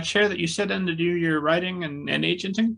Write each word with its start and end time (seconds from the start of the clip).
chair 0.00 0.28
that 0.28 0.38
you 0.38 0.46
sit 0.46 0.70
in 0.70 0.86
to 0.86 0.94
do 0.94 1.04
your 1.04 1.40
writing 1.40 1.84
and, 1.84 2.08
and 2.08 2.24
agenting? 2.24 2.76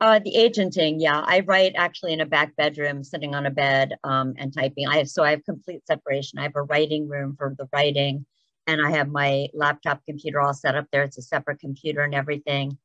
Uh, 0.00 0.18
the 0.22 0.36
agenting, 0.36 1.00
yeah. 1.00 1.22
I 1.24 1.40
write 1.40 1.72
actually 1.74 2.12
in 2.12 2.20
a 2.20 2.26
back 2.26 2.54
bedroom, 2.56 3.02
sitting 3.02 3.34
on 3.34 3.46
a 3.46 3.50
bed 3.50 3.94
um, 4.04 4.34
and 4.36 4.52
typing. 4.52 4.86
I 4.86 4.98
have 4.98 5.08
so 5.08 5.24
I 5.24 5.30
have 5.30 5.44
complete 5.44 5.86
separation. 5.86 6.38
I 6.38 6.42
have 6.42 6.56
a 6.56 6.62
writing 6.62 7.08
room 7.08 7.34
for 7.38 7.54
the 7.56 7.66
writing, 7.72 8.26
and 8.66 8.84
I 8.84 8.90
have 8.90 9.08
my 9.08 9.48
laptop 9.54 10.04
computer 10.04 10.40
all 10.40 10.52
set 10.52 10.74
up 10.74 10.86
there. 10.92 11.02
It's 11.02 11.16
a 11.16 11.22
separate 11.22 11.60
computer 11.60 12.02
and 12.02 12.14
everything, 12.14 12.76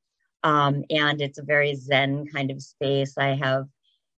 um, 0.44 0.86
and 0.90 1.22
it's 1.22 1.38
a 1.38 1.44
very 1.44 1.76
zen 1.76 2.28
kind 2.28 2.50
of 2.50 2.62
space. 2.62 3.18
I 3.18 3.36
have, 3.36 3.66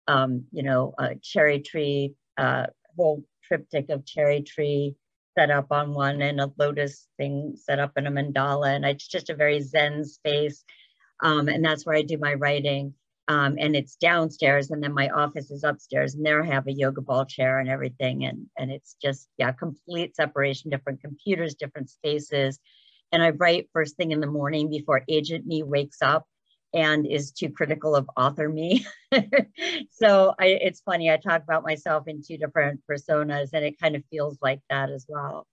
um, 0.07 0.43
you 0.51 0.61
know, 0.61 0.93
a 0.99 1.15
cherry 1.15 1.61
tree, 1.61 2.13
uh, 2.37 2.67
whole 2.95 3.23
triptych 3.43 3.89
of 3.89 4.05
cherry 4.05 4.43
tree 4.43 4.95
set 5.37 5.51
up 5.51 5.67
on 5.71 5.93
one, 5.93 6.21
and 6.21 6.39
a 6.39 6.51
lotus 6.57 7.07
thing 7.17 7.55
set 7.55 7.79
up 7.79 7.91
in 7.97 8.07
a 8.07 8.11
mandala, 8.11 8.75
and 8.75 8.85
it's 8.85 9.07
just 9.07 9.29
a 9.29 9.35
very 9.35 9.61
zen 9.61 10.05
space 10.05 10.63
um, 11.21 11.47
and 11.47 11.63
that's 11.63 11.85
where 11.85 11.95
I 11.95 12.01
do 12.01 12.17
my 12.17 12.33
writing. 12.33 12.93
Um, 13.29 13.55
and 13.57 13.73
it's 13.73 13.95
downstairs, 13.95 14.69
and 14.69 14.83
then 14.83 14.93
my 14.93 15.07
office 15.07 15.49
is 15.49 15.63
upstairs, 15.63 16.13
and 16.13 16.25
there 16.25 16.43
I 16.43 16.47
have 16.47 16.67
a 16.67 16.73
yoga 16.73 16.99
ball 17.01 17.25
chair 17.25 17.59
and 17.59 17.69
everything, 17.69 18.25
and 18.25 18.47
and 18.57 18.69
it's 18.69 18.97
just 19.01 19.29
yeah, 19.37 19.53
complete 19.53 20.13
separation, 20.13 20.69
different 20.69 20.99
computers, 20.99 21.55
different 21.55 21.89
spaces, 21.89 22.59
and 23.13 23.23
I 23.23 23.29
write 23.29 23.69
first 23.71 23.95
thing 23.95 24.11
in 24.11 24.19
the 24.19 24.27
morning 24.27 24.69
before 24.69 25.03
agent 25.07 25.45
me 25.45 25.63
wakes 25.63 26.01
up 26.01 26.27
and 26.73 27.05
is 27.05 27.31
too 27.31 27.49
critical 27.49 27.95
of 27.95 28.09
author 28.17 28.49
me. 28.49 28.85
so 29.91 30.33
I, 30.39 30.45
it's 30.45 30.81
funny, 30.81 31.11
I 31.11 31.17
talk 31.17 31.43
about 31.43 31.63
myself 31.63 32.07
in 32.07 32.21
two 32.23 32.37
different 32.37 32.81
personas, 32.89 33.49
and 33.53 33.63
it 33.63 33.79
kind 33.79 33.95
of 33.95 34.03
feels 34.09 34.37
like 34.41 34.61
that 34.69 34.89
as 34.89 35.05
well. 35.07 35.45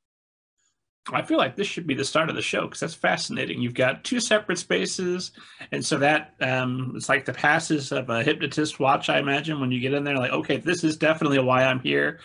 I 1.12 1.22
feel 1.22 1.38
like 1.38 1.56
this 1.56 1.66
should 1.66 1.86
be 1.86 1.94
the 1.94 2.04
start 2.04 2.28
of 2.28 2.36
the 2.36 2.42
show 2.42 2.62
because 2.62 2.80
that's 2.80 2.94
fascinating. 2.94 3.60
You've 3.60 3.74
got 3.74 4.04
two 4.04 4.20
separate 4.20 4.58
spaces, 4.58 5.32
and 5.72 5.84
so 5.84 5.98
that 5.98 6.34
um, 6.40 6.92
it's 6.94 7.08
like 7.08 7.24
the 7.24 7.32
passes 7.32 7.90
of 7.90 8.10
a 8.10 8.22
hypnotist 8.22 8.78
watch. 8.78 9.08
I 9.08 9.18
imagine 9.18 9.60
when 9.60 9.72
you 9.72 9.80
get 9.80 9.94
in 9.94 10.04
there, 10.04 10.16
like, 10.16 10.32
okay, 10.32 10.58
this 10.58 10.84
is 10.84 10.96
definitely 10.96 11.38
why 11.38 11.64
I'm 11.64 11.80
here. 11.80 12.20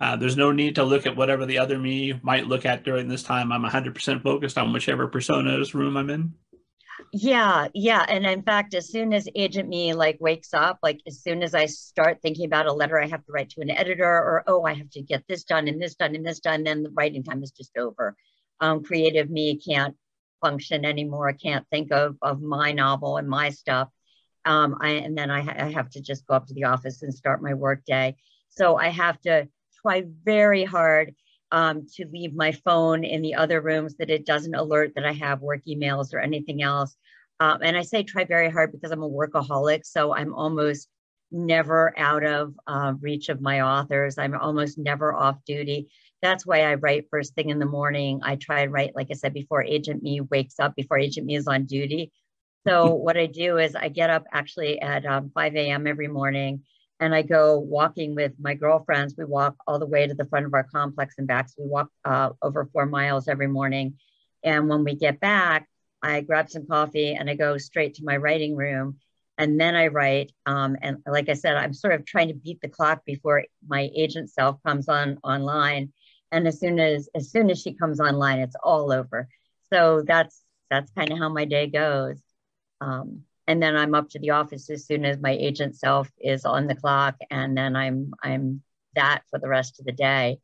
Uh, 0.00 0.16
there's 0.16 0.36
no 0.36 0.50
need 0.50 0.76
to 0.76 0.84
look 0.84 1.06
at 1.06 1.16
whatever 1.16 1.44
the 1.44 1.58
other 1.58 1.78
me 1.78 2.18
might 2.22 2.46
look 2.46 2.64
at 2.64 2.84
during 2.84 3.08
this 3.08 3.22
time. 3.22 3.52
I'm 3.52 3.62
100% 3.62 4.22
focused 4.22 4.56
on 4.56 4.72
whichever 4.72 5.08
persona's 5.08 5.74
room 5.74 5.96
I'm 5.96 6.08
in. 6.08 6.32
Yeah, 7.12 7.68
yeah. 7.74 8.04
And 8.08 8.24
in 8.26 8.42
fact, 8.42 8.74
as 8.74 8.90
soon 8.90 9.12
as 9.12 9.28
agent 9.34 9.68
me 9.68 9.94
like 9.94 10.18
wakes 10.20 10.54
up, 10.54 10.78
like 10.82 11.00
as 11.06 11.20
soon 11.22 11.42
as 11.42 11.54
I 11.54 11.66
start 11.66 12.20
thinking 12.22 12.46
about 12.46 12.66
a 12.66 12.72
letter 12.72 13.00
I 13.00 13.06
have 13.06 13.24
to 13.24 13.32
write 13.32 13.50
to 13.50 13.60
an 13.62 13.70
editor 13.70 14.04
or, 14.04 14.44
oh, 14.46 14.64
I 14.64 14.74
have 14.74 14.90
to 14.90 15.02
get 15.02 15.24
this 15.28 15.44
done 15.44 15.68
and 15.68 15.80
this 15.80 15.94
done 15.94 16.14
and 16.14 16.26
this 16.26 16.40
done, 16.40 16.64
then 16.64 16.82
the 16.82 16.90
writing 16.90 17.22
time 17.22 17.42
is 17.42 17.50
just 17.50 17.76
over. 17.76 18.16
Um, 18.60 18.82
creative 18.82 19.30
me 19.30 19.56
can't 19.56 19.96
function 20.40 20.84
anymore. 20.84 21.28
I 21.28 21.32
can't 21.32 21.66
think 21.70 21.90
of, 21.92 22.16
of 22.22 22.40
my 22.42 22.72
novel 22.72 23.16
and 23.16 23.28
my 23.28 23.50
stuff. 23.50 23.88
Um, 24.44 24.76
I, 24.80 24.90
and 24.90 25.16
then 25.16 25.30
I, 25.30 25.40
ha- 25.42 25.56
I 25.58 25.70
have 25.72 25.90
to 25.90 26.00
just 26.00 26.26
go 26.26 26.34
up 26.34 26.46
to 26.46 26.54
the 26.54 26.64
office 26.64 27.02
and 27.02 27.12
start 27.14 27.42
my 27.42 27.54
work 27.54 27.84
day. 27.84 28.16
So 28.50 28.76
I 28.76 28.88
have 28.88 29.20
to 29.22 29.48
try 29.82 30.04
very 30.24 30.64
hard 30.64 31.14
um, 31.52 31.86
to 31.94 32.06
leave 32.06 32.34
my 32.34 32.52
phone 32.52 33.04
in 33.04 33.22
the 33.22 33.34
other 33.34 33.60
rooms 33.60 33.96
that 33.96 34.10
it 34.10 34.26
doesn't 34.26 34.54
alert 34.54 34.92
that 34.94 35.04
I 35.04 35.12
have 35.12 35.40
work 35.40 35.62
emails 35.68 36.14
or 36.14 36.18
anything 36.18 36.62
else. 36.62 36.96
Um, 37.40 37.58
and 37.62 37.76
I 37.76 37.82
say 37.82 38.02
try 38.02 38.24
very 38.24 38.50
hard 38.50 38.72
because 38.72 38.90
I'm 38.90 39.02
a 39.02 39.08
workaholic. 39.08 39.84
So 39.84 40.14
I'm 40.14 40.34
almost 40.34 40.88
never 41.32 41.98
out 41.98 42.24
of 42.24 42.54
uh, 42.66 42.94
reach 43.00 43.28
of 43.28 43.40
my 43.40 43.62
authors. 43.62 44.18
I'm 44.18 44.34
almost 44.34 44.78
never 44.78 45.14
off 45.14 45.36
duty. 45.46 45.88
That's 46.22 46.44
why 46.44 46.62
I 46.62 46.74
write 46.74 47.06
first 47.10 47.34
thing 47.34 47.50
in 47.50 47.58
the 47.58 47.66
morning. 47.66 48.20
I 48.22 48.36
try 48.36 48.60
and 48.60 48.72
write, 48.72 48.94
like 48.94 49.08
I 49.10 49.14
said, 49.14 49.32
before 49.32 49.62
Agent 49.62 50.02
Me 50.02 50.20
wakes 50.20 50.58
up, 50.58 50.74
before 50.76 50.98
Agent 50.98 51.26
Me 51.26 51.36
is 51.36 51.46
on 51.46 51.64
duty. 51.64 52.12
So 52.66 52.92
what 52.94 53.16
I 53.16 53.24
do 53.26 53.56
is 53.56 53.74
I 53.74 53.88
get 53.88 54.10
up 54.10 54.24
actually 54.32 54.80
at 54.82 55.06
um, 55.06 55.30
5 55.34 55.56
a.m. 55.56 55.86
every 55.86 56.08
morning 56.08 56.62
and 57.00 57.14
I 57.14 57.22
go 57.22 57.58
walking 57.58 58.14
with 58.14 58.32
my 58.38 58.54
girlfriends. 58.54 59.14
We 59.16 59.24
walk 59.24 59.56
all 59.66 59.78
the 59.78 59.86
way 59.86 60.06
to 60.06 60.14
the 60.14 60.26
front 60.26 60.44
of 60.44 60.52
our 60.52 60.64
complex 60.64 61.14
and 61.16 61.26
back. 61.26 61.48
So 61.48 61.62
we 61.62 61.68
walk 61.68 61.88
uh, 62.04 62.30
over 62.42 62.66
four 62.66 62.84
miles 62.84 63.26
every 63.26 63.46
morning. 63.46 63.94
And 64.44 64.68
when 64.68 64.84
we 64.84 64.94
get 64.94 65.18
back, 65.18 65.66
I 66.02 66.20
grab 66.20 66.50
some 66.50 66.66
coffee 66.66 67.14
and 67.14 67.28
I 67.28 67.34
go 67.34 67.56
straight 67.56 67.94
to 67.94 68.04
my 68.04 68.18
writing 68.18 68.54
room. 68.54 68.98
And 69.38 69.58
then 69.58 69.74
I 69.74 69.86
write. 69.86 70.32
Um, 70.44 70.76
and 70.82 70.98
like 71.06 71.30
I 71.30 71.32
said, 71.32 71.56
I'm 71.56 71.72
sort 71.72 71.94
of 71.94 72.04
trying 72.04 72.28
to 72.28 72.34
beat 72.34 72.60
the 72.60 72.68
clock 72.68 73.02
before 73.06 73.44
my 73.66 73.90
agent 73.96 74.30
self 74.30 74.62
comes 74.62 74.86
on 74.86 75.18
online. 75.24 75.92
And 76.30 76.46
as 76.46 76.60
soon 76.60 76.78
as 76.78 77.08
as 77.14 77.30
soon 77.30 77.50
as 77.50 77.60
she 77.60 77.72
comes 77.72 77.98
online, 77.98 78.40
it's 78.40 78.56
all 78.62 78.92
over. 78.92 79.26
So 79.72 80.02
that's 80.06 80.42
that's 80.68 80.92
kind 80.92 81.10
of 81.10 81.18
how 81.18 81.30
my 81.30 81.46
day 81.46 81.66
goes. 81.66 82.20
Um, 82.82 83.22
and 83.50 83.60
then 83.60 83.76
I'm 83.76 83.96
up 83.96 84.08
to 84.10 84.20
the 84.20 84.30
office 84.30 84.70
as 84.70 84.86
soon 84.86 85.04
as 85.04 85.18
my 85.18 85.32
agent 85.32 85.74
self 85.74 86.08
is 86.20 86.44
on 86.44 86.68
the 86.68 86.76
clock, 86.76 87.16
and 87.32 87.56
then 87.56 87.74
I'm 87.74 88.12
I'm 88.22 88.62
that 88.94 89.22
for 89.28 89.40
the 89.40 89.48
rest 89.48 89.80
of 89.80 89.86
the 89.86 89.92
day. 89.92 90.38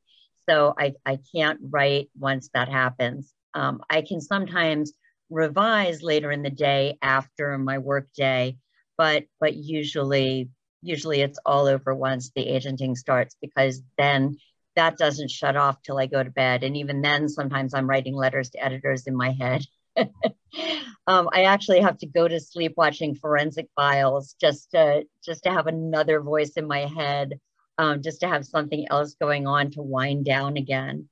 So 0.49 0.75
I, 0.77 0.95
I 1.07 1.21
can't 1.33 1.61
write 1.63 2.11
once 2.19 2.51
that 2.53 2.69
happens. 2.69 3.33
Um, 3.55 3.81
I 3.89 4.03
can 4.03 4.21
sometimes 4.21 4.93
revise 5.31 6.03
later 6.03 6.33
in 6.33 6.43
the 6.43 6.51
day 6.51 6.99
after 7.01 7.57
my 7.59 7.79
work 7.79 8.09
day, 8.13 8.59
but 8.99 9.23
but 9.39 9.55
usually 9.55 10.51
usually 10.83 11.21
it's 11.21 11.39
all 11.47 11.69
over 11.69 11.95
once 11.95 12.33
the 12.35 12.49
agenting 12.49 12.97
starts 12.97 13.37
because 13.41 13.83
then 13.97 14.37
that 14.75 14.99
doesn't 14.99 15.31
shut 15.31 15.55
off 15.55 15.81
till 15.81 15.99
I 16.01 16.07
go 16.07 16.25
to 16.25 16.31
bed. 16.31 16.65
And 16.65 16.77
even 16.77 17.03
then, 17.03 17.29
sometimes 17.29 17.73
I'm 17.73 17.89
writing 17.89 18.17
letters 18.17 18.51
to 18.51 18.65
editors 18.65 19.07
in 19.07 19.15
my 19.15 19.31
head. 19.31 19.63
um, 21.07 21.29
I 21.33 21.45
actually 21.45 21.81
have 21.81 21.99
to 21.99 22.07
go 22.07 22.29
to 22.29 22.41
sleep 22.41 22.75
watching 22.77 23.15
forensic 23.15 23.69
files 23.75 24.35
just 24.41 24.71
to 24.73 25.05
just 25.25 25.45
to 25.45 25.51
have 25.51 25.67
another 25.67 26.21
voice 26.21 26.53
in 26.53 26.67
my 26.67 26.87
head, 26.87 27.41
um, 27.79 28.03
just 28.03 28.21
to 28.21 28.29
have 28.29 28.47
something 28.47 28.87
else 28.91 29.15
going 29.21 29.47
on 29.47 29.71
to 29.73 29.83
wind 29.83 30.25
down 30.25 30.57
again. 30.57 31.09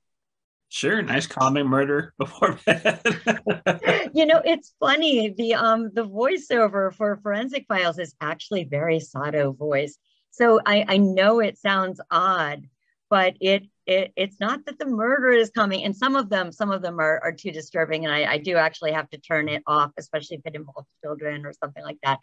Sure, 0.68 1.02
nice 1.02 1.26
calming 1.26 1.66
murder 1.66 2.14
before 2.18 2.58
bed. 2.66 3.00
you 4.14 4.26
know, 4.26 4.42
it's 4.44 4.74
funny. 4.80 5.34
The 5.36 5.54
um 5.54 5.90
the 5.92 6.06
voiceover 6.06 6.92
for 6.92 7.16
forensic 7.22 7.66
files 7.68 7.98
is 7.98 8.14
actually 8.20 8.64
very 8.64 9.00
sotto 9.00 9.52
voce. 9.52 9.98
So 10.30 10.60
I, 10.66 10.84
I 10.88 10.96
know 10.96 11.38
it 11.38 11.58
sounds 11.58 12.00
odd, 12.10 12.66
but 13.08 13.36
it 13.40 13.62
it, 13.86 14.12
it's 14.16 14.40
not 14.40 14.64
that 14.66 14.78
the 14.78 14.86
murder 14.86 15.30
is 15.30 15.50
coming 15.50 15.84
and 15.84 15.94
some 15.96 16.16
of 16.16 16.28
them 16.28 16.52
some 16.52 16.70
of 16.70 16.82
them 16.82 16.98
are, 16.98 17.20
are 17.22 17.32
too 17.32 17.50
disturbing 17.50 18.04
and 18.04 18.14
I, 18.14 18.34
I 18.34 18.38
do 18.38 18.56
actually 18.56 18.92
have 18.92 19.08
to 19.10 19.18
turn 19.18 19.48
it 19.48 19.62
off 19.66 19.92
especially 19.98 20.38
if 20.38 20.46
it 20.46 20.56
involves 20.56 20.88
children 21.02 21.44
or 21.46 21.52
something 21.52 21.82
like 21.82 21.98
that 22.02 22.18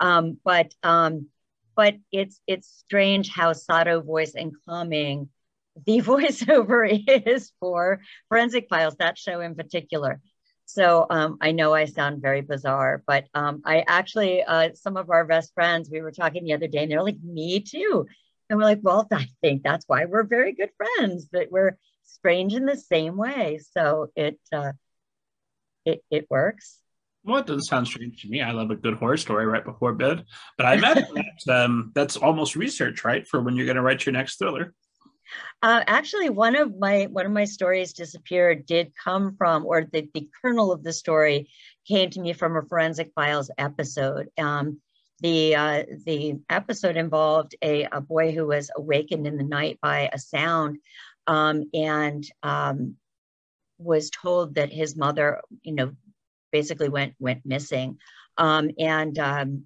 um, 0.00 0.38
but 0.44 0.72
um, 0.82 1.28
but 1.76 1.96
it's 2.12 2.40
it's 2.46 2.68
strange 2.68 3.28
how 3.28 3.52
sotto 3.52 4.00
voce 4.00 4.34
and 4.34 4.52
calming 4.66 5.28
the 5.86 6.00
voiceover 6.00 7.02
is 7.26 7.52
for 7.60 8.00
forensic 8.28 8.68
files 8.68 8.96
that 8.96 9.18
show 9.18 9.40
in 9.40 9.54
particular 9.54 10.20
so 10.66 11.06
um, 11.10 11.36
I 11.40 11.52
know 11.52 11.74
I 11.74 11.84
sound 11.84 12.22
very 12.22 12.40
bizarre, 12.40 13.02
but 13.06 13.26
um, 13.34 13.62
I 13.66 13.84
actually, 13.86 14.42
uh, 14.42 14.70
some 14.74 14.96
of 14.96 15.10
our 15.10 15.24
best 15.24 15.52
friends, 15.54 15.90
we 15.90 16.00
were 16.00 16.10
talking 16.10 16.44
the 16.44 16.54
other 16.54 16.68
day, 16.68 16.82
and 16.82 16.90
they're 16.90 17.02
like, 17.02 17.22
me 17.22 17.60
too. 17.60 18.06
And 18.54 18.60
we're 18.60 18.68
like, 18.68 18.80
well, 18.82 19.08
I 19.12 19.26
think 19.40 19.64
that's 19.64 19.84
why 19.88 20.04
we're 20.04 20.22
very 20.22 20.52
good 20.52 20.70
friends, 20.76 21.28
that 21.32 21.50
we're 21.50 21.76
strange 22.04 22.54
in 22.54 22.66
the 22.66 22.76
same 22.76 23.16
way. 23.16 23.60
So 23.72 24.12
it 24.14 24.38
uh, 24.52 24.72
it 25.84 26.04
it 26.08 26.28
works. 26.30 26.78
Well, 27.24 27.38
it 27.38 27.46
doesn't 27.46 27.64
sound 27.64 27.88
strange 27.88 28.22
to 28.22 28.28
me. 28.28 28.42
I 28.42 28.52
love 28.52 28.70
a 28.70 28.76
good 28.76 28.94
horror 28.94 29.16
story 29.16 29.46
right 29.46 29.64
before 29.64 29.92
bed. 29.94 30.24
But 30.56 30.66
I 30.66 30.74
imagine 30.74 31.06
that, 31.46 31.64
um, 31.64 31.90
that's 31.94 32.16
almost 32.16 32.54
research, 32.54 33.02
right, 33.02 33.26
for 33.26 33.40
when 33.40 33.56
you're 33.56 33.64
going 33.64 33.76
to 33.76 33.82
write 33.82 34.04
your 34.06 34.12
next 34.12 34.36
thriller. 34.36 34.74
Uh, 35.62 35.82
actually, 35.86 36.28
one 36.28 36.54
of 36.54 36.78
my 36.78 37.08
one 37.10 37.26
of 37.26 37.32
my 37.32 37.46
stories 37.46 37.92
disappeared 37.92 38.66
did 38.66 38.92
come 39.02 39.34
from, 39.36 39.66
or 39.66 39.84
the, 39.92 40.08
the 40.14 40.28
kernel 40.40 40.70
of 40.70 40.84
the 40.84 40.92
story 40.92 41.48
came 41.88 42.08
to 42.10 42.20
me 42.20 42.34
from 42.34 42.56
a 42.56 42.62
forensic 42.62 43.10
files 43.16 43.50
episode. 43.58 44.28
Um, 44.38 44.80
the 45.20 45.56
uh, 45.56 45.84
the 46.04 46.40
episode 46.50 46.96
involved 46.96 47.54
a, 47.62 47.84
a 47.84 48.00
boy 48.00 48.32
who 48.32 48.46
was 48.46 48.70
awakened 48.76 49.26
in 49.26 49.36
the 49.36 49.44
night 49.44 49.78
by 49.80 50.10
a 50.12 50.18
sound 50.18 50.78
um, 51.26 51.64
and 51.72 52.24
um, 52.42 52.96
was 53.78 54.10
told 54.10 54.56
that 54.56 54.72
his 54.72 54.96
mother 54.96 55.40
you 55.62 55.74
know 55.74 55.92
basically 56.52 56.88
went 56.88 57.14
went 57.18 57.44
missing. 57.44 57.98
Um, 58.36 58.70
and 58.78 59.18
um, 59.18 59.64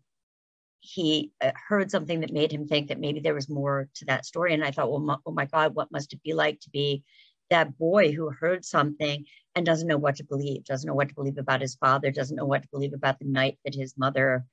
he 0.80 1.32
uh, 1.42 1.52
heard 1.68 1.90
something 1.90 2.20
that 2.20 2.32
made 2.32 2.52
him 2.52 2.66
think 2.66 2.88
that 2.88 3.00
maybe 3.00 3.20
there 3.20 3.34
was 3.34 3.48
more 3.48 3.88
to 3.96 4.04
that 4.06 4.26
story. 4.26 4.54
And 4.54 4.64
i 4.64 4.70
thought 4.70 4.90
well 4.90 5.00
my, 5.00 5.16
oh 5.26 5.32
my 5.32 5.46
god 5.46 5.74
what 5.74 5.92
must 5.92 6.12
it 6.12 6.22
be 6.22 6.34
like 6.34 6.60
to 6.60 6.70
be 6.70 7.02
that 7.50 7.78
boy 7.78 8.12
who 8.12 8.30
heard 8.30 8.64
something 8.64 9.24
and 9.54 9.64
doesn't 9.66 9.88
know 9.88 9.98
what 9.98 10.16
to 10.16 10.24
believe 10.24 10.64
doesn't 10.64 10.86
know 10.86 10.94
what 10.94 11.08
to 11.08 11.14
believe 11.14 11.38
about 11.38 11.62
his 11.62 11.74
father 11.76 12.10
doesn't 12.10 12.36
know 12.36 12.44
what 12.46 12.62
to 12.62 12.68
believe 12.70 12.92
about 12.92 13.18
the 13.18 13.24
night 13.24 13.58
that 13.64 13.74
his 13.74 13.94
mother 13.96 14.44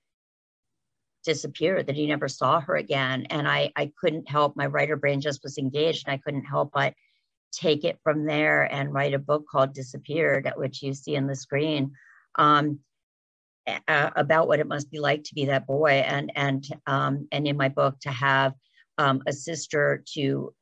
disappeared, 1.26 1.88
that 1.88 1.96
he 1.96 2.08
never 2.08 2.28
saw 2.30 2.62
her 2.62 2.76
again. 2.76 3.26
And 3.30 3.48
I, 3.48 3.72
I 3.76 3.92
couldn't 4.00 4.30
help, 4.30 4.56
my 4.56 4.68
writer 4.68 4.96
brain 4.96 5.22
just 5.22 5.44
was 5.44 5.58
engaged 5.58 6.08
and 6.08 6.14
I 6.14 6.18
couldn't 6.24 6.46
help 6.46 6.72
but 6.74 6.94
take 7.52 7.84
it 7.84 8.00
from 8.04 8.26
there 8.26 8.64
and 8.64 8.94
write 8.94 9.14
a 9.14 9.20
book 9.20 9.46
called 9.50 9.74
Disappeared, 9.74 10.52
which 10.56 10.82
you 10.84 10.94
see 10.94 11.16
in 11.16 11.28
the 11.28 11.36
screen. 11.36 11.92
um, 12.38 12.80
about 13.88 14.48
what 14.48 14.60
it 14.60 14.68
must 14.68 14.92
be 14.92 15.00
like 15.00 15.24
to 15.24 15.34
be 15.36 15.46
that 15.46 15.66
boy 15.66 16.04
and 16.06 16.32
and 16.36 16.68
um, 16.86 17.28
and 17.32 17.48
in 17.48 17.58
my 17.58 17.70
book 17.70 18.00
to 18.02 18.12
have 18.12 18.54
um, 18.98 19.22
a 19.28 19.34
sister 19.34 20.04
to 20.14 20.54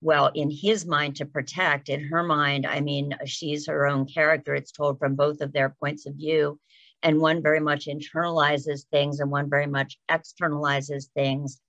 well 0.00 0.30
in 0.34 0.50
his 0.50 0.86
mind 0.86 1.16
to 1.16 1.26
protect 1.26 1.88
in 1.88 2.04
her 2.04 2.22
mind 2.22 2.66
i 2.66 2.80
mean 2.80 3.12
she's 3.26 3.66
her 3.66 3.86
own 3.86 4.06
character 4.06 4.54
it's 4.54 4.72
told 4.72 4.98
from 4.98 5.14
both 5.14 5.40
of 5.40 5.52
their 5.52 5.74
points 5.80 6.06
of 6.06 6.14
view 6.14 6.58
and 7.02 7.20
one 7.20 7.42
very 7.42 7.60
much 7.60 7.86
internalizes 7.86 8.84
things 8.90 9.20
and 9.20 9.30
one 9.30 9.48
very 9.48 9.66
much 9.66 9.98
externalizes 10.10 11.06
things 11.14 11.60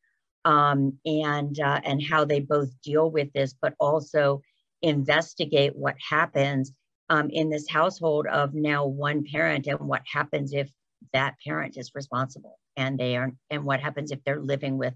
um, 0.46 0.98
and 1.06 1.60
uh, 1.60 1.82
and 1.84 2.02
how 2.02 2.26
they 2.26 2.40
both 2.40 2.70
deal 2.82 3.10
with 3.10 3.32
this 3.34 3.54
but 3.62 3.74
also 3.80 4.42
investigate 4.82 5.76
what 5.76 5.96
happens 6.10 6.72
um, 7.10 7.30
in 7.32 7.50
this 7.50 7.70
household 7.70 8.28
of 8.28 8.54
now 8.54 8.86
one 8.86 9.24
parent 9.26 9.68
and 9.68 9.80
what 9.80 10.02
happens 10.12 10.54
if 10.54 10.70
that 11.14 11.36
parent 11.46 11.78
is 11.78 11.92
responsible 11.96 12.58
and 12.78 12.98
they 12.98 13.16
are 13.18 13.32
and 13.50 13.64
what 13.64 13.80
happens 13.80 14.12
if 14.12 14.24
they're 14.24 14.42
living 14.42 14.78
with 14.78 14.94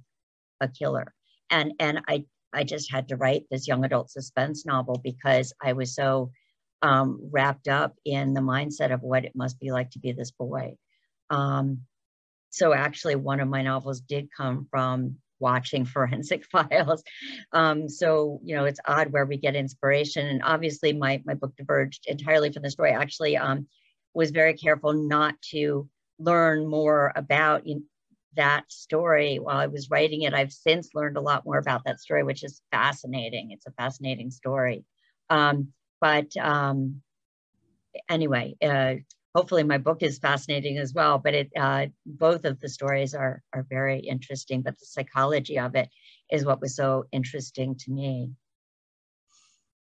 a 0.61 0.67
killer. 0.67 1.13
And 1.49 1.73
and 1.79 2.01
i 2.07 2.25
i 2.53 2.63
just 2.63 2.91
had 2.91 3.09
to 3.09 3.17
write 3.17 3.43
this 3.51 3.67
young 3.67 3.83
adult 3.83 4.09
suspense 4.09 4.65
novel 4.65 4.99
because 5.03 5.53
i 5.61 5.73
was 5.73 5.93
so 5.93 6.31
um, 6.83 7.19
wrapped 7.31 7.67
up 7.67 7.95
in 8.05 8.33
the 8.33 8.41
mindset 8.41 8.93
of 8.93 9.01
what 9.01 9.25
it 9.25 9.35
must 9.35 9.59
be 9.59 9.71
like 9.71 9.89
to 9.91 9.99
be 9.99 10.11
this 10.11 10.31
boy 10.31 10.75
um, 11.29 11.79
so 12.49 12.73
actually 12.73 13.15
one 13.15 13.39
of 13.39 13.47
my 13.47 13.63
novels 13.63 14.01
did 14.01 14.29
come 14.35 14.67
from 14.69 15.15
watching 15.39 15.85
forensic 15.93 16.45
files 16.45 17.03
um, 17.53 17.89
so 17.89 18.39
you 18.43 18.55
know 18.55 18.65
it's 18.65 18.79
odd 18.85 19.11
where 19.11 19.25
we 19.25 19.37
get 19.37 19.55
inspiration 19.55 20.27
and 20.27 20.43
obviously 20.43 20.93
my 20.93 21.21
my 21.25 21.33
book 21.33 21.55
diverged 21.57 22.05
entirely 22.07 22.51
from 22.51 22.61
the 22.61 22.69
story 22.69 22.91
actually 22.91 23.35
um, 23.37 23.65
was 24.13 24.29
very 24.29 24.53
careful 24.53 24.93
not 24.93 25.35
to 25.41 25.89
learn 26.19 26.67
more 26.67 27.11
about 27.15 27.65
you 27.65 27.75
know, 27.75 27.81
that 28.35 28.63
story 28.71 29.37
while 29.37 29.57
I 29.57 29.67
was 29.67 29.89
writing 29.89 30.23
it. 30.23 30.33
I've 30.33 30.51
since 30.51 30.89
learned 30.93 31.17
a 31.17 31.21
lot 31.21 31.45
more 31.45 31.57
about 31.57 31.83
that 31.85 31.99
story, 31.99 32.23
which 32.23 32.43
is 32.43 32.61
fascinating. 32.71 33.51
It's 33.51 33.67
a 33.67 33.71
fascinating 33.71 34.31
story. 34.31 34.85
Um, 35.29 35.69
but 36.03 36.35
um, 36.35 37.01
anyway, 38.09 38.57
uh, 38.61 38.95
hopefully 39.33 39.63
my 39.63 39.77
book 39.77 40.03
is 40.03 40.19
fascinating 40.19 40.77
as 40.77 40.93
well. 40.93 41.17
But 41.17 41.33
it, 41.33 41.51
uh, 41.57 41.85
both 42.05 42.43
of 42.43 42.59
the 42.59 42.67
stories 42.67 43.15
are 43.15 43.41
are 43.53 43.65
very 43.69 43.99
interesting. 43.99 44.63
But 44.63 44.77
the 44.77 44.85
psychology 44.85 45.57
of 45.57 45.75
it 45.75 45.87
is 46.29 46.43
what 46.43 46.59
was 46.59 46.75
so 46.75 47.05
interesting 47.13 47.75
to 47.75 47.91
me. 47.91 48.31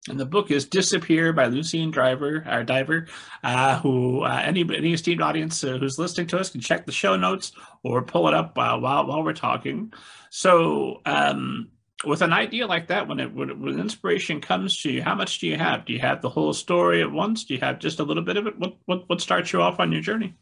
And 0.08 0.18
the 0.18 0.26
book 0.26 0.52
is 0.52 0.64
Disappear 0.66 1.34
by 1.34 1.48
Lucienne 1.48 1.92
Driver, 1.92 2.46
our 2.48 2.64
diver, 2.64 3.08
uh, 3.44 3.80
who 3.80 4.22
uh, 4.22 4.42
any, 4.42 4.62
any 4.62 4.94
esteemed 4.94 5.22
audience 5.22 5.64
uh, 5.64 5.80
who's 5.80 6.00
listening 6.00 6.28
to 6.28 6.40
us 6.40 6.52
can 6.52 6.62
check 6.62 6.86
the 6.86 6.92
show 6.94 7.18
notes 7.18 7.52
or 7.84 8.04
pull 8.04 8.30
it 8.30 8.34
up 8.34 8.58
uh, 8.58 8.78
while, 8.78 9.06
while 9.08 9.24
we're 9.24 9.34
talking. 9.34 9.92
So 10.30 11.02
um, 11.06 11.72
with 12.06 12.22
an 12.22 12.34
idea 12.34 12.68
like 12.68 12.88
that, 12.88 13.08
when, 13.08 13.20
it, 13.20 13.34
when, 13.34 13.62
when 13.62 13.80
inspiration 13.80 14.42
comes 14.42 14.82
to 14.82 14.92
you, 14.92 15.02
how 15.02 15.16
much 15.16 15.40
do 15.40 15.48
you 15.48 15.58
have? 15.58 15.86
Do 15.86 15.94
you 15.94 16.00
have 16.00 16.22
the 16.22 16.30
whole 16.30 16.54
story 16.54 17.02
at 17.02 17.12
once? 17.12 17.46
Do 17.46 17.54
you 17.54 17.60
have 17.60 17.80
just 17.80 18.00
a 18.00 18.04
little 18.04 18.24
bit 18.24 18.38
of 18.38 18.48
it? 18.48 18.58
What, 18.60 18.78
what, 18.86 19.10
what 19.10 19.22
starts 19.22 19.54
you 19.54 19.62
off 19.62 19.80
on 19.80 19.92
your 19.92 20.02
journey? 20.02 20.36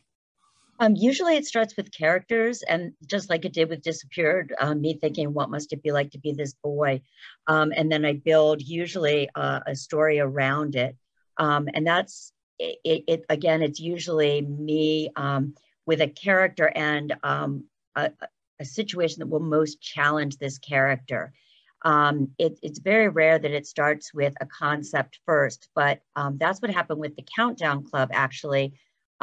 Um, 0.80 0.96
usually 0.96 1.38
it 1.38 1.46
starts 1.46 1.78
with 1.78 1.92
characters, 1.92 2.64
and 2.64 2.94
just 3.06 3.30
like 3.30 3.46
it 3.46 3.54
did 3.54 3.70
with 3.70 3.84
Disappeared, 3.84 4.54
um, 4.60 4.82
me 4.82 4.96
thinking, 4.96 5.34
what 5.34 5.50
must 5.50 5.72
it 5.72 5.84
be 5.84 5.92
like 5.92 6.12
to 6.12 6.20
be 6.20 6.34
this 6.34 6.54
boy? 6.64 7.02
Um, 7.48 7.72
and 7.76 7.92
then 7.92 8.06
I 8.06 8.14
build 8.14 8.62
usually 8.62 9.30
uh, 9.36 9.62
a 9.66 9.76
story 9.76 10.20
around 10.20 10.76
it. 10.76 10.98
Um, 11.38 11.70
and 11.74 11.86
that's 11.86 12.34
it, 12.60 13.04
it, 13.08 13.26
again, 13.30 13.62
it's 13.62 13.80
usually 13.80 14.42
me 14.42 15.10
um, 15.16 15.56
with 15.86 16.02
a 16.02 16.08
character 16.08 16.72
and 16.74 17.16
um, 17.24 17.66
a, 17.96 18.12
a, 18.60 18.66
situation 18.66 19.20
that 19.20 19.28
will 19.28 19.40
most 19.40 19.82
challenge 19.82 20.38
this 20.38 20.60
character. 20.60 21.34
It, 21.86 22.60
it's 22.62 22.80
very 22.80 23.10
rare 23.10 23.40
that 23.40 23.52
it 23.52 23.68
starts 23.68 24.14
with 24.14 24.34
a 24.42 24.46
concept 24.46 25.20
first, 25.26 25.70
but 25.76 26.02
that's 26.34 26.62
what 26.62 26.72
happened 26.72 27.00
with 27.00 27.16
the 27.16 27.26
Countdown 27.36 27.84
Club 27.84 28.10
actually 28.14 28.74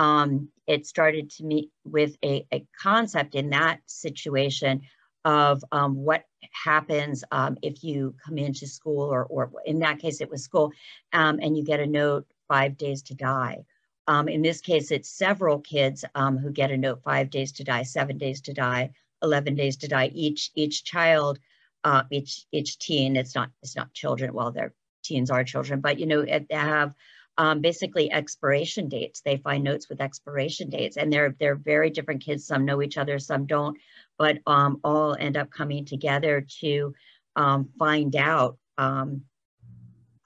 um, 0.01 0.49
it 0.67 0.87
started 0.87 1.31
to 1.33 1.45
meet 1.45 1.71
with 1.85 2.17
a, 2.25 2.47
a 2.55 2.65
concept 2.81 3.35
in 3.35 3.51
that 3.51 3.81
situation 3.85 4.81
of 5.27 5.63
um, 5.73 5.95
what 5.95 6.25
happens 6.65 7.23
um, 7.33 7.59
if 7.61 7.85
you 7.85 8.15
come 8.25 8.39
into 8.39 8.67
school, 8.67 9.13
or, 9.13 9.25
or 9.27 9.53
in 9.67 9.81
that 9.81 9.99
case, 9.99 10.23
it 10.23 10.31
was 10.31 10.43
school, 10.43 10.73
um, 11.13 11.39
and 11.43 11.55
you 11.55 11.63
get 11.63 11.81
a 11.81 11.87
note 11.87 12.27
five 12.49 12.79
days 12.79 13.03
to 13.03 13.15
die. 13.15 13.59
Um, 14.07 14.27
in 14.27 14.41
this 14.41 14.63
case, 14.63 14.91
it's 14.91 15.11
several 15.11 15.59
kids 15.59 16.03
um, 16.15 16.39
who 16.39 16.51
get 16.51 16.71
a 16.71 16.79
note 16.79 17.03
five 17.05 17.29
days 17.29 17.53
to 17.53 17.65
die, 17.65 17.83
seven 17.83 18.17
days 18.17 18.41
to 18.43 18.55
die, 18.55 18.93
11 19.23 19.55
days 19.55 19.77
to 19.77 19.89
die. 19.89 20.11
Each 20.15 20.51
each 20.55 20.83
child, 20.85 21.39
uh, 21.85 22.03
each 22.11 22.45
each 22.53 22.79
teen, 22.79 23.17
it's 23.17 23.35
not 23.35 23.51
it's 23.63 23.77
not 23.77 23.93
children. 23.93 24.35
Well, 24.35 24.53
their 24.53 24.75
teens 25.03 25.31
are 25.31 25.45
children, 25.45 25.81
but 25.81 25.99
you 25.99 26.07
know, 26.07 26.25
they 26.25 26.45
have 26.51 26.95
um, 27.39 27.61
basically 27.61 28.13
expiration 28.13 28.89
dates. 28.89 29.23
They 29.23 29.39
find 29.39 29.65
notes 29.65 29.89
with 29.89 30.01
expiration 30.01 30.69
dates, 30.69 30.97
and 30.97 31.13
they're 31.13 31.35
they're 31.39 31.57
very 31.57 31.91
different 31.91 32.23
kids. 32.23 32.47
Some 32.47 32.65
know 32.65 32.83
each 32.83 32.99
other, 32.99 33.19
some 33.19 33.47
don't, 33.47 33.79
but 34.19 34.39
um, 34.47 34.81
all 34.85 35.17
end 35.19 35.37
up 35.37 35.51
coming 35.51 35.85
together 35.85 36.47
to 36.61 36.95
um, 37.37 37.71
find 37.79 38.15
out 38.17 38.59
um, 38.77 39.23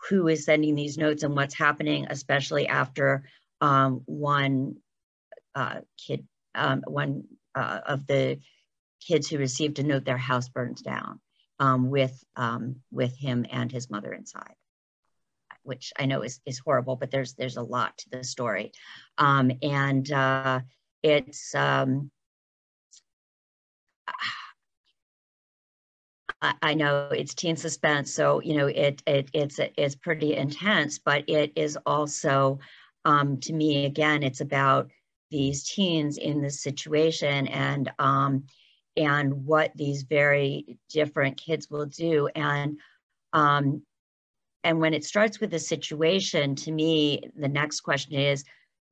who 0.09 0.27
is 0.29 0.45
sending 0.45 0.75
these 0.75 0.99
notes 0.99 1.23
and 1.23 1.37
what's 1.37 1.55
happening, 1.55 2.07
especially 2.11 2.67
after 2.67 3.25
um, 3.61 4.03
one 4.07 4.77
uh, 5.55 5.81
kid, 6.05 6.27
one 6.87 7.25
uh, 7.55 7.81
of 7.87 8.07
the 8.07 8.41
kids 9.01 9.29
who 9.29 9.39
received 9.39 9.79
a 9.79 9.83
note, 9.83 10.05
their 10.05 10.17
house 10.17 10.49
burns 10.49 10.83
down 10.83 11.21
with 11.61 12.25
with 12.91 13.17
him 13.17 13.47
and 13.51 13.71
his 13.71 13.91
mother 13.91 14.13
inside 14.13 14.55
which 15.65 15.93
I 15.99 16.07
know 16.07 16.23
is, 16.23 16.41
is 16.47 16.59
horrible, 16.59 16.97
but 16.97 17.11
there's 17.11 17.35
there's 17.35 17.57
a 17.57 17.63
lot 17.63 17.99
to 17.99 18.11
the 18.11 18.23
story. 18.23 18.73
Um, 19.19 19.51
and 19.63 20.11
uh, 20.13 20.61
it's 21.03 21.55
um, 21.55 22.11
I, 26.41 26.55
I, 26.63 26.75
know 26.75 27.09
it's 27.11 27.35
teen 27.35 27.57
suspense, 27.57 28.13
so 28.15 28.41
you 28.41 28.57
know 28.57 28.67
it, 28.67 29.03
it 29.07 29.31
it's 29.33 29.59
it's 29.59 29.97
pretty 29.97 30.37
intense, 30.37 30.99
but 30.99 31.25
it 31.29 31.53
is 31.57 31.79
also 31.87 32.61
um, 33.05 33.41
to 33.41 33.53
me 33.53 33.87
again, 33.87 34.23
it's 34.23 34.41
about 34.41 34.91
these 35.31 35.65
teens 35.65 36.17
in 36.19 36.41
this 36.43 36.63
situation 36.63 37.49
and 37.49 37.91
um, 37.99 38.45
and 38.97 39.47
what 39.47 39.73
these 39.75 40.03
very 40.03 40.79
different 40.91 41.37
kids 41.37 41.69
will 41.71 41.87
do 41.87 42.29
and 42.35 42.79
um, 43.33 43.83
and 44.65 44.81
when 44.81 44.95
it 44.95 45.05
starts 45.05 45.39
with 45.41 45.53
a 45.53 45.59
situation, 45.59 46.55
to 46.57 46.73
me, 46.73 47.21
the 47.37 47.49
next 47.49 47.83
question 47.83 48.15
is 48.15 48.45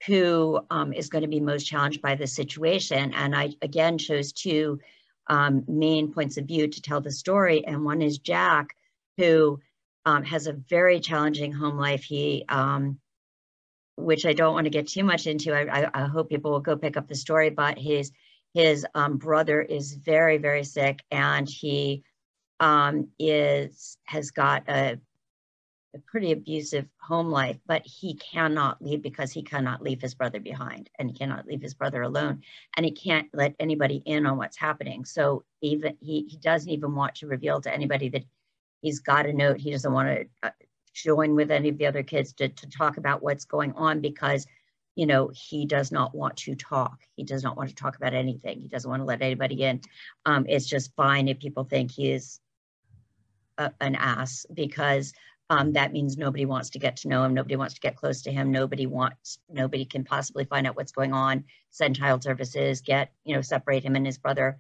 who 0.07 0.61
um, 0.71 0.93
is 0.93 1.09
going 1.09 1.23
to 1.23 1.29
be 1.29 1.41
most 1.41 1.65
challenged 1.65 2.03
by 2.03 2.15
the 2.15 2.27
situation? 2.27 3.13
And 3.15 3.35
I 3.35 3.55
again 3.63 3.97
chose 3.99 4.33
two 4.33 4.81
um, 5.29 5.65
main 5.67 6.13
points 6.13 6.37
of 6.37 6.45
view 6.45 6.69
to 6.69 6.83
tell 6.83 7.01
the 7.01 7.11
story. 7.11 7.65
And 7.67 7.85
one 7.85 8.03
is 8.03 8.19
Jack, 8.19 8.77
who 9.17 9.61
um, 10.05 10.25
has 10.25 10.47
a 10.47 10.53
very 10.53 11.01
challenging 11.01 11.53
home 11.53 11.79
life. 11.79 12.05
He, 12.05 12.45
um, 12.49 12.99
which 13.97 14.27
I 14.27 14.33
don't 14.33 14.55
want 14.55 14.65
to 14.65 14.71
get 14.71 14.89
too 14.89 15.05
much 15.05 15.27
into. 15.27 15.55
I, 15.55 15.85
I, 15.85 15.91
I, 15.95 16.07
hope 16.07 16.29
people 16.29 16.51
will 16.51 16.61
go 16.61 16.77
pick 16.77 16.97
up 16.97 17.09
the 17.09 17.15
story, 17.15 17.51
but 17.51 17.79
his 17.79 18.11
his 18.55 18.87
um, 18.95 19.17
brother 19.17 19.61
is 19.61 19.95
very 19.95 20.39
very 20.39 20.65
sick, 20.65 21.01
and 21.11 21.49
he 21.49 22.03
um, 22.61 23.09
is 23.19 23.99
has 24.05 24.31
got 24.31 24.69
a 24.69 24.99
a 25.95 25.99
pretty 25.99 26.33
abusive 26.33 26.87
home 27.01 27.29
life, 27.29 27.59
but 27.67 27.83
he 27.85 28.15
cannot 28.15 28.81
leave 28.81 29.03
because 29.03 29.31
he 29.31 29.43
cannot 29.43 29.83
leave 29.83 30.01
his 30.01 30.15
brother 30.15 30.41
behind 30.41 30.89
and 30.99 31.11
he 31.11 31.17
cannot 31.17 31.47
leave 31.47 31.61
his 31.61 31.75
brother 31.75 32.03
alone 32.03 32.41
and 32.77 32.87
he 32.87 32.93
can't 32.93 33.29
let 33.35 33.55
anybody 33.61 34.03
in 34.07 34.25
on 34.25 34.39
what's 34.39 34.57
happening. 34.57 35.05
So 35.05 35.45
even 35.61 35.97
he, 36.01 36.27
he 36.29 36.39
doesn't 36.39 36.71
even 36.71 36.95
want 36.95 37.17
to 37.17 37.27
reveal 37.27 37.61
to 37.61 37.73
anybody 37.73 38.09
that 38.11 38.25
he's 38.81 39.01
got 39.01 39.27
a 39.27 39.33
note. 39.33 39.59
He 39.59 39.71
doesn't 39.71 39.93
want 39.93 40.09
to 40.09 40.49
uh, 40.49 40.51
join 40.95 41.35
with 41.35 41.51
any 41.51 41.69
of 41.69 41.79
the 41.79 41.87
other 41.87 42.03
kids 42.03 42.33
to, 42.35 42.49
to 42.49 42.71
talk 42.71 42.97
about 42.97 43.23
what's 43.23 43.45
going 43.45 43.73
on 43.75 44.01
because, 44.01 44.47
you 44.95 45.07
know, 45.07 45.31
he 45.35 45.67
does 45.67 45.91
not 45.91 46.15
want 46.15 46.37
to 46.37 46.55
talk. 46.55 46.99
He 47.17 47.25
does 47.25 47.43
not 47.43 47.57
want 47.57 47.71
to 47.71 47.75
talk 47.75 47.97
about 47.97 48.15
anything. 48.15 48.61
He 48.61 48.69
doesn't 48.69 48.89
want 48.89 49.01
to 49.01 49.07
let 49.07 49.23
anybody 49.23 49.63
in. 49.63 49.81
Um, 50.27 50.45
it's 50.49 50.67
just 50.67 50.95
fine 50.97 51.29
if 51.29 51.39
people 51.39 51.65
think 51.65 51.91
he 51.91 52.13
is 52.13 52.41
a, 53.59 53.73
an 53.81 53.95
ass 53.95 54.45
because 54.53 55.13
um, 55.51 55.73
that 55.73 55.93
means 55.93 56.17
nobody 56.17 56.47
wants 56.47 56.71
to 56.71 56.79
get 56.79 56.97
to 56.99 57.09
know 57.09 57.25
him. 57.25 57.35
Nobody 57.35 57.57
wants 57.57 57.75
to 57.75 57.81
get 57.81 57.97
close 57.97 58.23
to 58.23 58.33
him. 58.33 58.51
Nobody 58.51 58.87
wants, 58.87 59.39
nobody 59.51 59.85
can 59.85 60.05
possibly 60.05 60.45
find 60.45 60.67
out 60.67 60.77
what's 60.77 60.93
going 60.93 61.13
on, 61.13 61.45
send 61.71 61.97
child 61.97 62.23
services, 62.23 62.81
get, 62.81 63.13
you 63.25 63.35
know, 63.35 63.43
separate 63.43 63.85
him 63.85 63.97
and 63.97 64.07
his 64.07 64.19
brother, 64.19 64.59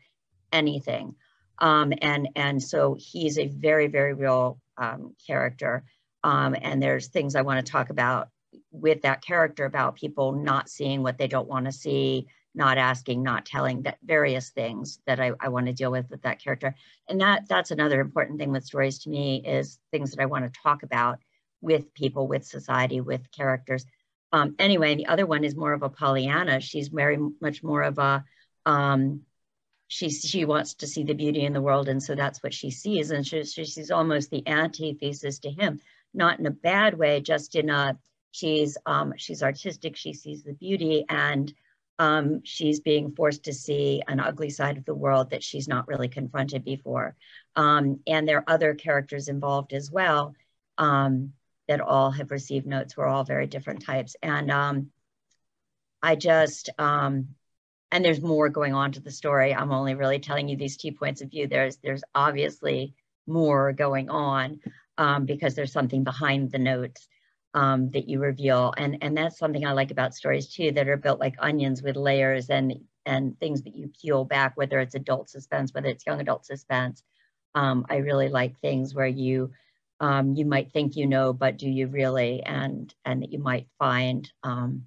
anything. 0.52 1.14
Um, 1.58 1.92
and, 2.00 2.28
and 2.36 2.62
so 2.62 2.96
he's 2.98 3.38
a 3.38 3.46
very, 3.46 3.86
very 3.86 4.14
real 4.14 4.60
um, 4.76 5.14
character. 5.26 5.84
Um, 6.24 6.56
and 6.60 6.82
there's 6.82 7.08
things 7.08 7.36
I 7.36 7.42
want 7.42 7.64
to 7.64 7.72
talk 7.72 7.90
about 7.90 8.28
with 8.72 9.02
that 9.02 9.22
character 9.22 9.64
about 9.64 9.96
people 9.96 10.32
not 10.32 10.68
seeing 10.68 11.02
what 11.02 11.18
they 11.18 11.28
don't 11.28 11.48
want 11.48 11.66
to 11.66 11.72
see, 11.72 12.26
not 12.54 12.78
asking, 12.78 13.22
not 13.22 13.46
telling, 13.46 13.82
that 13.82 13.98
various 14.02 14.50
things 14.50 14.98
that 15.06 15.20
I, 15.20 15.32
I 15.38 15.48
want 15.48 15.66
to 15.66 15.72
deal 15.72 15.92
with 15.92 16.10
with 16.10 16.22
that 16.22 16.42
character. 16.42 16.74
And 17.08 17.20
that 17.20 17.48
that's 17.48 17.70
another 17.70 18.00
important 18.00 18.38
thing 18.38 18.50
with 18.50 18.64
stories 18.64 19.00
to 19.00 19.10
me 19.10 19.42
is 19.46 19.78
things 19.90 20.10
that 20.12 20.22
I 20.22 20.26
want 20.26 20.44
to 20.44 20.60
talk 20.62 20.82
about 20.82 21.18
with 21.60 21.94
people, 21.94 22.26
with 22.26 22.44
society, 22.44 23.00
with 23.00 23.30
characters. 23.30 23.84
Um, 24.32 24.56
anyway, 24.58 24.94
the 24.94 25.06
other 25.06 25.26
one 25.26 25.44
is 25.44 25.54
more 25.54 25.72
of 25.72 25.82
a 25.82 25.90
Pollyanna. 25.90 26.60
She's 26.60 26.88
very 26.88 27.18
much 27.40 27.62
more 27.62 27.82
of 27.82 27.98
a 27.98 28.24
um, 28.64 29.22
she 29.92 30.08
she 30.08 30.46
wants 30.46 30.74
to 30.74 30.86
see 30.86 31.04
the 31.04 31.12
beauty 31.12 31.44
in 31.44 31.52
the 31.52 31.60
world, 31.60 31.88
and 31.88 32.02
so 32.02 32.14
that's 32.14 32.42
what 32.42 32.54
she 32.54 32.70
sees. 32.70 33.10
And 33.10 33.26
she, 33.26 33.44
she, 33.44 33.64
she's 33.64 33.90
almost 33.90 34.30
the 34.30 34.46
antithesis 34.48 35.40
to 35.40 35.50
him, 35.50 35.80
not 36.14 36.40
in 36.40 36.46
a 36.46 36.50
bad 36.50 36.96
way, 36.96 37.20
just 37.20 37.54
in 37.54 37.68
a 37.68 37.98
she's 38.32 38.76
um, 38.84 39.14
she's 39.16 39.42
artistic. 39.42 39.96
She 39.96 40.12
sees 40.12 40.42
the 40.42 40.54
beauty, 40.54 41.04
and 41.08 41.52
um, 41.98 42.40
she's 42.42 42.80
being 42.80 43.14
forced 43.14 43.44
to 43.44 43.52
see 43.52 44.02
an 44.08 44.18
ugly 44.18 44.50
side 44.50 44.76
of 44.76 44.84
the 44.84 44.94
world 44.94 45.30
that 45.30 45.44
she's 45.44 45.68
not 45.68 45.86
really 45.86 46.08
confronted 46.08 46.64
before. 46.64 47.14
Um, 47.54 48.00
and 48.06 48.26
there 48.26 48.38
are 48.38 48.44
other 48.48 48.74
characters 48.74 49.28
involved 49.28 49.72
as 49.72 49.90
well 49.92 50.34
um, 50.78 51.34
that 51.68 51.80
all 51.80 52.10
have 52.10 52.32
received 52.32 52.66
notes. 52.66 52.96
We're 52.96 53.06
all 53.06 53.24
very 53.24 53.46
different 53.46 53.84
types, 53.84 54.16
and 54.22 54.50
um, 54.50 54.90
I 56.02 56.16
just 56.16 56.70
um, 56.78 57.28
and 57.92 58.04
there's 58.04 58.22
more 58.22 58.48
going 58.48 58.74
on 58.74 58.92
to 58.92 59.00
the 59.00 59.10
story. 59.10 59.54
I'm 59.54 59.70
only 59.70 59.94
really 59.94 60.18
telling 60.18 60.48
you 60.48 60.56
these 60.56 60.78
two 60.78 60.92
points 60.92 61.20
of 61.20 61.30
view. 61.30 61.46
There's 61.46 61.76
there's 61.76 62.02
obviously 62.14 62.94
more 63.26 63.72
going 63.72 64.10
on 64.10 64.60
um, 64.98 65.26
because 65.26 65.54
there's 65.54 65.72
something 65.72 66.02
behind 66.02 66.50
the 66.50 66.58
notes 66.58 67.06
um, 67.54 67.90
that 67.90 68.08
you 68.08 68.20
reveal, 68.20 68.72
and 68.76 68.98
and 69.02 69.16
that's 69.16 69.38
something 69.38 69.66
I 69.66 69.72
like 69.72 69.90
about 69.90 70.14
stories 70.14 70.48
too 70.48 70.72
that 70.72 70.88
are 70.88 70.96
built 70.96 71.20
like 71.20 71.34
onions 71.38 71.82
with 71.82 71.96
layers 71.96 72.50
and 72.50 72.74
and 73.06 73.38
things 73.38 73.62
that 73.62 73.76
you 73.76 73.90
peel 74.00 74.24
back, 74.24 74.56
whether 74.56 74.80
it's 74.80 74.94
adult 74.94 75.28
suspense, 75.28 75.74
whether 75.74 75.88
it's 75.88 76.06
young 76.06 76.20
adult 76.20 76.46
suspense. 76.46 77.02
Um, 77.54 77.84
I 77.90 77.96
really 77.96 78.28
like 78.28 78.58
things 78.60 78.94
where 78.94 79.06
you 79.06 79.50
um, 80.00 80.34
you 80.34 80.44
might 80.44 80.72
think 80.72 80.96
you 80.96 81.06
know, 81.06 81.32
but 81.32 81.58
do 81.58 81.68
you 81.68 81.86
really? 81.86 82.42
And 82.42 82.92
and 83.04 83.22
that 83.22 83.32
you 83.32 83.38
might 83.38 83.68
find 83.78 84.30
um, 84.42 84.86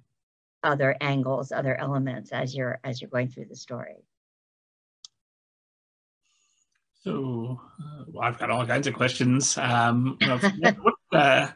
other 0.62 0.96
angles, 1.00 1.52
other 1.52 1.78
elements 1.78 2.32
as 2.32 2.54
you're 2.54 2.80
as 2.84 3.00
you're 3.00 3.10
going 3.10 3.28
through 3.28 3.46
the 3.46 3.56
story. 3.56 4.04
So 7.02 7.60
uh, 7.80 8.04
well, 8.08 8.24
I've 8.24 8.38
got 8.38 8.50
all 8.50 8.66
kinds 8.66 8.88
of 8.88 8.94
questions. 8.94 9.56
Um, 9.56 10.18
what, 10.20 10.42
what, 10.82 10.94
uh, 11.12 11.48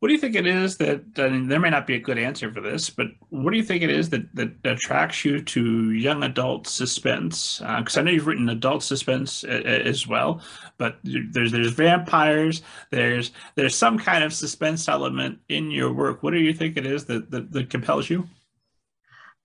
what 0.00 0.08
do 0.08 0.14
you 0.14 0.20
think 0.20 0.34
it 0.34 0.46
is 0.46 0.78
that 0.78 1.02
I 1.18 1.28
mean, 1.28 1.46
there 1.46 1.60
may 1.60 1.68
not 1.68 1.86
be 1.86 1.94
a 1.94 2.00
good 2.00 2.16
answer 2.16 2.50
for 2.50 2.62
this, 2.62 2.88
but 2.88 3.08
what 3.28 3.50
do 3.50 3.58
you 3.58 3.62
think 3.62 3.82
it 3.82 3.90
is 3.90 4.08
that 4.08 4.34
that 4.34 4.52
attracts 4.64 5.26
you 5.26 5.42
to 5.42 5.92
young 5.92 6.22
adult 6.22 6.66
suspense? 6.66 7.58
Because 7.58 7.98
uh, 7.98 8.00
I 8.00 8.02
know 8.02 8.10
you've 8.10 8.26
written 8.26 8.48
adult 8.48 8.82
suspense 8.82 9.44
a, 9.44 9.58
a, 9.68 9.84
as 9.86 10.06
well, 10.06 10.40
but 10.78 10.98
there's 11.04 11.52
there's 11.52 11.72
vampires, 11.72 12.62
there's 12.90 13.32
there's 13.56 13.76
some 13.76 13.98
kind 13.98 14.24
of 14.24 14.32
suspense 14.32 14.88
element 14.88 15.38
in 15.50 15.70
your 15.70 15.92
work. 15.92 16.22
What 16.22 16.32
do 16.32 16.38
you 16.38 16.54
think 16.54 16.78
it 16.78 16.86
is 16.86 17.04
that 17.04 17.30
that, 17.30 17.52
that 17.52 17.68
compels 17.68 18.08
you? 18.08 18.26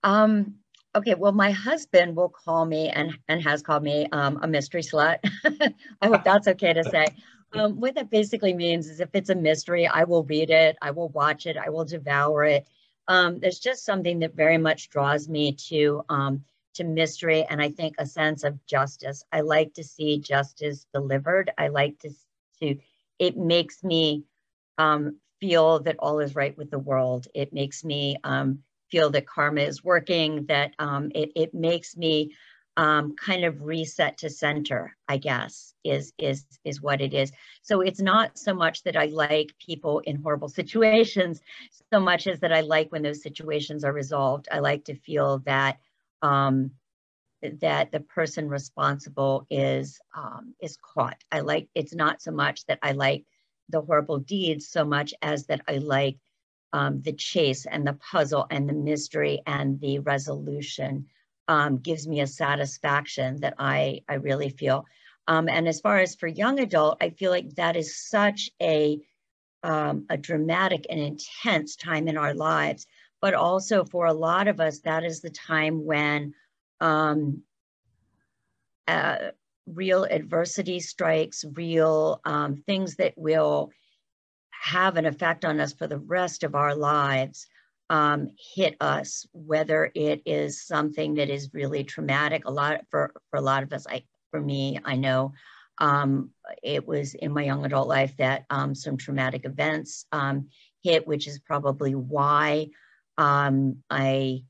Um, 0.04 0.54
okay, 0.94 1.14
well, 1.14 1.32
my 1.32 1.50
husband 1.50 2.16
will 2.16 2.30
call 2.30 2.64
me 2.64 2.88
and 2.88 3.12
and 3.28 3.42
has 3.42 3.60
called 3.60 3.82
me 3.82 4.06
um, 4.12 4.38
a 4.40 4.48
mystery 4.48 4.80
slut. 4.80 5.18
I 6.00 6.06
hope 6.06 6.24
that's 6.24 6.48
okay 6.48 6.72
to 6.72 6.82
say. 6.82 7.08
Um, 7.52 7.80
what 7.80 7.94
that 7.94 8.10
basically 8.10 8.54
means 8.54 8.88
is 8.88 9.00
if 9.00 9.10
it's 9.14 9.30
a 9.30 9.34
mystery, 9.34 9.86
I 9.86 10.04
will 10.04 10.24
read 10.24 10.50
it, 10.50 10.76
I 10.82 10.90
will 10.90 11.08
watch 11.10 11.46
it, 11.46 11.56
I 11.56 11.70
will 11.70 11.84
devour 11.84 12.44
it. 12.44 12.66
Um, 13.08 13.38
there's 13.38 13.60
just 13.60 13.84
something 13.84 14.18
that 14.20 14.34
very 14.34 14.58
much 14.58 14.90
draws 14.90 15.28
me 15.28 15.52
to 15.68 16.04
um, 16.08 16.44
to 16.74 16.84
mystery 16.84 17.44
and 17.48 17.62
I 17.62 17.70
think 17.70 17.94
a 17.98 18.06
sense 18.06 18.44
of 18.44 18.64
justice. 18.66 19.24
I 19.32 19.40
like 19.40 19.74
to 19.74 19.84
see 19.84 20.18
justice 20.18 20.86
delivered. 20.92 21.50
I 21.56 21.68
like 21.68 21.98
to 22.00 22.10
to 22.60 22.76
it 23.18 23.36
makes 23.36 23.82
me 23.82 24.24
um, 24.78 25.18
feel 25.40 25.80
that 25.80 25.96
all 25.98 26.20
is 26.20 26.34
right 26.34 26.56
with 26.56 26.70
the 26.70 26.78
world. 26.78 27.28
It 27.34 27.52
makes 27.52 27.84
me 27.84 28.16
um, 28.24 28.60
feel 28.90 29.10
that 29.10 29.26
karma 29.26 29.62
is 29.62 29.84
working. 29.84 30.46
That 30.46 30.72
um, 30.78 31.10
it 31.14 31.30
it 31.36 31.54
makes 31.54 31.96
me 31.96 32.34
um, 32.76 33.16
kind 33.16 33.44
of 33.44 33.62
reset 33.62 34.18
to 34.18 34.30
center, 34.30 34.94
I 35.08 35.16
guess, 35.16 35.74
is 35.84 36.12
is 36.18 36.44
is 36.64 36.82
what 36.82 37.00
it 37.00 37.14
is. 37.14 37.32
So 37.62 37.80
it's 37.80 38.00
not 38.00 38.36
so 38.38 38.54
much 38.54 38.82
that 38.82 38.96
I 38.96 39.06
like 39.06 39.54
people 39.64 40.00
in 40.00 40.16
horrible 40.22 40.48
situations, 40.60 41.40
so 41.92 42.00
much 42.00 42.26
as 42.26 42.40
that 42.40 42.52
I 42.52 42.60
like 42.60 42.92
when 42.92 43.02
those 43.02 43.22
situations 43.22 43.84
are 43.84 43.92
resolved. 43.92 44.48
I 44.52 44.58
like 44.58 44.84
to 44.86 44.94
feel 44.94 45.38
that 45.40 45.78
um, 46.22 46.72
that 47.60 47.92
the 47.92 48.00
person 48.00 48.48
responsible 48.48 49.46
is 49.50 49.98
um, 50.14 50.54
is 50.60 50.76
caught. 50.76 51.22
I 51.32 51.40
like 51.40 51.68
it's 51.74 51.94
not 51.94 52.20
so 52.20 52.30
much 52.30 52.66
that 52.66 52.78
I 52.82 52.92
like 52.92 53.24
the 53.68 53.80
horrible 53.80 54.18
deeds 54.18 54.68
so 54.68 54.84
much 54.84 55.14
as 55.22 55.46
that 55.46 55.62
I 55.66 55.78
like 55.78 56.18
um, 56.72 57.00
the 57.02 57.12
chase 57.12 57.66
and 57.66 57.86
the 57.86 57.94
puzzle 57.94 58.46
and 58.50 58.68
the 58.68 58.74
mystery 58.74 59.42
and 59.46 59.80
the 59.80 60.00
resolution 60.00 61.06
um, 61.48 61.78
gives 61.78 62.06
me 62.06 62.20
a 62.20 62.26
satisfaction 62.26 63.40
that 63.40 63.54
I, 63.58 64.02
I 64.08 64.14
really 64.14 64.50
feel. 64.50 64.86
Um, 65.28 65.48
and 65.48 65.66
as 65.66 65.80
far 65.80 65.98
as 65.98 66.14
for 66.14 66.26
young 66.26 66.60
adult, 66.60 66.98
I 67.00 67.10
feel 67.10 67.30
like 67.30 67.54
that 67.56 67.76
is 67.76 68.08
such 68.08 68.50
a, 68.62 69.00
um, 69.62 70.06
a 70.08 70.16
dramatic 70.16 70.86
and 70.88 71.00
intense 71.00 71.76
time 71.76 72.08
in 72.08 72.16
our 72.16 72.34
lives. 72.34 72.86
But 73.20 73.34
also 73.34 73.84
for 73.84 74.06
a 74.06 74.12
lot 74.12 74.46
of 74.46 74.60
us, 74.60 74.80
that 74.80 75.04
is 75.04 75.20
the 75.20 75.30
time 75.30 75.84
when 75.84 76.34
um, 76.80 77.42
uh, 78.86 79.30
real 79.66 80.04
adversity 80.04 80.78
strikes, 80.80 81.44
real 81.54 82.20
um, 82.24 82.62
things 82.66 82.96
that 82.96 83.14
will 83.16 83.70
have 84.50 84.96
an 84.96 85.06
effect 85.06 85.44
on 85.44 85.60
us 85.60 85.72
for 85.72 85.86
the 85.86 85.98
rest 85.98 86.44
of 86.44 86.54
our 86.54 86.74
lives 86.74 87.46
um, 87.88 88.30
hit 88.54 88.76
us, 88.80 89.26
whether 89.32 89.90
it 89.94 90.22
is 90.26 90.66
something 90.66 91.14
that 91.14 91.30
is 91.30 91.54
really 91.54 91.84
traumatic. 91.84 92.44
A 92.46 92.50
lot 92.50 92.80
for, 92.90 93.12
for 93.30 93.38
a 93.38 93.42
lot 93.42 93.62
of 93.62 93.72
us, 93.72 93.86
I 93.88 94.02
for 94.30 94.40
me, 94.40 94.78
I 94.84 94.96
know 94.96 95.32
um, 95.78 96.30
it 96.62 96.86
was 96.86 97.14
in 97.14 97.32
my 97.32 97.44
young 97.44 97.64
adult 97.64 97.88
life 97.88 98.16
that 98.16 98.44
um, 98.50 98.74
some 98.74 98.96
traumatic 98.96 99.44
events 99.44 100.06
um, 100.10 100.48
hit, 100.82 101.06
which 101.06 101.26
is 101.26 101.38
probably 101.38 101.94
why 101.94 102.68
um, 103.18 103.82
I 103.88 104.44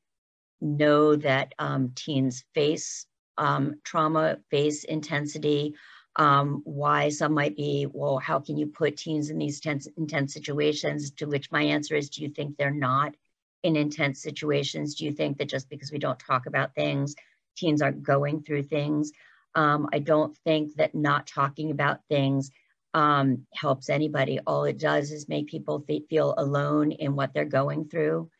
know 0.60 1.16
that 1.16 1.52
um, 1.58 1.92
teens 1.94 2.44
face 2.54 3.06
trauma, 3.84 4.38
face 4.50 4.84
intensity. 4.84 5.74
um, 6.16 6.62
why 6.64 7.10
some 7.10 7.34
might 7.34 7.56
be, 7.56 7.86
well, 7.92 8.18
how 8.18 8.40
can 8.40 8.56
you 8.56 8.66
put 8.66 8.96
teens 8.96 9.30
in 9.30 9.38
these 9.38 9.60
tense, 9.60 9.86
intense 9.96 10.32
situations? 10.32 11.10
To 11.12 11.26
which 11.26 11.52
my 11.52 11.62
answer 11.62 11.94
is, 11.94 12.08
do 12.10 12.22
you 12.22 12.30
think 12.30 12.56
they're 12.56 12.70
not 12.70 13.14
in 13.66 13.76
intense 13.76 14.23
situations? 14.23 14.94
Do 14.94 15.04
you 15.04 15.12
think 15.12 15.38
that 15.38 15.49
just 15.49 15.68
because 15.68 15.90
we 15.90 15.99
don't 15.99 16.18
talk 16.18 16.46
about 16.46 16.75
things, 16.75 17.14
teens 17.56 17.82
aren't 17.82 18.02
going 18.02 18.42
through 18.42 18.62
things? 18.62 19.12
Um, 19.56 19.88
I 19.92 19.99
don't 19.99 20.37
think 20.44 20.76
that 20.76 20.94
not 20.94 21.26
talking 21.26 21.70
about 21.73 22.00
things 22.08 22.52
um, 22.94 23.46
helps 23.52 23.90
anybody. 23.90 24.38
All 24.46 24.64
it 24.64 24.78
does 24.78 25.11
is 25.11 25.28
make 25.28 25.49
people 25.49 25.85
feel 26.08 26.35
alone 26.38 26.92
in 26.92 27.16
what 27.16 27.35
they're 27.35 27.44
going 27.44 27.88
through, 27.88 28.30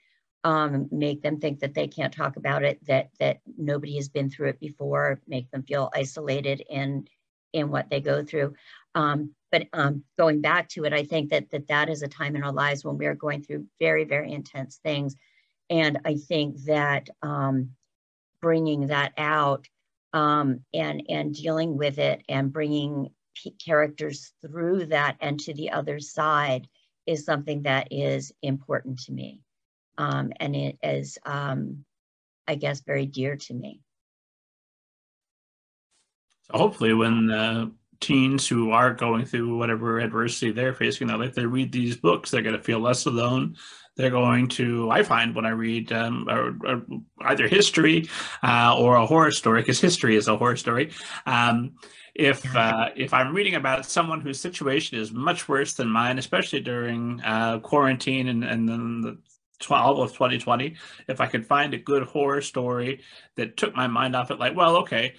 um, 0.45 0.89
make 0.93 1.23
them 1.23 1.41
think 1.41 1.59
that 1.61 1.75
they 1.75 1.89
can't 1.89 2.15
talk 2.15 2.37
about 2.37 2.63
it, 2.63 2.79
that 2.87 3.11
that 3.19 3.41
nobody 3.59 3.97
has 3.97 4.09
been 4.09 4.31
through 4.31 4.51
it 4.51 4.61
before, 4.61 5.21
make 5.27 5.51
them 5.51 5.65
feel 5.65 5.91
isolated 5.93 6.63
in 6.71 7.09
in 7.53 7.71
what 7.71 7.91
they 7.91 8.01
go 8.01 8.23
through. 8.23 8.55
But 9.57 9.69
um, 9.73 10.05
going 10.19 10.43
back 10.43 10.69
to 10.71 10.85
it, 10.85 10.93
I 10.93 11.05
think 11.05 11.31
that, 11.31 11.51
that 11.51 11.69
that 11.69 11.89
is 11.89 12.03
a 12.03 12.09
time 12.09 12.37
in 12.37 12.43
our 12.43 12.53
lives 12.53 12.85
when 12.85 12.99
we 12.99 13.07
are 13.07 13.15
going 13.15 13.43
through 13.43 13.65
very, 13.81 14.05
very 14.05 14.31
intense 14.31 14.79
things. 14.83 15.17
And 15.71 15.99
I 16.05 16.17
think 16.17 16.63
that 16.65 17.09
um, 17.23 17.71
bringing 18.43 18.89
that 18.89 19.15
out 19.17 19.67
um, 20.13 20.61
and, 20.75 21.05
and 21.09 21.35
dealing 21.35 21.79
with 21.79 21.99
it 21.99 22.23
and 22.29 22.53
bringing 22.53 23.09
characters 23.65 24.33
through 24.43 24.87
that 24.87 25.17
and 25.21 25.41
to 25.41 25.55
the 25.55 25.71
other 25.71 26.01
side 26.01 26.69
is 27.07 27.25
something 27.25 27.63
that 27.63 27.89
is 27.91 28.33
important 28.43 29.01
to 29.05 29.13
me. 29.13 29.41
Um, 29.97 30.35
and 30.39 30.55
it 30.55 30.77
is, 30.83 31.17
um, 31.25 31.87
I 32.47 32.57
guess, 32.57 32.83
very 32.83 33.07
dear 33.07 33.37
to 33.37 33.55
me. 33.55 33.81
So 36.43 36.59
hopefully 36.59 36.93
when 36.93 37.31
uh, 37.31 37.67
teens 38.01 38.47
who 38.47 38.71
are 38.71 38.93
going 38.93 39.25
through 39.25 39.57
whatever 39.57 39.99
adversity 39.99 40.53
they're 40.53 40.75
facing 40.75 41.07
in 41.07 41.09
their 41.09 41.27
life, 41.27 41.35
they 41.35 41.47
read 41.47 41.73
these 41.73 41.97
books, 41.97 42.31
they're 42.31 42.43
going 42.43 42.57
to 42.57 42.63
feel 42.63 42.81
less 42.81 43.07
alone. 43.07 43.57
They're 43.97 44.11
going 44.11 44.49
to, 44.49 44.91
I 44.91 45.03
find 45.03 45.35
when 45.35 45.47
I 45.47 45.51
read 45.51 45.91
um, 45.91 46.29
or, 46.29 46.55
or 46.67 46.83
either 47.23 47.49
history 47.49 48.11
uh, 48.43 48.77
or 48.79 48.97
a 48.97 49.07
horror 49.07 49.31
story, 49.31 49.63
because 49.63 49.81
history 49.81 50.17
is 50.17 50.29
a 50.29 50.37
horror 50.37 50.57
story. 50.57 50.91
Um, 51.25 51.77
if 52.15 52.57
uh, 52.57 52.91
if 52.97 53.13
I'm 53.13 53.35
reading 53.35 53.55
about 53.57 53.85
someone 53.85 54.21
whose 54.21 54.41
situation 54.41 54.99
is 54.99 55.13
much 55.13 55.49
worse 55.49 55.75
than 55.75 55.89
mine, 55.89 56.19
especially 56.19 56.61
during 56.61 57.21
uh, 57.23 57.59
quarantine 57.61 58.29
and, 58.29 58.43
and 58.45 58.69
then 58.69 59.01
the 59.03 59.19
all 59.71 60.03
of 60.03 60.13
2020, 60.13 60.77
if 61.09 61.21
I 61.21 61.27
could 61.27 61.47
find 61.47 61.73
a 61.73 61.79
good 61.79 62.03
horror 62.05 62.43
story 62.43 63.01
that 63.37 63.57
took 63.57 63.75
my 63.75 63.87
mind 63.87 64.15
off 64.15 64.31
it, 64.31 64.39
like, 64.39 64.55
well, 64.55 64.77
okay, 64.79 65.15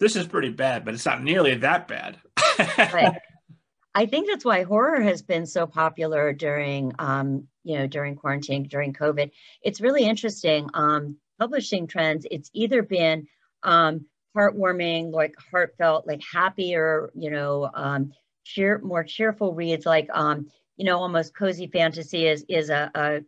this 0.00 0.16
is 0.16 0.26
pretty 0.26 0.50
bad, 0.50 0.84
but 0.84 0.94
it's 0.94 1.06
not 1.06 1.22
nearly 1.22 1.54
that 1.56 1.88
bad. 1.88 2.18
right. 2.58 3.18
I 3.94 4.04
think 4.04 4.28
that's 4.28 4.44
why 4.44 4.62
horror 4.62 5.00
has 5.00 5.22
been 5.22 5.46
so 5.46 5.66
popular 5.66 6.34
during, 6.34 6.92
um, 6.98 7.48
you 7.64 7.78
know, 7.78 7.86
during 7.86 8.14
quarantine, 8.14 8.64
during 8.64 8.92
COVID. 8.92 9.30
It's 9.62 9.80
really 9.80 10.04
interesting. 10.04 10.68
Um, 10.74 11.16
publishing 11.38 11.86
trends. 11.86 12.26
It's 12.30 12.50
either 12.52 12.82
been 12.82 13.26
um, 13.62 14.06
heartwarming, 14.36 15.12
like 15.12 15.34
heartfelt, 15.50 16.06
like 16.06 16.22
happier, 16.22 17.10
you 17.14 17.30
know, 17.30 17.70
um, 17.74 18.12
cheer, 18.44 18.80
more 18.82 19.04
cheerful 19.04 19.54
reads, 19.54 19.86
like, 19.86 20.08
um, 20.12 20.48
you 20.76 20.84
know, 20.84 20.98
almost 20.98 21.34
cozy 21.34 21.66
fantasy 21.66 22.26
is 22.26 22.44
is 22.48 22.70
a, 22.70 22.90
a 22.94 23.20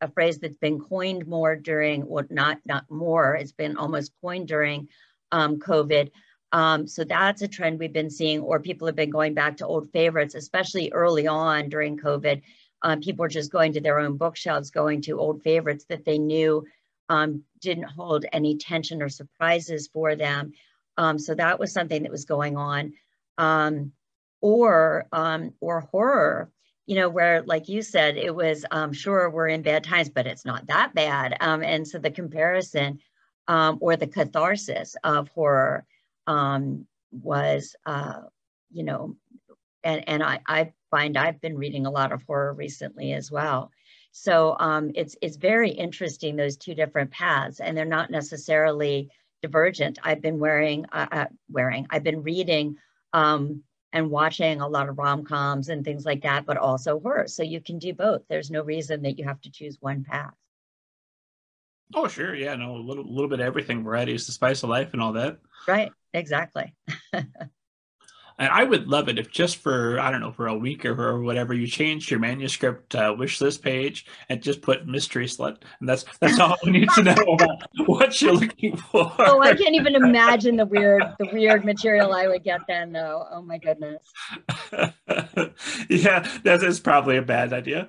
a 0.00 0.10
phrase 0.10 0.38
that's 0.38 0.56
been 0.56 0.78
coined 0.78 1.26
more 1.26 1.56
during, 1.56 2.06
well, 2.06 2.24
not 2.30 2.58
not 2.66 2.84
more, 2.90 3.34
it's 3.34 3.52
been 3.52 3.76
almost 3.76 4.12
coined 4.20 4.48
during 4.48 4.88
um, 5.32 5.58
COVID. 5.58 6.10
Um, 6.52 6.86
so 6.86 7.04
that's 7.04 7.42
a 7.42 7.48
trend 7.48 7.78
we've 7.78 7.92
been 7.92 8.10
seeing, 8.10 8.40
or 8.40 8.60
people 8.60 8.86
have 8.86 8.96
been 8.96 9.10
going 9.10 9.34
back 9.34 9.58
to 9.58 9.66
old 9.66 9.90
favorites, 9.90 10.34
especially 10.34 10.90
early 10.92 11.26
on 11.26 11.68
during 11.68 11.98
COVID. 11.98 12.42
Um, 12.82 13.00
people 13.00 13.24
were 13.24 13.28
just 13.28 13.52
going 13.52 13.72
to 13.74 13.80
their 13.80 13.98
own 13.98 14.16
bookshelves, 14.16 14.70
going 14.70 15.02
to 15.02 15.18
old 15.18 15.42
favorites 15.42 15.84
that 15.88 16.04
they 16.04 16.18
knew 16.18 16.64
um, 17.10 17.42
didn't 17.60 17.84
hold 17.84 18.24
any 18.32 18.56
tension 18.56 19.02
or 19.02 19.08
surprises 19.08 19.88
for 19.92 20.14
them. 20.14 20.52
Um, 20.96 21.18
so 21.18 21.34
that 21.34 21.58
was 21.58 21.72
something 21.72 22.02
that 22.02 22.12
was 22.12 22.24
going 22.24 22.56
on. 22.56 22.92
Um, 23.36 23.92
or 24.40 25.06
um, 25.12 25.52
or 25.60 25.80
horror 25.80 26.50
you 26.88 26.94
know, 26.94 27.10
where, 27.10 27.42
like 27.42 27.68
you 27.68 27.82
said, 27.82 28.16
it 28.16 28.34
was, 28.34 28.64
sure, 28.92 29.28
we're 29.28 29.48
in 29.48 29.60
bad 29.60 29.84
times, 29.84 30.08
but 30.08 30.26
it's 30.26 30.46
not 30.46 30.66
that 30.68 30.94
bad. 30.94 31.36
And 31.38 31.86
so 31.86 31.98
the 31.98 32.10
comparison 32.10 32.98
um, 33.48 33.78
or 33.80 33.96
the 33.96 34.06
catharsis 34.06 34.94
of 35.02 35.28
horror 35.28 35.84
um, 36.26 36.86
was, 37.10 37.74
uh, 37.86 38.20
you 38.70 38.84
know, 38.84 39.16
and, 39.82 40.08
and 40.08 40.22
I, 40.22 40.40
I 40.46 40.72
find 40.90 41.16
I've 41.16 41.40
been 41.40 41.56
reading 41.56 41.86
a 41.86 41.90
lot 41.90 42.12
of 42.12 42.22
horror 42.22 42.52
recently 42.52 43.14
as 43.14 43.30
well. 43.30 43.70
So 44.12 44.56
um, 44.58 44.90
it's, 44.94 45.16
it's 45.22 45.36
very 45.36 45.70
interesting, 45.70 46.36
those 46.36 46.56
two 46.56 46.74
different 46.74 47.10
paths, 47.10 47.60
and 47.60 47.76
they're 47.76 47.84
not 47.84 48.10
necessarily 48.10 49.10
divergent. 49.42 49.98
I've 50.02 50.20
been 50.20 50.38
wearing, 50.38 50.86
uh, 50.92 51.06
uh, 51.10 51.26
wearing, 51.50 51.86
I've 51.90 52.04
been 52.04 52.22
reading 52.22 52.76
um, 53.12 53.62
and 53.92 54.10
watching 54.10 54.60
a 54.60 54.68
lot 54.68 54.88
of 54.88 54.98
rom-coms 54.98 55.68
and 55.68 55.84
things 55.84 56.04
like 56.04 56.22
that, 56.22 56.44
but 56.44 56.56
also 56.56 57.00
horror. 57.00 57.28
So 57.28 57.42
you 57.42 57.60
can 57.60 57.78
do 57.78 57.94
both. 57.94 58.22
There's 58.28 58.50
no 58.50 58.62
reason 58.62 59.02
that 59.02 59.18
you 59.18 59.24
have 59.24 59.40
to 59.42 59.50
choose 59.50 59.78
one 59.80 60.04
path. 60.04 60.34
Oh, 61.94 62.08
sure. 62.08 62.34
Yeah, 62.34 62.54
no, 62.56 62.76
a 62.76 62.78
little, 62.78 63.04
little 63.04 63.28
bit 63.28 63.40
of 63.40 63.46
everything. 63.46 63.82
Variety 63.82 64.14
is 64.14 64.26
the 64.26 64.32
spice 64.32 64.62
of 64.62 64.70
life 64.70 64.90
and 64.92 65.02
all 65.02 65.12
that. 65.14 65.38
Right. 65.66 65.90
Exactly. 66.14 66.74
And 68.40 68.48
I 68.48 68.62
would 68.62 68.86
love 68.86 69.08
it 69.08 69.18
if 69.18 69.32
just 69.32 69.56
for 69.56 69.98
I 69.98 70.12
don't 70.12 70.20
know 70.20 70.30
for 70.30 70.46
a 70.46 70.56
week 70.56 70.84
or, 70.84 70.92
or 70.92 71.22
whatever 71.22 71.54
you 71.54 71.66
changed 71.66 72.08
your 72.08 72.20
manuscript 72.20 72.94
uh, 72.94 73.12
wish 73.18 73.40
list 73.40 73.62
page 73.62 74.06
and 74.28 74.40
just 74.40 74.62
put 74.62 74.86
mystery 74.86 75.26
slut, 75.26 75.62
and 75.80 75.88
that's 75.88 76.04
that's 76.20 76.38
all 76.38 76.56
we 76.64 76.70
need 76.70 76.88
to 76.90 77.02
know 77.02 77.16
about 77.16 77.62
what 77.86 78.22
you're 78.22 78.34
looking 78.34 78.76
for. 78.76 79.12
Oh, 79.18 79.40
I 79.40 79.56
can't 79.56 79.74
even 79.74 79.96
imagine 79.96 80.54
the 80.54 80.66
weird 80.66 81.02
the 81.18 81.28
weird 81.32 81.64
material 81.64 82.12
I 82.12 82.28
would 82.28 82.44
get 82.44 82.60
then, 82.68 82.92
though. 82.92 83.26
Oh 83.28 83.42
my 83.42 83.58
goodness. 83.58 84.04
yeah, 85.88 86.28
that 86.44 86.60
is 86.62 86.78
probably 86.78 87.16
a 87.16 87.22
bad 87.22 87.52
idea. 87.52 87.88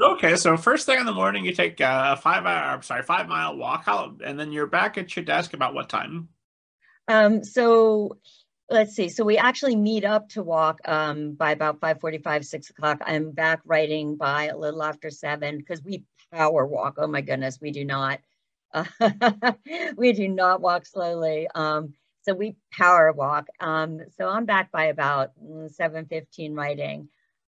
Okay, 0.00 0.36
so 0.36 0.56
first 0.56 0.86
thing 0.86 1.00
in 1.00 1.06
the 1.06 1.12
morning, 1.12 1.44
you 1.44 1.52
take 1.52 1.80
a 1.80 2.16
five 2.16 2.46
hour, 2.46 2.80
sorry, 2.82 3.02
five 3.02 3.28
mile 3.28 3.56
walk 3.56 3.84
out, 3.86 4.20
and 4.24 4.38
then 4.38 4.52
you're 4.52 4.66
back 4.66 4.98
at 4.98 5.14
your 5.16 5.24
desk 5.24 5.54
about 5.54 5.74
what 5.74 5.88
time? 5.88 6.28
Um, 7.08 7.42
so 7.42 8.18
let's 8.70 8.94
see. 8.94 9.08
So 9.08 9.24
we 9.24 9.36
actually 9.36 9.76
meet 9.76 10.04
up 10.04 10.28
to 10.30 10.42
walk 10.42 10.80
um, 10.84 11.32
by 11.32 11.50
about 11.50 11.80
5.45, 11.80 12.44
6 12.44 12.70
o'clock. 12.70 13.02
I'm 13.04 13.32
back 13.32 13.60
writing 13.64 14.16
by 14.16 14.46
a 14.46 14.56
little 14.56 14.82
after 14.82 15.10
7 15.10 15.58
because 15.58 15.82
we 15.82 16.04
power 16.32 16.64
walk. 16.64 16.94
Oh 16.98 17.08
my 17.08 17.20
goodness, 17.20 17.58
we 17.60 17.72
do 17.72 17.84
not. 17.84 18.20
Uh, 18.72 18.84
we 19.96 20.12
do 20.12 20.28
not 20.28 20.60
walk 20.60 20.86
slowly. 20.86 21.48
Um, 21.52 21.94
so 22.22 22.34
we 22.34 22.56
power 22.72 23.10
walk. 23.12 23.48
Um, 23.58 24.00
so 24.16 24.28
I'm 24.28 24.44
back 24.44 24.70
by 24.70 24.84
about 24.84 25.32
7.15 25.42 26.54
writing. 26.54 27.08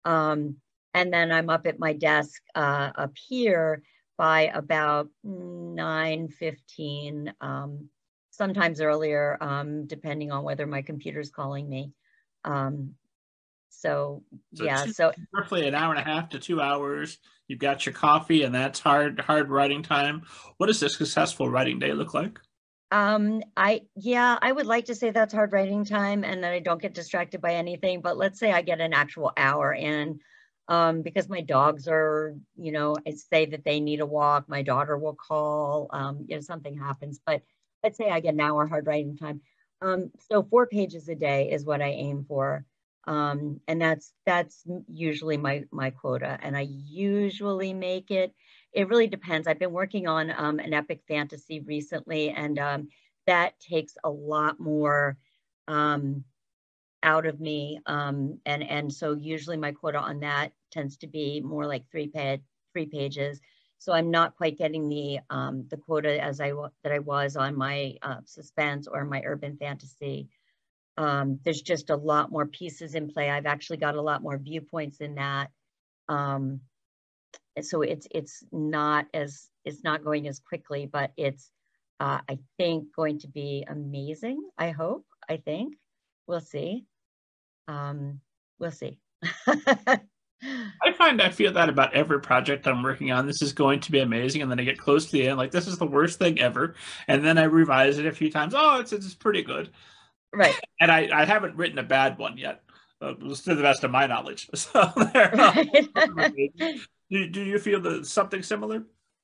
Um, 0.06 0.58
and 0.98 1.14
then 1.14 1.32
I'm 1.32 1.50
up 1.52 1.68
at 1.68 1.78
my 1.78 1.94
desk 1.94 2.42
uh, 2.56 2.90
up 2.96 3.16
here 3.16 3.84
by 4.18 4.52
about 4.54 5.10
9.15 5.24 7.88
sometimes 8.32 8.82
earlier, 8.82 9.38
um, 9.40 9.86
depending 9.86 10.32
on 10.32 10.44
whether 10.44 10.66
my 10.66 10.82
computer's 10.82 11.30
calling 11.30 11.70
me. 11.70 11.92
Um, 12.44 12.96
so, 13.70 14.24
so, 14.56 14.64
yeah, 14.64 14.86
two, 14.86 14.94
so 14.94 15.12
roughly 15.32 15.68
an 15.68 15.76
hour 15.76 15.94
and 15.94 16.02
a 16.02 16.04
half 16.04 16.30
to 16.30 16.40
two 16.40 16.60
hours. 16.60 17.20
You've 17.48 17.60
got 17.60 17.86
your 17.86 17.94
coffee, 17.94 18.42
and 18.42 18.56
that's 18.56 18.80
hard 18.80 19.20
hard 19.20 19.50
writing 19.50 19.84
time. 19.84 20.24
What 20.58 20.66
does 20.66 20.82
a 20.82 20.90
successful 20.90 21.48
writing 21.48 21.78
day 21.78 21.94
look 21.94 22.16
like? 22.16 22.40
Um, 22.92 23.44
I 23.56 23.82
yeah, 23.96 24.40
I 24.42 24.52
would 24.52 24.66
like 24.66 24.86
to 24.86 24.96
say 24.96 25.12
that's 25.12 25.34
hard 25.34 25.54
writing 25.54 25.86
time, 25.86 26.24
and 26.24 26.44
that 26.44 26.54
I 26.54 26.60
don't 26.60 26.82
get 26.82 26.96
distracted 26.96 27.40
by 27.40 27.54
anything. 27.54 28.02
But 28.02 28.18
let's 28.18 28.40
say 28.40 28.52
I 28.52 28.64
get 28.64 28.82
an 28.82 28.94
actual 28.94 29.32
hour 29.38 29.72
in. 29.74 30.22
Um, 30.70 31.02
because 31.02 31.30
my 31.30 31.42
dogs 31.42 31.88
are, 31.88 32.36
you 32.58 32.72
know, 32.74 32.96
I 33.08 33.12
say 33.12 33.46
that 33.48 33.64
they 33.64 33.80
need 33.80 34.02
a 34.02 34.06
walk. 34.06 34.50
My 34.50 34.62
daughter 34.64 34.98
will 34.98 35.16
call, 35.16 35.88
um, 35.92 36.26
you 36.28 36.36
know, 36.36 36.42
something 36.42 36.78
happens, 36.78 37.22
but 37.26 37.42
I'd 37.86 37.96
say 37.96 38.10
I 38.10 38.20
get 38.20 38.34
an 38.34 38.42
hour 38.42 38.68
hard 38.68 38.86
writing 38.86 39.16
time. 39.18 39.42
Um, 39.82 40.12
so 40.30 40.44
four 40.44 40.68
pages 40.68 41.08
a 41.08 41.16
day 41.16 41.52
is 41.52 41.66
what 41.66 41.82
I 41.82 41.90
aim 41.90 42.26
for. 42.28 42.66
Um, 43.06 43.62
and 43.70 43.82
that's 43.82 44.14
that's 44.26 44.66
usually 44.90 45.38
my 45.38 45.64
my 45.72 45.92
quota 45.92 46.38
and 46.42 46.58
I 46.58 46.68
usually 46.70 47.74
make 47.74 48.12
it. 48.12 48.34
It 48.74 48.90
really 48.90 49.08
depends. 49.08 49.48
I've 49.48 49.60
been 49.60 49.72
working 49.72 50.08
on 50.08 50.34
um, 50.36 50.60
an 50.60 50.74
epic 50.74 51.02
fantasy 51.08 51.62
recently 51.62 52.32
and 52.32 52.60
um, 52.60 52.90
that 53.26 53.58
takes 53.62 53.96
a 54.04 54.10
lot 54.10 54.60
more 54.60 55.18
um, 55.70 56.26
out 57.04 57.26
of 57.26 57.40
me. 57.40 57.80
Um, 57.86 58.40
and, 58.46 58.64
and 58.64 58.92
so 58.92 59.14
usually 59.14 59.58
my 59.58 59.72
quota 59.72 60.00
on 60.00 60.22
that 60.22 60.52
tends 60.72 60.98
to 60.98 61.08
be 61.08 61.42
more 61.42 61.66
like 61.66 61.90
three, 61.90 62.08
page, 62.08 62.42
three 62.74 62.86
pages. 62.86 63.40
So 63.80 63.94
I'm 63.94 64.10
not 64.10 64.36
quite 64.36 64.58
getting 64.58 64.90
the 64.90 65.20
um, 65.30 65.68
the 65.70 65.78
quota 65.78 66.22
as 66.22 66.42
I 66.42 66.52
that 66.84 66.92
I 66.92 67.00
was 67.00 67.36
on 67.36 67.56
my 67.56 67.96
uh, 68.02 68.22
suspense 68.26 68.88
or 68.88 69.06
my 69.06 69.22
urban 69.24 69.58
fantasy. 69.58 70.30
Um, 70.98 71.40
there's 71.44 71.62
just 71.62 71.92
a 71.92 71.96
lot 71.96 72.32
more 72.32 72.48
pieces 72.48 72.96
in 72.96 73.10
play. 73.10 73.30
I've 73.30 73.46
actually 73.46 73.78
got 73.78 73.96
a 73.96 74.02
lot 74.02 74.24
more 74.24 74.38
viewpoints 74.38 75.00
in 75.00 75.16
that. 75.16 75.52
Um, 76.10 76.62
so 77.62 77.82
it's 77.82 78.08
it's 78.12 78.44
not 78.52 79.06
as 79.14 79.48
it's 79.64 79.84
not 79.84 80.04
going 80.04 80.28
as 80.28 80.40
quickly, 80.40 80.88
but 80.92 81.12
it's 81.18 81.52
uh, 82.00 82.20
I 82.30 82.40
think 82.58 82.96
going 82.96 83.20
to 83.20 83.28
be 83.28 83.66
amazing. 83.68 84.42
I 84.58 84.72
hope. 84.72 85.06
I 85.30 85.38
think 85.38 85.76
we'll 86.28 86.42
see. 86.42 86.86
Um, 87.68 88.22
we'll 88.60 88.72
see. 88.72 89.00
I 90.44 90.94
find 90.94 91.22
I 91.22 91.30
feel 91.30 91.54
that 91.54 91.70
about 91.70 91.94
every 91.94 92.22
project 92.22 92.68
I'm 92.68 92.84
working 92.84 93.12
on. 93.12 93.26
This 93.26 93.42
is 93.42 93.54
going 93.54 93.80
to 93.82 93.92
be 93.92 94.00
amazing, 94.00 94.42
and 94.42 94.52
then 94.52 94.60
I 94.60 94.64
get 94.64 94.78
close 94.78 95.06
to 95.06 95.12
the 95.12 95.28
end, 95.28 95.38
like 95.38 95.52
this 95.52 95.68
is 95.68 95.78
the 95.78 95.86
worst 95.86 96.20
thing 96.20 96.40
ever, 96.40 96.76
and 97.08 97.26
then 97.26 97.38
I 97.38 97.44
revise 97.44 97.98
it 97.98 98.06
a 98.06 98.12
few 98.12 98.32
times. 98.32 98.54
Oh, 98.56 98.80
it's 98.80 98.94
it's 98.94 99.16
pretty 99.16 99.42
good, 99.42 99.72
right? 100.34 100.54
And 100.80 100.92
I 100.92 101.10
I 101.12 101.26
haven't 101.26 101.56
written 101.56 101.80
a 101.80 101.84
bad 101.84 102.18
one 102.18 102.38
yet, 102.38 102.62
uh, 103.02 103.14
to 103.14 103.56
the 103.56 103.62
best 103.62 103.84
of 103.84 103.92
my 103.92 104.06
knowledge. 104.06 104.50
So 104.56 104.92
there. 105.14 105.32
do 107.10 107.30
do 107.30 107.44
you 107.44 107.58
feel 107.58 107.82
the 107.82 108.06
something 108.06 108.44
similar? 108.44 108.84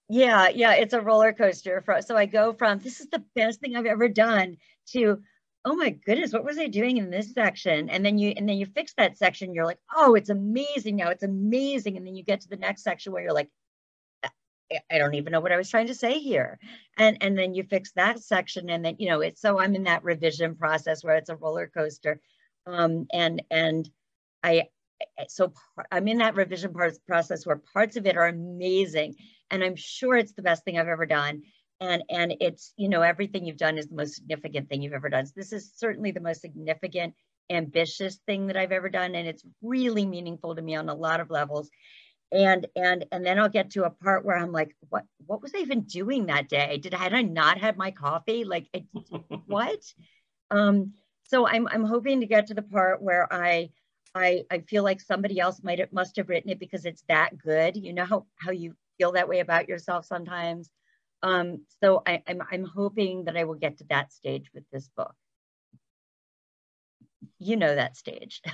Yeah, 0.09 0.49
yeah, 0.49 0.73
it's 0.73 0.93
a 0.93 1.01
roller 1.01 1.33
coaster. 1.33 1.81
For, 1.81 2.01
so 2.01 2.17
I 2.17 2.25
go 2.25 2.53
from 2.53 2.79
this 2.79 2.99
is 2.99 3.07
the 3.07 3.23
best 3.35 3.59
thing 3.61 3.75
I've 3.75 3.85
ever 3.85 4.09
done 4.09 4.57
to 4.91 5.21
oh 5.65 5.75
my 5.75 5.91
goodness, 5.91 6.33
what 6.33 6.43
was 6.43 6.57
I 6.57 6.67
doing 6.67 6.97
in 6.97 7.09
this 7.09 7.33
section? 7.33 7.89
And 7.89 8.05
then 8.05 8.17
you 8.17 8.33
and 8.35 8.47
then 8.47 8.57
you 8.57 8.65
fix 8.65 8.93
that 8.95 9.17
section, 9.17 9.53
you're 9.53 9.65
like, 9.65 9.79
oh, 9.95 10.15
it's 10.15 10.29
amazing 10.29 10.97
now, 10.97 11.09
it's 11.09 11.23
amazing. 11.23 11.97
And 11.97 12.05
then 12.05 12.15
you 12.15 12.23
get 12.23 12.41
to 12.41 12.49
the 12.49 12.57
next 12.57 12.83
section 12.83 13.13
where 13.13 13.23
you're 13.23 13.33
like, 13.33 13.49
I 14.91 14.97
don't 14.97 15.13
even 15.15 15.31
know 15.31 15.39
what 15.39 15.51
I 15.51 15.57
was 15.57 15.69
trying 15.69 15.87
to 15.87 15.95
say 15.95 16.19
here. 16.19 16.59
And 16.97 17.17
and 17.21 17.37
then 17.37 17.53
you 17.53 17.63
fix 17.63 17.91
that 17.93 18.19
section 18.19 18.69
and 18.69 18.83
then 18.83 18.95
you 18.99 19.09
know 19.09 19.21
it's 19.21 19.41
so 19.41 19.59
I'm 19.59 19.75
in 19.75 19.83
that 19.83 20.03
revision 20.03 20.55
process 20.55 21.03
where 21.03 21.15
it's 21.15 21.29
a 21.29 21.35
roller 21.35 21.67
coaster. 21.67 22.19
Um 22.65 23.07
and 23.11 23.43
and 23.51 23.89
I 24.43 24.69
so 25.27 25.53
I'm 25.91 26.07
in 26.07 26.19
that 26.19 26.35
revision 26.35 26.73
parts 26.73 26.99
process 27.07 27.45
where 27.45 27.61
parts 27.73 27.97
of 27.97 28.05
it 28.05 28.17
are 28.17 28.27
amazing 28.27 29.15
and 29.51 29.63
I'm 29.63 29.75
sure 29.75 30.15
it's 30.15 30.33
the 30.33 30.41
best 30.41 30.63
thing 30.63 30.79
I've 30.79 30.87
ever 30.87 31.05
done. 31.05 31.43
And 31.83 32.03
and 32.09 32.33
it's 32.39 32.73
you 32.77 32.89
know 32.89 33.01
everything 33.01 33.45
you've 33.45 33.57
done 33.57 33.77
is 33.77 33.87
the 33.87 33.95
most 33.95 34.15
significant 34.15 34.69
thing 34.69 34.81
you've 34.81 34.93
ever 34.93 35.09
done. 35.09 35.25
So 35.25 35.33
this 35.35 35.51
is 35.51 35.71
certainly 35.75 36.11
the 36.11 36.21
most 36.21 36.41
significant 36.41 37.13
ambitious 37.49 38.19
thing 38.25 38.47
that 38.47 38.57
I've 38.57 38.71
ever 38.71 38.87
done 38.87 39.15
and 39.15 39.27
it's 39.27 39.43
really 39.61 40.05
meaningful 40.05 40.55
to 40.55 40.61
me 40.61 40.75
on 40.75 40.87
a 40.87 40.95
lot 40.95 41.19
of 41.19 41.29
levels 41.29 41.69
and 42.33 42.67
and 42.75 43.05
and 43.11 43.25
then 43.25 43.39
I'll 43.39 43.49
get 43.49 43.71
to 43.71 43.85
a 43.85 43.91
part 43.91 44.25
where 44.25 44.35
I'm 44.35 44.51
like, 44.51 44.75
what 44.89 45.03
what 45.27 45.41
was 45.41 45.53
I 45.55 45.59
even 45.59 45.81
doing 45.81 46.25
that 46.25 46.49
day? 46.49 46.79
Did 46.79 46.93
i 46.93 46.97
had 46.97 47.13
I 47.13 47.21
not 47.21 47.59
had 47.59 47.77
my 47.77 47.91
coffee? 47.91 48.43
Like, 48.43 48.67
it, 48.73 48.83
what? 49.45 49.79
Um, 50.49 50.93
so 51.23 51.47
I'm 51.47 51.67
I'm 51.67 51.85
hoping 51.85 52.21
to 52.21 52.25
get 52.27 52.47
to 52.47 52.55
the 52.55 52.63
part 52.63 53.01
where 53.01 53.31
I 53.31 53.69
I 54.15 54.43
I 54.49 54.59
feel 54.59 54.83
like 54.83 54.99
somebody 54.99 55.39
else 55.39 55.61
might 55.63 55.79
have 55.79 55.93
must 55.93 56.15
have 56.17 56.27
written 56.27 56.49
it 56.49 56.59
because 56.59 56.85
it's 56.85 57.03
that 57.07 57.37
good. 57.37 57.77
You 57.77 57.93
know 57.93 58.05
how 58.05 58.25
how 58.37 58.51
you 58.51 58.75
feel 58.97 59.11
that 59.11 59.29
way 59.29 59.39
about 59.39 59.69
yourself 59.69 60.05
sometimes. 60.05 60.69
Um, 61.23 61.61
so 61.81 62.03
I, 62.05 62.21
I'm 62.27 62.41
I'm 62.51 62.65
hoping 62.65 63.25
that 63.25 63.37
I 63.37 63.45
will 63.45 63.55
get 63.55 63.77
to 63.77 63.85
that 63.85 64.11
stage 64.11 64.51
with 64.53 64.65
this 64.71 64.89
book. 64.95 65.15
You 67.39 67.55
know 67.55 67.73
that 67.73 67.97
stage. 67.97 68.41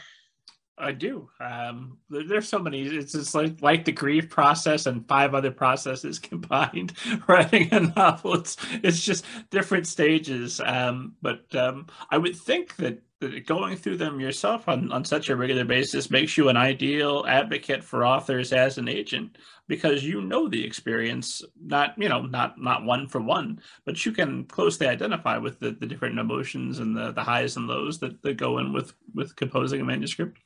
I 0.81 0.93
do. 0.93 1.29
Um, 1.41 1.97
there, 2.09 2.25
there's 2.25 2.47
so 2.47 2.57
many. 2.57 2.83
It's 2.83 3.11
just 3.11 3.35
like 3.35 3.61
like 3.61 3.83
the 3.83 3.91
grief 3.91 4.29
process 4.29 4.85
and 4.85 5.05
five 5.07 5.35
other 5.35 5.51
processes 5.51 6.19
combined. 6.29 6.93
Writing 7.27 7.67
a 7.73 7.81
novel, 7.81 8.35
it's 8.35 8.55
it's 8.83 9.03
just 9.03 9.25
different 9.49 9.87
stages. 9.87 10.61
Um, 10.63 11.15
but 11.21 11.53
um, 11.55 11.87
I 12.09 12.17
would 12.17 12.35
think 12.35 12.77
that 12.77 13.01
going 13.45 13.75
through 13.75 13.97
them 13.97 14.19
yourself 14.19 14.67
on 14.69 14.91
on 14.91 15.03
such 15.03 15.29
a 15.29 15.35
regular 15.35 15.65
basis 15.65 16.09
makes 16.09 16.37
you 16.37 16.49
an 16.49 16.57
ideal 16.57 17.25
advocate 17.27 17.83
for 17.83 18.05
authors 18.05 18.53
as 18.53 18.77
an 18.77 18.87
agent 18.87 19.37
because 19.67 20.03
you 20.03 20.21
know 20.21 20.47
the 20.47 20.65
experience. 20.65 21.43
Not 21.61 21.95
you 21.97 22.09
know 22.09 22.21
not 22.21 22.61
not 22.61 22.85
one 22.85 23.07
for 23.07 23.19
one, 23.19 23.61
but 23.85 24.05
you 24.05 24.11
can 24.11 24.45
closely 24.45 24.87
identify 24.87 25.37
with 25.37 25.59
the, 25.59 25.71
the 25.71 25.85
different 25.85 26.17
emotions 26.17 26.79
and 26.79 26.95
the 26.95 27.11
the 27.11 27.23
highs 27.23 27.57
and 27.57 27.67
lows 27.67 27.99
that, 27.99 28.21
that 28.21 28.37
go 28.37 28.59
in 28.59 28.71
with 28.73 28.93
with 29.13 29.35
composing 29.35 29.81
a 29.81 29.85
manuscript. 29.85 30.37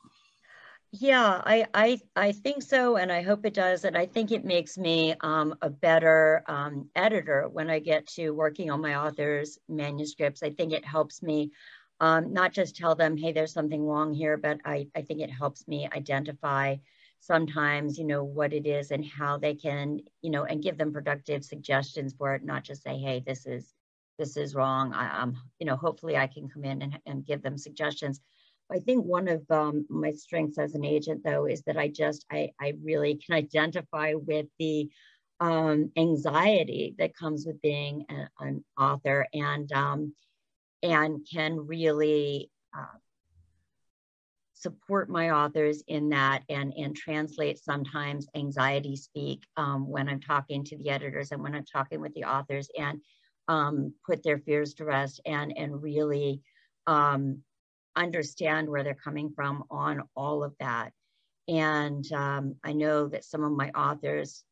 Yeah, 0.95 1.41
I, 1.43 1.65
I, 1.73 1.99
I 2.15 2.31
think 2.33 2.61
so, 2.61 2.97
and 2.97 3.11
I 3.11 3.23
hope 3.23 3.47
it 3.47 3.55
does. 3.55 3.83
And 3.83 3.97
I 3.97 4.05
think 4.05 4.31
it 4.31 4.45
makes 4.45 4.77
me 4.77 5.15
um, 5.21 5.55
a 5.63 5.69
better 5.71 6.43
um, 6.47 6.87
editor 6.95 7.49
when 7.51 7.67
I 7.71 7.79
get 7.79 8.05
to 8.09 8.29
working 8.29 8.69
on 8.69 8.79
my 8.79 8.93
author's 8.93 9.57
manuscripts. 9.67 10.43
I 10.43 10.51
think 10.51 10.71
it 10.71 10.85
helps 10.85 11.23
me 11.23 11.49
um, 12.03 12.33
not 12.33 12.51
just 12.51 12.75
tell 12.75 12.95
them, 12.95 13.15
hey, 13.17 13.31
there's 13.31 13.53
something 13.53 13.85
wrong 13.85 14.13
here, 14.13 14.37
but 14.37 14.59
I, 14.65 14.87
I 14.95 15.01
think 15.01 15.21
it 15.21 15.31
helps 15.31 15.67
me 15.67 15.87
identify 15.95 16.75
sometimes, 17.19 17.97
you 17.97 18.05
know, 18.05 18.23
what 18.23 18.51
it 18.51 18.65
is 18.65 18.91
and 18.91 19.05
how 19.05 19.37
they 19.37 19.55
can, 19.55 19.99
you 20.21 20.29
know, 20.29 20.43
and 20.43 20.61
give 20.61 20.77
them 20.77 20.91
productive 20.91 21.43
suggestions 21.43 22.13
for 22.17 22.35
it, 22.35 22.43
not 22.43 22.63
just 22.63 22.83
say, 22.83 22.97
hey, 22.97 23.23
this 23.25 23.45
is 23.45 23.73
this 24.19 24.37
is 24.37 24.53
wrong. 24.53 24.93
I, 24.93 25.25
you 25.59 25.65
know, 25.65 25.75
hopefully 25.75 26.15
I 26.17 26.27
can 26.27 26.47
come 26.47 26.65
in 26.65 26.81
and, 26.83 26.99
and 27.05 27.25
give 27.25 27.41
them 27.41 27.57
suggestions 27.57 28.21
I 28.71 28.79
think 28.79 29.05
one 29.05 29.27
of 29.27 29.43
um, 29.49 29.85
my 29.89 30.11
strengths 30.11 30.57
as 30.57 30.73
an 30.73 30.85
agent, 30.85 31.21
though, 31.23 31.45
is 31.45 31.61
that 31.63 31.77
I 31.77 31.89
just 31.89 32.25
I, 32.31 32.51
I 32.59 32.73
really 32.83 33.15
can 33.15 33.35
identify 33.35 34.13
with 34.15 34.47
the 34.57 34.89
um, 35.39 35.91
anxiety 35.97 36.95
that 36.97 37.15
comes 37.15 37.45
with 37.45 37.61
being 37.61 38.05
a, 38.09 38.27
an 38.39 38.63
author, 38.77 39.27
and 39.33 39.71
um, 39.73 40.13
and 40.83 41.25
can 41.31 41.65
really 41.65 42.51
uh, 42.77 42.97
support 44.53 45.09
my 45.09 45.31
authors 45.31 45.83
in 45.87 46.09
that, 46.09 46.43
and 46.49 46.73
and 46.77 46.95
translate 46.95 47.57
sometimes 47.57 48.27
anxiety 48.35 48.95
speak 48.95 49.43
um, 49.57 49.87
when 49.87 50.07
I'm 50.07 50.21
talking 50.21 50.63
to 50.65 50.77
the 50.77 50.89
editors 50.89 51.31
and 51.31 51.41
when 51.41 51.55
I'm 51.55 51.65
talking 51.65 51.99
with 52.01 52.13
the 52.13 52.25
authors, 52.25 52.69
and 52.77 53.01
um, 53.47 53.93
put 54.05 54.21
their 54.23 54.37
fears 54.37 54.75
to 54.75 54.85
rest, 54.85 55.21
and 55.25 55.57
and 55.57 55.81
really 55.81 56.41
um, 56.85 57.39
understand 57.95 58.69
where 58.69 58.83
they're 58.83 58.93
coming 58.93 59.31
from 59.35 59.63
on 59.71 60.03
all 60.15 60.43
of 60.43 60.53
that. 60.59 60.91
And 61.47 62.09
um, 62.13 62.55
I 62.63 62.73
know 62.73 63.07
that 63.09 63.25
some 63.25 63.43
of 63.43 63.51
my 63.51 63.69
authors, 63.71 64.43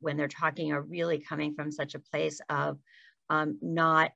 when 0.00 0.16
they're 0.16 0.28
talking, 0.28 0.72
are 0.72 0.82
really 0.82 1.18
coming 1.18 1.54
from 1.54 1.70
such 1.70 1.94
a 1.94 2.00
place 2.00 2.40
of 2.48 2.78
um, 3.30 3.58
not 3.62 4.12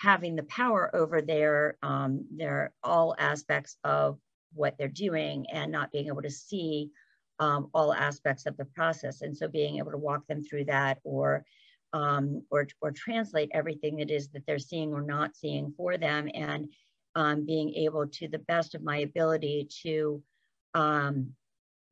having 0.00 0.34
the 0.34 0.42
power 0.44 0.90
over 0.94 1.20
their 1.20 1.76
um, 1.82 2.24
their 2.34 2.72
all 2.82 3.14
aspects 3.18 3.76
of 3.84 4.18
what 4.54 4.76
they're 4.78 4.88
doing 4.88 5.46
and 5.52 5.70
not 5.70 5.92
being 5.92 6.06
able 6.06 6.22
to 6.22 6.30
see 6.30 6.90
um, 7.38 7.68
all 7.74 7.92
aspects 7.92 8.46
of 8.46 8.56
the 8.56 8.64
process. 8.64 9.22
And 9.22 9.36
so 9.36 9.46
being 9.46 9.78
able 9.78 9.92
to 9.92 9.98
walk 9.98 10.26
them 10.26 10.42
through 10.42 10.64
that 10.66 10.98
or 11.04 11.44
um, 11.92 12.42
or, 12.50 12.66
or 12.80 12.92
translate 12.92 13.50
everything 13.52 13.96
that 13.96 14.10
is 14.10 14.28
that 14.30 14.46
they're 14.46 14.58
seeing 14.58 14.92
or 14.92 15.02
not 15.02 15.36
seeing 15.36 15.72
for 15.76 15.96
them 15.96 16.28
and 16.34 16.68
um, 17.16 17.44
being 17.44 17.74
able 17.74 18.06
to 18.06 18.28
the 18.28 18.38
best 18.38 18.74
of 18.74 18.82
my 18.82 18.98
ability 18.98 19.68
to 19.82 20.22
um, 20.74 21.32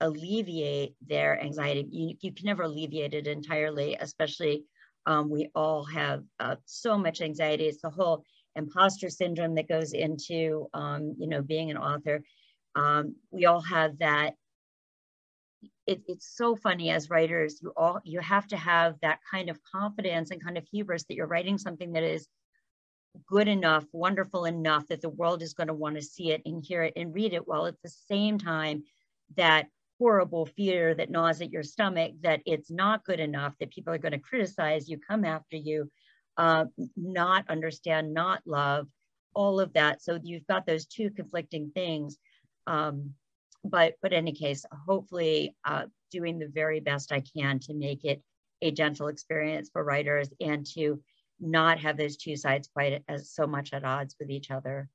alleviate 0.00 0.94
their 1.06 1.40
anxiety. 1.42 1.84
You, 1.90 2.16
you, 2.20 2.32
can 2.32 2.46
never 2.46 2.62
alleviate 2.62 3.12
it 3.12 3.26
entirely, 3.26 3.96
especially 3.98 4.64
um, 5.08 5.30
we 5.30 5.50
all 5.54 5.84
have 5.84 6.22
uh, 6.38 6.56
so 6.66 6.98
much 6.98 7.22
anxiety. 7.22 7.64
It's 7.64 7.80
the 7.80 7.88
whole 7.88 8.24
imposter 8.56 9.08
syndrome 9.08 9.54
that 9.54 9.66
goes 9.66 9.94
into, 9.94 10.68
um, 10.74 11.14
you 11.18 11.26
know, 11.26 11.40
being 11.40 11.70
an 11.70 11.78
author. 11.78 12.22
Um, 12.76 13.16
we 13.30 13.46
all 13.46 13.62
have 13.62 13.98
that. 14.00 14.34
It, 15.86 16.02
it's 16.06 16.36
so 16.36 16.54
funny 16.54 16.90
as 16.90 17.08
writers, 17.08 17.60
you 17.62 17.72
all, 17.74 18.00
you 18.04 18.20
have 18.20 18.46
to 18.48 18.58
have 18.58 18.96
that 19.00 19.20
kind 19.32 19.48
of 19.48 19.58
confidence 19.62 20.30
and 20.30 20.44
kind 20.44 20.58
of 20.58 20.66
hubris 20.70 21.04
that 21.04 21.14
you're 21.14 21.26
writing 21.26 21.56
something 21.56 21.92
that 21.92 22.02
is 22.02 22.28
good 23.26 23.48
enough, 23.48 23.86
wonderful 23.92 24.44
enough 24.44 24.86
that 24.88 25.00
the 25.00 25.08
world 25.08 25.40
is 25.42 25.54
going 25.54 25.68
to 25.68 25.74
want 25.74 25.96
to 25.96 26.02
see 26.02 26.32
it 26.32 26.42
and 26.44 26.62
hear 26.62 26.82
it 26.82 26.92
and 26.96 27.14
read 27.14 27.32
it, 27.32 27.48
while 27.48 27.66
at 27.66 27.80
the 27.82 27.88
same 27.88 28.36
time, 28.38 28.84
that 29.36 29.68
horrible 29.98 30.46
fear 30.46 30.94
that 30.94 31.10
gnaws 31.10 31.40
at 31.40 31.50
your 31.50 31.62
stomach 31.62 32.12
that 32.22 32.40
it's 32.46 32.70
not 32.70 33.04
good 33.04 33.20
enough, 33.20 33.54
that 33.58 33.70
people 33.70 33.92
are 33.92 33.98
going 33.98 34.12
to 34.12 34.18
criticize 34.18 34.88
you, 34.88 34.98
come 34.98 35.24
after 35.24 35.56
you, 35.56 35.90
uh, 36.36 36.64
not 36.96 37.48
understand, 37.48 38.14
not 38.14 38.40
love, 38.46 38.86
all 39.34 39.60
of 39.60 39.72
that. 39.72 40.02
So 40.02 40.18
you've 40.22 40.46
got 40.46 40.66
those 40.66 40.86
two 40.86 41.10
conflicting 41.10 41.70
things. 41.74 42.18
Um, 42.66 43.14
but 43.64 43.94
but 44.00 44.12
in 44.12 44.18
any 44.18 44.32
case, 44.32 44.64
hopefully 44.86 45.56
uh, 45.64 45.86
doing 46.10 46.38
the 46.38 46.48
very 46.48 46.80
best 46.80 47.12
I 47.12 47.22
can 47.36 47.58
to 47.60 47.74
make 47.74 48.04
it 48.04 48.22
a 48.62 48.70
gentle 48.70 49.08
experience 49.08 49.68
for 49.72 49.84
writers 49.84 50.28
and 50.40 50.64
to 50.74 51.00
not 51.40 51.78
have 51.80 51.96
those 51.96 52.16
two 52.16 52.36
sides 52.36 52.68
quite 52.72 53.02
as 53.08 53.30
so 53.30 53.46
much 53.46 53.72
at 53.72 53.84
odds 53.84 54.16
with 54.18 54.30
each 54.30 54.50
other. 54.50 54.88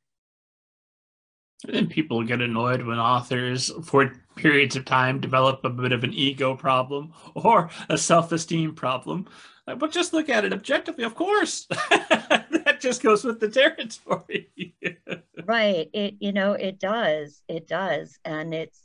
And 1.69 1.89
people 1.89 2.23
get 2.23 2.41
annoyed 2.41 2.83
when 2.83 2.99
authors, 2.99 3.71
for 3.83 4.13
periods 4.35 4.75
of 4.75 4.85
time, 4.85 5.19
develop 5.19 5.63
a 5.63 5.69
bit 5.69 5.91
of 5.91 6.03
an 6.03 6.13
ego 6.13 6.55
problem 6.55 7.13
or 7.35 7.69
a 7.89 7.97
self-esteem 7.97 8.75
problem. 8.75 9.27
But 9.65 9.91
just 9.91 10.11
look 10.11 10.29
at 10.29 10.43
it 10.43 10.51
objectively. 10.51 11.05
Of 11.05 11.15
course, 11.15 11.65
that 11.89 12.79
just 12.81 13.01
goes 13.01 13.23
with 13.23 13.39
the 13.39 13.49
territory. 13.49 14.51
right. 15.45 15.89
It 15.93 16.15
you 16.19 16.33
know 16.33 16.51
it 16.51 16.79
does. 16.79 17.41
It 17.47 17.67
does, 17.67 18.19
and 18.25 18.53
it's 18.53 18.81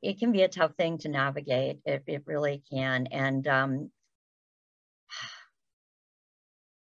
it 0.00 0.18
can 0.18 0.32
be 0.32 0.42
a 0.42 0.48
tough 0.48 0.74
thing 0.76 0.96
to 0.98 1.08
navigate. 1.08 1.80
It 1.84 2.04
it 2.06 2.22
really 2.26 2.62
can. 2.72 3.06
And 3.08 3.46
um, 3.46 3.90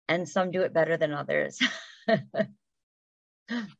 and 0.10 0.28
some 0.28 0.52
do 0.52 0.62
it 0.62 0.74
better 0.74 0.98
than 0.98 1.13
others. 1.13 1.60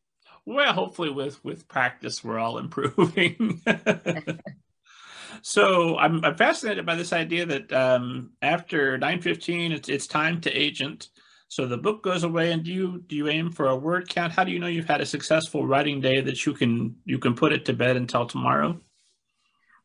well, 0.50 0.74
hopefully 0.74 1.12
with 1.12 1.44
with 1.46 1.68
practice 1.68 2.24
we're 2.24 2.40
all 2.40 2.58
improving. 2.58 3.62
so 5.44 5.96
I'm, 5.98 6.26
I'm 6.26 6.36
fascinated 6.36 6.88
by 6.88 6.96
this 6.96 7.14
idea 7.14 7.46
that 7.46 7.72
um, 7.72 8.32
after 8.42 8.98
9:15 8.98 9.72
it's 9.72 9.90
it's 9.90 10.08
time 10.08 10.42
to 10.42 10.52
agent. 10.52 11.10
So 11.50 11.66
the 11.68 11.78
book 11.78 12.04
goes 12.04 12.24
away, 12.24 12.52
and 12.52 12.64
do 12.64 12.72
you 12.72 13.04
do 13.06 13.16
you 13.16 13.28
aim 13.28 13.52
for 13.52 13.68
a 13.68 13.76
word 13.76 14.10
count? 14.10 14.34
How 14.34 14.44
do 14.44 14.52
you 14.52 14.58
know 14.58 14.68
you've 14.68 14.88
had 14.88 15.02
a 15.02 15.06
successful 15.06 15.68
writing 15.68 16.02
day 16.02 16.20
that 16.22 16.44
you 16.46 16.54
can 16.54 16.96
you 17.06 17.20
can 17.20 17.36
put 17.36 17.54
it 17.54 17.66
to 17.66 17.74
bed 17.74 17.96
until 17.96 18.26
tomorrow? 18.26 18.80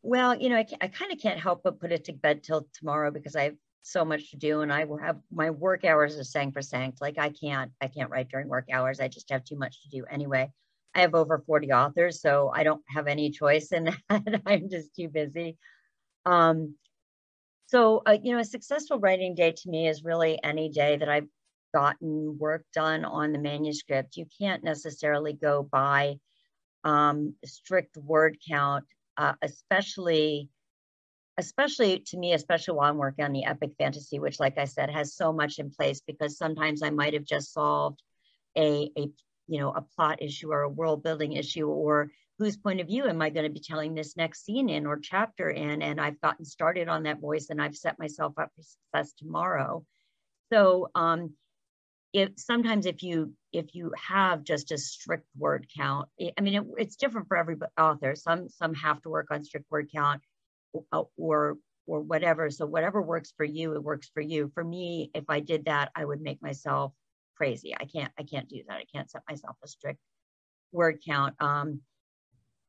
Well, 0.01 0.35
you 0.35 0.49
know, 0.49 0.57
I, 0.57 0.65
I 0.81 0.87
kind 0.87 1.11
of 1.11 1.19
can't 1.19 1.39
help 1.39 1.61
but 1.63 1.79
put 1.79 1.91
it 1.91 2.05
to 2.05 2.13
bed 2.13 2.43
till 2.43 2.67
tomorrow 2.73 3.11
because 3.11 3.35
I've 3.35 3.57
so 3.85 4.05
much 4.05 4.31
to 4.31 4.37
do 4.37 4.61
and 4.61 4.73
I 4.73 4.85
will 4.85 4.97
have 4.97 5.19
my 5.31 5.51
work 5.51 5.85
hours 5.85 6.17
are 6.17 6.23
sacrosanct. 6.23 7.01
Like 7.01 7.17
I 7.19 7.29
can't, 7.29 7.71
I 7.81 7.87
can't 7.87 8.09
write 8.09 8.29
during 8.29 8.47
work 8.47 8.67
hours. 8.71 8.99
I 8.99 9.07
just 9.07 9.29
have 9.31 9.43
too 9.45 9.57
much 9.57 9.81
to 9.83 9.89
do 9.89 10.05
anyway. 10.09 10.51
I 10.95 11.01
have 11.01 11.15
over 11.15 11.43
40 11.45 11.71
authors, 11.73 12.21
so 12.21 12.51
I 12.53 12.63
don't 12.63 12.83
have 12.89 13.07
any 13.07 13.29
choice 13.31 13.71
in 13.71 13.85
that. 14.09 14.41
I'm 14.45 14.69
just 14.69 14.95
too 14.95 15.09
busy. 15.09 15.57
Um, 16.25 16.75
So, 17.67 18.01
uh, 18.05 18.17
you 18.21 18.33
know, 18.33 18.39
a 18.39 18.45
successful 18.45 18.99
writing 18.99 19.35
day 19.35 19.51
to 19.51 19.69
me 19.69 19.87
is 19.87 20.03
really 20.03 20.41
any 20.43 20.69
day 20.69 20.97
that 20.97 21.09
I've 21.09 21.27
gotten 21.73 22.37
work 22.37 22.65
done 22.73 23.05
on 23.05 23.31
the 23.33 23.39
manuscript. 23.39 24.17
You 24.17 24.25
can't 24.39 24.63
necessarily 24.63 25.33
go 25.33 25.63
by 25.63 26.17
um, 26.83 27.35
strict 27.45 27.97
word 27.97 28.37
count, 28.47 28.85
uh, 29.17 29.33
especially, 29.41 30.49
especially 31.37 31.99
to 31.99 32.17
me, 32.17 32.33
especially 32.33 32.75
while 32.75 32.89
I'm 32.89 32.97
working 32.97 33.25
on 33.25 33.33
the 33.33 33.45
epic 33.45 33.71
fantasy, 33.77 34.19
which, 34.19 34.39
like 34.39 34.57
I 34.57 34.65
said, 34.65 34.89
has 34.89 35.15
so 35.15 35.33
much 35.33 35.59
in 35.59 35.69
place. 35.69 36.01
Because 36.05 36.37
sometimes 36.37 36.81
I 36.81 36.89
might 36.89 37.13
have 37.13 37.25
just 37.25 37.53
solved 37.53 38.01
a, 38.57 38.89
a 38.97 39.09
you 39.47 39.59
know, 39.59 39.71
a 39.71 39.81
plot 39.81 40.21
issue 40.21 40.51
or 40.51 40.61
a 40.61 40.69
world 40.69 41.03
building 41.03 41.33
issue, 41.33 41.67
or 41.67 42.11
whose 42.39 42.57
point 42.57 42.81
of 42.81 42.87
view 42.87 43.07
am 43.07 43.21
I 43.21 43.29
going 43.29 43.45
to 43.45 43.53
be 43.53 43.59
telling 43.59 43.93
this 43.93 44.17
next 44.17 44.45
scene 44.45 44.69
in 44.69 44.85
or 44.85 44.97
chapter 44.97 45.49
in? 45.49 45.81
And 45.81 46.01
I've 46.01 46.19
gotten 46.21 46.45
started 46.45 46.87
on 46.87 47.03
that 47.03 47.19
voice 47.19 47.49
and 47.49 47.61
I've 47.61 47.77
set 47.77 47.99
myself 47.99 48.33
up 48.37 48.51
for 48.55 48.63
success 48.63 49.13
tomorrow. 49.13 49.85
So 50.51 50.89
um, 50.95 51.33
if 52.13 52.29
sometimes 52.37 52.85
if 52.85 53.03
you 53.03 53.33
if 53.51 53.73
you 53.73 53.91
have 53.97 54.43
just 54.43 54.71
a 54.71 54.77
strict 54.77 55.27
word 55.37 55.67
count, 55.75 56.07
I 56.37 56.41
mean, 56.41 56.55
it, 56.55 56.63
it's 56.77 56.95
different 56.95 57.27
for 57.27 57.37
every 57.37 57.57
author. 57.77 58.15
Some 58.15 58.49
some 58.49 58.73
have 58.75 59.01
to 59.01 59.09
work 59.09 59.27
on 59.31 59.43
strict 59.43 59.69
word 59.69 59.89
count 59.93 60.21
or 61.17 61.57
or 61.87 62.01
whatever. 62.01 62.49
So 62.49 62.65
whatever 62.65 63.01
works 63.01 63.33
for 63.35 63.43
you, 63.43 63.73
it 63.75 63.83
works 63.83 64.09
for 64.13 64.21
you. 64.21 64.51
For 64.53 64.63
me, 64.63 65.11
if 65.13 65.25
I 65.29 65.39
did 65.39 65.65
that, 65.65 65.91
I 65.95 66.03
would 66.05 66.21
make 66.21 66.41
myself 66.41 66.93
crazy. 67.35 67.75
I 67.75 67.85
can't 67.85 68.11
I 68.17 68.23
can't 68.23 68.49
do 68.49 68.63
that. 68.67 68.77
I 68.77 68.85
can't 68.93 69.09
set 69.09 69.23
myself 69.29 69.55
a 69.63 69.67
strict 69.67 69.99
word 70.71 70.99
count. 71.05 71.35
Um, 71.39 71.81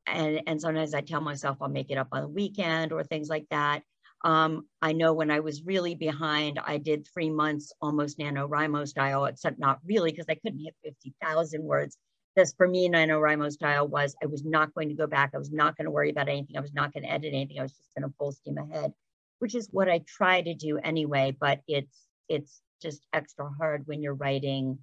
and 0.05 0.41
and 0.47 0.61
sometimes 0.61 0.93
I 0.93 1.01
tell 1.01 1.21
myself 1.21 1.57
I'll 1.61 1.69
make 1.69 1.91
it 1.91 1.97
up 1.97 2.09
on 2.11 2.21
the 2.21 2.27
weekend 2.27 2.91
or 2.91 3.03
things 3.03 3.29
like 3.29 3.45
that. 3.49 3.83
Um, 4.23 4.67
I 4.81 4.93
know 4.93 5.13
when 5.13 5.29
I 5.29 5.41
was 5.41 5.63
really 5.63 5.93
behind, 5.93 6.59
I 6.65 6.77
did 6.77 7.07
three 7.13 7.29
months 7.29 7.71
almost 7.81 8.17
NaNoWriMo 8.17 8.87
style, 8.87 9.25
except 9.25 9.59
not 9.59 9.79
really 9.85 10.11
because 10.11 10.25
I 10.27 10.35
couldn't 10.35 10.63
hit 10.63 10.75
50,000 10.83 11.63
words. 11.63 11.97
This 12.37 12.53
for 12.53 12.67
me, 12.67 12.87
NaNoWriMo 12.87 13.51
style 13.51 13.87
was 13.87 14.15
I 14.21 14.27
was 14.27 14.45
not 14.45 14.71
going 14.75 14.89
to 14.89 14.93
go 14.93 15.07
back. 15.07 15.31
I 15.33 15.39
was 15.39 15.51
not 15.51 15.75
going 15.75 15.85
to 15.85 15.91
worry 15.91 16.11
about 16.11 16.29
anything. 16.29 16.55
I 16.55 16.61
was 16.61 16.71
not 16.71 16.93
going 16.93 17.01
to 17.01 17.11
edit 17.11 17.33
anything. 17.33 17.57
I 17.57 17.63
was 17.63 17.71
just 17.71 17.95
going 17.97 18.07
to 18.07 18.15
full 18.19 18.31
steam 18.31 18.59
ahead, 18.59 18.93
which 19.39 19.55
is 19.55 19.69
what 19.71 19.89
I 19.89 20.03
try 20.07 20.43
to 20.43 20.53
do 20.53 20.77
anyway. 20.77 21.35
But 21.37 21.61
it's 21.67 22.05
it's 22.29 22.61
just 22.79 23.01
extra 23.11 23.49
hard 23.57 23.87
when 23.87 24.03
you're 24.03 24.13
writing 24.13 24.77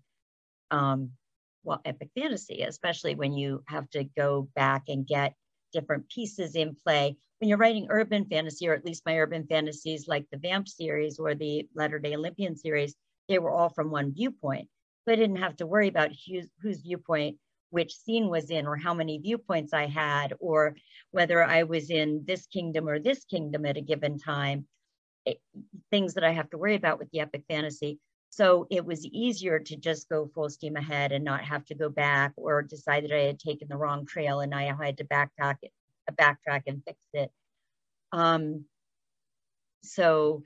um, 0.72 1.12
well, 1.62 1.80
epic 1.84 2.10
fantasy, 2.16 2.62
especially 2.62 3.14
when 3.14 3.34
you 3.34 3.62
have 3.68 3.88
to 3.90 4.02
go 4.02 4.48
back 4.56 4.88
and 4.88 5.06
get 5.06 5.34
different 5.72 6.08
pieces 6.08 6.56
in 6.56 6.74
play. 6.74 7.16
When 7.38 7.48
you're 7.48 7.58
writing 7.58 7.86
urban 7.88 8.24
fantasy, 8.24 8.66
or 8.66 8.74
at 8.74 8.84
least 8.84 9.06
my 9.06 9.16
urban 9.16 9.46
fantasies 9.46 10.08
like 10.08 10.26
the 10.32 10.38
Vamp 10.38 10.66
series 10.66 11.20
or 11.20 11.36
the 11.36 11.68
Latter 11.72 12.00
day 12.00 12.16
Olympian 12.16 12.56
series, 12.56 12.96
they 13.28 13.38
were 13.38 13.52
all 13.52 13.68
from 13.68 13.92
one 13.92 14.12
viewpoint. 14.12 14.68
So 15.04 15.12
I 15.12 15.16
didn't 15.16 15.36
have 15.36 15.54
to 15.56 15.66
worry 15.66 15.86
about 15.86 16.10
whose, 16.26 16.48
whose 16.60 16.80
viewpoint 16.80 17.36
which 17.74 17.96
scene 17.96 18.28
was 18.28 18.50
in 18.50 18.68
or 18.68 18.76
how 18.76 18.94
many 18.94 19.18
viewpoints 19.18 19.72
I 19.72 19.86
had 19.86 20.32
or 20.38 20.76
whether 21.10 21.42
I 21.42 21.64
was 21.64 21.90
in 21.90 22.22
this 22.24 22.46
kingdom 22.46 22.88
or 22.88 23.00
this 23.00 23.24
kingdom 23.24 23.66
at 23.66 23.76
a 23.76 23.80
given 23.80 24.16
time. 24.16 24.66
It, 25.26 25.38
things 25.90 26.14
that 26.14 26.22
I 26.22 26.30
have 26.30 26.48
to 26.50 26.58
worry 26.58 26.76
about 26.76 27.00
with 27.00 27.10
the 27.10 27.18
epic 27.18 27.42
fantasy. 27.48 27.98
So 28.30 28.68
it 28.70 28.84
was 28.84 29.04
easier 29.06 29.58
to 29.58 29.76
just 29.76 30.08
go 30.08 30.30
full 30.32 30.50
steam 30.50 30.76
ahead 30.76 31.10
and 31.10 31.24
not 31.24 31.42
have 31.42 31.64
to 31.66 31.74
go 31.74 31.88
back 31.88 32.32
or 32.36 32.62
decide 32.62 33.04
that 33.04 33.12
I 33.12 33.22
had 33.22 33.40
taken 33.40 33.66
the 33.68 33.76
wrong 33.76 34.06
trail 34.06 34.38
and 34.38 34.54
I 34.54 34.72
had 34.72 34.98
to 34.98 35.04
backtrack 35.04 35.56
backtrack 36.12 36.62
and 36.68 36.82
fix 36.86 36.98
it. 37.12 37.32
Um, 38.12 38.66
so, 39.82 40.44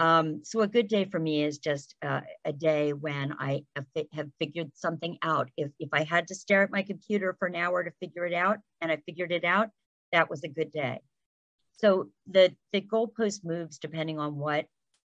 um, 0.00 0.40
so 0.44 0.62
a 0.62 0.66
good 0.66 0.88
day 0.88 1.04
for 1.04 1.18
me 1.20 1.44
is 1.44 1.58
just 1.58 1.94
uh, 2.00 2.22
a 2.46 2.54
day 2.54 2.94
when 2.94 3.34
I 3.38 3.64
have, 3.76 3.84
have 4.14 4.30
figured 4.38 4.70
something 4.74 5.18
out. 5.22 5.50
If, 5.58 5.72
if 5.78 5.90
I 5.92 6.04
had 6.04 6.26
to 6.28 6.34
stare 6.34 6.62
at 6.62 6.70
my 6.70 6.82
computer 6.82 7.36
for 7.38 7.46
an 7.46 7.54
hour 7.54 7.84
to 7.84 7.90
figure 8.00 8.24
it 8.24 8.32
out 8.32 8.60
and 8.80 8.90
I 8.90 8.96
figured 9.04 9.30
it 9.30 9.44
out, 9.44 9.68
that 10.12 10.30
was 10.30 10.42
a 10.42 10.48
good 10.48 10.72
day. 10.72 11.00
So 11.72 12.08
the, 12.26 12.54
the 12.72 12.80
goalpost 12.80 13.44
moves 13.44 13.78
depending 13.78 14.18
on 14.18 14.36
what 14.36 14.64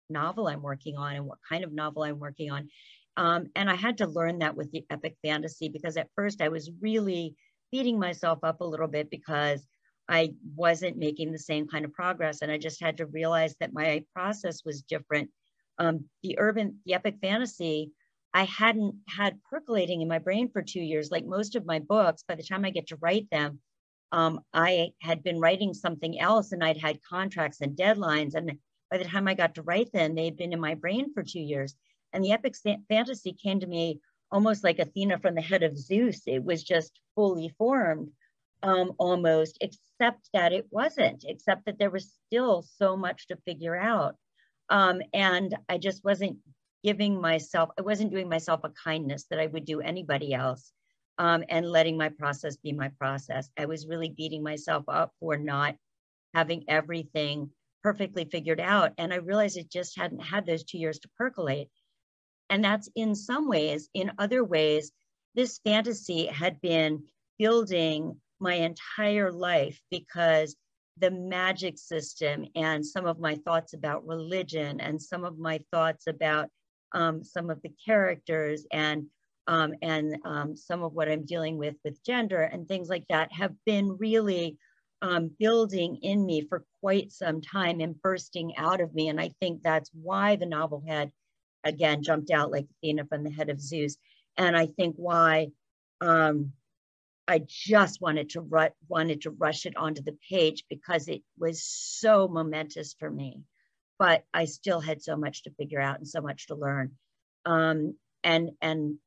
novel 0.09 0.47
I'm 0.47 0.61
working 0.61 0.95
on 0.95 1.17
and 1.17 1.25
what 1.25 1.39
kind 1.47 1.65
of 1.65 1.73
novel 1.73 2.03
I'm 2.03 2.19
working 2.19 2.49
on. 2.49 2.69
Um, 3.17 3.47
and 3.53 3.69
I 3.69 3.75
had 3.75 3.97
to 3.97 4.07
learn 4.07 4.39
that 4.39 4.55
with 4.55 4.71
the 4.71 4.85
epic 4.89 5.17
fantasy 5.21 5.67
because 5.67 5.97
at 5.97 6.09
first 6.15 6.41
I 6.41 6.47
was 6.47 6.71
really 6.79 7.35
beating 7.69 7.99
myself 7.99 8.39
up 8.43 8.61
a 8.61 8.65
little 8.65 8.87
bit 8.87 9.09
because 9.09 9.67
I 10.07 10.33
wasn't 10.55 10.97
making 10.97 11.31
the 11.31 11.39
same 11.39 11.67
kind 11.67 11.85
of 11.85 11.93
progress. 11.93 12.41
And 12.41 12.51
I 12.51 12.57
just 12.57 12.81
had 12.81 12.97
to 12.97 13.05
realize 13.05 13.55
that 13.59 13.73
my 13.73 14.03
process 14.13 14.63
was 14.63 14.83
different. 14.83 15.29
Um, 15.79 16.05
the 16.23 16.37
urban, 16.39 16.79
the 16.85 16.93
epic 16.93 17.15
fantasy, 17.21 17.91
I 18.33 18.43
hadn't 18.43 18.95
had 19.07 19.41
percolating 19.49 20.01
in 20.01 20.07
my 20.07 20.19
brain 20.19 20.49
for 20.49 20.61
two 20.61 20.81
years. 20.81 21.11
Like 21.11 21.25
most 21.25 21.55
of 21.55 21.65
my 21.65 21.79
books, 21.79 22.23
by 22.27 22.35
the 22.35 22.43
time 22.43 22.65
I 22.65 22.69
get 22.69 22.87
to 22.87 22.97
write 22.97 23.29
them, 23.31 23.59
um, 24.11 24.41
I 24.53 24.91
had 25.01 25.23
been 25.23 25.39
writing 25.39 25.73
something 25.73 26.19
else 26.19 26.51
and 26.51 26.63
I'd 26.63 26.77
had 26.77 27.03
contracts 27.03 27.61
and 27.61 27.75
deadlines. 27.75 28.35
And 28.35 28.59
by 28.91 28.97
the 28.97 29.05
time 29.05 29.27
I 29.27 29.33
got 29.33 29.55
to 29.55 29.63
write 29.63 29.91
them, 29.91 30.15
they 30.15 30.25
had 30.25 30.37
been 30.37 30.53
in 30.53 30.59
my 30.59 30.75
brain 30.75 31.13
for 31.13 31.23
two 31.23 31.39
years. 31.39 31.75
And 32.13 32.23
the 32.23 32.31
epic 32.31 32.55
fantasy 32.87 33.33
came 33.33 33.59
to 33.59 33.67
me 33.67 33.99
almost 34.31 34.63
like 34.63 34.79
Athena 34.79 35.19
from 35.19 35.35
the 35.35 35.41
head 35.41 35.63
of 35.63 35.77
Zeus. 35.77 36.21
It 36.27 36.43
was 36.43 36.63
just 36.63 36.99
fully 37.15 37.49
formed 37.57 38.11
um, 38.65 38.93
almost, 38.97 39.59
except 39.61 40.27
that 40.33 40.51
it 40.51 40.65
wasn't, 40.71 41.23
except 41.27 41.65
that 41.65 41.77
there 41.77 41.91
was 41.91 42.11
still 42.25 42.63
so 42.63 42.97
much 42.97 43.27
to 43.27 43.37
figure 43.45 43.75
out. 43.75 44.15
Um, 44.69 45.01
and 45.13 45.55
I 45.69 45.77
just 45.77 46.03
wasn't 46.03 46.37
giving 46.83 47.21
myself, 47.21 47.69
I 47.77 47.83
wasn't 47.83 48.11
doing 48.11 48.27
myself 48.27 48.61
a 48.63 48.71
kindness 48.71 49.25
that 49.29 49.39
I 49.39 49.45
would 49.45 49.65
do 49.65 49.81
anybody 49.81 50.33
else 50.33 50.71
um, 51.19 51.43
and 51.47 51.69
letting 51.69 51.95
my 51.95 52.09
process 52.09 52.57
be 52.57 52.71
my 52.71 52.89
process. 52.99 53.49
I 53.55 53.65
was 53.65 53.87
really 53.87 54.09
beating 54.09 54.41
myself 54.41 54.83
up 54.87 55.13
for 55.19 55.37
not 55.37 55.75
having 56.33 56.63
everything 56.67 57.51
perfectly 57.83 58.25
figured 58.25 58.59
out. 58.59 58.93
And 58.97 59.13
I 59.13 59.17
realized 59.17 59.57
it 59.57 59.71
just 59.71 59.95
hadn't 59.95 60.23
had 60.23 60.47
those 60.47 60.63
two 60.63 60.79
years 60.79 60.97
to 60.99 61.09
percolate. 61.19 61.69
And 62.49 62.63
that's 62.63 62.89
in 62.95 63.13
some 63.13 63.47
ways. 63.47 63.89
In 63.93 64.11
other 64.17 64.43
ways, 64.43 64.91
this 65.35 65.59
fantasy 65.63 66.25
had 66.25 66.59
been 66.61 67.03
building 67.37 68.17
my 68.45 68.53
entire 68.53 69.31
life 69.31 69.81
because 69.89 70.55
the 70.97 71.09
magic 71.09 71.79
system 71.79 72.45
and 72.55 72.85
some 72.85 73.07
of 73.07 73.19
my 73.19 73.35
thoughts 73.43 73.73
about 73.73 74.05
religion 74.05 74.79
and 74.79 75.01
some 75.01 75.25
of 75.25 75.39
my 75.39 75.59
thoughts 75.71 76.05
about 76.07 76.47
um, 76.93 77.23
some 77.23 77.49
of 77.49 77.59
the 77.63 77.71
characters 77.83 78.65
and 78.71 79.07
um, 79.47 79.73
and 79.81 80.17
um, 80.25 80.55
some 80.55 80.83
of 80.83 80.93
what 80.93 81.09
I'm 81.09 81.25
dealing 81.25 81.57
with 81.57 81.75
with 81.83 82.03
gender 82.03 82.41
and 82.41 82.67
things 82.67 82.87
like 82.87 83.05
that 83.09 83.31
have 83.33 83.53
been 83.65 83.97
really 83.97 84.57
um, 85.01 85.31
building 85.39 85.97
in 86.03 86.25
me 86.25 86.41
for 86.47 86.63
quite 86.81 87.11
some 87.11 87.41
time 87.41 87.79
and 87.79 87.99
bursting 88.01 88.55
out 88.57 88.79
of 88.79 88.93
me. 88.93 89.09
And 89.09 89.19
I 89.19 89.31
think 89.39 89.61
that's 89.61 89.91
why 89.93 90.35
the 90.35 90.45
novel 90.45 90.83
had, 90.87 91.11
again, 91.63 92.01
jumped 92.01 92.31
out 92.31 92.51
like 92.51 92.67
Athena 92.77 93.05
from 93.05 93.23
the 93.23 93.31
head 93.31 93.49
of 93.49 93.59
Zeus. 93.59 93.97
And 94.37 94.57
I 94.57 94.67
think 94.67 94.95
why 94.97 95.49
um, 96.01 96.53
I 97.27 97.41
just 97.47 98.01
wanted 98.01 98.29
to 98.31 98.41
ru- 98.41 98.75
wanted 98.87 99.21
to 99.21 99.31
rush 99.31 99.65
it 99.65 99.75
onto 99.75 100.03
the 100.03 100.17
page 100.29 100.63
because 100.69 101.07
it 101.07 101.21
was 101.37 101.63
so 101.63 102.27
momentous 102.27 102.95
for 102.99 103.09
me. 103.09 103.41
But 103.97 104.25
I 104.33 104.45
still 104.45 104.81
had 104.81 105.01
so 105.01 105.15
much 105.15 105.43
to 105.43 105.51
figure 105.51 105.81
out 105.81 105.97
and 105.97 106.07
so 106.07 106.21
much 106.21 106.47
to 106.47 106.55
learn. 106.55 106.91
Um, 107.45 107.95
and 108.23 108.51
and 108.61 108.97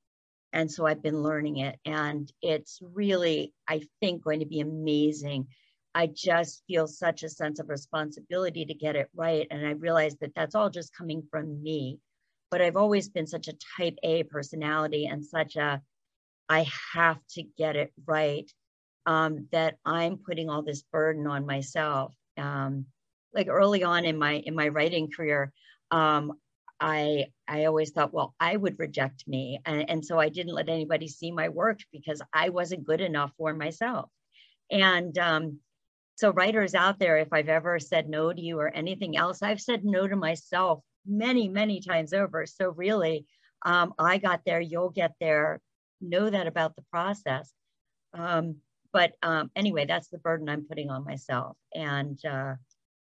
and 0.52 0.70
so 0.70 0.86
I've 0.86 1.02
been 1.02 1.22
learning 1.22 1.58
it, 1.58 1.78
and 1.84 2.32
it's 2.40 2.78
really, 2.80 3.52
I 3.68 3.82
think, 4.00 4.24
going 4.24 4.40
to 4.40 4.46
be 4.46 4.60
amazing 4.60 5.48
I 5.94 6.06
just 6.06 6.62
feel 6.68 6.86
such 6.86 7.24
a 7.24 7.28
sense 7.28 7.58
of 7.58 7.68
responsibility 7.68 8.64
to 8.64 8.74
get 8.74 8.94
it 8.94 9.08
right. 9.16 9.46
And 9.50 9.66
I 9.66 9.70
realize 9.72 10.16
that 10.20 10.32
that's 10.34 10.54
all 10.54 10.70
just 10.70 10.94
coming 10.94 11.22
from 11.28 11.60
me. 11.62 11.98
But 12.50 12.62
I've 12.62 12.76
always 12.76 13.08
been 13.08 13.26
such 13.26 13.48
a 13.48 13.56
type 13.76 13.96
A 14.04 14.22
personality 14.22 15.06
and 15.06 15.24
such 15.24 15.56
a, 15.56 15.82
I 16.48 16.66
have 16.94 17.18
to 17.30 17.42
get 17.42 17.76
it 17.76 17.92
right, 18.06 18.50
um, 19.06 19.48
that 19.52 19.78
I'm 19.84 20.18
putting 20.18 20.50
all 20.50 20.62
this 20.62 20.82
burden 20.82 21.26
on 21.26 21.46
myself. 21.46 22.14
Um, 22.36 22.86
like 23.34 23.48
early 23.48 23.84
on 23.84 24.04
in 24.04 24.18
my 24.18 24.34
in 24.34 24.54
my 24.54 24.68
writing 24.68 25.10
career, 25.14 25.52
um, 25.90 26.32
I 26.80 27.26
I 27.48 27.64
always 27.66 27.90
thought, 27.90 28.12
well, 28.14 28.34
I 28.40 28.56
would 28.56 28.78
reject 28.78 29.24
me, 29.26 29.60
and, 29.64 29.88
and 29.90 30.04
so 30.04 30.18
I 30.18 30.28
didn't 30.28 30.54
let 30.54 30.68
anybody 30.68 31.08
see 31.08 31.30
my 31.32 31.48
work 31.48 31.80
because 31.92 32.22
I 32.32 32.50
wasn't 32.50 32.84
good 32.86 33.00
enough 33.00 33.32
for 33.36 33.52
myself. 33.54 34.10
And 34.70 35.16
um, 35.18 35.60
so, 36.16 36.32
writers 36.32 36.74
out 36.74 36.98
there, 36.98 37.18
if 37.18 37.32
I've 37.32 37.48
ever 37.48 37.78
said 37.78 38.08
no 38.08 38.32
to 38.32 38.40
you 38.40 38.58
or 38.58 38.68
anything 38.68 39.16
else, 39.16 39.42
I've 39.42 39.60
said 39.60 39.84
no 39.84 40.08
to 40.08 40.16
myself 40.16 40.82
many, 41.06 41.48
many 41.48 41.80
times 41.80 42.12
over. 42.12 42.44
So, 42.46 42.70
really, 42.70 43.26
um, 43.64 43.94
I 43.98 44.18
got 44.18 44.42
there, 44.44 44.60
you'll 44.60 44.90
get 44.90 45.12
there. 45.20 45.60
Know 46.00 46.30
that 46.30 46.46
about 46.46 46.76
the 46.76 46.84
process. 46.90 47.52
Um, 48.14 48.56
but 48.92 49.12
um, 49.22 49.50
anyway, 49.54 49.86
that's 49.86 50.08
the 50.08 50.18
burden 50.18 50.48
I'm 50.48 50.66
putting 50.66 50.90
on 50.90 51.04
myself. 51.04 51.56
And 51.74 52.18
uh, 52.24 52.54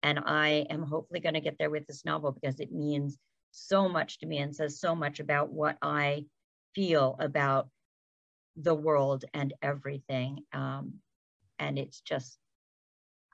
And 0.02 0.18
I 0.18 0.66
am 0.68 0.82
hopefully 0.82 1.20
going 1.20 1.34
to 1.34 1.40
get 1.40 1.56
there 1.58 1.70
with 1.70 1.86
this 1.86 2.04
novel 2.04 2.32
because 2.32 2.60
it 2.60 2.72
means 2.72 3.18
so 3.52 3.88
much 3.88 4.18
to 4.18 4.26
me 4.26 4.38
and 4.38 4.54
says 4.54 4.80
so 4.80 4.94
much 4.94 5.20
about 5.20 5.52
what 5.52 5.76
I 5.80 6.26
feel 6.74 7.16
about 7.20 7.68
the 8.56 8.74
world 8.74 9.24
and 9.32 9.54
everything. 9.62 10.40
Um, 10.52 10.94
and 11.58 11.78
it's 11.78 12.00
just, 12.00 12.38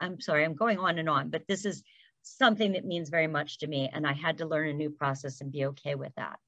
I'm 0.01 0.21
sorry, 0.21 0.45
I'm 0.45 0.55
going 0.55 0.79
on 0.79 0.99
and 0.99 1.09
on, 1.09 1.31
but 1.31 1.47
this 1.49 1.65
is 1.65 1.83
something 2.23 2.73
that 2.73 2.85
means 2.85 3.09
very 3.09 3.29
much 3.29 3.59
to 3.59 3.67
me. 3.67 3.89
And 3.93 4.07
I 4.07 4.13
had 4.13 4.39
to 4.39 4.47
learn 4.47 4.69
a 4.69 4.75
new 4.75 4.91
process 4.91 5.41
and 5.41 5.51
be 5.53 5.67
okay 5.67 5.95
with 5.95 6.13
that 6.17 6.39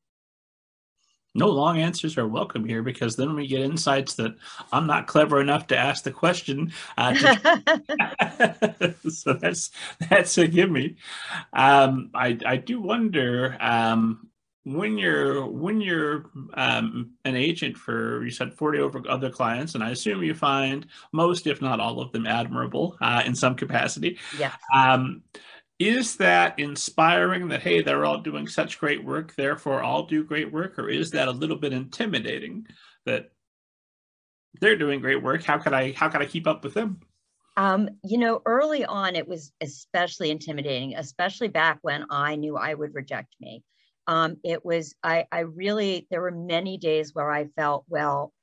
no 1.35 1.49
long 1.49 1.79
answers 1.79 2.19
are 2.19 2.27
welcome 2.27 2.65
here 2.65 2.83
because 2.83 3.17
then 3.17 3.35
we 3.35 3.47
get 3.47 3.61
insights 3.61 4.15
that 4.15 4.35
I'm 4.73 4.87
not 4.87 5.07
clever 5.07 5.41
enough 5.41 5.67
to 5.69 5.77
ask 5.77 6.05
the 6.05 6.11
question. 6.11 6.73
Uh, 6.99 7.15
to... 7.15 8.95
so 9.11 9.35
that's 9.35 9.71
that's 10.09 10.39
a 10.39 10.49
gimme. 10.49 10.97
Um, 11.53 12.11
I 12.15 12.39
I 12.45 12.57
do 12.57 12.81
wonder 12.81 13.57
um, 13.61 14.31
when 14.65 14.99
you're 14.99 15.47
when 15.47 15.81
you're 15.81 16.27
um, 16.55 17.13
an 17.25 17.37
agent 17.37 17.77
for 17.77 18.25
you 18.25 18.31
said 18.31 18.53
40 18.53 18.81
over 18.81 19.03
other 19.09 19.31
clients, 19.31 19.75
and 19.75 19.85
I 19.85 19.91
assume 19.91 20.23
you 20.23 20.35
find 20.35 20.87
most, 21.13 21.47
if 21.47 21.63
not 21.63 21.81
all 21.81 22.01
of 22.01 22.13
them, 22.13 22.27
admirable 22.27 22.97
uh, 23.01 23.23
in 23.25 23.35
some 23.35 23.55
capacity. 23.55 24.19
Yeah. 24.39 24.53
Is 25.81 26.17
that 26.19 26.59
inspiring 26.59 27.49
that 27.49 27.63
hey 27.63 27.81
they're 27.81 28.05
all 28.05 28.19
doing 28.19 28.47
such 28.47 28.79
great 28.79 29.03
work 29.03 29.35
therefore 29.35 29.83
i'll 29.83 30.05
do 30.05 30.23
great 30.23 30.53
work? 30.53 30.79
Or 30.79 30.91
is 30.91 31.11
that 31.13 31.27
a 31.27 31.33
little 31.33 31.57
bit 31.57 31.73
intimidating 31.73 32.67
that 33.07 33.31
they're 34.61 34.77
doing 34.77 35.01
great 35.01 35.23
work? 35.23 35.43
How 35.43 35.57
could 35.57 35.73
i 35.73 35.93
how 35.93 36.11
can 36.11 36.21
i 36.21 36.27
keep 36.27 36.47
up 36.47 36.63
with 36.63 36.75
them? 36.75 37.01
Um, 37.57 37.89
you 38.05 38.19
know 38.19 38.43
early 38.45 38.85
on 38.85 39.17
it 39.17 39.27
was 39.27 39.53
especially 39.63 40.31
intimidating 40.31 40.95
especially 40.97 41.49
back 41.49 41.79
when 41.83 42.05
i 42.11 42.37
knew 42.37 42.57
i 42.57 42.75
would 42.75 42.95
reject 42.95 43.35
me. 43.41 43.65
Um, 44.07 44.37
it 44.45 44.65
was 44.65 44.95
I, 45.03 45.25
I 45.33 45.41
really 45.41 46.07
there 46.11 46.21
were 46.21 46.31
many 46.31 46.77
days 46.77 47.15
where 47.15 47.31
i 47.31 47.47
felt 47.57 47.85
well 47.89 48.35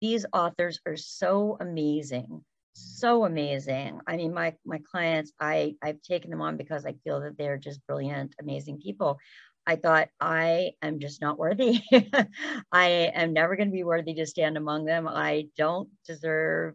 these 0.00 0.26
authors 0.32 0.80
are 0.84 0.96
so 0.96 1.56
amazing 1.60 2.44
so 2.76 3.24
amazing. 3.24 4.00
I 4.06 4.16
mean, 4.16 4.34
my 4.34 4.54
my 4.64 4.80
clients, 4.90 5.32
I 5.40 5.76
I've 5.82 6.02
taken 6.02 6.30
them 6.30 6.42
on 6.42 6.56
because 6.56 6.86
I 6.86 6.94
feel 7.04 7.20
that 7.20 7.38
they're 7.38 7.58
just 7.58 7.86
brilliant, 7.86 8.34
amazing 8.40 8.80
people. 8.80 9.18
I 9.66 9.76
thought 9.76 10.08
I 10.20 10.72
am 10.82 11.00
just 11.00 11.20
not 11.20 11.38
worthy. 11.38 11.80
I 12.72 12.88
am 13.14 13.32
never 13.32 13.56
going 13.56 13.68
to 13.68 13.72
be 13.72 13.84
worthy 13.84 14.14
to 14.14 14.26
stand 14.26 14.56
among 14.56 14.84
them. 14.84 15.08
I 15.08 15.48
don't 15.56 15.88
deserve, 16.06 16.74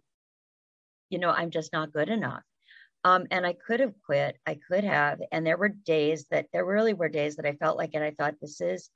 you 1.10 1.20
know, 1.20 1.30
I'm 1.30 1.52
just 1.52 1.72
not 1.74 1.94
good 1.94 2.10
enough. 2.10 2.44
Um, 3.04 3.28
and 3.32 3.46
I 3.46 3.54
could 3.54 3.80
have 3.80 3.94
quit. 4.06 4.38
I 4.46 4.60
could 4.68 4.84
have. 4.84 5.22
And 5.32 5.46
there 5.46 5.58
were 5.58 5.70
days 5.70 6.26
that 6.32 6.48
there 6.54 6.66
really 6.66 6.94
were 6.94 7.10
days 7.10 7.38
that 7.38 7.46
I 7.46 7.54
felt 7.54 7.78
like 7.78 7.96
it. 7.96 8.02
I 8.02 8.12
thought 8.12 8.36
this 8.42 8.62
is 8.62 8.90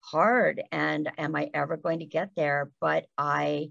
hard. 0.00 0.62
And 0.72 1.10
am 1.18 1.36
I 1.36 1.50
ever 1.54 1.76
going 1.76 2.00
to 2.00 2.06
get 2.06 2.30
there? 2.36 2.70
But 2.80 3.06
I 3.18 3.70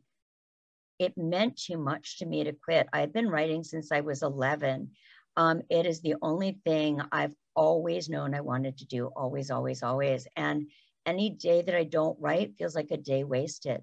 it 1.03 1.17
meant 1.17 1.57
too 1.57 1.77
much 1.77 2.19
to 2.19 2.25
me 2.25 2.43
to 2.43 2.53
quit. 2.53 2.87
I've 2.93 3.13
been 3.13 3.29
writing 3.29 3.63
since 3.63 3.91
I 3.91 4.01
was 4.01 4.23
11. 4.23 4.91
Um, 5.35 5.61
it 5.69 5.85
is 5.85 6.01
the 6.01 6.15
only 6.21 6.59
thing 6.65 7.01
I've 7.11 7.33
always 7.55 8.09
known 8.09 8.33
I 8.33 8.41
wanted 8.41 8.77
to 8.77 8.85
do, 8.85 9.07
always, 9.15 9.51
always, 9.51 9.83
always. 9.83 10.27
And 10.35 10.67
any 11.05 11.29
day 11.29 11.61
that 11.61 11.75
I 11.75 11.83
don't 11.83 12.19
write 12.19 12.55
feels 12.57 12.75
like 12.75 12.91
a 12.91 12.97
day 12.97 13.23
wasted. 13.23 13.81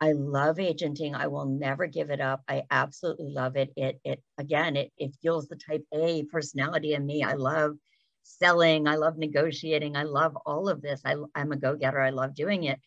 I 0.00 0.12
love 0.12 0.58
agenting. 0.58 1.14
I 1.14 1.26
will 1.26 1.44
never 1.44 1.86
give 1.86 2.10
it 2.10 2.20
up. 2.20 2.42
I 2.48 2.62
absolutely 2.70 3.28
love 3.28 3.56
it. 3.56 3.70
It, 3.76 4.00
it 4.04 4.22
again, 4.38 4.76
it, 4.76 4.92
it 4.96 5.14
fuels 5.20 5.48
the 5.48 5.56
type 5.56 5.84
A 5.92 6.24
personality 6.24 6.94
in 6.94 7.04
me. 7.04 7.22
I 7.22 7.34
love 7.34 7.76
selling. 8.22 8.86
I 8.86 8.96
love 8.96 9.18
negotiating. 9.18 9.96
I 9.96 10.04
love 10.04 10.36
all 10.46 10.68
of 10.68 10.80
this. 10.80 11.02
I, 11.04 11.16
I'm 11.34 11.52
a 11.52 11.56
go-getter. 11.56 12.00
I 12.00 12.10
love 12.10 12.34
doing 12.34 12.64
it. 12.64 12.80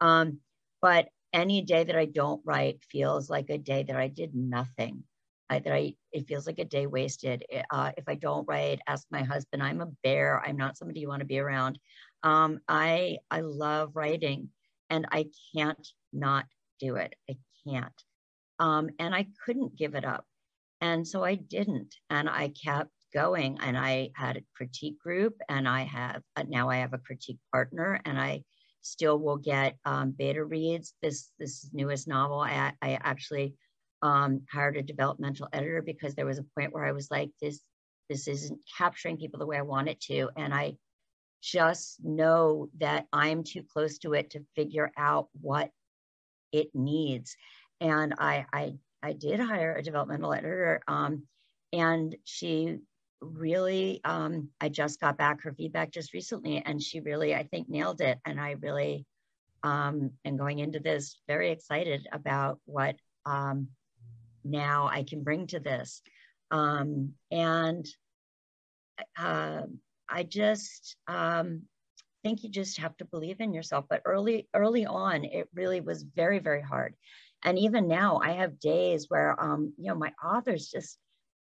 Um, 0.00 0.38
but 0.80 1.08
any 1.32 1.62
day 1.62 1.84
that 1.84 1.96
I 1.96 2.06
don't 2.06 2.42
write 2.44 2.82
feels 2.90 3.30
like 3.30 3.50
a 3.50 3.58
day 3.58 3.82
that 3.84 3.96
I 3.96 4.08
did 4.08 4.34
nothing. 4.34 5.04
I, 5.48 5.58
that 5.58 5.72
I 5.72 5.94
it 6.12 6.28
feels 6.28 6.46
like 6.46 6.60
a 6.60 6.64
day 6.64 6.86
wasted. 6.86 7.44
Uh, 7.70 7.90
if 7.96 8.04
I 8.08 8.14
don't 8.14 8.46
write, 8.46 8.80
ask 8.86 9.06
my 9.10 9.22
husband. 9.22 9.62
I'm 9.62 9.80
a 9.80 9.90
bear. 10.04 10.40
I'm 10.46 10.56
not 10.56 10.76
somebody 10.76 11.00
you 11.00 11.08
want 11.08 11.20
to 11.20 11.26
be 11.26 11.40
around. 11.40 11.78
Um, 12.22 12.60
I 12.68 13.18
I 13.30 13.40
love 13.40 13.96
writing, 13.96 14.50
and 14.90 15.06
I 15.10 15.26
can't 15.54 15.86
not 16.12 16.46
do 16.78 16.96
it. 16.96 17.16
I 17.28 17.36
can't, 17.66 18.02
um, 18.60 18.90
and 19.00 19.12
I 19.12 19.26
couldn't 19.44 19.76
give 19.76 19.96
it 19.96 20.04
up, 20.04 20.24
and 20.80 21.06
so 21.06 21.24
I 21.24 21.34
didn't, 21.34 21.96
and 22.10 22.28
I 22.28 22.52
kept 22.64 22.92
going. 23.12 23.58
And 23.60 23.76
I 23.76 24.10
had 24.14 24.36
a 24.36 24.44
critique 24.54 25.00
group, 25.00 25.34
and 25.48 25.68
I 25.68 25.82
have 25.82 26.22
uh, 26.36 26.44
now 26.46 26.70
I 26.70 26.76
have 26.76 26.94
a 26.94 26.98
critique 26.98 27.40
partner, 27.52 28.00
and 28.04 28.20
I 28.20 28.44
still 28.82 29.18
will 29.18 29.36
get 29.36 29.76
um, 29.84 30.12
beta 30.12 30.44
reads. 30.44 30.94
This 31.02 31.30
this 31.38 31.68
newest 31.72 32.08
novel, 32.08 32.40
I, 32.40 32.72
I 32.82 32.98
actually 33.02 33.54
um, 34.02 34.42
hired 34.50 34.76
a 34.76 34.82
developmental 34.82 35.48
editor 35.52 35.82
because 35.82 36.14
there 36.14 36.26
was 36.26 36.38
a 36.38 36.46
point 36.56 36.72
where 36.72 36.84
I 36.84 36.92
was 36.92 37.10
like, 37.10 37.30
this 37.40 37.60
this 38.08 38.26
isn't 38.26 38.58
capturing 38.76 39.18
people 39.18 39.38
the 39.38 39.46
way 39.46 39.56
I 39.56 39.62
want 39.62 39.88
it 39.88 40.00
to, 40.02 40.30
and 40.36 40.52
I 40.54 40.76
just 41.42 42.02
know 42.04 42.68
that 42.78 43.06
I'm 43.12 43.44
too 43.44 43.62
close 43.62 43.98
to 43.98 44.14
it 44.14 44.30
to 44.30 44.44
figure 44.54 44.90
out 44.96 45.28
what 45.40 45.70
it 46.52 46.68
needs. 46.74 47.36
And 47.80 48.14
I 48.18 48.46
I 48.52 48.74
I 49.02 49.12
did 49.12 49.40
hire 49.40 49.74
a 49.74 49.82
developmental 49.82 50.32
editor, 50.32 50.82
um, 50.88 51.22
and 51.72 52.16
she 52.24 52.78
really 53.20 54.00
um, 54.04 54.48
i 54.60 54.68
just 54.68 55.00
got 55.00 55.18
back 55.18 55.42
her 55.42 55.52
feedback 55.52 55.90
just 55.90 56.14
recently 56.14 56.62
and 56.64 56.82
she 56.82 57.00
really 57.00 57.34
i 57.34 57.42
think 57.44 57.68
nailed 57.68 58.00
it 58.00 58.18
and 58.24 58.40
i 58.40 58.52
really 58.60 59.06
um, 59.62 60.10
am 60.24 60.38
going 60.38 60.58
into 60.58 60.80
this 60.80 61.18
very 61.28 61.50
excited 61.50 62.06
about 62.12 62.58
what 62.64 62.96
um, 63.26 63.68
now 64.44 64.88
i 64.90 65.02
can 65.02 65.22
bring 65.22 65.46
to 65.48 65.60
this. 65.60 66.02
Um, 66.50 67.12
and 67.30 67.86
uh, 69.18 69.62
i 70.08 70.22
just 70.22 70.96
um, 71.06 71.62
think 72.22 72.42
you 72.42 72.50
just 72.50 72.78
have 72.78 72.96
to 72.98 73.04
believe 73.04 73.40
in 73.40 73.52
yourself 73.52 73.84
but 73.88 74.02
early 74.04 74.48
early 74.54 74.86
on 74.86 75.24
it 75.24 75.48
really 75.54 75.80
was 75.80 76.02
very 76.02 76.38
very 76.38 76.62
hard. 76.62 76.94
And 77.42 77.58
even 77.58 77.86
now 77.86 78.20
i 78.22 78.32
have 78.32 78.60
days 78.60 79.06
where 79.08 79.38
um, 79.42 79.74
you 79.76 79.88
know 79.88 79.94
my 79.94 80.12
authors 80.24 80.68
just 80.68 80.98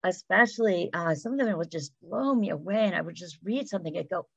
especially 0.05 0.89
uh, 0.93 1.15
some 1.15 1.39
of 1.39 1.45
them 1.45 1.57
would 1.57 1.71
just 1.71 1.91
blow 2.01 2.33
me 2.33 2.49
away. 2.49 2.85
And 2.85 2.95
I 2.95 3.01
would 3.01 3.15
just 3.15 3.37
read 3.43 3.67
something 3.67 3.95
and 3.95 4.09
go, 4.09 4.27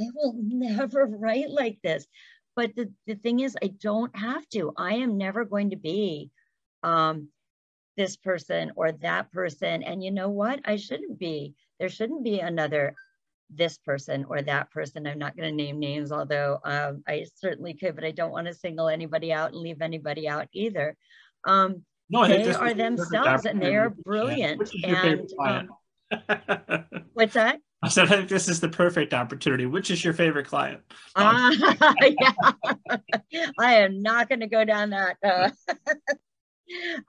I 0.00 0.04
will 0.14 0.34
never 0.38 1.06
write 1.06 1.50
like 1.50 1.78
this. 1.82 2.06
But 2.54 2.74
the, 2.76 2.92
the 3.06 3.14
thing 3.14 3.40
is, 3.40 3.56
I 3.62 3.68
don't 3.68 4.14
have 4.16 4.46
to. 4.50 4.72
I 4.76 4.94
am 4.94 5.16
never 5.16 5.44
going 5.44 5.70
to 5.70 5.76
be 5.76 6.30
um, 6.82 7.28
this 7.96 8.16
person 8.16 8.72
or 8.76 8.92
that 8.92 9.32
person. 9.32 9.82
And 9.82 10.04
you 10.04 10.10
know 10.10 10.28
what? 10.28 10.60
I 10.64 10.76
shouldn't 10.76 11.18
be. 11.18 11.54
There 11.78 11.88
shouldn't 11.88 12.24
be 12.24 12.40
another 12.40 12.94
this 13.54 13.78
person 13.78 14.24
or 14.28 14.42
that 14.42 14.70
person. 14.70 15.06
I'm 15.06 15.18
not 15.18 15.36
going 15.36 15.50
to 15.50 15.54
name 15.54 15.78
names, 15.78 16.12
although 16.12 16.58
um, 16.64 17.02
I 17.06 17.26
certainly 17.36 17.74
could, 17.74 17.94
but 17.94 18.04
I 18.04 18.10
don't 18.10 18.32
want 18.32 18.46
to 18.46 18.54
single 18.54 18.88
anybody 18.88 19.32
out 19.32 19.52
and 19.52 19.60
leave 19.60 19.82
anybody 19.82 20.28
out 20.28 20.48
either. 20.52 20.96
Um, 21.44 21.84
no, 22.12 22.28
they 22.28 22.52
are 22.52 22.74
themselves 22.74 23.46
and 23.46 23.60
they 23.60 23.74
are 23.74 23.90
brilliant. 23.90 24.70
And 24.84 25.28
um, 25.40 25.68
what's 27.14 27.34
that? 27.34 27.58
I 27.82 27.88
said, 27.88 28.04
I 28.04 28.16
think 28.16 28.28
this 28.28 28.48
is 28.48 28.60
the 28.60 28.68
perfect 28.68 29.12
opportunity. 29.12 29.66
Which 29.66 29.90
is 29.90 30.04
your 30.04 30.14
favorite 30.14 30.46
client? 30.46 30.82
Uh, 31.16 31.50
yeah. 32.02 32.32
I 33.58 33.74
am 33.76 34.02
not 34.02 34.28
going 34.28 34.40
to 34.40 34.46
go 34.46 34.64
down 34.64 34.90
that. 34.90 35.16
Uh, 35.24 35.50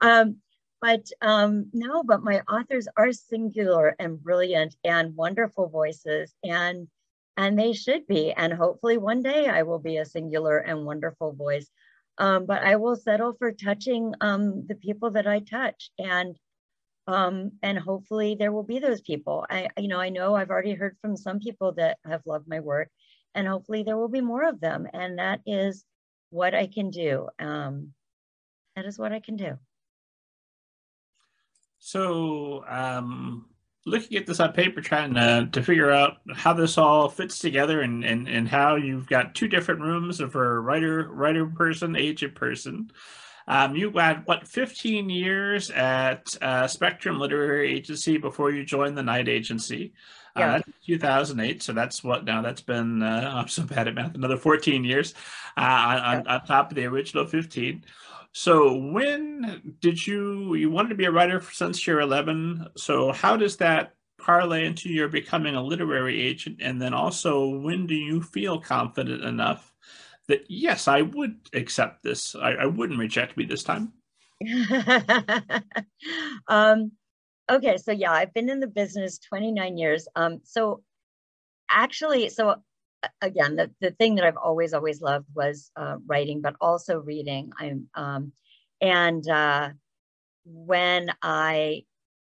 um, 0.00 0.38
but 0.80 1.06
um, 1.22 1.66
no, 1.72 2.02
but 2.02 2.24
my 2.24 2.40
authors 2.40 2.88
are 2.96 3.12
singular 3.12 3.94
and 3.98 4.20
brilliant 4.20 4.74
and 4.84 5.14
wonderful 5.14 5.68
voices, 5.68 6.34
and 6.42 6.88
and 7.36 7.58
they 7.58 7.72
should 7.72 8.06
be. 8.06 8.32
And 8.32 8.52
hopefully, 8.52 8.98
one 8.98 9.22
day 9.22 9.48
I 9.48 9.62
will 9.62 9.78
be 9.78 9.98
a 9.98 10.04
singular 10.04 10.58
and 10.58 10.84
wonderful 10.84 11.32
voice. 11.32 11.70
Um, 12.18 12.46
but 12.46 12.62
I 12.62 12.76
will 12.76 12.96
settle 12.96 13.34
for 13.38 13.50
touching 13.52 14.12
um, 14.20 14.66
the 14.66 14.76
people 14.76 15.10
that 15.12 15.26
I 15.26 15.40
touch, 15.40 15.90
and 15.98 16.36
um, 17.06 17.52
and 17.62 17.78
hopefully 17.78 18.36
there 18.38 18.52
will 18.52 18.62
be 18.62 18.78
those 18.78 19.00
people. 19.00 19.44
I, 19.50 19.68
you 19.76 19.88
know, 19.88 20.00
I 20.00 20.08
know 20.08 20.34
I've 20.34 20.50
already 20.50 20.74
heard 20.74 20.96
from 21.00 21.16
some 21.16 21.38
people 21.40 21.72
that 21.72 21.98
have 22.04 22.22
loved 22.24 22.48
my 22.48 22.60
work, 22.60 22.88
and 23.34 23.46
hopefully 23.46 23.82
there 23.82 23.96
will 23.96 24.08
be 24.08 24.20
more 24.20 24.48
of 24.48 24.60
them. 24.60 24.86
And 24.92 25.18
that 25.18 25.40
is 25.44 25.84
what 26.30 26.54
I 26.54 26.66
can 26.66 26.90
do. 26.90 27.28
Um, 27.38 27.92
that 28.76 28.86
is 28.86 28.98
what 28.98 29.12
I 29.12 29.20
can 29.20 29.36
do. 29.36 29.58
So, 31.78 32.64
um, 32.66 33.46
looking 33.86 34.16
at 34.16 34.26
this 34.26 34.40
on 34.40 34.52
paper, 34.52 34.80
trying 34.80 35.14
to, 35.14 35.48
to 35.52 35.62
figure 35.62 35.90
out 35.90 36.18
how 36.34 36.52
this 36.52 36.78
all 36.78 37.08
fits 37.08 37.38
together 37.38 37.82
and, 37.82 38.04
and, 38.04 38.28
and 38.28 38.48
how 38.48 38.76
you've 38.76 39.06
got 39.06 39.34
two 39.34 39.48
different 39.48 39.80
rooms 39.80 40.20
of 40.20 40.34
a 40.34 40.60
writer, 40.60 41.08
writer 41.10 41.46
person, 41.46 41.96
agent 41.96 42.34
person. 42.34 42.90
Um, 43.46 43.76
you 43.76 43.90
had 43.90 44.26
what 44.26 44.48
15 44.48 45.10
years 45.10 45.70
at 45.70 46.34
uh, 46.40 46.66
Spectrum 46.66 47.18
Literary 47.18 47.74
Agency 47.74 48.16
before 48.16 48.50
you 48.50 48.64
joined 48.64 48.96
the 48.96 49.02
Knight 49.02 49.28
Agency. 49.28 49.92
Uh, 50.36 50.40
yeah. 50.40 50.54
Uh, 50.54 50.60
2008. 50.86 51.62
So 51.62 51.72
that's 51.72 52.02
what 52.02 52.24
now 52.24 52.42
that's 52.42 52.62
been, 52.62 53.02
uh, 53.02 53.32
I'm 53.36 53.48
so 53.48 53.64
bad 53.64 53.86
at 53.86 53.94
math, 53.94 54.14
another 54.14 54.38
14 54.38 54.82
years 54.82 55.14
uh, 55.56 55.60
on, 55.60 56.26
on, 56.26 56.46
top 56.46 56.70
of 56.70 56.76
the 56.76 56.86
original 56.86 57.26
15. 57.26 57.84
So 58.36 58.74
when 58.74 59.76
did 59.80 60.04
you, 60.04 60.56
you 60.56 60.68
wanted 60.68 60.88
to 60.88 60.96
be 60.96 61.04
a 61.04 61.10
writer 61.12 61.40
since 61.40 61.86
you're 61.86 62.00
11. 62.00 62.66
So 62.76 63.12
how 63.12 63.36
does 63.36 63.56
that 63.58 63.94
parlay 64.18 64.66
into 64.66 64.88
your 64.88 65.06
becoming 65.06 65.54
a 65.54 65.62
literary 65.62 66.20
agent? 66.20 66.60
And 66.60 66.82
then 66.82 66.94
also, 66.94 67.48
when 67.48 67.86
do 67.86 67.94
you 67.94 68.20
feel 68.20 68.60
confident 68.60 69.22
enough 69.22 69.72
that, 70.26 70.44
yes, 70.48 70.88
I 70.88 71.02
would 71.02 71.36
accept 71.52 72.02
this? 72.02 72.34
I, 72.34 72.54
I 72.54 72.66
wouldn't 72.66 72.98
reject 72.98 73.36
me 73.36 73.44
this 73.44 73.62
time. 73.62 73.92
um, 76.48 76.90
okay, 77.48 77.76
so 77.76 77.92
yeah, 77.92 78.10
I've 78.10 78.34
been 78.34 78.50
in 78.50 78.58
the 78.58 78.66
business 78.66 79.18
29 79.18 79.78
years. 79.78 80.08
Um, 80.16 80.40
so 80.42 80.82
actually, 81.70 82.30
so 82.30 82.56
again, 83.20 83.56
the, 83.56 83.70
the 83.80 83.90
thing 83.92 84.16
that 84.16 84.24
I've 84.24 84.36
always, 84.36 84.72
always 84.72 85.00
loved 85.00 85.26
was 85.34 85.70
uh, 85.76 85.96
writing, 86.06 86.40
but 86.40 86.56
also 86.60 86.98
reading. 86.98 87.52
I'm, 87.58 87.88
um, 87.94 88.32
and 88.80 89.26
uh, 89.28 89.70
when 90.44 91.10
I 91.22 91.84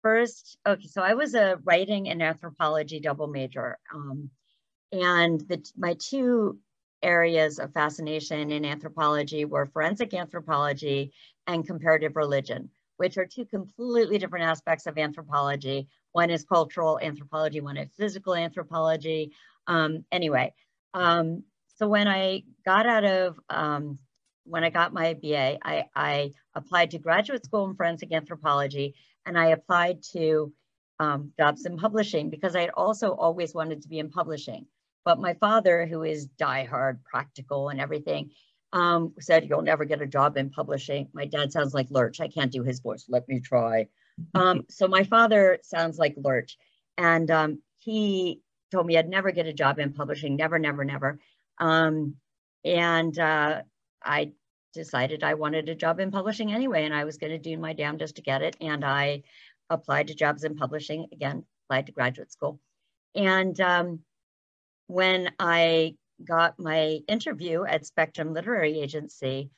first, 0.02 0.58
okay, 0.66 0.86
so 0.86 1.02
I 1.02 1.14
was 1.14 1.34
a 1.34 1.58
writing 1.64 2.08
and 2.08 2.22
anthropology 2.22 3.00
double 3.00 3.26
major. 3.26 3.78
Um, 3.92 4.30
and 4.92 5.40
the, 5.40 5.64
my 5.76 5.96
two 5.98 6.58
areas 7.02 7.58
of 7.58 7.72
fascination 7.72 8.50
in 8.50 8.64
anthropology 8.64 9.44
were 9.44 9.66
forensic 9.66 10.14
anthropology 10.14 11.12
and 11.46 11.66
comparative 11.66 12.16
religion, 12.16 12.70
which 12.96 13.18
are 13.18 13.26
two 13.26 13.44
completely 13.44 14.18
different 14.18 14.44
aspects 14.44 14.86
of 14.86 14.98
anthropology. 14.98 15.88
One 16.12 16.30
is 16.30 16.44
cultural 16.44 16.98
anthropology, 17.00 17.60
one 17.60 17.76
is 17.76 17.88
physical 17.96 18.34
anthropology. 18.34 19.32
Um, 19.66 20.04
anyway, 20.12 20.54
um, 20.92 21.42
so 21.76 21.88
when 21.88 22.06
I 22.06 22.44
got 22.64 22.86
out 22.86 23.04
of, 23.04 23.38
um, 23.50 23.98
when 24.44 24.62
I 24.62 24.70
got 24.70 24.92
my 24.92 25.14
BA, 25.14 25.58
I, 25.62 25.86
I 25.96 26.32
applied 26.54 26.90
to 26.92 26.98
graduate 26.98 27.44
school 27.44 27.68
in 27.68 27.74
forensic 27.74 28.12
anthropology 28.12 28.94
and 29.26 29.38
I 29.38 29.48
applied 29.48 30.02
to 30.12 30.52
um, 31.00 31.32
jobs 31.38 31.66
in 31.66 31.76
publishing 31.76 32.30
because 32.30 32.54
I 32.54 32.60
had 32.60 32.70
also 32.70 33.12
always 33.12 33.54
wanted 33.54 33.82
to 33.82 33.88
be 33.88 33.98
in 33.98 34.10
publishing. 34.10 34.66
But 35.04 35.18
my 35.18 35.34
father, 35.34 35.86
who 35.86 36.02
is 36.02 36.28
diehard 36.40 37.02
practical 37.04 37.68
and 37.68 37.80
everything, 37.80 38.30
um, 38.74 39.14
said, 39.20 39.46
You'll 39.48 39.62
never 39.62 39.86
get 39.86 40.02
a 40.02 40.06
job 40.06 40.36
in 40.36 40.50
publishing. 40.50 41.08
My 41.14 41.24
dad 41.24 41.52
sounds 41.52 41.72
like 41.72 41.86
Lurch. 41.90 42.20
I 42.20 42.28
can't 42.28 42.52
do 42.52 42.62
his 42.62 42.80
voice. 42.80 43.06
Let 43.08 43.26
me 43.28 43.40
try. 43.40 43.86
Um, 44.32 44.64
so 44.70 44.86
my 44.86 45.02
father 45.02 45.58
sounds 45.64 45.98
like 45.98 46.14
Lurch. 46.16 46.56
And 46.96 47.28
um, 47.32 47.62
he 47.78 48.42
told 48.70 48.86
me 48.86 48.96
I'd 48.96 49.08
never 49.08 49.32
get 49.32 49.48
a 49.48 49.52
job 49.52 49.80
in 49.80 49.92
publishing, 49.92 50.36
never, 50.36 50.56
never, 50.56 50.84
never. 50.84 51.18
Um, 51.58 52.14
and 52.64 53.18
uh, 53.18 53.62
I 54.04 54.30
decided 54.72 55.24
I 55.24 55.34
wanted 55.34 55.68
a 55.68 55.74
job 55.74 55.98
in 55.98 56.12
publishing 56.12 56.52
anyway, 56.52 56.84
and 56.84 56.94
I 56.94 57.02
was 57.02 57.16
going 57.16 57.32
to 57.32 57.38
do 57.38 57.58
my 57.58 57.72
damnedest 57.72 58.14
to 58.14 58.22
get 58.22 58.42
it. 58.42 58.56
And 58.60 58.84
I 58.84 59.24
applied 59.68 60.06
to 60.06 60.14
jobs 60.14 60.44
in 60.44 60.54
publishing 60.54 61.06
again, 61.12 61.44
applied 61.66 61.86
to 61.86 61.92
graduate 61.92 62.30
school. 62.30 62.60
And 63.16 63.60
um, 63.60 63.98
when 64.86 65.32
I 65.40 65.96
got 66.24 66.58
my 66.58 67.00
interview 67.08 67.64
at 67.64 67.86
Spectrum 67.86 68.32
Literary 68.32 68.80
Agency, 68.80 69.50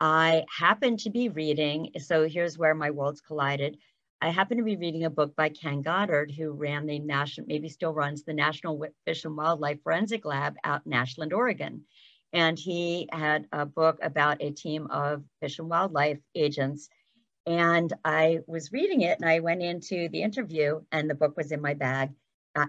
I 0.00 0.44
happened 0.48 1.00
to 1.00 1.10
be 1.10 1.28
reading. 1.28 1.90
So 1.98 2.26
here's 2.28 2.58
where 2.58 2.74
my 2.74 2.90
worlds 2.90 3.20
collided. 3.20 3.78
I 4.22 4.30
happened 4.30 4.58
to 4.58 4.64
be 4.64 4.76
reading 4.76 5.04
a 5.04 5.10
book 5.10 5.34
by 5.34 5.48
Ken 5.48 5.82
Goddard, 5.82 6.30
who 6.30 6.52
ran 6.52 6.86
the 6.86 6.98
national, 6.98 7.46
maybe 7.46 7.68
still 7.68 7.94
runs 7.94 8.24
the 8.24 8.34
National 8.34 8.84
Fish 9.06 9.24
and 9.24 9.36
Wildlife 9.36 9.82
Forensic 9.82 10.24
Lab 10.24 10.56
out 10.64 10.82
in 10.86 10.92
Ashland, 10.92 11.32
Oregon 11.32 11.84
and 12.32 12.58
he 12.58 13.08
had 13.12 13.46
a 13.52 13.66
book 13.66 13.98
about 14.02 14.42
a 14.42 14.50
team 14.50 14.86
of 14.90 15.24
fish 15.40 15.58
and 15.58 15.68
wildlife 15.68 16.18
agents. 16.34 16.88
And 17.46 17.92
I 18.04 18.40
was 18.46 18.72
reading 18.72 19.00
it 19.02 19.18
and 19.20 19.28
I 19.28 19.40
went 19.40 19.62
into 19.62 20.08
the 20.10 20.22
interview 20.22 20.80
and 20.92 21.08
the 21.08 21.14
book 21.14 21.36
was 21.36 21.52
in 21.52 21.60
my 21.60 21.74
bag 21.74 22.10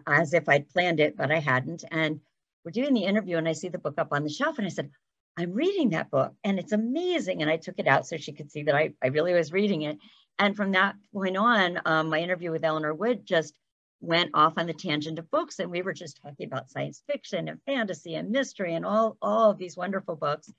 as 0.08 0.34
if 0.34 0.48
I'd 0.48 0.70
planned 0.70 1.00
it, 1.00 1.16
but 1.18 1.32
I 1.32 1.40
hadn't. 1.40 1.84
And 1.92 2.22
we're 2.64 2.72
doing 2.72 2.94
the 2.94 3.06
interview 3.06 3.38
and 3.38 3.48
I 3.48 3.54
see 3.54 3.70
the 3.70 3.78
book 3.78 3.96
up 3.98 4.10
on 4.12 4.24
the 4.24 4.30
shelf 4.30 4.58
and 4.58 4.68
I 4.68 4.70
said, 4.70 4.90
I'm 5.38 5.54
reading 5.54 5.90
that 5.92 6.12
book 6.12 6.34
and 6.44 6.60
it's 6.60 6.72
amazing. 6.74 7.42
And 7.42 7.50
I 7.50 7.58
took 7.58 7.76
it 7.78 7.88
out 7.88 8.06
so 8.06 8.18
she 8.18 8.34
could 8.34 8.52
see 8.52 8.64
that 8.64 8.76
I, 8.76 8.94
I 9.04 9.08
really 9.08 9.34
was 9.34 9.52
reading 9.52 9.84
it. 9.84 9.98
And 10.40 10.56
from 10.56 10.72
that 10.72 10.96
point 11.14 11.38
on, 11.38 11.80
um, 11.86 12.10
my 12.10 12.20
interview 12.20 12.52
with 12.52 12.66
Eleanor 12.66 12.94
Wood 12.94 13.26
just 13.26 13.54
went 14.02 14.32
off 14.34 14.54
on 14.58 14.68
the 14.68 14.74
tangent 14.74 15.20
of 15.20 15.30
books 15.32 15.60
and 15.60 15.70
we 15.70 15.82
were 15.82 15.94
just 15.94 16.20
talking 16.22 16.48
about 16.48 16.70
science 16.70 17.04
fiction 17.08 17.48
and 17.48 17.62
fantasy 17.66 18.16
and 18.16 18.32
mystery 18.32 18.74
and 18.74 18.86
all, 18.86 19.18
all 19.22 19.52
of 19.52 19.58
these 19.58 19.78
wonderful 19.78 20.16
books. 20.16 20.52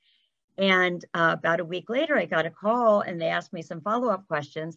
And 0.58 1.04
uh, 1.14 1.34
about 1.38 1.60
a 1.60 1.64
week 1.64 1.88
later, 1.88 2.16
I 2.16 2.26
got 2.26 2.46
a 2.46 2.50
call 2.50 3.00
and 3.00 3.20
they 3.20 3.28
asked 3.28 3.52
me 3.52 3.62
some 3.62 3.80
follow-up 3.80 4.28
questions. 4.28 4.76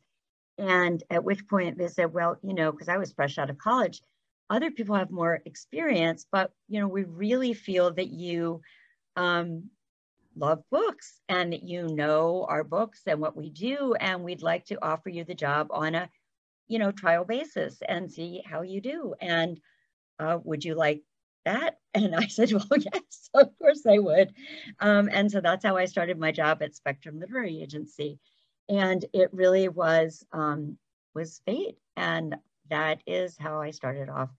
And 0.58 1.04
at 1.10 1.24
which 1.24 1.48
point 1.48 1.78
they 1.78 1.90
said, 1.90 2.14
well, 2.14 2.38
you 2.42 2.54
know, 2.54 2.72
because 2.72 2.90
I 2.90 2.98
was 2.98 3.12
fresh 3.12 3.38
out 3.38 3.50
of 3.50 3.58
college, 3.58 4.02
other 4.50 4.72
people 4.72 4.96
have 4.96 5.12
more 5.12 5.42
experience, 5.46 6.26
but, 6.32 6.52
you 6.68 6.80
know, 6.80 6.88
we 6.88 7.04
really 7.04 7.54
feel 7.54 7.94
that 7.94 8.10
you 8.10 8.62
um, 9.16 9.70
love 10.36 10.64
books 10.72 11.22
and 11.30 11.54
that 11.54 11.64
you 11.64 11.88
know 11.88 12.46
our 12.50 12.64
books 12.64 13.02
and 13.08 13.22
what 13.22 13.38
we 13.38 13.50
do. 13.50 13.96
And 14.00 14.24
we'd 14.24 14.42
like 14.44 14.66
to 14.66 14.84
offer 14.84 15.10
you 15.10 15.24
the 15.24 15.36
job 15.36 15.68
on 15.72 15.96
a 15.96 16.10
you 16.68 16.80
know, 16.80 16.92
trial 16.92 17.26
basis 17.26 17.80
and 17.88 18.12
see 18.12 18.42
how 18.46 18.62
you 18.62 18.82
do. 18.82 19.16
And 19.22 19.60
uh, 20.20 20.40
would 20.44 20.64
you 20.64 20.76
like 20.76 21.04
that? 21.46 21.78
And 21.96 22.16
I 22.16 22.28
said, 22.28 22.52
well, 22.52 22.68
yes, 22.94 23.30
of 23.34 23.58
course 23.58 23.86
I 23.88 24.00
would. 24.00 24.34
Um, 24.80 25.10
and 25.12 25.32
so 25.32 25.42
that's 25.42 25.66
how 25.66 25.78
I 25.78 25.86
started 25.86 26.20
my 26.20 26.32
job 26.32 26.62
at 26.62 26.76
Spectrum 26.76 27.20
Literary 27.20 27.62
Agency. 27.62 28.20
And 28.70 29.06
it 29.14 29.34
really 29.34 29.70
was, 29.70 30.26
um, 30.34 30.78
was 31.14 31.42
fate. 31.46 31.78
And 31.96 32.36
that 32.70 33.02
is 33.06 33.38
how 33.38 33.62
I 33.62 33.72
started 33.72 34.10
off 34.10 34.30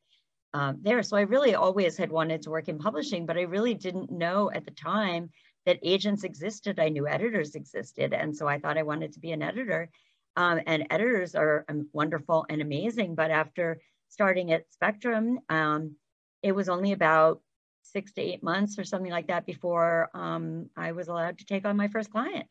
um, 0.54 0.78
there. 0.82 1.02
So 1.02 1.16
I 1.16 1.22
really 1.22 1.54
always 1.54 1.96
had 1.96 2.10
wanted 2.10 2.42
to 2.42 2.50
work 2.50 2.68
in 2.68 2.78
publishing, 2.78 3.26
but 3.26 3.36
I 3.36 3.42
really 3.42 3.74
didn't 3.74 4.10
know 4.10 4.50
at 4.50 4.64
the 4.64 4.70
time 4.70 5.30
that 5.66 5.78
agents 5.82 6.24
existed. 6.24 6.78
I 6.78 6.88
knew 6.88 7.06
editors 7.06 7.54
existed. 7.54 8.12
And 8.12 8.34
so 8.34 8.46
I 8.46 8.58
thought 8.58 8.78
I 8.78 8.82
wanted 8.82 9.12
to 9.12 9.20
be 9.20 9.32
an 9.32 9.42
editor. 9.42 9.90
Um, 10.36 10.60
and 10.66 10.86
editors 10.90 11.34
are 11.34 11.64
um, 11.68 11.88
wonderful 11.92 12.46
and 12.48 12.62
amazing. 12.62 13.14
But 13.14 13.30
after 13.30 13.80
starting 14.08 14.52
at 14.52 14.72
Spectrum, 14.72 15.40
um, 15.48 15.96
it 16.42 16.52
was 16.52 16.68
only 16.68 16.92
about 16.92 17.40
six 17.82 18.12
to 18.12 18.20
eight 18.20 18.42
months 18.42 18.78
or 18.78 18.84
something 18.84 19.10
like 19.10 19.28
that 19.28 19.46
before 19.46 20.10
um, 20.14 20.70
I 20.76 20.92
was 20.92 21.08
allowed 21.08 21.38
to 21.38 21.46
take 21.46 21.66
on 21.66 21.76
my 21.76 21.88
first 21.88 22.10
client. 22.10 22.46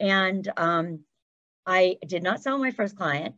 And 0.00 0.50
um, 0.56 1.00
I 1.66 1.98
did 2.06 2.22
not 2.22 2.42
sell 2.42 2.58
my 2.58 2.70
first 2.70 2.96
client, 2.96 3.34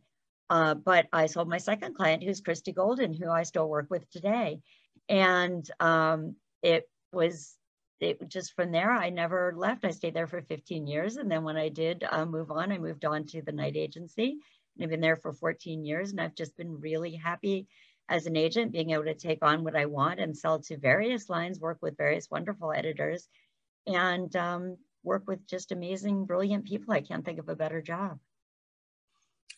uh, 0.49 0.73
but 0.75 1.07
I 1.11 1.25
sold 1.27 1.49
my 1.49 1.57
second 1.57 1.95
client, 1.95 2.23
who's 2.23 2.41
Christie 2.41 2.71
Golden, 2.71 3.13
who 3.13 3.29
I 3.29 3.43
still 3.43 3.67
work 3.67 3.87
with 3.89 4.09
today. 4.09 4.61
And 5.09 5.69
um, 5.79 6.35
it 6.61 6.89
was 7.11 7.57
it 7.99 8.29
just 8.29 8.53
from 8.53 8.71
there, 8.71 8.91
I 8.91 9.09
never 9.09 9.53
left. 9.55 9.85
I 9.85 9.91
stayed 9.91 10.13
there 10.13 10.27
for 10.27 10.41
15 10.41 10.85
years. 10.85 11.17
And 11.17 11.31
then 11.31 11.43
when 11.43 11.57
I 11.57 11.69
did 11.69 12.05
uh, 12.09 12.25
move 12.25 12.51
on, 12.51 12.71
I 12.71 12.77
moved 12.77 13.05
on 13.05 13.25
to 13.27 13.41
the 13.41 13.51
Knight 13.51 13.75
Agency. 13.75 14.37
And 14.75 14.83
I've 14.83 14.89
been 14.89 15.01
there 15.01 15.15
for 15.15 15.33
14 15.33 15.83
years. 15.83 16.11
And 16.11 16.21
I've 16.21 16.35
just 16.35 16.55
been 16.55 16.79
really 16.79 17.15
happy 17.15 17.67
as 18.09 18.25
an 18.25 18.37
agent, 18.37 18.71
being 18.71 18.91
able 18.91 19.05
to 19.05 19.15
take 19.15 19.43
on 19.43 19.63
what 19.63 19.75
I 19.75 19.85
want 19.87 20.19
and 20.19 20.37
sell 20.37 20.59
to 20.61 20.77
various 20.77 21.27
lines, 21.29 21.59
work 21.59 21.79
with 21.81 21.97
various 21.97 22.29
wonderful 22.29 22.71
editors, 22.71 23.27
and 23.85 24.33
um, 24.35 24.77
work 25.03 25.23
with 25.27 25.45
just 25.47 25.71
amazing, 25.71 26.25
brilliant 26.25 26.65
people. 26.65 26.93
I 26.93 27.01
can't 27.01 27.25
think 27.25 27.39
of 27.39 27.49
a 27.49 27.55
better 27.55 27.81
job. 27.81 28.19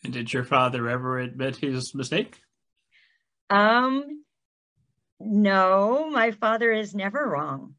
And 0.04 0.12
did 0.12 0.32
your 0.32 0.44
father 0.44 0.88
ever 0.88 1.18
admit 1.18 1.56
his 1.56 1.94
mistake? 1.94 2.40
Um, 3.50 4.24
no, 5.18 6.08
my 6.10 6.30
father 6.30 6.72
is 6.72 6.94
never 6.94 7.28
wrong. 7.28 7.74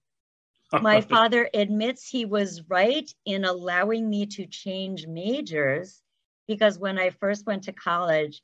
My 0.71 1.01
father 1.13 1.49
admits 1.53 2.07
he 2.07 2.25
was 2.25 2.61
right 2.69 3.11
in 3.25 3.45
allowing 3.45 4.09
me 4.09 4.27
to 4.27 4.45
change 4.45 5.07
majors 5.07 6.01
because 6.47 6.77
when 6.77 6.99
I 6.99 7.09
first 7.09 7.45
went 7.45 7.63
to 7.63 7.73
college, 7.73 8.41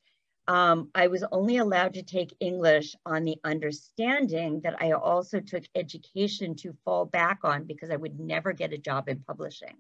um, 0.48 0.90
I 0.96 1.08
was 1.08 1.26
only 1.32 1.58
allowed 1.58 1.94
to 1.96 2.04
take 2.04 2.36
English 2.40 2.96
on 3.06 3.26
the 3.26 3.38
understanding 3.44 4.62
that 4.62 4.82
I 4.82 4.94
also 4.94 5.42
took 5.42 5.66
education 5.76 6.56
to 6.58 6.74
fall 6.86 7.06
back 7.06 7.40
on 7.44 7.66
because 7.66 7.90
I 7.90 7.98
would 7.98 8.20
never 8.20 8.54
get 8.54 8.72
a 8.72 8.78
job 8.78 9.10
in 9.10 9.20
publishing. 9.20 9.76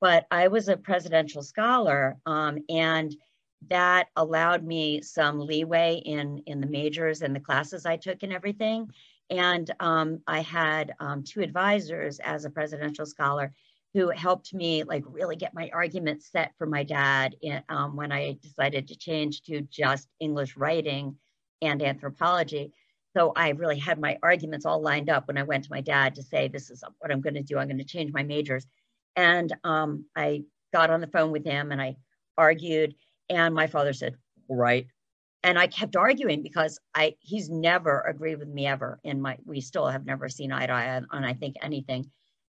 But 0.00 0.26
I 0.30 0.48
was 0.48 0.68
a 0.68 0.76
presidential 0.76 1.42
scholar, 1.42 2.18
um, 2.26 2.58
and 2.68 3.14
that 3.68 4.08
allowed 4.14 4.64
me 4.64 5.02
some 5.02 5.40
leeway 5.40 6.00
in, 6.04 6.42
in 6.46 6.60
the 6.60 6.66
majors 6.66 7.22
and 7.22 7.34
the 7.34 7.40
classes 7.40 7.84
I 7.84 7.96
took 7.96 8.22
and 8.22 8.32
everything. 8.32 8.88
And 9.30 9.70
um, 9.80 10.20
I 10.26 10.40
had 10.40 10.94
um, 11.00 11.24
two 11.24 11.40
advisors 11.40 12.20
as 12.20 12.44
a 12.44 12.50
presidential 12.50 13.04
scholar 13.04 13.52
who 13.94 14.10
helped 14.10 14.54
me 14.54 14.84
like 14.84 15.02
really 15.06 15.36
get 15.36 15.54
my 15.54 15.70
arguments 15.72 16.30
set 16.30 16.52
for 16.56 16.66
my 16.66 16.84
dad 16.84 17.34
in, 17.42 17.62
um, 17.68 17.96
when 17.96 18.12
I 18.12 18.38
decided 18.42 18.86
to 18.88 18.96
change 18.96 19.42
to 19.42 19.62
just 19.62 20.08
English 20.20 20.56
writing 20.56 21.16
and 21.62 21.82
anthropology. 21.82 22.72
So 23.16 23.32
I 23.34 23.50
really 23.50 23.78
had 23.78 23.98
my 23.98 24.18
arguments 24.22 24.66
all 24.66 24.80
lined 24.80 25.10
up 25.10 25.26
when 25.26 25.38
I 25.38 25.42
went 25.42 25.64
to 25.64 25.72
my 25.72 25.80
dad 25.80 26.14
to 26.14 26.22
say, 26.22 26.46
this 26.46 26.70
is 26.70 26.84
what 26.98 27.10
I'm 27.10 27.20
going 27.20 27.34
to 27.34 27.42
do. 27.42 27.58
I'm 27.58 27.66
going 27.66 27.78
to 27.78 27.84
change 27.84 28.12
my 28.12 28.22
majors. 28.22 28.66
And 29.18 29.52
um, 29.64 30.04
I 30.14 30.44
got 30.72 30.90
on 30.90 31.00
the 31.00 31.08
phone 31.08 31.32
with 31.32 31.44
him 31.44 31.72
and 31.72 31.82
I 31.82 31.96
argued. 32.38 32.94
And 33.28 33.52
my 33.52 33.66
father 33.66 33.92
said, 33.92 34.14
right. 34.48 34.86
And 35.42 35.58
I 35.58 35.66
kept 35.66 35.96
arguing 35.96 36.42
because 36.42 36.78
I 36.94 37.16
he's 37.18 37.50
never 37.50 38.00
agreed 38.00 38.38
with 38.38 38.48
me 38.48 38.66
ever 38.66 39.00
in 39.02 39.20
my 39.20 39.36
we 39.44 39.60
still 39.60 39.88
have 39.88 40.06
never 40.06 40.28
seen 40.28 40.52
eye 40.52 40.66
to 40.66 40.72
eye 40.72 40.96
on, 40.96 41.08
on 41.10 41.24
I 41.24 41.34
think 41.34 41.56
anything. 41.60 42.10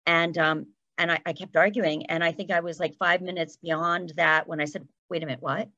And 0.07 0.37
um 0.39 0.67
and 0.97 1.13
I, 1.13 1.21
I 1.27 1.33
kept 1.35 1.55
arguing. 1.55 2.07
And 2.07 2.25
I 2.25 2.33
think 2.33 2.51
I 2.51 2.61
was 2.61 2.81
like 2.81 2.97
five 2.97 3.21
minutes 3.21 3.59
beyond 3.59 4.15
that 4.17 4.49
when 4.49 4.61
I 4.61 4.65
said, 4.65 4.89
wait 5.11 5.23
a 5.23 5.27
minute, 5.27 5.43
what? 5.43 5.69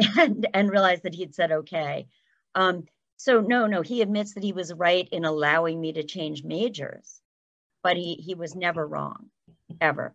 And 0.18 0.48
and 0.52 0.68
realized 0.68 1.04
that 1.04 1.14
he'd 1.14 1.34
said 1.36 1.52
okay. 1.52 2.08
Um, 2.56 2.86
so 3.18 3.40
no, 3.40 3.68
no, 3.68 3.82
he 3.82 4.02
admits 4.02 4.34
that 4.34 4.42
he 4.42 4.52
was 4.52 4.72
right 4.72 5.08
in 5.12 5.24
allowing 5.24 5.80
me 5.80 5.92
to 5.92 6.02
change 6.02 6.42
majors, 6.42 7.20
but 7.84 7.96
he 7.96 8.14
he 8.14 8.34
was 8.34 8.56
never 8.56 8.84
wrong, 8.84 9.30
ever. 9.80 10.12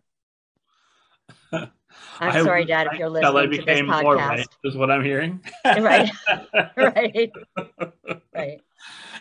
I'm 1.52 1.70
I, 2.20 2.42
sorry, 2.42 2.64
Dad, 2.64 2.88
if 2.92 2.98
you're 2.98 3.10
listening 3.10 3.50
to 3.50 3.64
this 3.64 3.80
podcast. 3.80 4.28
Right, 4.28 4.46
is 4.64 4.76
what 4.76 4.90
I'm 4.90 5.04
hearing. 5.04 5.40
right, 5.64 6.10
right, 6.76 7.32
right. 8.34 8.60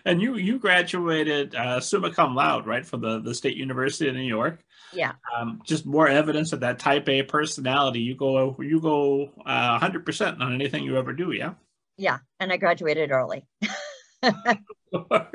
And 0.06 0.22
you 0.22 0.36
you 0.36 0.60
graduated 0.60 1.56
uh, 1.56 1.80
summa 1.80 2.14
cum 2.14 2.36
laude, 2.36 2.68
right, 2.68 2.86
from 2.86 3.02
the 3.02 3.20
the 3.20 3.34
State 3.34 3.58
University 3.58 4.08
of 4.08 4.16
New 4.16 4.22
York. 4.22 4.64
Yeah. 4.94 5.14
Um, 5.36 5.62
just 5.66 5.86
more 5.86 6.08
evidence 6.08 6.54
of 6.54 6.62
that 6.62 6.80
Type 6.80 7.08
A 7.10 7.24
personality. 7.24 8.02
You 8.02 8.16
go 8.16 8.56
you 8.60 8.80
go 8.80 9.32
uh, 9.46 9.80
100% 9.80 10.40
on 10.40 10.54
anything 10.54 10.84
you 10.84 10.98
ever 10.98 11.14
do. 11.14 11.32
Yeah. 11.32 11.54
Yeah, 11.98 12.20
and 12.40 12.52
I 12.54 12.58
graduated 12.58 13.12
early. 13.12 13.46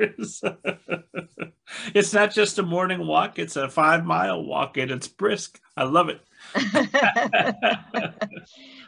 it's 1.93 2.13
not 2.13 2.33
just 2.33 2.59
a 2.59 2.63
morning 2.63 3.07
walk; 3.07 3.39
it's 3.39 3.55
a 3.55 3.69
five 3.69 4.05
mile 4.05 4.43
walk, 4.43 4.77
and 4.77 4.91
it's 4.91 5.07
brisk. 5.07 5.59
I 5.77 5.83
love 5.83 6.09
it. 6.09 6.21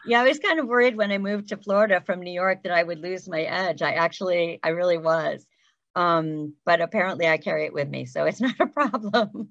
yeah, 0.05 0.22
I 0.22 0.28
was 0.28 0.39
kind 0.39 0.59
of 0.59 0.68
worried 0.68 0.95
when 0.95 1.11
I 1.11 1.18
moved 1.18 1.49
to 1.49 1.57
Florida 1.57 2.01
from 2.05 2.22
New 2.22 2.32
York 2.32 2.63
that 2.63 2.72
I 2.72 2.84
would 2.84 2.99
lose 2.99 3.28
my 3.28 3.41
edge. 3.41 3.82
I 3.82 3.93
actually, 3.93 4.59
I 4.63 4.70
really 4.70 4.97
was. 4.97 5.45
Um, 5.95 6.53
but 6.65 6.80
apparently 6.82 7.28
I 7.28 7.38
carry 7.38 7.65
it 7.65 7.74
with 7.74 7.89
me, 7.89 8.05
so 8.05 8.26
it's 8.26 8.41
not 8.41 8.59
a 8.59 8.68
problem. 8.68 9.49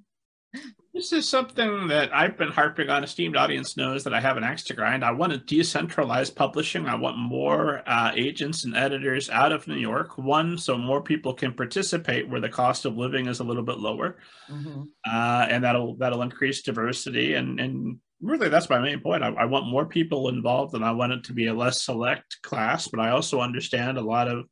This 0.97 1.13
is 1.13 1.29
something 1.29 1.89
that 1.89 2.15
I've 2.15 2.39
been 2.39 2.49
harping 2.49 2.89
on. 2.89 3.05
Esteemed 3.05 3.37
audience 3.37 3.77
knows 3.77 4.03
that 4.05 4.15
I 4.15 4.21
have 4.21 4.39
an 4.39 4.45
axe 4.45 4.65
to 4.65 4.75
grind. 4.75 5.05
I 5.05 5.11
want 5.11 5.31
to 5.31 5.39
decentralize 5.39 6.35
publishing. 6.35 6.87
I 6.87 6.95
want 6.95 7.19
more 7.19 7.83
uh, 7.87 8.13
agents 8.17 8.65
and 8.65 8.75
editors 8.75 9.29
out 9.29 9.53
of 9.53 9.69
New 9.69 9.77
York. 9.77 10.17
One, 10.17 10.57
so 10.57 10.79
more 10.79 11.03
people 11.03 11.35
can 11.35 11.53
participate 11.53 12.27
where 12.31 12.41
the 12.41 12.49
cost 12.49 12.87
of 12.87 12.97
living 12.97 13.27
is 13.27 13.41
a 13.41 13.45
little 13.45 13.63
bit 13.63 13.77
lower, 13.77 14.17
mm-hmm. 14.51 14.85
uh, 15.07 15.47
and 15.51 15.63
that'll 15.65 15.97
that'll 15.97 16.23
increase 16.23 16.63
diversity. 16.63 17.35
And 17.35 17.61
and 17.61 17.99
really, 18.23 18.49
that's 18.49 18.71
my 18.71 18.79
main 18.79 19.01
point. 19.01 19.23
I, 19.23 19.29
I 19.35 19.45
want 19.45 19.67
more 19.67 19.85
people 19.85 20.31
involved, 20.31 20.75
and 20.75 20.83
I 20.83 20.93
want 20.93 21.13
it 21.13 21.25
to 21.25 21.35
be 21.35 21.49
a 21.49 21.55
less 21.55 21.85
select 21.85 22.39
class. 22.43 22.89
But 22.89 23.01
I 23.01 23.11
also 23.11 23.43
understand 23.43 23.99
a 23.99 24.01
lot 24.01 24.29
of 24.29 24.47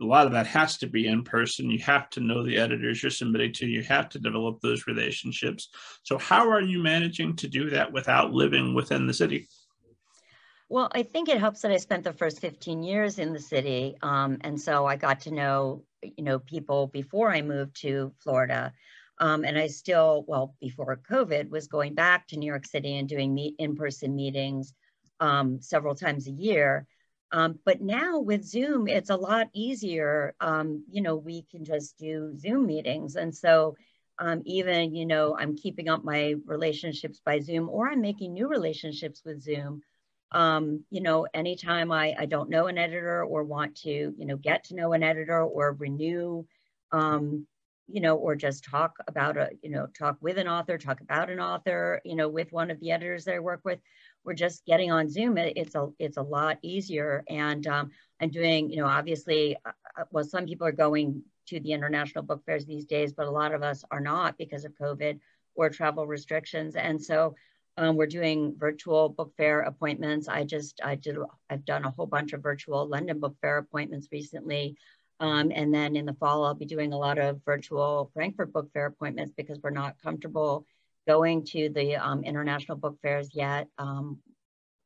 a 0.00 0.04
lot 0.04 0.26
of 0.26 0.32
that 0.32 0.46
has 0.46 0.76
to 0.78 0.86
be 0.86 1.06
in 1.06 1.22
person. 1.22 1.70
You 1.70 1.78
have 1.80 2.10
to 2.10 2.20
know 2.20 2.42
the 2.42 2.56
editors 2.56 3.02
you're 3.02 3.10
submitting 3.10 3.52
to. 3.54 3.66
You 3.66 3.82
have 3.84 4.08
to 4.10 4.18
develop 4.18 4.60
those 4.60 4.86
relationships. 4.86 5.68
So, 6.02 6.18
how 6.18 6.50
are 6.50 6.60
you 6.60 6.82
managing 6.82 7.36
to 7.36 7.48
do 7.48 7.70
that 7.70 7.92
without 7.92 8.32
living 8.32 8.74
within 8.74 9.06
the 9.06 9.14
city? 9.14 9.48
Well, 10.68 10.90
I 10.92 11.02
think 11.02 11.28
it 11.28 11.38
helps 11.38 11.60
that 11.60 11.70
I 11.70 11.76
spent 11.76 12.04
the 12.04 12.12
first 12.12 12.40
15 12.40 12.82
years 12.82 13.18
in 13.18 13.32
the 13.32 13.40
city, 13.40 13.96
um, 14.02 14.38
and 14.40 14.60
so 14.60 14.86
I 14.86 14.96
got 14.96 15.20
to 15.20 15.30
know, 15.30 15.84
you 16.02 16.24
know, 16.24 16.38
people 16.38 16.88
before 16.88 17.30
I 17.30 17.42
moved 17.42 17.80
to 17.82 18.12
Florida. 18.18 18.72
Um, 19.20 19.44
and 19.44 19.56
I 19.56 19.68
still, 19.68 20.24
well, 20.26 20.56
before 20.60 21.00
COVID, 21.08 21.48
was 21.48 21.68
going 21.68 21.94
back 21.94 22.26
to 22.28 22.36
New 22.36 22.46
York 22.46 22.66
City 22.66 22.96
and 22.96 23.08
doing 23.08 23.32
meet 23.32 23.54
in-person 23.60 24.16
meetings 24.16 24.74
um, 25.20 25.60
several 25.60 25.94
times 25.94 26.26
a 26.26 26.32
year. 26.32 26.86
Um, 27.34 27.58
but 27.64 27.80
now 27.80 28.20
with 28.20 28.44
Zoom, 28.44 28.86
it's 28.86 29.10
a 29.10 29.16
lot 29.16 29.48
easier. 29.52 30.36
Um, 30.40 30.84
you 30.88 31.02
know, 31.02 31.16
we 31.16 31.42
can 31.50 31.64
just 31.64 31.98
do 31.98 32.32
Zoom 32.38 32.64
meetings. 32.64 33.16
And 33.16 33.34
so 33.34 33.74
um, 34.20 34.42
even, 34.44 34.94
you 34.94 35.04
know, 35.04 35.36
I'm 35.36 35.56
keeping 35.56 35.88
up 35.88 36.04
my 36.04 36.36
relationships 36.46 37.20
by 37.26 37.40
Zoom 37.40 37.68
or 37.68 37.88
I'm 37.88 38.00
making 38.00 38.34
new 38.34 38.46
relationships 38.46 39.22
with 39.24 39.42
Zoom. 39.42 39.82
Um, 40.30 40.84
you 40.90 41.00
know, 41.00 41.26
anytime 41.34 41.90
I, 41.90 42.14
I 42.16 42.26
don't 42.26 42.50
know 42.50 42.68
an 42.68 42.78
editor 42.78 43.24
or 43.24 43.42
want 43.42 43.78
to, 43.78 43.90
you 43.90 44.26
know, 44.26 44.36
get 44.36 44.62
to 44.64 44.76
know 44.76 44.92
an 44.92 45.02
editor 45.02 45.42
or 45.42 45.72
renew, 45.72 46.44
um, 46.92 47.48
you 47.88 48.00
know, 48.00 48.14
or 48.16 48.36
just 48.36 48.62
talk 48.62 48.92
about 49.08 49.36
a, 49.36 49.50
you 49.60 49.70
know, 49.70 49.88
talk 49.98 50.18
with 50.20 50.38
an 50.38 50.46
author, 50.46 50.78
talk 50.78 51.00
about 51.00 51.30
an 51.30 51.40
author, 51.40 52.00
you 52.04 52.14
know, 52.14 52.28
with 52.28 52.52
one 52.52 52.70
of 52.70 52.78
the 52.78 52.92
editors 52.92 53.24
that 53.24 53.34
I 53.34 53.40
work 53.40 53.60
with, 53.64 53.80
we're 54.24 54.34
just 54.34 54.64
getting 54.64 54.90
on 54.90 55.08
Zoom, 55.08 55.36
it's 55.38 55.74
a 55.74 55.88
it's 55.98 56.16
a 56.16 56.22
lot 56.22 56.58
easier. 56.62 57.24
And 57.28 57.66
um, 57.66 57.90
I'm 58.20 58.30
doing, 58.30 58.70
you 58.70 58.78
know, 58.78 58.86
obviously, 58.86 59.56
uh, 59.64 59.72
uh, 59.98 60.04
well, 60.10 60.24
some 60.24 60.46
people 60.46 60.66
are 60.66 60.72
going 60.72 61.22
to 61.46 61.60
the 61.60 61.72
international 61.72 62.24
book 62.24 62.42
fairs 62.46 62.64
these 62.64 62.86
days, 62.86 63.12
but 63.12 63.26
a 63.26 63.30
lot 63.30 63.52
of 63.52 63.62
us 63.62 63.84
are 63.90 64.00
not 64.00 64.38
because 64.38 64.64
of 64.64 64.72
COVID 64.80 65.20
or 65.54 65.68
travel 65.68 66.06
restrictions. 66.06 66.74
And 66.74 67.00
so 67.02 67.34
um, 67.76 67.96
we're 67.96 68.06
doing 68.06 68.54
virtual 68.56 69.08
book 69.08 69.32
fair 69.36 69.60
appointments. 69.60 70.28
I 70.28 70.44
just 70.44 70.80
I 70.82 70.94
did 70.94 71.16
I've 71.50 71.64
done 71.64 71.84
a 71.84 71.90
whole 71.90 72.06
bunch 72.06 72.32
of 72.32 72.42
virtual 72.42 72.86
London 72.86 73.20
book 73.20 73.36
fair 73.40 73.58
appointments 73.58 74.08
recently. 74.10 74.76
Um, 75.20 75.52
and 75.54 75.72
then 75.72 75.96
in 75.96 76.06
the 76.06 76.14
fall, 76.14 76.44
I'll 76.44 76.54
be 76.54 76.64
doing 76.64 76.92
a 76.92 76.98
lot 76.98 77.18
of 77.18 77.40
virtual 77.44 78.10
Frankfurt 78.14 78.52
Book 78.52 78.70
Fair 78.72 78.86
appointments 78.86 79.32
because 79.36 79.60
we're 79.62 79.70
not 79.70 80.00
comfortable 80.02 80.66
going 81.06 81.44
to 81.44 81.68
the 81.68 81.96
um, 81.96 82.24
international 82.24 82.78
book 82.78 82.98
fairs 83.00 83.30
yet. 83.32 83.68
Um, 83.78 84.18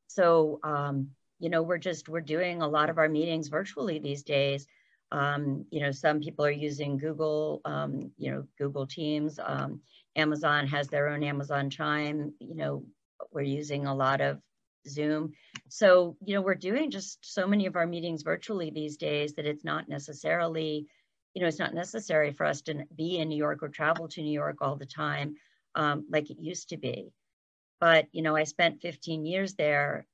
so, 0.08 0.58
um, 0.62 1.10
you 1.38 1.50
know, 1.50 1.62
we're 1.62 1.78
just, 1.78 2.08
we're 2.08 2.20
doing 2.20 2.62
a 2.62 2.68
lot 2.68 2.90
of 2.90 2.98
our 2.98 3.08
meetings 3.08 3.48
virtually 3.48 3.98
these 3.98 4.22
days. 4.22 4.66
Um, 5.12 5.64
you 5.70 5.80
know, 5.80 5.92
some 5.92 6.20
people 6.20 6.44
are 6.44 6.50
using 6.50 6.98
Google, 6.98 7.60
um, 7.64 8.10
you 8.18 8.30
know, 8.32 8.44
Google 8.58 8.86
Teams. 8.86 9.38
Um, 9.42 9.80
Amazon 10.16 10.66
has 10.66 10.88
their 10.88 11.08
own 11.08 11.22
Amazon 11.22 11.70
Chime. 11.70 12.34
You 12.40 12.54
know, 12.56 12.84
we're 13.32 13.42
using 13.42 13.86
a 13.86 13.94
lot 13.94 14.20
of 14.20 14.40
Zoom. 14.86 15.32
So, 15.68 16.16
you 16.24 16.34
know, 16.34 16.42
we're 16.42 16.54
doing 16.54 16.90
just 16.90 17.18
so 17.22 17.46
many 17.46 17.66
of 17.66 17.76
our 17.76 17.86
meetings 17.86 18.22
virtually 18.22 18.70
these 18.70 18.96
days 18.96 19.34
that 19.34 19.46
it's 19.46 19.64
not 19.64 19.88
necessarily, 19.88 20.86
you 21.34 21.42
know, 21.42 21.48
it's 21.48 21.58
not 21.58 21.74
necessary 21.74 22.32
for 22.32 22.44
us 22.44 22.62
to 22.62 22.84
be 22.94 23.18
in 23.18 23.28
New 23.28 23.36
York 23.36 23.62
or 23.62 23.68
travel 23.68 24.08
to 24.08 24.22
New 24.22 24.32
York 24.32 24.56
all 24.60 24.76
the 24.76 24.86
time 24.86 25.36
um, 25.74 26.06
like 26.10 26.30
it 26.30 26.38
used 26.40 26.70
to 26.70 26.76
be. 26.76 27.12
But 27.80 28.06
you 28.12 28.22
know, 28.22 28.36
I 28.36 28.44
spent 28.44 28.82
15 28.82 29.24
years 29.24 29.54
there 29.54 30.06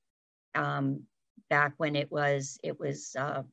um, 0.53 1.03
back 1.49 1.73
when 1.77 1.95
it 1.95 2.11
was 2.11 2.59
it 2.63 2.79
was 2.79 3.15
uh, 3.17 3.43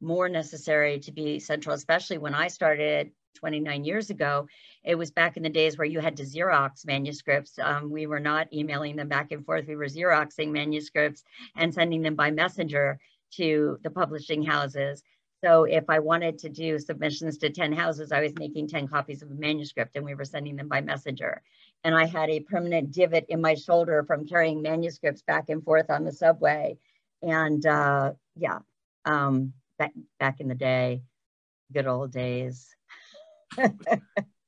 more 0.00 0.28
necessary 0.28 1.00
to 1.00 1.12
be 1.12 1.38
central, 1.40 1.74
especially 1.74 2.18
when 2.18 2.34
I 2.34 2.48
started 2.48 3.10
29 3.36 3.84
years 3.84 4.10
ago. 4.10 4.46
It 4.84 4.94
was 4.96 5.10
back 5.10 5.36
in 5.36 5.42
the 5.42 5.48
days 5.48 5.76
where 5.76 5.86
you 5.86 6.00
had 6.00 6.16
to 6.18 6.24
Xerox 6.24 6.86
manuscripts. 6.86 7.58
Um, 7.58 7.90
we 7.90 8.06
were 8.06 8.20
not 8.20 8.52
emailing 8.52 8.96
them 8.96 9.08
back 9.08 9.32
and 9.32 9.44
forth. 9.44 9.66
We 9.66 9.76
were 9.76 9.86
Xeroxing 9.86 10.52
manuscripts 10.52 11.24
and 11.56 11.74
sending 11.74 12.02
them 12.02 12.14
by 12.14 12.30
messenger 12.30 12.98
to 13.36 13.78
the 13.82 13.90
publishing 13.90 14.42
houses. 14.42 15.02
So 15.44 15.64
if 15.64 15.90
I 15.90 15.98
wanted 15.98 16.38
to 16.38 16.48
do 16.48 16.78
submissions 16.78 17.36
to 17.38 17.50
10 17.50 17.74
houses, 17.74 18.12
I 18.12 18.22
was 18.22 18.32
making 18.38 18.66
10 18.66 18.88
copies 18.88 19.20
of 19.20 19.30
a 19.30 19.34
manuscript 19.34 19.94
and 19.94 20.02
we 20.02 20.14
were 20.14 20.24
sending 20.24 20.56
them 20.56 20.68
by 20.68 20.80
messenger. 20.80 21.42
And 21.84 21.94
I 21.94 22.06
had 22.06 22.30
a 22.30 22.40
permanent 22.40 22.92
divot 22.92 23.26
in 23.28 23.42
my 23.42 23.54
shoulder 23.54 24.04
from 24.06 24.26
carrying 24.26 24.62
manuscripts 24.62 25.20
back 25.20 25.50
and 25.50 25.62
forth 25.62 25.90
on 25.90 26.04
the 26.04 26.12
subway. 26.12 26.78
And 27.20 27.64
uh, 27.66 28.12
yeah, 28.36 28.60
um, 29.04 29.52
back, 29.78 29.92
back 30.18 30.40
in 30.40 30.48
the 30.48 30.54
day, 30.54 31.02
good 31.70 31.86
old 31.86 32.10
days. 32.10 32.74
yeah, 33.58 33.68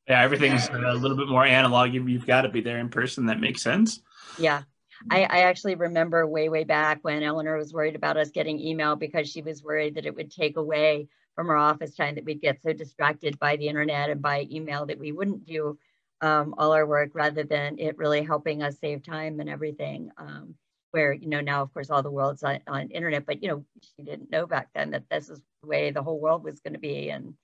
everything's 0.09 0.67
a 0.71 0.79
little 0.95 1.19
bit 1.19 1.29
more 1.29 1.45
analog. 1.45 1.93
You've 1.93 2.27
got 2.27 2.43
to 2.43 2.49
be 2.49 2.63
there 2.63 2.79
in 2.79 2.89
person. 2.89 3.27
That 3.27 3.39
makes 3.39 3.61
sense. 3.61 4.01
Yeah. 4.39 4.63
I, 5.11 5.23
I, 5.25 5.39
actually 5.41 5.75
remember 5.75 6.27
way, 6.27 6.49
way 6.49 6.65
back 6.65 7.01
when 7.03 7.23
Eleanor 7.23 7.57
was 7.57 7.73
worried 7.73 7.97
about 7.97 8.17
us 8.17 8.31
getting 8.31 8.61
email 8.61 8.97
because 8.97 9.29
she 9.31 9.43
was 9.43 9.63
worried 9.63 9.95
that 9.95 10.07
it 10.07 10.15
would 10.15 10.31
take 10.31 10.57
away 10.57 11.09
from 11.35 11.51
our 11.51 11.57
office 11.57 11.95
time 11.95 12.15
that 12.15 12.25
we'd 12.25 12.41
get 12.41 12.63
so 12.63 12.73
distracted 12.73 13.39
by 13.39 13.57
the 13.57 13.69
internet 13.69 14.11
and 14.11 14.23
by 14.23 14.47
email 14.51 14.87
that 14.87 14.99
we 14.99 15.13
wouldn't 15.13 15.45
do 15.45 15.79
um, 16.23 16.55
all 16.57 16.73
our 16.73 16.87
work 16.87 17.11
rather 17.15 17.45
than 17.45 17.79
it 17.79 17.99
really 17.99 18.23
helping 18.23 18.63
us 18.63 18.79
save 18.79 19.05
time 19.05 19.39
and 19.41 19.51
everything. 19.51 20.11
Um, 20.17 20.55
where, 20.93 21.13
you 21.13 21.29
know, 21.29 21.43
now 21.43 21.61
of 21.61 21.73
course 21.75 21.91
all 21.91 22.03
the 22.03 22.11
world's 22.11 22.43
on, 22.43 22.59
on 22.67 22.89
internet, 22.89 23.27
but, 23.27 23.43
you 23.43 23.51
know, 23.51 23.65
she 23.83 24.03
didn't 24.03 24.31
know 24.31 24.47
back 24.47 24.69
then 24.75 24.93
that 24.93 25.05
this 25.11 25.29
is 25.29 25.41
the 25.63 25.69
way 25.69 25.91
the 25.91 26.03
whole 26.03 26.19
world 26.19 26.43
was 26.43 26.61
going 26.61 26.73
to 26.73 26.79
be. 26.79 27.11
And 27.11 27.35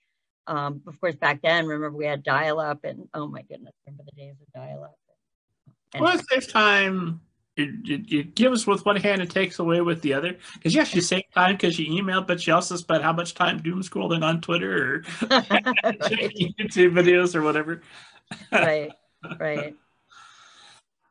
um, 0.47 0.81
of 0.87 0.99
course, 0.99 1.17
back 1.17 1.43
then, 1.43 1.67
remember 1.67 1.97
we 1.97 2.07
had 2.07 2.23
dial 2.23 2.59
up 2.59 2.85
and 2.85 3.09
oh 3.13 3.27
my 3.27 3.43
goodness, 3.43 3.75
remember 3.87 4.05
the 4.05 4.21
days 4.21 4.37
of 4.41 4.53
dial 4.55 4.85
up. 4.85 4.97
And 5.95 6.03
well, 6.03 6.19
it 6.19 6.25
saves 6.31 6.47
time. 6.47 7.21
It, 7.55 7.71
it, 8.11 8.35
gives 8.35 8.67
with 8.67 8.87
one 8.87 8.97
hand 8.97 9.21
and 9.21 9.31
takes 9.31 9.59
away 9.59 9.83
with 9.83 10.01
the 10.01 10.15
other. 10.15 10.39
Because 10.55 10.75
yes, 10.75 10.95
you 10.95 11.03
save 11.03 11.25
time 11.35 11.55
because 11.55 11.79
you 11.79 11.93
email, 11.95 12.23
but 12.23 12.47
you 12.47 12.55
also 12.55 12.77
spend 12.77 13.03
how 13.03 13.13
much 13.13 13.35
time 13.35 13.61
doom 13.61 13.83
scrolling 13.83 14.25
on 14.25 14.41
Twitter 14.41 14.95
or 14.95 15.01
checking 16.09 16.55
YouTube 16.59 16.95
videos 16.95 17.35
or 17.35 17.43
whatever. 17.43 17.83
right, 18.51 18.91
right. 19.39 19.77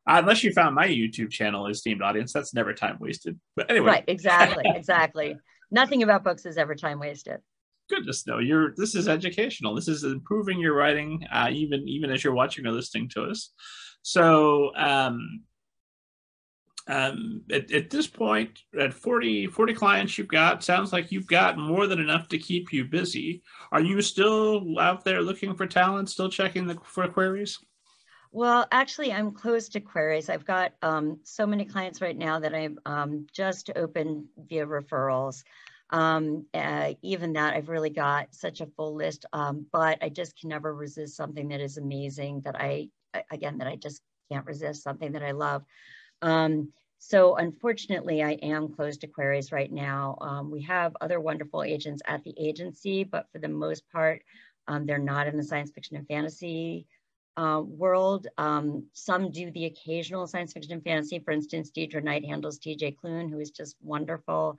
Unless 0.08 0.44
you 0.44 0.52
found 0.52 0.74
my 0.74 0.88
YouTube 0.88 1.30
channel 1.30 1.68
esteemed 1.68 2.02
audience, 2.02 2.34
that's 2.34 2.56
never 2.56 2.74
time 2.74 2.98
wasted. 3.00 3.40
But 3.56 3.70
anyway, 3.70 3.88
right, 3.88 4.04
exactly, 4.08 4.64
exactly. 4.66 5.38
Nothing 5.70 6.02
about 6.02 6.24
books 6.24 6.48
is 6.48 6.58
ever 6.58 6.76
time 6.76 7.00
wasted 7.00 7.42
goodness 7.90 8.26
no 8.26 8.40
you're 8.40 8.74
this 8.78 8.96
is 8.96 9.10
educational 9.10 9.76
this 9.76 9.90
is 9.90 10.06
improving 10.06 10.58
your 10.60 10.74
writing 10.74 11.26
uh, 11.30 11.50
even 11.52 11.86
even 11.90 12.10
as 12.10 12.24
you're 12.24 12.34
watching 12.34 12.66
or 12.66 12.72
listening 12.72 13.10
to 13.10 13.24
us 13.24 13.52
so 14.02 14.74
um, 14.76 15.42
um, 16.92 17.42
at, 17.52 17.72
at, 17.72 17.90
this 17.90 18.08
point 18.08 18.64
at 18.80 18.94
40 18.94 19.48
40 19.48 19.74
clients 19.74 20.18
you've 20.18 20.28
got 20.28 20.64
sounds 20.64 20.92
like 20.92 21.12
you've 21.12 21.28
got 21.28 21.58
more 21.58 21.88
than 21.88 22.00
enough 22.00 22.28
to 22.28 22.38
keep 22.38 22.74
you 22.74 22.86
busy 22.86 23.42
are 23.72 23.82
you 23.82 24.02
still 24.02 24.80
out 24.80 25.04
there 25.04 25.22
looking 25.22 25.56
for 25.56 25.66
talent 25.66 26.10
still 26.10 26.30
checking 26.30 26.68
the 26.68 26.78
for 26.84 27.08
queries 27.08 27.60
well, 28.34 28.66
actually, 28.72 29.12
I'm 29.12 29.32
close 29.32 29.68
to 29.70 29.82
queries. 29.82 30.30
I've 30.30 30.46
got 30.46 30.72
um, 30.82 31.20
so 31.24 31.46
many 31.46 31.66
clients 31.66 32.00
right 32.00 32.18
now 32.18 32.40
that 32.40 32.54
I've 32.54 32.78
um, 32.86 33.28
just 33.34 33.70
opened 33.76 34.24
via 34.38 34.66
referrals. 34.66 35.44
Um, 35.90 36.46
uh, 36.54 36.94
even 37.02 37.34
that, 37.34 37.54
I've 37.54 37.68
really 37.68 37.90
got 37.90 38.34
such 38.34 38.62
a 38.62 38.68
full 38.68 38.96
list, 38.96 39.26
um, 39.34 39.66
but 39.74 39.98
I 40.02 40.08
just 40.08 40.40
can 40.40 40.48
never 40.48 40.74
resist 40.74 41.18
something 41.18 41.50
that 41.50 41.60
is 41.60 41.78
amazing 41.78 42.42
that 42.46 42.56
I, 42.56 42.88
again, 43.30 43.58
that 43.58 43.68
I 43.68 43.76
just 43.76 44.02
can't 44.32 44.46
resist, 44.46 44.84
something 44.84 45.12
that 45.12 45.24
I 45.24 45.32
love. 45.32 45.66
Um, 46.22 46.72
so 47.04 47.36
unfortunately, 47.36 48.22
I 48.22 48.34
am 48.44 48.76
closed 48.76 49.02
to 49.02 49.08
queries 49.08 49.52
right 49.52 49.72
now. 49.72 50.20
Um, 50.22 50.52
we 50.52 50.62
have 50.62 50.96
other 51.02 51.20
wonderful 51.20 51.64
agents 51.64 52.00
at 52.06 52.24
the 52.24 52.36
agency, 52.38 53.04
but 53.04 53.26
for 53.32 53.40
the 53.40 53.48
most 53.48 53.90
part, 53.92 54.22
um, 54.68 54.86
they're 54.86 55.00
not 55.00 55.26
in 55.26 55.36
the 55.36 55.44
science 55.44 55.72
fiction 55.72 55.98
and 55.98 56.08
fantasy 56.08 56.86
uh, 57.38 57.64
world. 57.66 58.28
Um, 58.38 58.86
some 58.94 59.32
do 59.32 59.50
the 59.50 59.66
occasional 59.66 60.28
science 60.28 60.54
fiction 60.54 60.74
and 60.74 60.84
fantasy. 60.84 61.18
For 61.18 61.32
instance, 61.32 61.72
Deidre 61.72 62.04
Knight 62.04 62.24
handles 62.24 62.60
TJ 62.60 62.98
Klune, 62.98 63.32
who 63.32 63.40
is 63.40 63.50
just 63.50 63.78
wonderful. 63.82 64.58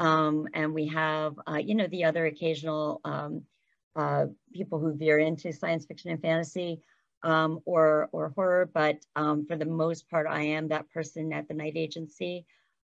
Um, 0.00 0.48
and 0.54 0.74
we 0.74 0.88
have, 0.88 1.38
uh, 1.48 1.58
you 1.58 1.76
know, 1.76 1.86
the 1.86 2.02
other 2.02 2.26
occasional 2.26 3.00
um, 3.04 3.42
uh, 3.94 4.26
people 4.52 4.80
who 4.80 4.92
veer 4.92 5.20
into 5.20 5.52
science 5.52 5.86
fiction 5.86 6.10
and 6.10 6.20
fantasy 6.20 6.80
um, 7.22 7.60
or, 7.64 8.08
or 8.12 8.30
horror. 8.30 8.70
But 8.72 8.98
um, 9.14 9.46
for 9.46 9.56
the 9.56 9.64
most 9.64 10.08
part, 10.10 10.26
I 10.28 10.42
am 10.42 10.68
that 10.68 10.90
person 10.90 11.32
at 11.32 11.48
the 11.48 11.54
Knight 11.54 11.76
Agency. 11.76 12.46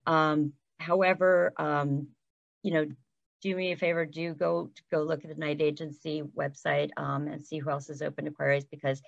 Um, 0.05 0.53
however, 0.79 1.53
you 2.63 2.73
know, 2.73 2.87
do 3.41 3.55
me 3.55 3.73
a 3.73 3.77
favor, 3.77 4.05
do 4.05 4.33
go 4.33 4.71
go 4.91 5.03
look 5.03 5.23
at 5.23 5.29
the 5.29 5.39
Knight 5.39 5.61
Agency 5.61 6.23
website 6.35 6.89
um, 6.97 7.27
and 7.27 7.45
see 7.45 7.59
who 7.59 7.69
else 7.69 7.91
is 7.91 8.01
open 8.01 8.25
to 8.25 8.31
queries 8.31 8.65
because 8.65 9.01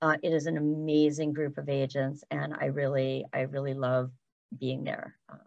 uh, 0.00 0.16
it 0.22 0.32
is 0.32 0.46
an 0.46 0.56
amazing 0.56 1.32
group 1.32 1.58
of 1.58 1.68
agents 1.68 2.22
and 2.30 2.54
I 2.54 2.66
really, 2.66 3.24
I 3.32 3.40
really 3.40 3.74
love 3.74 4.12
being 4.56 4.84
there. 4.84 5.16
Um, 5.28 5.38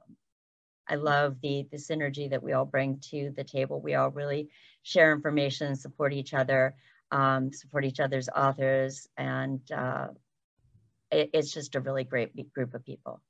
I 0.88 0.96
love 0.96 1.38
the, 1.42 1.66
the 1.72 1.78
synergy 1.78 2.30
that 2.30 2.44
we 2.44 2.54
all 2.54 2.66
bring 2.66 3.00
to 3.12 3.32
the 3.36 3.44
table. 3.44 3.80
We 3.80 3.96
all 3.96 4.12
really 4.12 4.50
share 4.84 5.14
information, 5.14 5.76
support 5.76 6.14
each 6.14 6.34
other, 6.34 6.76
um, 7.14 7.54
support 7.54 7.86
each 7.86 8.00
other's 8.00 8.28
authors, 8.30 9.08
and 9.18 9.60
uh, 9.72 10.08
it, 11.12 11.30
it's 11.34 11.54
just 11.54 11.76
a 11.76 11.80
really 11.80 12.04
great 12.04 12.32
group 12.54 12.74
of 12.74 12.84
people 12.84 13.22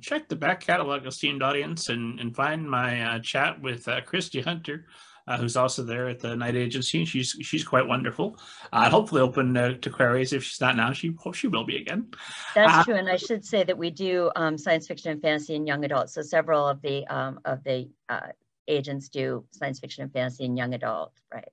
check 0.00 0.28
the 0.28 0.36
back 0.36 0.60
catalog, 0.60 1.06
esteemed 1.06 1.42
audience, 1.42 1.88
and, 1.88 2.18
and 2.20 2.34
find 2.34 2.68
my 2.68 3.02
uh, 3.02 3.18
chat 3.20 3.60
with 3.60 3.86
uh, 3.88 4.00
Kristy 4.00 4.44
Hunter, 4.44 4.86
uh, 5.28 5.36
who's 5.36 5.56
also 5.56 5.82
there 5.82 6.08
at 6.08 6.20
the 6.20 6.36
Knight 6.36 6.56
Agency. 6.56 7.04
She's 7.04 7.36
she's 7.42 7.64
quite 7.64 7.86
wonderful. 7.86 8.38
Uh, 8.72 8.88
hopefully 8.88 9.20
open 9.20 9.54
to 9.54 9.90
queries. 9.90 10.32
If 10.32 10.44
she's 10.44 10.60
not 10.60 10.76
now, 10.76 10.92
she 10.92 11.14
she 11.34 11.48
will 11.48 11.64
be 11.64 11.76
again. 11.76 12.08
That's 12.54 12.72
uh, 12.72 12.84
true, 12.84 12.94
and 12.94 13.08
I 13.08 13.16
should 13.16 13.44
say 13.44 13.64
that 13.64 13.76
we 13.76 13.90
do 13.90 14.30
um, 14.36 14.56
science 14.56 14.86
fiction 14.86 15.12
and 15.12 15.22
fantasy 15.22 15.56
and 15.56 15.66
young 15.66 15.84
adult. 15.84 16.10
So 16.10 16.22
several 16.22 16.66
of 16.66 16.80
the 16.82 17.06
um, 17.08 17.40
of 17.44 17.62
the 17.64 17.88
uh, 18.08 18.28
agents 18.68 19.08
do 19.08 19.44
science 19.50 19.80
fiction 19.80 20.04
and 20.04 20.12
fantasy 20.12 20.44
and 20.44 20.56
young 20.56 20.74
adult, 20.74 21.12
right? 21.32 21.48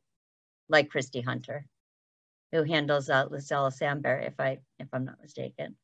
Like 0.70 0.90
Kristy 0.90 1.24
Hunter, 1.24 1.66
who 2.52 2.64
handles 2.64 3.10
uh, 3.10 3.26
Lucella 3.30 3.72
Samberry, 3.72 4.28
if 4.28 4.40
I 4.40 4.60
if 4.80 4.88
I'm 4.94 5.06
not 5.06 5.22
mistaken 5.22 5.76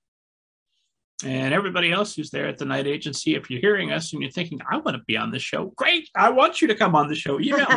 and 1.26 1.54
everybody 1.54 1.92
else 1.92 2.16
who's 2.16 2.30
there 2.30 2.48
at 2.48 2.58
the 2.58 2.66
Knight 2.66 2.88
Agency. 2.88 3.36
If 3.36 3.50
you're 3.50 3.60
hearing 3.60 3.92
us 3.92 4.14
and 4.14 4.22
you're 4.22 4.32
thinking, 4.32 4.60
I 4.70 4.78
want 4.78 4.96
to 4.96 5.04
be 5.06 5.18
on 5.18 5.32
the 5.32 5.40
show, 5.40 5.66
great. 5.76 6.10
I 6.16 6.30
want 6.30 6.62
you 6.62 6.68
to 6.70 6.76
come 6.76 6.96
on 6.96 7.08
the 7.08 7.16
show. 7.16 7.40
Email. 7.40 7.68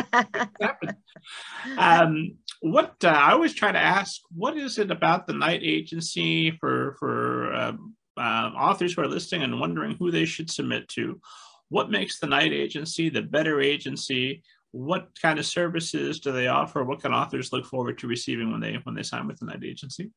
um, 1.77 2.37
what 2.61 2.95
uh, 3.03 3.09
I 3.09 3.33
always 3.33 3.53
try 3.53 3.71
to 3.71 3.79
ask, 3.79 4.21
what 4.33 4.55
is 4.57 4.77
it 4.77 4.91
about 4.91 5.27
the 5.27 5.33
Knight 5.33 5.61
Agency 5.61 6.51
for 6.51 6.95
for 6.99 7.53
um, 7.53 7.95
uh, 8.15 8.51
authors 8.55 8.93
who 8.93 9.01
are 9.01 9.07
listening 9.07 9.43
and 9.43 9.59
wondering 9.59 9.97
who 9.97 10.09
they 10.09 10.25
should 10.25 10.49
submit 10.49 10.87
to? 10.89 11.19
What 11.67 11.91
makes 11.91 12.19
the 12.19 12.27
Knight 12.27 12.53
Agency 12.53 13.09
the 13.09 13.23
better 13.23 13.59
agency? 13.59 14.43
What 14.73 15.09
kind 15.21 15.39
of 15.39 15.45
services 15.45 16.19
do 16.19 16.31
they 16.31 16.47
offer? 16.47 16.83
What 16.83 17.01
can 17.01 17.13
authors 17.13 17.53
look 17.53 17.65
forward 17.65 17.97
to 17.99 18.07
receiving 18.07 18.51
when 18.51 18.59
they 18.59 18.73
when 18.83 18.95
they 18.95 19.03
sign 19.03 19.27
with 19.27 19.39
the 19.39 19.45
Knight 19.45 19.63
Agency? 19.63 20.11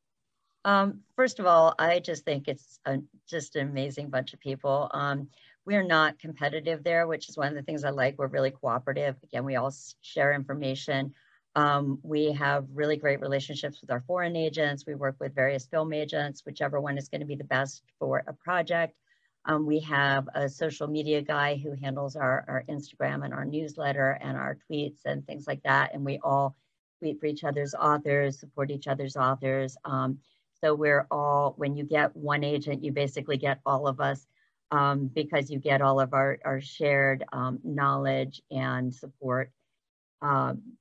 Um, 0.65 0.99
first 1.15 1.39
of 1.39 1.45
all, 1.45 1.73
I 1.79 1.99
just 1.99 2.25
think 2.25 2.49
it's 2.49 2.79
a, 2.85 2.97
just 3.29 3.55
an 3.55 3.69
amazing 3.69 4.09
bunch 4.09 4.33
of 4.33 4.41
people. 4.41 4.89
Um, 4.93 5.29
we're 5.65 5.83
not 5.83 6.19
competitive 6.19 6.83
there, 6.83 7.07
which 7.07 7.29
is 7.29 7.37
one 7.37 7.47
of 7.47 7.55
the 7.55 7.61
things 7.61 7.83
I 7.83 7.91
like. 7.91 8.17
We're 8.17 8.27
really 8.27 8.51
cooperative. 8.51 9.15
Again, 9.23 9.45
we 9.45 9.55
all 9.55 9.73
share 10.01 10.33
information. 10.33 11.13
Um, 11.55 11.99
we 12.03 12.31
have 12.33 12.65
really 12.73 12.97
great 12.97 13.21
relationships 13.21 13.81
with 13.81 13.91
our 13.91 14.01
foreign 14.01 14.35
agents. 14.35 14.85
We 14.85 14.95
work 14.95 15.15
with 15.19 15.33
various 15.33 15.65
film 15.65 15.93
agents, 15.93 16.43
whichever 16.45 16.81
one 16.81 16.97
is 16.97 17.09
going 17.09 17.21
to 17.21 17.27
be 17.27 17.35
the 17.35 17.43
best 17.43 17.83
for 17.97 18.23
a 18.27 18.33
project. 18.33 18.93
Um, 19.47 19.65
we 19.65 19.79
have 19.81 20.27
a 20.35 20.49
social 20.49 20.87
media 20.87 21.21
guy 21.21 21.55
who 21.55 21.73
handles 21.73 22.17
our, 22.17 22.43
our 22.47 22.63
Instagram 22.69 23.23
and 23.23 23.33
our 23.33 23.45
newsletter 23.45 24.19
and 24.21 24.37
our 24.37 24.57
tweets 24.69 25.05
and 25.05 25.25
things 25.25 25.47
like 25.47 25.63
that. 25.63 25.93
And 25.93 26.03
we 26.03 26.19
all 26.21 26.55
tweet 26.99 27.19
for 27.19 27.27
each 27.27 27.45
other's 27.45 27.73
authors, 27.73 28.39
support 28.39 28.71
each 28.71 28.87
other's 28.87 29.15
authors. 29.15 29.77
Um, 29.85 30.19
so 30.61 30.75
we're 30.75 31.07
all, 31.09 31.53
when 31.57 31.77
you 31.77 31.85
get 31.85 32.15
one 32.15 32.43
agent, 32.43 32.83
you 32.83 32.91
basically 32.91 33.37
get 33.37 33.59
all 33.65 33.87
of 33.87 34.01
us 34.01 34.27
um, 34.71 35.07
because 35.07 35.49
you 35.49 35.59
get 35.59 35.81
all 35.81 36.01
of 36.01 36.13
our, 36.13 36.39
our 36.43 36.59
shared 36.59 37.23
um, 37.31 37.59
knowledge 37.63 38.41
and 38.51 38.93
support. 38.93 39.51
Um, 40.21 40.73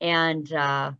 and 0.00 0.52
uh, 0.52 0.92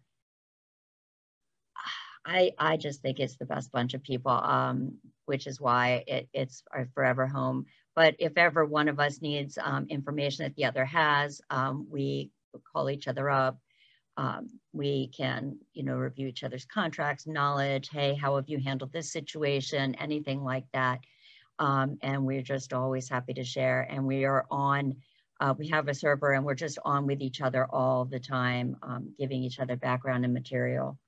I, 2.26 2.52
I 2.58 2.76
just 2.76 3.02
think 3.02 3.20
it's 3.20 3.36
the 3.36 3.46
best 3.46 3.70
bunch 3.72 3.94
of 3.94 4.02
people, 4.02 4.32
um, 4.32 4.94
which 5.26 5.46
is 5.46 5.60
why 5.60 6.04
it, 6.06 6.28
it's 6.32 6.62
our 6.72 6.88
forever 6.94 7.26
home. 7.26 7.66
But 7.94 8.16
if 8.18 8.36
ever 8.36 8.64
one 8.64 8.88
of 8.88 8.98
us 8.98 9.20
needs 9.20 9.58
um, 9.62 9.86
information 9.88 10.44
that 10.44 10.56
the 10.56 10.64
other 10.64 10.84
has, 10.84 11.40
um, 11.50 11.86
we 11.90 12.30
call 12.72 12.90
each 12.90 13.08
other 13.08 13.30
up 13.30 13.58
um, 14.16 14.48
we 14.72 15.08
can, 15.08 15.58
you 15.72 15.82
know, 15.82 15.96
review 15.96 16.28
each 16.28 16.44
other's 16.44 16.64
contracts, 16.64 17.26
knowledge, 17.26 17.88
hey, 17.90 18.14
how 18.14 18.36
have 18.36 18.48
you 18.48 18.58
handled 18.58 18.92
this 18.92 19.12
situation, 19.12 19.94
anything 19.96 20.44
like 20.44 20.66
that. 20.72 21.00
Um, 21.58 21.98
and 22.02 22.24
we're 22.24 22.42
just 22.42 22.72
always 22.72 23.08
happy 23.08 23.34
to 23.34 23.44
share. 23.44 23.82
And 23.82 24.06
we 24.06 24.24
are 24.24 24.46
on, 24.50 24.96
uh, 25.40 25.54
we 25.58 25.68
have 25.68 25.88
a 25.88 25.94
server 25.94 26.32
and 26.32 26.44
we're 26.44 26.54
just 26.54 26.78
on 26.84 27.06
with 27.06 27.22
each 27.22 27.40
other 27.40 27.66
all 27.66 28.04
the 28.04 28.20
time, 28.20 28.76
um, 28.82 29.14
giving 29.18 29.42
each 29.42 29.58
other 29.58 29.76
background 29.76 30.24
and 30.24 30.34
material. 30.34 30.98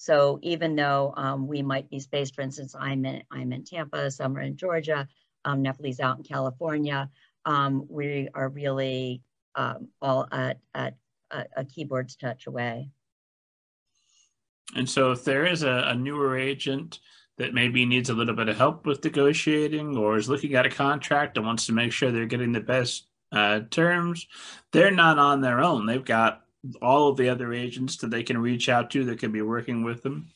So 0.00 0.38
even 0.40 0.76
though 0.76 1.12
um, 1.18 1.46
we 1.46 1.60
might 1.60 1.90
be 1.90 2.00
spaced, 2.00 2.34
for 2.34 2.40
instance, 2.40 2.74
I'm 2.74 3.04
in, 3.04 3.22
I'm 3.30 3.52
in 3.52 3.64
Tampa, 3.64 4.10
some 4.10 4.34
are 4.34 4.40
in 4.40 4.56
Georgia, 4.56 5.06
um, 5.44 5.66
out 5.66 5.76
in 6.16 6.22
California, 6.22 7.10
um, 7.44 7.84
we 7.86 8.26
are 8.32 8.48
really 8.48 9.20
um, 9.56 9.88
all 10.00 10.26
at, 10.32 10.58
at 10.74 10.94
a, 11.30 11.44
a 11.54 11.64
keyboard's 11.66 12.16
touch 12.16 12.46
away. 12.46 12.88
And 14.74 14.88
so, 14.88 15.12
if 15.12 15.22
there 15.22 15.44
is 15.44 15.64
a, 15.64 15.84
a, 15.88 15.94
newer 15.94 16.34
agent 16.34 17.00
that 17.36 17.52
maybe 17.52 17.84
needs 17.84 18.08
a 18.08 18.14
little 18.14 18.34
bit 18.34 18.48
of 18.48 18.56
help 18.56 18.86
with 18.86 19.04
negotiating 19.04 19.98
or 19.98 20.16
is 20.16 20.30
looking 20.30 20.54
at 20.54 20.64
a 20.64 20.70
contract 20.70 21.36
and 21.36 21.44
wants 21.44 21.66
to 21.66 21.74
make 21.74 21.92
sure 21.92 22.10
they're 22.10 22.24
getting 22.24 22.52
the 22.52 22.60
best 22.60 23.06
uh, 23.32 23.60
terms, 23.70 24.26
they're 24.72 24.90
not 24.90 25.18
on 25.18 25.42
their 25.42 25.60
own. 25.60 25.84
They've 25.84 26.02
got 26.02 26.46
all 26.82 27.08
of 27.08 27.16
the 27.16 27.28
other 27.28 27.52
agents 27.52 27.96
that 27.98 28.10
they 28.10 28.22
can 28.22 28.38
reach 28.38 28.68
out 28.68 28.90
to 28.90 29.04
that 29.04 29.18
can 29.18 29.32
be 29.32 29.42
working 29.42 29.82
with 29.82 30.02
them. 30.02 30.28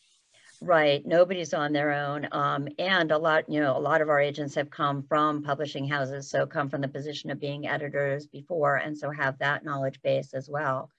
Right. 0.61 1.05
Nobody's 1.05 1.53
on 1.53 1.73
their 1.73 1.93
own. 1.93 2.27
Um, 2.33 2.69
and 2.79 3.11
a 3.11 3.19
lot, 3.19 3.51
you 3.51 3.61
know, 3.61 3.77
a 3.77 3.79
lot 3.79 4.01
of 4.01 4.09
our 4.09 4.21
agents 4.21 4.55
have 4.55 4.71
come 4.71 5.03
from 5.03 5.43
publishing 5.43 5.87
houses, 5.87 6.31
so 6.31 6.47
come 6.47 6.71
from 6.71 6.81
the 6.81 6.89
position 6.89 7.31
of 7.31 7.39
being 7.39 7.67
editors 7.67 8.27
before, 8.27 8.77
and 8.77 8.97
so 8.97 9.11
have 9.11 9.39
that 9.41 9.65
knowledge 9.65 10.01
base 10.03 10.33
as 10.33 10.49
well, 10.49 10.91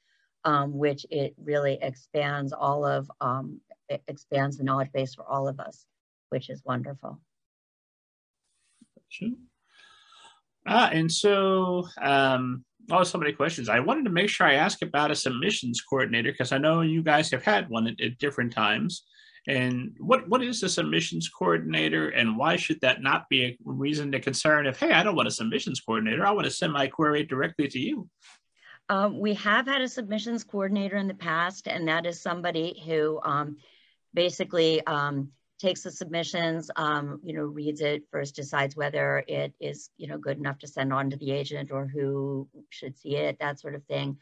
um, 0.43 0.77
which 0.77 1.05
it 1.09 1.33
really 1.43 1.79
expands 1.81 2.53
all 2.53 2.85
of, 2.85 3.09
um, 3.21 3.59
it 3.89 4.03
expands 4.07 4.57
the 4.57 4.63
knowledge 4.63 4.91
base 4.91 5.15
for 5.15 5.25
all 5.25 5.47
of 5.47 5.59
us. 5.59 5.85
which 6.29 6.49
is 6.49 6.61
wonderful. 6.65 7.19
Ah, 10.67 10.89
and 10.91 11.11
so 11.11 11.87
um, 12.01 12.65
oh, 12.91 13.03
so 13.03 13.17
many 13.17 13.33
questions. 13.33 13.69
I 13.69 13.79
wanted 13.79 14.05
to 14.05 14.11
make 14.11 14.29
sure 14.29 14.47
I 14.47 14.55
ask 14.55 14.81
about 14.81 15.11
a 15.11 15.15
submissions 15.15 15.81
coordinator 15.81 16.31
because 16.31 16.51
I 16.51 16.57
know 16.57 16.81
you 16.81 17.03
guys 17.03 17.31
have 17.31 17.43
had 17.43 17.69
one 17.69 17.87
at, 17.87 17.99
at, 18.01 18.17
different 18.17 18.53
times. 18.53 19.03
And 19.47 19.95
what 19.99 20.27
what 20.27 20.41
is 20.41 20.63
a 20.63 20.69
submissions 20.69 21.29
coordinator, 21.29 22.09
and 22.09 22.35
why 22.35 22.55
should 22.55 22.81
that 22.81 23.03
not 23.03 23.29
be 23.29 23.45
a 23.45 23.57
reason 23.63 24.11
to 24.11 24.19
concern? 24.19 24.65
If 24.65 24.79
hey, 24.79 24.91
I 24.91 25.03
don't 25.03 25.15
want 25.15 25.27
a 25.27 25.31
submissions 25.31 25.79
coordinator, 25.79 26.25
I 26.25 26.31
want 26.31 26.45
to 26.45 26.51
send 26.51 26.73
my 26.73 26.87
query 26.87 27.23
directly 27.23 27.67
to 27.67 27.79
you. 27.79 28.09
Um, 28.89 29.19
we 29.19 29.35
have 29.35 29.67
had 29.67 29.81
a 29.81 29.87
submissions 29.87 30.43
coordinator 30.43 30.97
in 30.97 31.07
the 31.07 31.13
past, 31.13 31.67
and 31.67 31.87
that 31.87 32.07
is 32.07 32.21
somebody 32.21 32.81
who 32.85 33.19
um, 33.23 33.57
basically 34.15 34.85
um, 34.87 35.31
takes 35.59 35.83
the 35.83 35.91
submissions, 35.91 36.69
um, 36.75 37.19
you 37.23 37.33
know, 37.33 37.43
reads 37.43 37.81
it 37.81 38.03
first, 38.11 38.35
decides 38.35 38.75
whether 38.75 39.23
it 39.27 39.53
is, 39.59 39.89
you 39.97 40.07
know, 40.07 40.17
good 40.17 40.37
enough 40.37 40.59
to 40.59 40.67
send 40.67 40.91
on 40.91 41.09
to 41.09 41.17
the 41.17 41.31
agent 41.31 41.71
or 41.71 41.87
who 41.87 42.47
should 42.69 42.97
see 42.97 43.15
it, 43.15 43.37
that 43.39 43.59
sort 43.59 43.75
of 43.75 43.83
thing. 43.85 44.17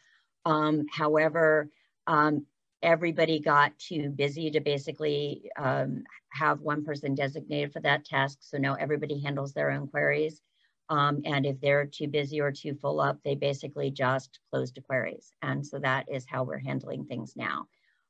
Um, 0.45 0.85
however, 0.91 1.69
um, 2.07 2.45
everybody 2.81 3.39
got 3.39 3.77
too 3.79 4.09
busy 4.09 4.51
to 4.51 4.59
basically 4.59 5.49
um, 5.57 6.03
have 6.29 6.59
one 6.59 6.83
person 6.83 7.15
designated 7.15 7.71
for 7.71 7.79
that 7.79 8.05
task. 8.05 8.39
So 8.41 8.57
now 8.57 8.75
everybody 8.75 9.19
handles 9.21 9.53
their 9.53 9.71
own 9.71 9.87
queries. 9.87 10.41
Um, 10.89 11.21
and 11.25 11.45
if 11.45 11.59
they're 11.61 11.85
too 11.85 12.07
busy 12.07 12.41
or 12.41 12.51
too 12.51 12.75
full 12.75 12.99
up, 12.99 13.19
they 13.23 13.35
basically 13.35 13.89
just 13.89 14.39
close 14.51 14.71
the 14.71 14.81
queries. 14.81 15.31
And 15.41 15.65
so 15.65 15.79
that 15.79 16.11
is 16.11 16.25
how 16.27 16.43
we're 16.43 16.59
handling 16.59 17.05
things 17.05 17.35
now. 17.35 17.67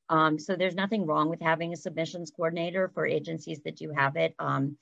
Um, 0.08 0.38
so 0.38 0.54
there's 0.56 0.74
nothing 0.74 1.06
wrong 1.06 1.28
with 1.28 1.40
having 1.40 1.72
a 1.72 1.76
submissions 1.76 2.30
coordinator 2.30 2.90
for 2.92 3.06
agencies 3.06 3.60
that 3.64 3.76
do 3.76 3.90
have 3.90 4.16
it 4.16 4.34
um, 4.38 4.76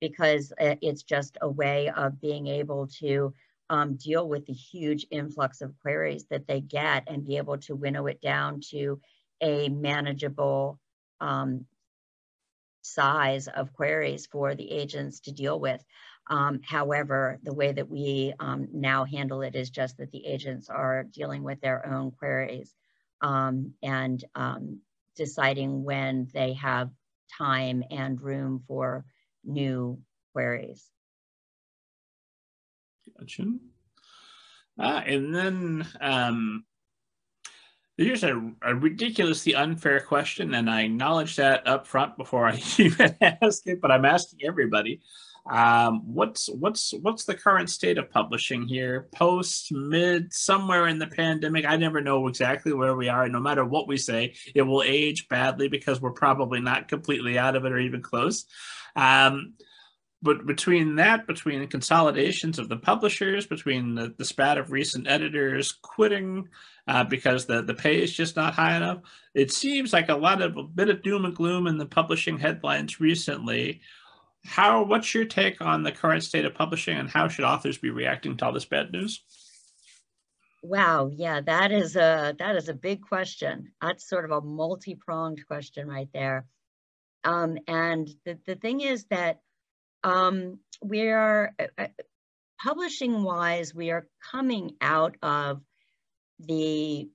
because 0.00 0.52
it's 0.58 1.02
just 1.02 1.36
a 1.40 1.48
way 1.48 1.90
of 1.90 2.20
being 2.20 2.46
able 2.46 2.86
to 2.86 3.34
um, 3.70 3.96
deal 3.96 4.28
with 4.28 4.46
the 4.46 4.52
huge 4.52 5.06
influx 5.10 5.60
of 5.60 5.78
queries 5.80 6.26
that 6.30 6.46
they 6.46 6.60
get 6.60 7.04
and 7.06 7.26
be 7.26 7.36
able 7.36 7.58
to 7.58 7.74
winnow 7.74 8.06
it 8.06 8.20
down 8.20 8.60
to 8.70 9.00
a 9.40 9.68
manageable 9.68 10.78
um, 11.20 11.66
size 12.82 13.48
of 13.48 13.72
queries 13.72 14.26
for 14.26 14.54
the 14.54 14.70
agents 14.70 15.20
to 15.20 15.32
deal 15.32 15.58
with. 15.58 15.84
Um, 16.30 16.60
however, 16.62 17.38
the 17.42 17.54
way 17.54 17.72
that 17.72 17.88
we 17.88 18.34
um, 18.38 18.68
now 18.72 19.04
handle 19.04 19.42
it 19.42 19.54
is 19.54 19.70
just 19.70 19.96
that 19.98 20.12
the 20.12 20.26
agents 20.26 20.68
are 20.68 21.04
dealing 21.04 21.42
with 21.42 21.60
their 21.60 21.86
own 21.86 22.12
queries 22.12 22.74
um, 23.20 23.74
and 23.82 24.24
um, 24.34 24.80
deciding 25.16 25.84
when 25.84 26.28
they 26.32 26.54
have 26.54 26.90
time 27.36 27.82
and 27.90 28.20
room 28.20 28.62
for 28.66 29.04
new 29.44 30.00
queries. 30.32 30.90
Gotcha. 33.18 33.44
Ah, 34.78 35.02
and 35.04 35.34
then 35.34 35.86
um, 36.00 36.64
here's 37.96 38.22
a, 38.22 38.52
a, 38.62 38.74
ridiculously 38.74 39.54
unfair 39.54 40.00
question, 40.00 40.54
and 40.54 40.70
I 40.70 40.82
acknowledge 40.82 41.36
that 41.36 41.66
up 41.66 41.86
front 41.86 42.16
before 42.16 42.46
I 42.46 42.60
even 42.78 43.16
ask 43.20 43.66
it, 43.66 43.80
but 43.80 43.90
I'm 43.90 44.04
asking 44.04 44.40
everybody. 44.44 45.00
Um, 45.48 46.02
what's 46.04 46.48
what's 46.48 46.92
what's 47.00 47.24
the 47.24 47.34
current 47.34 47.70
state 47.70 47.96
of 47.96 48.10
publishing 48.10 48.66
here? 48.66 49.08
Post, 49.12 49.72
mid, 49.72 50.32
somewhere 50.32 50.88
in 50.88 50.98
the 50.98 51.06
pandemic. 51.06 51.64
I 51.64 51.76
never 51.76 52.00
know 52.00 52.26
exactly 52.28 52.72
where 52.72 52.94
we 52.94 53.08
are. 53.08 53.28
No 53.28 53.40
matter 53.40 53.64
what 53.64 53.88
we 53.88 53.96
say, 53.96 54.34
it 54.54 54.62
will 54.62 54.82
age 54.84 55.28
badly 55.28 55.68
because 55.68 56.00
we're 56.00 56.10
probably 56.10 56.60
not 56.60 56.88
completely 56.88 57.38
out 57.38 57.56
of 57.56 57.64
it 57.64 57.72
or 57.72 57.78
even 57.78 58.02
close. 58.02 58.44
Um, 58.94 59.54
but 60.20 60.46
between 60.46 60.96
that, 60.96 61.26
between 61.26 61.66
consolidations 61.68 62.58
of 62.58 62.68
the 62.68 62.76
publishers, 62.76 63.46
between 63.46 63.94
the, 63.94 64.14
the 64.18 64.24
spat 64.24 64.58
of 64.58 64.72
recent 64.72 65.08
editors 65.08 65.72
quitting 65.80 66.48
uh, 66.88 67.04
because 67.04 67.46
the, 67.46 67.62
the 67.62 67.74
pay 67.74 68.02
is 68.02 68.12
just 68.12 68.34
not 68.34 68.54
high 68.54 68.76
enough, 68.76 68.98
it 69.34 69.52
seems 69.52 69.92
like 69.92 70.08
a 70.08 70.16
lot 70.16 70.42
of 70.42 70.56
a 70.56 70.64
bit 70.64 70.88
of 70.88 71.02
doom 71.02 71.24
and 71.24 71.36
gloom 71.36 71.68
in 71.68 71.78
the 71.78 71.86
publishing 71.86 72.36
headlines 72.36 73.00
recently 73.00 73.80
how 74.44 74.84
what's 74.84 75.14
your 75.14 75.24
take 75.24 75.60
on 75.60 75.82
the 75.82 75.92
current 75.92 76.22
state 76.22 76.44
of 76.44 76.54
publishing 76.54 76.96
and 76.96 77.10
how 77.10 77.28
should 77.28 77.44
authors 77.44 77.78
be 77.78 77.90
reacting 77.90 78.36
to 78.36 78.46
all 78.46 78.52
this 78.52 78.64
bad 78.64 78.92
news? 78.92 79.22
Wow 80.62 81.10
yeah 81.12 81.40
that 81.40 81.70
is 81.70 81.96
a 81.96 82.34
that 82.38 82.56
is 82.56 82.68
a 82.68 82.74
big 82.74 83.02
question. 83.02 83.72
That's 83.80 84.08
sort 84.08 84.24
of 84.24 84.30
a 84.30 84.40
multi-pronged 84.40 85.46
question 85.46 85.88
right 85.88 86.08
there. 86.12 86.46
Um, 87.24 87.58
and 87.66 88.08
the, 88.24 88.38
the 88.46 88.54
thing 88.54 88.80
is 88.80 89.04
that 89.06 89.40
um, 90.04 90.60
we 90.82 91.08
are 91.08 91.52
uh, 91.58 91.66
uh 91.76 91.86
publishing 92.62 93.22
wise 93.22 93.72
we 93.74 93.90
are 93.90 94.08
coming 94.32 94.72
out 94.80 95.16
of 95.22 95.60
the 96.40 97.08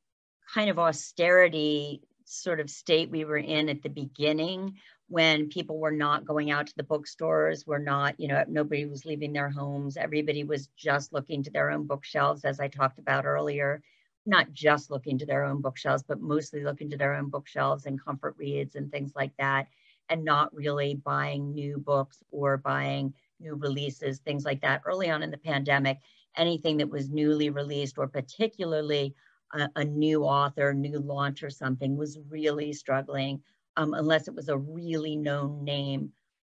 kind 0.53 0.69
of 0.69 0.79
austerity 0.79 2.01
sort 2.25 2.59
of 2.59 2.69
state 2.69 3.09
we 3.09 3.25
were 3.25 3.37
in 3.37 3.69
at 3.69 3.81
the 3.81 3.89
beginning 3.89 4.75
when 5.07 5.49
people 5.49 5.79
were 5.79 5.91
not 5.91 6.25
going 6.25 6.51
out 6.51 6.67
to 6.67 6.75
the 6.77 6.83
bookstores, 6.83 7.67
were 7.67 7.79
not, 7.79 8.19
you 8.19 8.27
know, 8.27 8.43
nobody 8.47 8.85
was 8.85 9.05
leaving 9.05 9.33
their 9.33 9.49
homes. 9.49 9.97
Everybody 9.97 10.43
was 10.43 10.67
just 10.77 11.13
looking 11.13 11.43
to 11.43 11.51
their 11.51 11.71
own 11.71 11.85
bookshelves, 11.85 12.45
as 12.45 12.59
I 12.59 12.67
talked 12.67 12.99
about 12.99 13.25
earlier. 13.25 13.83
Not 14.25 14.53
just 14.53 14.89
looking 14.89 15.17
to 15.19 15.25
their 15.25 15.43
own 15.43 15.61
bookshelves, 15.61 16.03
but 16.07 16.21
mostly 16.21 16.63
looking 16.63 16.89
to 16.91 16.97
their 16.97 17.15
own 17.15 17.29
bookshelves 17.29 17.85
and 17.85 18.03
comfort 18.03 18.35
reads 18.37 18.75
and 18.75 18.91
things 18.91 19.11
like 19.15 19.35
that, 19.37 19.67
and 20.09 20.23
not 20.23 20.53
really 20.55 20.95
buying 20.95 21.53
new 21.53 21.77
books 21.77 22.23
or 22.31 22.57
buying 22.57 23.13
new 23.39 23.55
releases, 23.55 24.19
things 24.19 24.45
like 24.45 24.61
that. 24.61 24.81
Early 24.85 25.09
on 25.09 25.21
in 25.21 25.31
the 25.31 25.37
pandemic, 25.37 25.99
anything 26.37 26.77
that 26.77 26.89
was 26.89 27.09
newly 27.09 27.49
released 27.49 27.97
or 27.97 28.07
particularly 28.07 29.13
a, 29.53 29.69
a 29.75 29.83
new 29.83 30.23
author, 30.23 30.73
new 30.73 30.99
launch 30.99 31.43
or 31.43 31.49
something 31.49 31.97
was 31.97 32.17
really 32.29 32.71
struggling 32.71 33.41
um, 33.77 33.93
unless 33.93 34.27
it 34.27 34.35
was 34.35 34.49
a 34.49 34.57
really 34.57 35.15
known 35.15 35.63
name. 35.63 36.11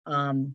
Um, 0.07 0.55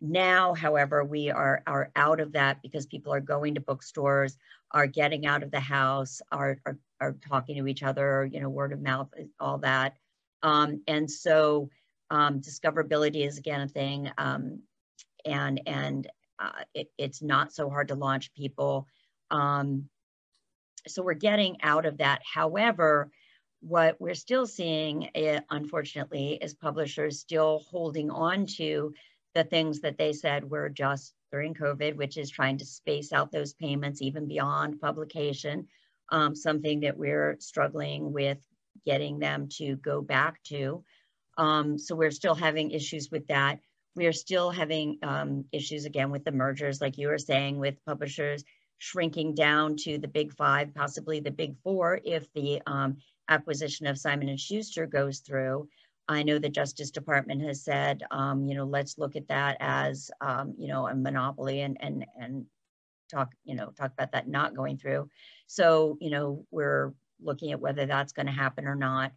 now, 0.00 0.54
however, 0.54 1.04
we 1.04 1.30
are, 1.30 1.62
are 1.66 1.90
out 1.96 2.20
of 2.20 2.32
that 2.32 2.62
because 2.62 2.86
people 2.86 3.12
are 3.12 3.20
going 3.20 3.54
to 3.54 3.60
bookstores, 3.60 4.36
are 4.70 4.86
getting 4.86 5.26
out 5.26 5.42
of 5.42 5.50
the 5.50 5.60
house, 5.60 6.20
are, 6.30 6.58
are, 6.66 6.78
are 7.00 7.16
talking 7.28 7.56
to 7.56 7.66
each 7.66 7.82
other, 7.82 8.28
you 8.30 8.40
know, 8.40 8.48
word 8.48 8.72
of 8.72 8.80
mouth, 8.80 9.08
all 9.40 9.58
that. 9.58 9.96
Um, 10.42 10.82
and 10.86 11.10
so 11.10 11.68
um, 12.10 12.40
discoverability 12.40 13.26
is 13.26 13.38
again 13.38 13.60
a 13.60 13.68
thing. 13.68 14.10
Um, 14.18 14.60
and 15.24 15.60
and 15.66 16.06
uh, 16.38 16.62
it, 16.74 16.90
it's 16.96 17.20
not 17.22 17.52
so 17.52 17.68
hard 17.68 17.88
to 17.88 17.94
launch 17.94 18.32
people. 18.34 18.86
Um, 19.30 19.88
so 20.86 21.02
we're 21.02 21.14
getting 21.14 21.56
out 21.62 21.86
of 21.86 21.98
that. 21.98 22.22
However, 22.24 23.10
what 23.60 24.00
we're 24.00 24.14
still 24.14 24.46
seeing, 24.46 25.10
uh, 25.14 25.40
unfortunately, 25.50 26.38
is 26.40 26.54
publishers 26.54 27.20
still 27.20 27.64
holding 27.70 28.10
on 28.10 28.46
to 28.46 28.94
the 29.34 29.44
things 29.44 29.80
that 29.80 29.98
they 29.98 30.12
said 30.12 30.48
were 30.48 30.68
just 30.68 31.14
during 31.30 31.54
COVID, 31.54 31.96
which 31.96 32.16
is 32.16 32.30
trying 32.30 32.58
to 32.58 32.64
space 32.64 33.12
out 33.12 33.30
those 33.30 33.52
payments 33.52 34.00
even 34.00 34.26
beyond 34.26 34.80
publication, 34.80 35.66
um, 36.10 36.34
something 36.34 36.80
that 36.80 36.96
we're 36.96 37.36
struggling 37.40 38.12
with 38.12 38.38
getting 38.86 39.18
them 39.18 39.48
to 39.48 39.76
go 39.76 40.00
back 40.00 40.42
to. 40.44 40.82
Um, 41.36 41.78
so 41.78 41.94
we're 41.94 42.10
still 42.10 42.34
having 42.34 42.70
issues 42.70 43.10
with 43.10 43.26
that. 43.28 43.60
We 43.94 44.06
are 44.06 44.12
still 44.12 44.50
having 44.50 44.98
um, 45.02 45.44
issues 45.52 45.84
again 45.84 46.10
with 46.10 46.24
the 46.24 46.32
mergers, 46.32 46.80
like 46.80 46.98
you 46.98 47.08
were 47.08 47.18
saying, 47.18 47.58
with 47.58 47.84
publishers 47.84 48.44
shrinking 48.78 49.34
down 49.34 49.76
to 49.76 49.98
the 49.98 50.08
big 50.08 50.32
five, 50.32 50.74
possibly 50.74 51.20
the 51.20 51.32
big 51.32 51.56
four, 51.62 52.00
if 52.04 52.32
the 52.32 52.62
um, 52.66 52.98
acquisition 53.28 53.86
of 53.86 53.98
Simon 53.98 54.28
and 54.28 54.40
Schuster 54.40 54.86
goes 54.86 55.20
through, 55.20 55.68
I 56.08 56.22
know 56.22 56.38
the 56.38 56.48
Justice 56.48 56.90
Department 56.90 57.42
has 57.42 57.62
said, 57.62 58.02
um, 58.10 58.46
you 58.46 58.54
know, 58.54 58.64
let's 58.64 58.96
look 58.98 59.14
at 59.16 59.28
that 59.28 59.58
as, 59.60 60.10
um, 60.20 60.54
you 60.58 60.68
know, 60.68 60.86
a 60.88 60.94
monopoly 60.94 61.60
and 61.60 61.76
and 61.80 62.06
and 62.18 62.46
talk, 63.10 63.30
you 63.44 63.54
know, 63.54 63.70
talk 63.76 63.92
about 63.92 64.12
that 64.12 64.28
not 64.28 64.54
going 64.54 64.78
through. 64.78 65.08
So, 65.46 65.96
you 66.00 66.10
know, 66.10 66.46
we're 66.50 66.92
looking 67.20 67.52
at 67.52 67.60
whether 67.60 67.86
that's 67.86 68.12
going 68.12 68.26
to 68.26 68.32
happen 68.32 68.66
or 68.66 68.74
not. 68.74 69.12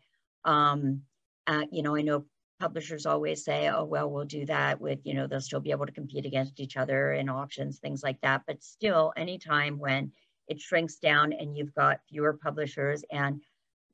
Um, 0.45 1.01
uh, 1.47 1.65
you 1.71 1.83
know, 1.83 1.95
I 1.95 2.01
know 2.01 2.25
publishers 2.59 3.05
always 3.05 3.43
say, 3.43 3.69
oh, 3.69 3.85
well, 3.85 4.09
we'll 4.09 4.25
do 4.25 4.45
that 4.45 4.79
with, 4.79 4.99
you 5.03 5.13
know, 5.13 5.27
they'll 5.27 5.41
still 5.41 5.59
be 5.59 5.71
able 5.71 5.85
to 5.85 5.91
compete 5.91 6.25
against 6.25 6.59
each 6.59 6.77
other 6.77 7.13
in 7.13 7.29
auctions, 7.29 7.79
things 7.79 8.03
like 8.03 8.21
that. 8.21 8.43
But 8.47 8.63
still, 8.63 9.13
anytime 9.17 9.79
when 9.79 10.11
it 10.47 10.59
shrinks 10.59 10.97
down 10.97 11.33
and 11.33 11.57
you've 11.57 11.73
got 11.73 12.01
fewer 12.09 12.33
publishers 12.33 13.03
and 13.11 13.41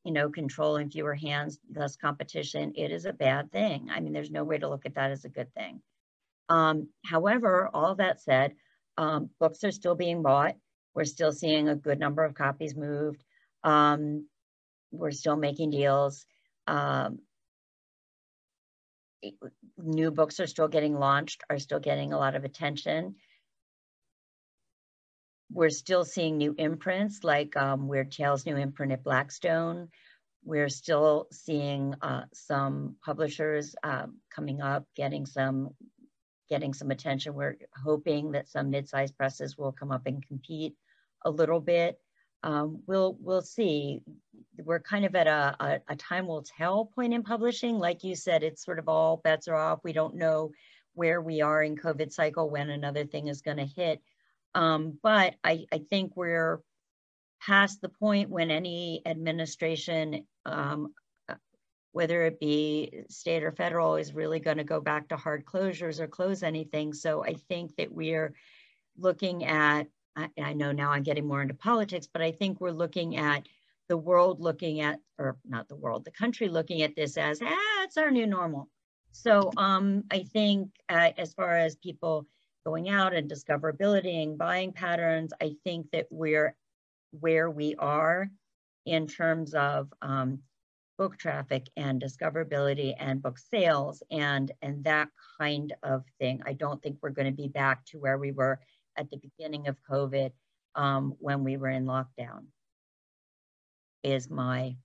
you 0.08 0.14
know, 0.14 0.30
control 0.30 0.78
in 0.78 0.89
fewer 0.89 1.14
hands, 1.14 1.60
less 1.76 1.97
competition, 1.97 2.72
it 2.78 2.91
is 2.91 3.03
a 3.03 3.12
bad 3.12 3.51
thing. 3.51 3.89
I 3.91 3.99
mean, 3.99 4.14
there's 4.14 4.32
no 4.32 4.45
way 4.45 4.58
to 4.58 4.70
look 4.70 4.86
at 4.86 4.95
that 4.95 5.12
as 5.12 5.26
a 5.26 5.30
good 5.30 5.53
thing. 5.53 5.82
Um, 6.47 6.88
however, 7.05 7.70
all 7.74 7.93
that 7.95 8.22
said, 8.22 8.55
um, 8.97 9.30
books 9.38 9.66
are 9.66 9.72
still 9.72 9.95
being 9.95 10.22
bought. 10.22 10.55
We're 10.95 11.03
still 11.03 11.34
seeing 11.34 11.68
a 11.68 11.76
good 11.76 11.99
number 11.99 12.24
of 12.24 12.36
copies 12.36 12.74
moved. 12.74 13.22
Um, 13.66 14.28
we're 14.93 15.12
still 15.12 15.36
making 15.36 15.72
deals. 15.72 16.26
Um, 16.68 17.20
new 19.78 20.12
books 20.12 20.39
are 20.39 20.47
still 20.47 20.70
getting 20.70 20.97
launched, 20.97 21.43
are 21.49 21.60
still 21.60 21.82
getting 21.82 22.14
a 22.14 22.18
lot 22.18 22.36
of 22.36 22.45
attention. 22.45 23.16
We're 25.51 25.69
still 25.69 26.03
seeing 26.03 26.37
new 26.37 26.53
imprints 26.57 27.23
like 27.23 27.55
um, 27.55 27.87
Weird 27.87 28.11
Tales 28.11 28.45
new 28.45 28.57
imprint 28.57 28.91
at 28.91 29.03
Blackstone. 29.03 29.89
We're 30.43 30.69
still 30.69 31.27
seeing 31.31 31.95
uh, 32.01 32.23
some 32.33 32.95
publishers 33.03 33.75
um, 33.83 34.17
coming 34.33 34.61
up, 34.61 34.85
getting 34.95 35.25
some 35.25 35.69
getting 36.49 36.73
some 36.73 36.91
attention. 36.91 37.33
We're 37.33 37.57
hoping 37.83 38.31
that 38.31 38.47
some 38.47 38.69
mid-sized 38.69 39.17
presses 39.17 39.57
will 39.57 39.71
come 39.71 39.91
up 39.91 40.05
and 40.05 40.25
compete 40.25 40.75
a 41.25 41.29
little 41.29 41.59
bit. 41.59 41.99
Um, 42.43 42.83
we'll 42.87 43.17
we'll 43.19 43.41
see. 43.41 44.01
We're 44.57 44.79
kind 44.79 45.05
of 45.05 45.15
at 45.15 45.27
a, 45.27 45.55
a, 45.59 45.79
a, 45.89 45.95
time 45.95 46.27
will 46.27 46.43
tell 46.43 46.85
point 46.85 47.13
in 47.13 47.23
publishing. 47.23 47.79
Like 47.79 48.03
you 48.03 48.15
said, 48.15 48.43
it's 48.43 48.63
sort 48.63 48.79
of 48.79 48.87
all 48.87 49.17
bets 49.17 49.47
are 49.47 49.55
off. 49.55 49.79
We 49.83 49.93
don't 49.93 50.15
know 50.15 50.51
where 50.93 51.21
we 51.21 51.41
are 51.41 51.63
in 51.63 51.75
COVID 51.75 52.11
cycle 52.11 52.49
when 52.49 52.69
another 52.69 53.05
thing 53.05 53.27
is 53.27 53.41
going 53.41 53.57
to 53.57 53.65
hit. 53.65 54.01
Um, 54.58 54.97
but 55.03 55.36
I, 55.43 55.66
I 55.72 55.80
think 55.89 56.18
we're 56.18 56.62
past 57.41 57.80
the 57.82 57.89
point 57.89 58.30
when 58.30 58.49
any 58.49 59.03
administration, 59.05 60.26
um, 60.45 60.93
whether 61.91 62.24
it 62.24 62.39
be 62.39 63.03
state 63.10 63.43
or 63.43 63.51
federal, 63.51 63.95
is 63.95 64.14
really 64.14 64.39
going 64.39 64.58
to 64.58 64.64
go 64.64 64.82
back 64.82 65.10
to 65.10 65.18
hard 65.18 65.45
closures 65.45 65.99
or 65.99 66.08
close 66.08 66.41
anything. 66.43 66.93
So 66.93 67.24
I 67.24 67.36
think 67.49 67.76
that 67.78 67.91
we're 67.91 68.34
looking 68.97 69.45
at 69.45 69.88
I, 70.18 70.30
I 70.41 70.53
know 70.53 70.72
now 70.72 70.91
I'm 70.91 71.03
getting 71.03 71.28
more 71.28 71.41
into 71.41 71.53
politics, 71.53 72.08
but 72.12 72.22
I 72.22 72.32
think 72.32 72.60
we're 72.60 72.72
looking 72.72 73.18
at 73.18 73.47
the 73.88 73.97
world 73.97 74.41
looking 74.41 74.82
at, 74.82 74.99
or 75.18 75.38
not 75.45 75.70
the 75.70 75.76
world, 75.76 76.03
the 76.03 76.12
country 76.12 76.49
looking 76.49 76.82
at 76.82 76.95
this 76.95 77.18
as, 77.18 77.39
ah, 77.41 77.84
it's 77.84 77.97
our 77.97 78.12
new 78.12 78.26
normal. 78.26 78.68
So 79.12 79.51
um, 79.55 80.03
I 80.12 80.24
think 80.24 80.72
uh, 80.89 81.12
as 81.18 81.34
far 81.34 81.55
as 81.55 81.76
people 81.76 82.26
going 82.68 82.89
out 82.89 83.13
and 83.13 83.32
discoverability 83.32 84.24
and 84.24 84.38
buying 84.38 84.74
patterns, 84.74 85.32
I 85.41 85.55
think 85.63 85.89
that 85.93 86.05
we're 86.09 86.53
where 87.11 87.49
we 87.49 87.76
are 87.76 88.30
in 88.86 89.07
terms 89.07 89.53
of 89.53 89.88
um, 90.01 90.39
book 90.97 91.18
traffic 91.18 91.70
and 91.78 92.01
discoverability 92.01 92.93
and 92.99 93.22
book 93.22 93.39
sales 93.39 94.03
and, 94.11 94.51
and 94.61 94.84
that 94.84 95.07
kind 95.39 95.74
of 95.82 96.03
thing. 96.20 96.41
I 96.45 96.51
don't 96.51 96.84
think 96.84 96.97
we're 97.01 97.11
going 97.11 97.32
to 97.32 97.41
be 97.43 97.47
back 97.47 97.86
to 97.86 97.99
where 97.99 98.18
we 98.18 98.34
were 98.34 98.59
at 98.97 99.09
the 99.09 99.18
beginning 99.18 99.70
of 99.70 99.78
COVID 99.89 100.32
um, 100.76 101.13
when 101.20 101.45
we 101.45 101.55
were 101.55 101.70
in 101.70 101.86
lockdown, 101.86 102.47
is 104.03 104.30
my 104.30 104.76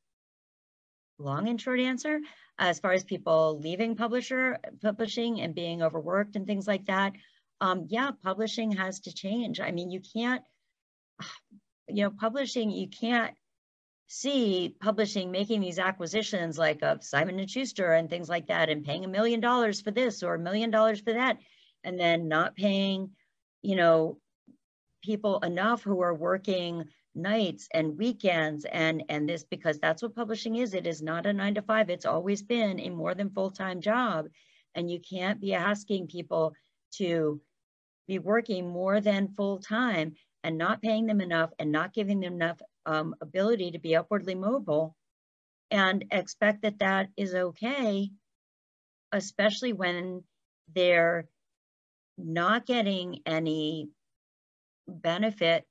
long 1.18 1.48
and 1.48 1.60
short 1.60 1.80
answer. 1.80 2.20
As 2.60 2.78
far 2.78 2.92
as 2.92 3.02
people 3.02 3.58
leaving 3.60 3.96
publisher 3.96 4.58
publishing 4.80 5.40
and 5.40 5.52
being 5.52 5.82
overworked 5.82 6.36
and 6.36 6.46
things 6.46 6.68
like 6.68 6.86
that, 6.86 7.14
um, 7.62 7.86
yeah, 7.88 8.10
publishing 8.22 8.72
has 8.72 9.00
to 9.00 9.14
change. 9.14 9.60
I 9.60 9.70
mean, 9.70 9.90
you 9.90 10.00
can't, 10.00 10.42
you 11.88 12.04
know, 12.04 12.10
publishing, 12.10 12.70
you 12.70 12.88
can't 12.88 13.34
see 14.08 14.76
publishing 14.80 15.30
making 15.30 15.62
these 15.62 15.78
acquisitions 15.78 16.58
like 16.58 16.82
of 16.82 17.02
Simon 17.02 17.40
and 17.40 17.50
Schuster 17.50 17.92
and 17.92 18.10
things 18.10 18.28
like 18.28 18.48
that 18.48 18.68
and 18.68 18.84
paying 18.84 19.06
a 19.06 19.08
million 19.08 19.40
dollars 19.40 19.80
for 19.80 19.90
this 19.90 20.22
or 20.22 20.34
a 20.34 20.38
million 20.38 20.70
dollars 20.70 21.00
for 21.00 21.14
that 21.14 21.38
and 21.82 21.98
then 21.98 22.28
not 22.28 22.54
paying 22.54 23.10
you 23.62 23.76
know, 23.76 24.18
people 25.02 25.38
enough 25.40 25.82
who 25.82 26.00
are 26.02 26.14
working 26.14 26.84
nights 27.14 27.68
and 27.74 27.98
weekends 27.98 28.64
and 28.64 29.02
and 29.08 29.28
this 29.28 29.44
because 29.44 29.78
that's 29.78 30.02
what 30.02 30.14
publishing 30.14 30.56
is. 30.56 30.74
It 30.74 30.86
is 30.86 31.02
not 31.02 31.26
a 31.26 31.32
9 31.32 31.54
to 31.56 31.62
5 31.62 31.90
it's 31.90 32.06
always 32.06 32.42
been 32.42 32.80
a 32.80 32.90
more 32.90 33.14
than 33.14 33.30
full-time 33.30 33.80
job. 33.80 34.28
And 34.74 34.90
you 34.90 35.00
can't 35.00 35.40
be 35.40 35.54
asking 35.54 36.08
people 36.08 36.54
to 36.94 37.40
be 38.06 38.18
working 38.18 38.68
more 38.68 39.00
than 39.00 39.34
full-time 39.36 40.14
and 40.44 40.58
not 40.58 40.82
paying 40.82 41.06
them 41.06 41.20
enough 41.20 41.50
and 41.58 41.70
not 41.72 41.94
giving 41.94 42.20
them 42.20 42.34
enough 42.34 42.60
um, 42.86 43.14
ability 43.20 43.70
to 43.72 43.78
be 43.78 43.96
upwardly 43.96 44.34
mobile 44.34 44.96
and 45.70 46.04
expect 46.10 46.62
that 46.62 46.80
that 46.80 47.08
is 47.16 47.34
okay 47.34 48.10
especially 49.12 49.72
when 49.72 50.24
they're 50.74 51.28
not 52.18 52.66
getting 52.66 53.20
any 53.26 53.90
benefit 54.88 55.66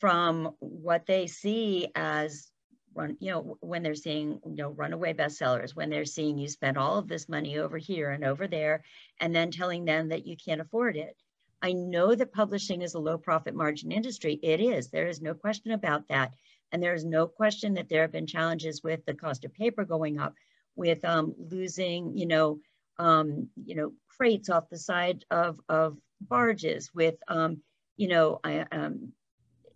from 0.00 0.54
what 0.60 1.06
they 1.06 1.26
see 1.26 1.88
as 1.94 2.50
run, 2.94 3.16
you 3.20 3.30
know, 3.30 3.56
when 3.60 3.82
they're 3.82 3.94
seeing, 3.94 4.40
you 4.44 4.56
know, 4.56 4.70
runaway 4.70 5.14
bestsellers, 5.14 5.74
when 5.74 5.90
they're 5.90 6.04
seeing 6.04 6.38
you 6.38 6.48
spend 6.48 6.76
all 6.76 6.98
of 6.98 7.08
this 7.08 7.28
money 7.28 7.58
over 7.58 7.78
here 7.78 8.10
and 8.10 8.24
over 8.24 8.46
there, 8.46 8.84
and 9.20 9.34
then 9.34 9.50
telling 9.50 9.84
them 9.84 10.08
that 10.08 10.26
you 10.26 10.36
can't 10.36 10.60
afford 10.60 10.96
it. 10.96 11.16
I 11.64 11.72
know 11.72 12.14
that 12.14 12.30
publishing 12.34 12.82
is 12.82 12.92
a 12.92 12.98
low 12.98 13.16
profit 13.16 13.54
margin 13.54 13.90
industry. 13.90 14.38
It 14.42 14.60
is. 14.60 14.90
There 14.90 15.08
is 15.08 15.22
no 15.22 15.32
question 15.32 15.70
about 15.70 16.06
that. 16.08 16.34
And 16.70 16.82
there 16.82 16.92
is 16.92 17.06
no 17.06 17.26
question 17.26 17.72
that 17.74 17.88
there 17.88 18.02
have 18.02 18.12
been 18.12 18.26
challenges 18.26 18.82
with 18.82 19.02
the 19.06 19.14
cost 19.14 19.46
of 19.46 19.54
paper 19.54 19.86
going 19.86 20.20
up, 20.20 20.34
with 20.76 21.02
um, 21.06 21.34
losing, 21.38 22.18
you 22.18 22.26
know, 22.26 22.60
um, 22.98 23.48
you 23.64 23.76
know, 23.76 23.94
crates 24.08 24.50
off 24.50 24.68
the 24.68 24.76
side 24.76 25.24
of, 25.30 25.58
of 25.70 25.96
barges, 26.20 26.90
with, 26.94 27.14
um, 27.28 27.62
you 27.96 28.08
know, 28.08 28.40
um, 28.44 29.12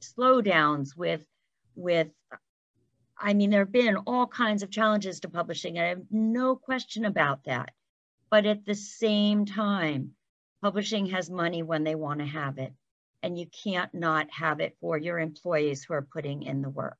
slowdowns, 0.02 0.94
with, 0.94 1.24
with, 1.74 2.08
I 3.18 3.32
mean, 3.32 3.48
there 3.48 3.60
have 3.60 3.72
been 3.72 3.96
all 4.06 4.26
kinds 4.26 4.62
of 4.62 4.70
challenges 4.70 5.20
to 5.20 5.30
publishing. 5.30 5.78
and 5.78 5.86
I 5.86 5.88
have 5.88 6.02
no 6.10 6.54
question 6.54 7.06
about 7.06 7.44
that. 7.44 7.70
But 8.30 8.44
at 8.44 8.66
the 8.66 8.74
same 8.74 9.46
time, 9.46 10.16
publishing 10.62 11.06
has 11.06 11.30
money 11.30 11.62
when 11.62 11.84
they 11.84 11.94
want 11.94 12.20
to 12.20 12.26
have 12.26 12.58
it. 12.58 12.72
And 13.22 13.38
you 13.38 13.46
can't 13.64 13.92
not 13.92 14.28
have 14.30 14.60
it 14.60 14.76
for 14.80 14.96
your 14.96 15.18
employees 15.18 15.84
who 15.84 15.94
are 15.94 16.02
putting 16.02 16.42
in 16.42 16.62
the 16.62 16.70
work. 16.70 16.98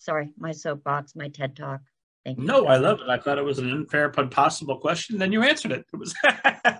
Sorry, 0.00 0.32
my 0.38 0.52
soapbox, 0.52 1.14
my 1.14 1.28
TED 1.28 1.56
talk. 1.56 1.80
Thank 2.24 2.38
you. 2.38 2.44
No, 2.44 2.66
I 2.66 2.76
love 2.76 3.00
it. 3.00 3.08
I 3.08 3.18
thought 3.18 3.38
it 3.38 3.44
was 3.44 3.58
an 3.58 3.70
unfair 3.70 4.08
but 4.08 4.30
possible 4.30 4.78
question. 4.78 5.18
Then 5.18 5.32
you 5.32 5.42
answered 5.42 5.72
it. 5.72 5.86
It 5.92 5.96
was 5.96 6.14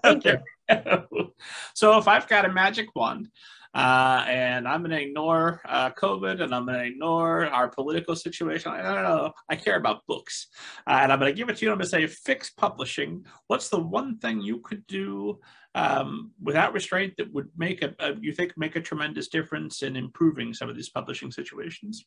Thank 0.02 0.24
you. 0.24 0.38
so 1.74 1.98
if 1.98 2.08
I've 2.08 2.28
got 2.28 2.44
a 2.44 2.52
magic 2.52 2.94
wand 2.94 3.28
uh, 3.72 4.24
and 4.26 4.66
I'm 4.66 4.80
going 4.80 4.90
to 4.90 5.00
ignore 5.00 5.60
uh, 5.64 5.90
COVID 5.90 6.42
and 6.42 6.52
I'm 6.52 6.66
going 6.66 6.78
to 6.78 6.86
ignore 6.86 7.46
our 7.46 7.68
political 7.68 8.16
situation, 8.16 8.72
I 8.72 8.82
don't 8.82 9.04
know. 9.04 9.32
I 9.48 9.56
care 9.56 9.76
about 9.76 10.06
books. 10.08 10.48
Uh, 10.86 10.98
and 11.02 11.12
I'm 11.12 11.20
going 11.20 11.32
to 11.32 11.36
give 11.36 11.48
it 11.48 11.58
to 11.58 11.64
you. 11.64 11.70
I'm 11.70 11.78
going 11.78 11.84
to 11.84 11.90
say 11.90 12.06
fix 12.06 12.50
publishing. 12.50 13.24
What's 13.46 13.68
the 13.68 13.78
one 13.78 14.18
thing 14.18 14.40
you 14.40 14.58
could 14.58 14.84
do 14.88 15.38
um, 15.76 16.32
without 16.42 16.72
restraint 16.72 17.14
that 17.18 17.32
would 17.32 17.48
make 17.56 17.82
a, 17.82 17.94
a, 18.00 18.14
you 18.20 18.32
think 18.32 18.54
make 18.56 18.74
a 18.74 18.80
tremendous 18.80 19.28
difference 19.28 19.82
in 19.82 19.94
improving 19.94 20.52
some 20.52 20.68
of 20.68 20.74
these 20.74 20.90
publishing 20.90 21.30
situations? 21.30 22.04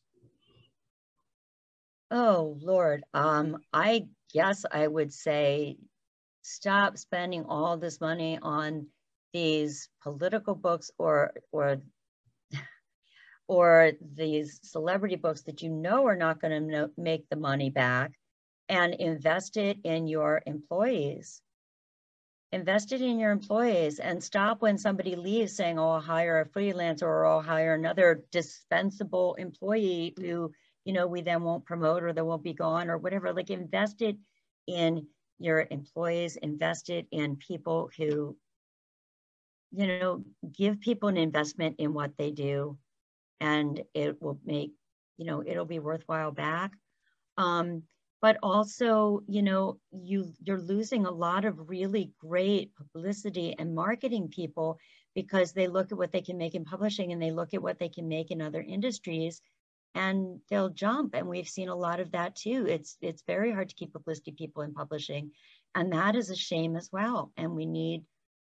Oh, 2.10 2.58
Lord. 2.60 3.04
Um, 3.14 3.56
I 3.72 4.06
guess 4.34 4.66
I 4.70 4.86
would 4.86 5.14
say 5.14 5.78
stop 6.42 6.98
spending 6.98 7.46
all 7.46 7.78
this 7.78 8.02
money 8.02 8.38
on 8.42 8.86
these 9.34 9.90
political 10.02 10.54
books 10.54 10.90
or 10.98 11.34
or 11.52 11.82
or 13.48 13.92
these 14.14 14.60
celebrity 14.62 15.16
books 15.16 15.42
that 15.42 15.60
you 15.60 15.68
know 15.68 16.06
are 16.06 16.16
not 16.16 16.40
going 16.40 16.70
to 16.70 16.90
make 16.96 17.28
the 17.28 17.36
money 17.36 17.68
back 17.68 18.12
and 18.70 18.94
invest 18.94 19.58
it 19.58 19.76
in 19.84 20.06
your 20.06 20.40
employees 20.46 21.42
invest 22.52 22.92
it 22.92 23.02
in 23.02 23.18
your 23.18 23.32
employees 23.32 23.98
and 23.98 24.24
stop 24.24 24.62
when 24.62 24.78
somebody 24.78 25.16
leaves 25.16 25.54
saying 25.54 25.78
oh 25.78 25.90
i'll 25.90 26.00
hire 26.00 26.40
a 26.40 26.48
freelancer 26.48 27.02
or 27.02 27.26
i'll 27.26 27.42
hire 27.42 27.74
another 27.74 28.24
dispensable 28.32 29.34
employee 29.34 30.14
who 30.18 30.50
you 30.84 30.92
know, 30.92 31.06
we 31.06 31.22
then 31.22 31.42
won't 31.42 31.64
promote 31.64 32.02
or 32.02 32.12
they 32.12 32.22
won't 32.22 32.42
be 32.42 32.52
gone 32.52 32.90
or 32.90 32.98
whatever. 32.98 33.32
Like 33.32 33.50
invest 33.50 34.02
it 34.02 34.16
in 34.66 35.06
your 35.38 35.66
employees, 35.70 36.36
invest 36.36 36.90
it 36.90 37.06
in 37.10 37.36
people 37.36 37.90
who, 37.96 38.36
you 39.74 39.86
know, 39.86 40.24
give 40.52 40.80
people 40.80 41.08
an 41.08 41.16
investment 41.16 41.76
in 41.78 41.92
what 41.92 42.12
they 42.16 42.30
do 42.30 42.78
and 43.40 43.82
it 43.92 44.20
will 44.22 44.38
make, 44.44 44.72
you 45.16 45.26
know, 45.26 45.42
it'll 45.44 45.64
be 45.64 45.80
worthwhile 45.80 46.30
back. 46.30 46.72
Um, 47.36 47.82
but 48.22 48.38
also, 48.42 49.20
you 49.26 49.42
know, 49.42 49.78
you 49.92 50.32
you're 50.42 50.60
losing 50.60 51.04
a 51.04 51.10
lot 51.10 51.44
of 51.44 51.68
really 51.68 52.12
great 52.18 52.70
publicity 52.76 53.54
and 53.58 53.74
marketing 53.74 54.28
people 54.28 54.78
because 55.14 55.52
they 55.52 55.66
look 55.66 55.92
at 55.92 55.98
what 55.98 56.12
they 56.12 56.22
can 56.22 56.38
make 56.38 56.54
in 56.54 56.64
publishing 56.64 57.12
and 57.12 57.20
they 57.20 57.32
look 57.32 57.52
at 57.52 57.62
what 57.62 57.78
they 57.78 57.88
can 57.88 58.08
make 58.08 58.30
in 58.30 58.40
other 58.40 58.62
industries 58.62 59.42
and 59.94 60.40
they'll 60.48 60.70
jump. 60.70 61.14
And 61.14 61.28
we've 61.28 61.48
seen 61.48 61.68
a 61.68 61.76
lot 61.76 62.00
of 62.00 62.12
that 62.12 62.36
too. 62.36 62.66
It's 62.68 62.96
it's 63.02 63.22
very 63.26 63.52
hard 63.52 63.68
to 63.68 63.74
keep 63.74 63.92
publicity 63.92 64.32
people 64.32 64.62
in 64.62 64.72
publishing 64.72 65.32
and 65.74 65.92
that 65.92 66.14
is 66.14 66.30
a 66.30 66.36
shame 66.36 66.76
as 66.76 66.88
well. 66.92 67.32
And 67.36 67.52
we 67.52 67.66
need 67.66 68.04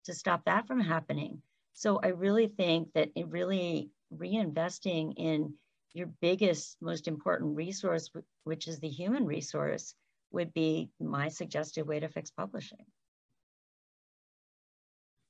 to 0.05 0.13
stop 0.13 0.45
that 0.45 0.67
from 0.67 0.79
happening 0.79 1.41
so 1.73 1.99
i 2.03 2.07
really 2.07 2.47
think 2.47 2.87
that 2.93 3.09
it 3.15 3.27
really 3.27 3.89
reinvesting 4.13 5.13
in 5.17 5.53
your 5.93 6.07
biggest 6.21 6.77
most 6.81 7.07
important 7.07 7.55
resource 7.55 8.09
which 8.43 8.67
is 8.67 8.79
the 8.79 8.89
human 8.89 9.25
resource 9.25 9.95
would 10.31 10.53
be 10.53 10.89
my 10.99 11.27
suggested 11.27 11.87
way 11.87 11.99
to 11.99 12.09
fix 12.09 12.29
publishing. 12.29 12.85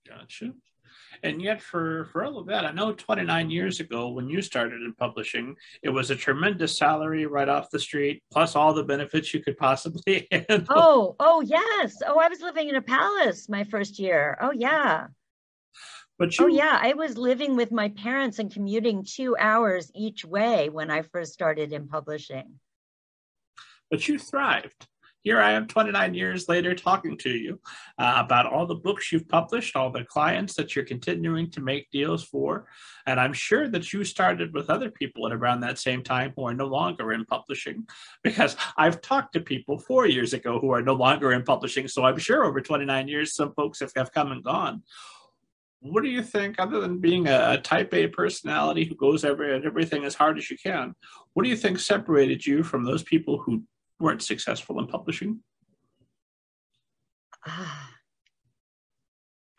Gotcha. 0.07 0.53
And 1.23 1.41
yet, 1.41 1.61
for, 1.61 2.05
for 2.05 2.23
all 2.23 2.37
of 2.37 2.47
that, 2.47 2.65
I 2.65 2.71
know 2.71 2.93
29 2.93 3.49
years 3.49 3.79
ago 3.79 4.09
when 4.09 4.29
you 4.29 4.41
started 4.41 4.81
in 4.81 4.93
publishing, 4.93 5.55
it 5.83 5.89
was 5.89 6.11
a 6.11 6.15
tremendous 6.15 6.77
salary 6.77 7.25
right 7.25 7.49
off 7.49 7.69
the 7.69 7.79
street, 7.79 8.23
plus 8.31 8.55
all 8.55 8.73
the 8.73 8.83
benefits 8.83 9.33
you 9.33 9.41
could 9.41 9.57
possibly 9.57 10.27
handle. 10.31 10.65
Oh, 10.69 11.15
oh, 11.19 11.41
yes. 11.41 11.97
Oh, 12.05 12.19
I 12.19 12.29
was 12.29 12.41
living 12.41 12.69
in 12.69 12.75
a 12.75 12.81
palace 12.81 13.49
my 13.49 13.63
first 13.63 13.99
year. 13.99 14.37
Oh, 14.41 14.51
yeah. 14.51 15.07
But 16.17 16.33
oh, 16.39 16.47
you, 16.47 16.53
oh, 16.53 16.57
yeah. 16.57 16.79
I 16.81 16.93
was 16.93 17.17
living 17.17 17.55
with 17.55 17.71
my 17.71 17.89
parents 17.89 18.39
and 18.39 18.51
commuting 18.51 19.05
two 19.05 19.35
hours 19.37 19.91
each 19.95 20.25
way 20.25 20.69
when 20.69 20.91
I 20.91 21.01
first 21.01 21.33
started 21.33 21.73
in 21.73 21.87
publishing. 21.87 22.59
But 23.89 24.07
you 24.07 24.19
thrived 24.19 24.87
here 25.21 25.41
I 25.41 25.51
am 25.51 25.67
29 25.67 26.13
years 26.13 26.47
later 26.47 26.73
talking 26.73 27.17
to 27.17 27.29
you 27.29 27.59
uh, 27.97 28.23
about 28.25 28.45
all 28.45 28.65
the 28.65 28.75
books 28.75 29.11
you've 29.11 29.27
published, 29.27 29.75
all 29.75 29.91
the 29.91 30.05
clients 30.05 30.55
that 30.55 30.75
you're 30.75 30.85
continuing 30.85 31.51
to 31.51 31.61
make 31.61 31.91
deals 31.91 32.23
for. 32.23 32.67
And 33.05 33.19
I'm 33.19 33.33
sure 33.33 33.67
that 33.67 33.91
you 33.91 34.03
started 34.03 34.53
with 34.53 34.69
other 34.69 34.89
people 34.89 35.27
at 35.27 35.33
around 35.33 35.59
that 35.61 35.77
same 35.77 36.03
time 36.03 36.31
who 36.35 36.45
are 36.47 36.53
no 36.53 36.67
longer 36.67 37.11
in 37.11 37.25
publishing, 37.25 37.85
because 38.23 38.55
I've 38.77 39.01
talked 39.01 39.33
to 39.33 39.41
people 39.41 39.77
four 39.77 40.07
years 40.07 40.33
ago 40.33 40.59
who 40.59 40.71
are 40.71 40.81
no 40.81 40.93
longer 40.93 41.33
in 41.33 41.43
publishing. 41.43 41.87
So 41.87 42.05
I'm 42.05 42.17
sure 42.17 42.45
over 42.45 42.61
29 42.61 43.07
years, 43.07 43.35
some 43.35 43.53
folks 43.53 43.81
have, 43.81 43.91
have 43.95 44.13
come 44.13 44.31
and 44.31 44.43
gone. 44.43 44.83
What 45.81 46.03
do 46.03 46.09
you 46.09 46.21
think, 46.21 46.59
other 46.59 46.81
than 46.81 46.99
being 46.99 47.27
a, 47.27 47.59
type 47.61 47.93
A 47.93 48.07
personality 48.07 48.83
who 48.83 48.95
goes 48.95 49.23
every, 49.23 49.55
and 49.55 49.65
everything 49.65 50.03
as 50.03 50.13
hard 50.13 50.37
as 50.37 50.51
you 50.51 50.57
can, 50.57 50.93
what 51.33 51.43
do 51.43 51.49
you 51.49 51.55
think 51.55 51.79
separated 51.79 52.45
you 52.45 52.63
from 52.63 52.83
those 52.83 53.03
people 53.03 53.37
who 53.37 53.63
weren't 53.99 54.21
successful 54.21 54.79
in 54.79 54.87
publishing? 54.87 55.41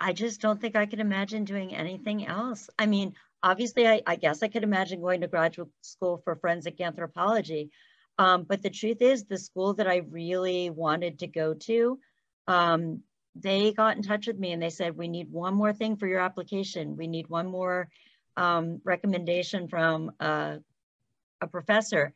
I 0.01 0.13
just 0.13 0.41
don't 0.41 0.61
think 0.61 0.77
I 0.77 0.87
could 0.87 1.01
imagine 1.01 1.45
doing 1.45 1.75
anything 1.75 2.27
else. 2.27 2.71
I 2.79 2.87
mean, 2.87 3.15
obviously, 3.43 3.87
I, 3.87 4.01
I 4.07 4.17
guess 4.17 4.43
I 4.43 4.49
could 4.49 4.63
imagine 4.63 5.01
going 5.01 5.21
to 5.21 5.29
graduate 5.29 5.69
school 5.83 6.23
for 6.25 6.37
forensic 6.37 6.81
anthropology. 6.81 7.71
Um, 8.19 8.45
but 8.45 8.63
the 8.63 8.71
truth 8.71 9.03
is, 9.03 9.25
the 9.25 9.39
school 9.39 9.75
that 9.75 9.87
I 9.87 9.97
really 9.97 10.71
wanted 10.71 11.19
to 11.21 11.27
go 11.27 11.55
to, 11.55 11.99
um, 12.47 13.03
they 13.35 13.73
got 13.73 13.97
in 13.97 14.03
touch 14.03 14.27
with 14.27 14.39
me 14.39 14.53
and 14.53 14.63
they 14.63 14.71
said, 14.71 14.97
We 14.97 15.09
need 15.09 15.31
one 15.31 15.55
more 15.55 15.73
thing 15.73 15.97
for 15.97 16.07
your 16.07 16.21
application. 16.21 16.97
We 16.97 17.07
need 17.07 17.29
one 17.29 17.47
more 17.47 17.89
um, 18.37 18.81
recommendation 18.85 19.69
from 19.69 20.13
uh, 20.19 20.57
a 21.41 21.47
professor. 21.47 22.13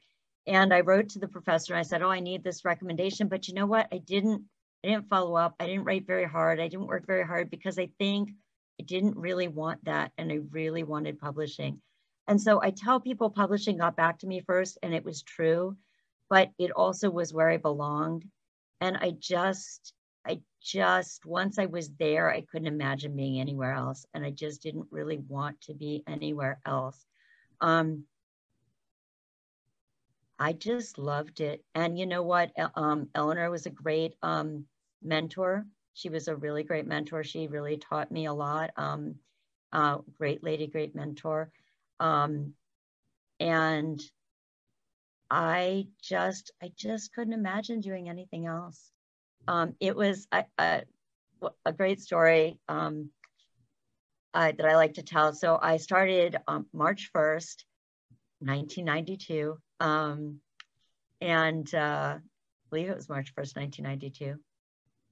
And 0.47 0.75
I 0.75 0.81
wrote 0.81 1.09
to 1.11 1.19
the 1.19 1.29
professor 1.29 1.73
and 1.73 1.81
I 1.81 1.85
said, 1.85 2.03
oh, 2.03 2.11
I 2.11 2.21
need 2.21 2.45
this 2.45 2.65
recommendation. 2.65 3.29
But 3.29 3.49
you 3.49 3.55
know 3.55 3.67
what? 3.67 3.89
I 3.93 3.99
didn't, 3.99 4.43
I 4.85 4.89
didn't 4.89 5.09
follow 5.09 5.37
up. 5.37 5.55
I 5.59 5.67
didn't 5.67 5.85
write 5.85 6.07
very 6.07 6.27
hard. 6.27 6.61
I 6.61 6.69
didn't 6.69 6.87
work 6.87 7.07
very 7.07 7.27
hard 7.27 7.51
because 7.51 7.79
I 7.79 7.89
think 7.99 8.31
I 8.79 8.85
didn't 8.85 9.17
really 9.17 9.49
want 9.49 9.85
that. 9.85 10.13
And 10.19 10.31
I 10.31 10.41
really 10.51 10.83
wanted 10.83 11.19
publishing. 11.19 11.81
And 12.27 12.41
so 12.41 12.61
I 12.63 12.71
tell 12.71 13.01
people 13.01 13.31
publishing 13.31 13.79
got 13.79 13.97
back 13.97 14.19
to 14.19 14.27
me 14.27 14.41
first 14.41 14.79
and 14.83 14.95
it 14.95 15.05
was 15.05 15.23
true, 15.23 15.77
but 16.29 16.51
it 16.59 16.71
also 16.73 17.11
was 17.11 17.33
where 17.33 17.51
I 17.51 17.57
belonged. 17.57 18.25
And 18.81 18.97
I 18.97 19.13
just, 19.19 19.95
I 20.27 20.41
just, 20.63 21.25
once 21.25 21.59
I 21.59 21.67
was 21.67 21.91
there, 21.99 22.31
I 22.31 22.43
couldn't 22.43 22.69
imagine 22.69 23.17
being 23.17 23.41
anywhere 23.41 23.73
else. 23.73 24.07
And 24.15 24.25
I 24.25 24.31
just 24.31 24.63
didn't 24.63 24.89
really 24.91 25.19
want 25.29 25.61
to 25.63 25.75
be 25.75 26.03
anywhere 26.07 26.61
else. 26.67 27.05
Um, 27.61 28.05
I 30.39 30.53
just 30.53 30.99
loved 30.99 31.41
it. 31.41 31.65
And 31.75 31.99
you 31.99 32.07
know 32.07 32.23
what? 32.23 32.51
Um, 32.75 33.09
Eleanor 33.15 33.51
was 33.51 33.67
a 33.67 33.71
great 33.71 34.15
um, 34.23 34.67
mentor. 35.03 35.67
She 35.95 36.09
was 36.09 36.27
a 36.27 36.35
really 36.35 36.65
great 36.65 36.87
mentor. 36.87 37.23
She 37.23 37.47
really 37.47 37.77
taught 37.77 38.11
me 38.11 38.27
a 38.27 38.33
lot. 38.33 38.71
Um, 38.77 39.17
uh, 39.73 39.99
great 40.19 40.43
lady, 40.43 40.67
great 40.67 40.95
mentor. 40.95 41.51
Um, 42.01 42.55
and 43.39 44.01
I 45.31 45.87
just, 46.03 46.53
I 46.63 46.73
just 46.77 47.13
couldn't 47.13 47.33
imagine 47.33 47.81
doing 47.81 48.09
anything 48.09 48.47
else. 48.47 48.91
Um, 49.47 49.75
it 49.81 49.95
was 49.95 50.27
a, 50.33 50.45
a, 50.59 50.83
a 51.65 51.73
great 51.73 52.01
story 52.01 52.59
uh, 54.35 54.53
that 54.53 54.67
I 54.67 54.75
like 54.77 54.95
to 54.95 55.03
tell. 55.03 55.33
So 55.33 55.59
I 55.61 55.77
started 55.77 56.37
March 56.73 57.11
1st, 57.15 57.65
1992 58.41 59.59
um, 59.81 60.41
and 61.21 61.73
uh, 61.75 62.19
I 62.19 62.21
believe 62.71 62.89
it 62.89 62.97
was 62.97 63.09
March 63.09 63.35
1st, 63.35 63.57
1992. 63.57 64.37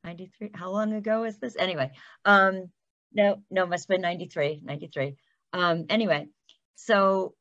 93, 0.05 0.51
how 0.55 0.71
long 0.71 0.93
ago 0.93 1.25
is 1.25 1.39
this? 1.39 1.57
Anyway, 1.59 1.93
um, 2.25 2.71
no, 3.15 3.43
no, 3.51 3.67
must 3.67 3.85
have 3.85 3.95
been 3.95 4.01
93, 4.01 4.61
93. 4.65 5.17
Um, 5.53 5.87
anyway, 5.89 6.27
so, 6.75 7.35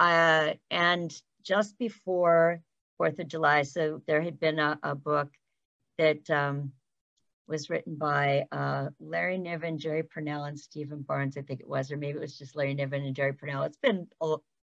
uh, 0.00 0.52
and 0.70 1.12
just 1.44 1.78
before 1.78 2.60
4th 3.00 3.18
of 3.18 3.28
July, 3.28 3.62
so 3.62 4.00
there 4.06 4.22
had 4.22 4.40
been 4.40 4.58
a, 4.58 4.78
a 4.82 4.94
book 4.94 5.28
that 5.98 6.28
um, 6.30 6.72
was 7.46 7.68
written 7.68 7.96
by 7.96 8.44
uh, 8.50 8.88
Larry 9.00 9.38
Niven, 9.38 9.78
Jerry 9.78 10.02
Pournelle, 10.02 10.48
and 10.48 10.58
Stephen 10.58 11.02
Barnes, 11.02 11.36
I 11.36 11.42
think 11.42 11.60
it 11.60 11.68
was, 11.68 11.92
or 11.92 11.96
maybe 11.96 12.18
it 12.18 12.22
was 12.22 12.38
just 12.38 12.56
Larry 12.56 12.74
Niven 12.74 13.04
and 13.04 13.14
Jerry 13.14 13.32
Pournelle. 13.32 13.66
It's 13.66 13.76
been 13.76 14.08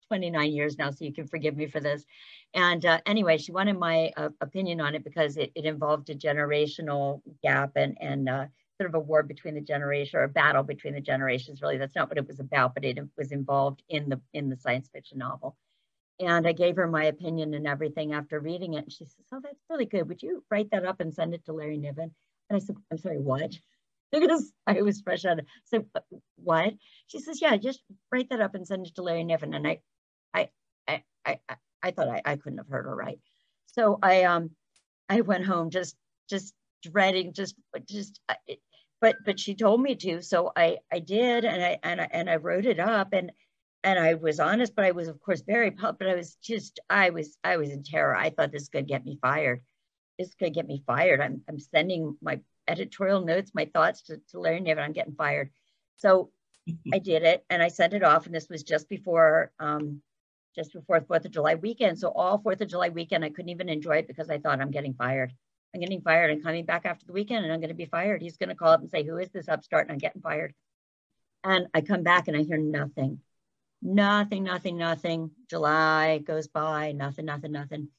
29 0.08 0.52
years 0.52 0.78
now, 0.78 0.92
so 0.92 1.06
you 1.06 1.14
can 1.14 1.28
forgive 1.28 1.56
me 1.56 1.68
for 1.68 1.80
this. 1.80 2.06
And 2.54 2.86
uh, 2.86 3.00
anyway, 3.06 3.38
she 3.38 3.52
wanted 3.52 3.78
my 3.78 4.12
uh, 4.18 4.30
opinion 4.42 4.82
on 4.82 4.96
it 4.96 5.04
because 5.04 5.38
it, 5.38 5.52
it, 5.56 5.66
involved 5.66 6.10
a 6.10 6.16
generational 6.16 7.22
gap 7.44 7.72
and, 7.76 7.98
and 8.00 8.30
uh, 8.30 8.46
sort 8.78 8.90
of 8.90 8.96
a 8.96 9.00
war 9.00 9.24
between 9.24 9.56
the 9.56 9.62
generation 9.62 10.20
or 10.20 10.24
a 10.24 10.30
battle 10.30 10.64
between 10.64 10.94
the 10.94 11.02
generations. 11.02 11.62
Really, 11.62 11.78
that's 11.78 11.96
not 11.96 12.10
what 12.10 12.18
it 12.18 12.28
was 12.28 12.40
about, 12.40 12.74
but 12.74 12.86
it 12.86 13.00
was 13.18 13.32
involved 13.32 13.84
in 13.90 14.10
the 14.10 14.22
in 14.34 14.50
the 14.50 14.58
science 14.58 14.90
fiction 14.92 15.18
novel. 15.18 15.56
And 16.20 16.48
I 16.48 16.54
gave 16.54 16.78
her 16.78 16.88
my 16.88 17.06
opinion 17.06 17.54
and 17.54 17.68
everything 17.68 18.14
after 18.14 18.40
reading 18.40 18.74
it. 18.76 18.84
And 18.84 18.92
she 18.92 19.06
says, 19.06 19.26
"Oh, 19.34 19.40
that's 19.44 19.64
really 19.70 19.86
good. 19.86 20.08
Would 20.08 20.24
you 20.24 20.44
write 20.50 20.72
that 20.72 20.86
up 20.86 21.00
and 21.00 21.14
send 21.14 21.34
it 21.34 21.46
to 21.46 21.54
Larry 21.54 21.78
Niven?" 21.78 22.14
And 22.50 22.58
I 22.58 22.60
said, 22.60 22.78
"I'm 22.92 22.98
sorry, 22.98 23.20
what?" 23.20 23.54
because 24.12 24.52
I 24.68 24.82
was 24.82 25.02
fresh 25.02 25.26
out 25.26 25.40
of. 25.40 25.46
So 25.66 25.86
what? 26.38 26.74
She 27.08 27.20
says, 27.20 27.42
"Yeah, 27.42 27.58
just 27.58 27.82
write 28.12 28.30
that 28.30 28.42
up 28.42 28.56
and 28.56 28.68
send 28.68 28.88
it 28.88 28.96
to 28.96 29.04
Larry 29.04 29.24
Niven." 29.24 29.54
And 29.54 29.68
I 29.68 29.80
I, 30.88 31.04
I, 31.26 31.40
I, 31.82 31.92
thought 31.92 32.10
I, 32.10 32.22
I 32.26 32.36
couldn't 32.36 32.60
have 32.60 32.68
heard 32.68 32.86
her 32.86 32.96
right. 32.96 33.20
So 33.68 34.00
I, 34.02 34.24
um, 34.24 34.52
I 35.10 35.22
went 35.22 35.46
home 35.46 35.70
just, 35.70 35.96
just 36.30 36.54
dreading, 36.84 37.34
just, 37.34 37.56
just, 37.88 38.20
but, 39.02 39.16
but 39.26 39.40
she 39.40 39.56
told 39.56 39.82
me 39.82 39.96
to, 39.96 40.22
so 40.22 40.52
I, 40.56 40.78
I 40.92 41.00
did, 41.00 41.46
and 41.46 41.64
I, 41.64 41.78
and 41.84 42.02
I, 42.02 42.08
and 42.12 42.30
I 42.30 42.38
wrote 42.38 42.66
it 42.66 42.80
up, 42.80 43.10
and, 43.14 43.32
and 43.84 44.00
I 44.00 44.16
was 44.16 44.40
honest, 44.40 44.76
but 44.76 44.86
I 44.86 44.92
was 44.92 45.08
of 45.08 45.22
course 45.22 45.42
very, 45.46 45.70
but 45.70 46.08
I 46.08 46.16
was 46.16 46.36
just, 46.42 46.80
I 46.90 47.12
was, 47.12 47.38
I 47.44 47.58
was 47.58 47.70
in 47.70 47.84
terror. 47.84 48.16
I 48.16 48.32
thought 48.32 48.52
this 48.52 48.70
could 48.70 48.88
get 48.88 49.06
me 49.06 49.20
fired. 49.22 49.62
This 50.18 50.34
could 50.34 50.54
get 50.54 50.66
me 50.66 50.82
fired. 50.88 51.22
I'm, 51.22 51.42
I'm 51.48 51.60
sending 51.60 52.18
my 52.22 52.40
editorial 52.68 53.22
notes, 53.22 53.52
my 53.54 53.66
thoughts 53.66 54.02
to, 54.04 54.18
to 54.32 54.40
Larry 54.40 54.62
Niven. 54.62 54.84
I'm 54.84 54.94
getting 54.94 55.14
fired. 55.14 55.52
So 55.98 56.32
I 56.94 57.00
did 57.00 57.24
it, 57.24 57.46
and 57.50 57.62
I 57.62 57.68
sent 57.68 57.94
it 57.94 58.04
off, 58.04 58.26
and 58.26 58.34
this 58.34 58.50
was 58.50 58.64
just 58.64 58.90
before 58.90 59.52
um, 59.60 60.02
just 60.56 60.74
before 60.74 61.02
Fourth 61.02 61.26
of 61.26 61.32
July 61.32 61.56
weekend. 61.56 62.00
So 62.00 62.10
all 62.10 62.38
Fourth 62.38 62.62
of 62.62 62.70
July 62.70 62.90
weekend, 62.90 63.24
I 63.24 63.30
couldn't 63.30 63.50
even 63.50 63.70
enjoy 63.70 63.98
it 63.98 64.08
because 64.08 64.30
I 64.30 64.40
thought 64.40 64.62
I'm 64.62 64.72
getting 64.72 64.94
fired. 64.94 65.34
I'm 65.74 65.82
getting 65.82 66.02
fired 66.02 66.32
and 66.32 66.42
coming 66.44 66.66
back 66.66 66.86
after 66.86 67.06
the 67.06 67.14
weekend 67.14 67.44
and 67.44 67.54
I'm 67.54 67.60
going 67.60 67.70
to 67.70 67.76
be 67.76 67.86
fired. 67.86 68.22
He's 68.22 68.38
going 68.38 68.50
to 68.50 68.56
call 68.56 68.72
up 68.72 68.82
and 68.82 68.90
say, 68.90 69.04
who 69.04 69.18
is 69.18 69.30
this 69.30 69.50
upstart? 69.50 69.84
And 69.84 69.92
I'm 69.92 69.98
getting 69.98 70.22
fired. 70.22 70.54
And 71.44 71.68
I 71.74 71.82
come 71.82 72.04
back 72.04 72.28
and 72.28 72.38
I 72.38 72.44
hear 72.44 72.58
nothing, 72.58 73.20
nothing, 73.82 74.44
nothing, 74.44 74.78
nothing. 74.78 75.32
July 75.50 76.20
goes 76.20 76.48
by, 76.48 76.94
nothing, 76.94 77.26
nothing, 77.26 77.52
nothing. 77.52 77.90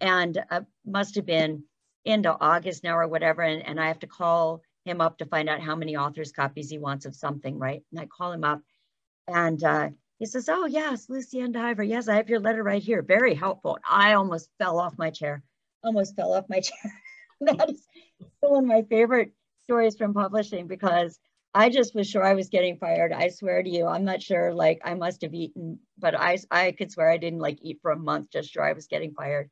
And 0.00 0.42
uh, 0.50 0.62
must 0.86 1.16
have 1.16 1.26
been 1.26 1.64
into 2.04 2.34
August 2.40 2.82
now 2.82 2.96
or 2.96 3.06
whatever. 3.06 3.42
And, 3.42 3.64
and 3.64 3.78
I 3.78 3.88
have 3.88 3.98
to 4.00 4.06
call 4.06 4.62
him 4.86 5.00
up 5.00 5.18
to 5.18 5.26
find 5.26 5.48
out 5.48 5.60
how 5.60 5.76
many 5.76 5.96
authors 5.96 6.32
copies 6.32 6.70
he 6.70 6.78
wants 6.78 7.04
of 7.04 7.14
something, 7.14 7.58
right? 7.58 7.82
And 7.92 8.00
I 8.00 8.06
call 8.06 8.32
him 8.32 8.44
up 8.44 8.62
and 9.28 9.62
uh, 9.62 9.90
he 10.18 10.26
says, 10.26 10.48
Oh, 10.48 10.66
yes, 10.66 11.08
Lucienne 11.08 11.52
Diver. 11.52 11.82
Yes, 11.82 12.08
I 12.08 12.16
have 12.16 12.28
your 12.28 12.40
letter 12.40 12.62
right 12.62 12.82
here. 12.82 13.02
Very 13.02 13.34
helpful. 13.34 13.78
I 13.88 14.14
almost 14.14 14.50
fell 14.58 14.78
off 14.80 14.98
my 14.98 15.10
chair. 15.10 15.42
Almost 15.84 16.16
fell 16.16 16.32
off 16.32 16.48
my 16.48 16.60
chair. 16.60 16.92
that 17.40 17.70
is 17.70 17.86
one 18.40 18.64
of 18.64 18.68
my 18.68 18.82
favorite 18.82 19.32
stories 19.62 19.96
from 19.96 20.14
publishing 20.14 20.66
because 20.66 21.18
I 21.54 21.70
just 21.70 21.94
was 21.94 22.08
sure 22.08 22.24
I 22.24 22.34
was 22.34 22.48
getting 22.48 22.76
fired. 22.76 23.12
I 23.12 23.28
swear 23.28 23.62
to 23.62 23.70
you, 23.70 23.86
I'm 23.86 24.04
not 24.04 24.22
sure. 24.22 24.52
Like 24.52 24.80
I 24.84 24.94
must 24.94 25.22
have 25.22 25.34
eaten, 25.34 25.78
but 25.98 26.14
I 26.14 26.38
I 26.50 26.72
could 26.72 26.90
swear 26.90 27.10
I 27.10 27.16
didn't 27.16 27.40
like 27.40 27.58
eat 27.62 27.78
for 27.80 27.90
a 27.90 27.98
month, 27.98 28.30
just 28.30 28.50
sure 28.50 28.64
I 28.64 28.72
was 28.72 28.86
getting 28.86 29.14
fired. 29.14 29.50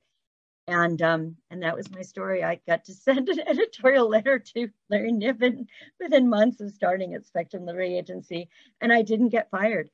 And 0.69 1.01
um, 1.01 1.37
and 1.51 1.63
that 1.63 1.77
was 1.77 1.91
my 1.91 2.03
story. 2.03 2.43
I 2.43 2.61
got 2.67 2.85
to 2.85 2.95
send 3.07 3.29
an 3.29 3.41
editorial 3.47 4.09
letter 4.09 4.39
to 4.39 4.69
Larry 4.91 5.13
Niven 5.13 5.69
within 6.01 6.29
months 6.29 6.61
of 6.61 6.71
starting 6.73 7.15
at 7.15 7.25
Spectrum 7.25 7.65
Literary 7.65 7.99
Agency, 7.99 8.49
and 8.81 8.93
I 8.93 9.03
didn't 9.03 9.29
get 9.31 9.51
fired. 9.51 9.91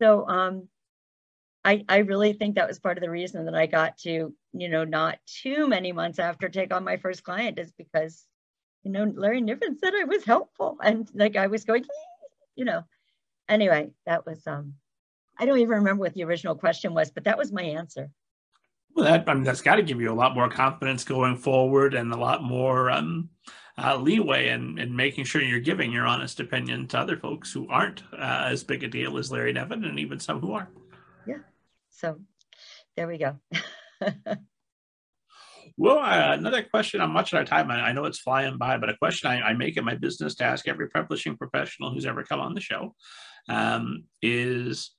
So 0.00 0.28
um, 0.28 0.68
I, 1.64 1.84
I 1.88 1.98
really 1.98 2.32
think 2.32 2.54
that 2.54 2.68
was 2.68 2.78
part 2.78 2.96
of 2.96 3.02
the 3.02 3.10
reason 3.10 3.44
that 3.46 3.54
I 3.54 3.66
got 3.66 3.98
to, 3.98 4.32
you 4.52 4.68
know, 4.68 4.84
not 4.84 5.18
too 5.26 5.66
many 5.66 5.92
months 5.92 6.18
after 6.18 6.48
take 6.48 6.72
on 6.72 6.84
my 6.84 6.96
first 6.96 7.24
client 7.24 7.58
is 7.58 7.72
because, 7.72 8.24
you 8.82 8.92
know, 8.92 9.04
Larry 9.04 9.40
Niven 9.40 9.78
said 9.78 9.92
I 9.94 10.04
was 10.04 10.24
helpful 10.24 10.78
and 10.82 11.08
like 11.14 11.36
I 11.36 11.48
was 11.48 11.64
going, 11.64 11.84
you 12.54 12.64
know, 12.64 12.84
anyway, 13.48 13.90
that 14.06 14.26
was, 14.26 14.46
um, 14.46 14.74
I 15.38 15.44
don't 15.44 15.58
even 15.58 15.78
remember 15.78 16.02
what 16.02 16.14
the 16.14 16.24
original 16.24 16.54
question 16.54 16.94
was, 16.94 17.10
but 17.10 17.24
that 17.24 17.38
was 17.38 17.52
my 17.52 17.62
answer. 17.62 18.10
Well, 18.94 19.04
that 19.04 19.28
I 19.28 19.34
mean, 19.34 19.42
that's 19.42 19.60
got 19.60 19.76
to 19.76 19.82
give 19.82 20.00
you 20.00 20.10
a 20.10 20.14
lot 20.14 20.34
more 20.34 20.48
confidence 20.48 21.04
going 21.04 21.36
forward 21.36 21.94
and 21.94 22.12
a 22.12 22.16
lot 22.16 22.42
more 22.42 22.90
um, 22.90 23.28
uh, 23.82 23.96
leeway 23.96 24.48
in, 24.48 24.78
in 24.78 24.94
making 24.94 25.24
sure 25.24 25.42
you're 25.42 25.60
giving 25.60 25.92
your 25.92 26.06
honest 26.06 26.40
opinion 26.40 26.86
to 26.88 26.98
other 26.98 27.16
folks 27.16 27.52
who 27.52 27.68
aren't 27.68 28.02
uh, 28.12 28.46
as 28.48 28.64
big 28.64 28.82
a 28.82 28.88
deal 28.88 29.18
as 29.18 29.30
Larry 29.30 29.52
Niven 29.52 29.84
and 29.84 29.98
even 29.98 30.18
some 30.18 30.40
who 30.40 30.52
are. 30.52 30.68
Yeah. 31.26 31.40
So 31.90 32.18
there 32.96 33.06
we 33.06 33.18
go. 33.18 33.36
well, 35.76 35.98
uh, 35.98 36.34
another 36.34 36.62
question. 36.62 37.02
I'm 37.02 37.12
watching 37.12 37.38
our 37.38 37.44
time. 37.44 37.70
I, 37.70 37.88
I, 37.88 37.92
know 37.92 38.06
it's 38.06 38.20
flying 38.20 38.56
by, 38.56 38.78
but 38.78 38.88
a 38.88 38.96
question 38.96 39.30
I, 39.30 39.40
I, 39.42 39.52
make 39.52 39.76
it 39.76 39.84
my 39.84 39.94
business 39.94 40.34
to 40.36 40.44
ask 40.44 40.66
every 40.66 40.88
publishing 40.88 41.36
professional 41.36 41.92
who's 41.92 42.06
ever 42.06 42.24
come 42.24 42.40
on 42.40 42.54
the 42.54 42.60
show 42.60 42.94
um, 43.50 44.04
is 44.22 44.92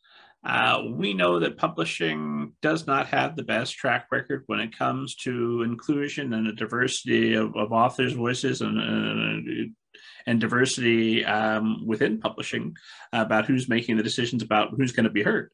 uh, 0.48 0.82
we 0.90 1.14
know 1.14 1.40
that 1.40 1.58
publishing 1.58 2.54
does 2.62 2.88
not 2.88 3.06
have 3.08 3.36
the 3.36 3.44
best 3.44 3.76
track 3.76 4.08
record 4.12 4.44
when 4.48 4.62
it 4.62 4.76
comes 4.76 5.14
to 5.16 5.62
inclusion 5.64 6.34
and 6.34 6.48
a 6.48 6.54
diversity 6.54 7.34
of, 7.34 7.54
of 7.58 7.74
authors' 7.74 8.14
voices 8.14 8.62
and, 8.62 8.80
uh, 8.80 9.68
and 10.26 10.40
diversity 10.40 11.26
um, 11.26 11.86
within 11.86 12.22
publishing 12.22 12.74
about 13.12 13.46
who's 13.46 13.68
making 13.68 13.98
the 13.98 14.04
decisions 14.04 14.42
about 14.42 14.70
who's 14.78 14.94
going 14.94 15.04
to 15.04 15.10
be 15.10 15.22
heard. 15.22 15.52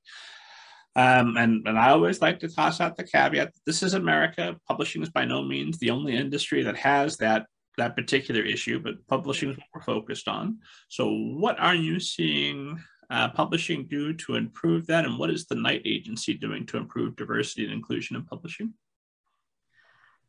Um, 0.95 1.37
and, 1.37 1.67
and 1.67 1.79
I 1.79 1.89
always 1.89 2.21
like 2.21 2.39
to 2.41 2.47
toss 2.47 2.79
out 2.79 2.95
the 2.95 3.03
caveat 3.03 3.51
this 3.65 3.81
is 3.81 3.95
America. 3.95 4.55
Publishing 4.67 5.01
is 5.01 5.09
by 5.09 5.25
no 5.25 5.41
means 5.41 5.79
the 5.79 5.89
only 5.89 6.15
industry 6.15 6.61
that 6.63 6.77
has 6.77 7.17
that 7.17 7.47
that 7.79 7.95
particular 7.95 8.43
issue, 8.43 8.79
but 8.79 9.07
publishing 9.07 9.49
is 9.49 9.57
what 9.57 9.65
we're 9.73 9.81
focused 9.81 10.27
on. 10.27 10.59
So, 10.89 11.11
what 11.11 11.59
are 11.59 11.73
you 11.73 11.99
seeing 11.99 12.79
uh, 13.09 13.29
publishing 13.29 13.87
do 13.87 14.13
to 14.13 14.35
improve 14.35 14.87
that? 14.87 15.05
And 15.05 15.17
what 15.17 15.29
is 15.29 15.45
the 15.45 15.55
Knight 15.55 15.81
Agency 15.85 16.33
doing 16.33 16.65
to 16.67 16.77
improve 16.77 17.15
diversity 17.15 17.63
and 17.63 17.73
inclusion 17.73 18.15
in 18.15 18.25
publishing? 18.25 18.73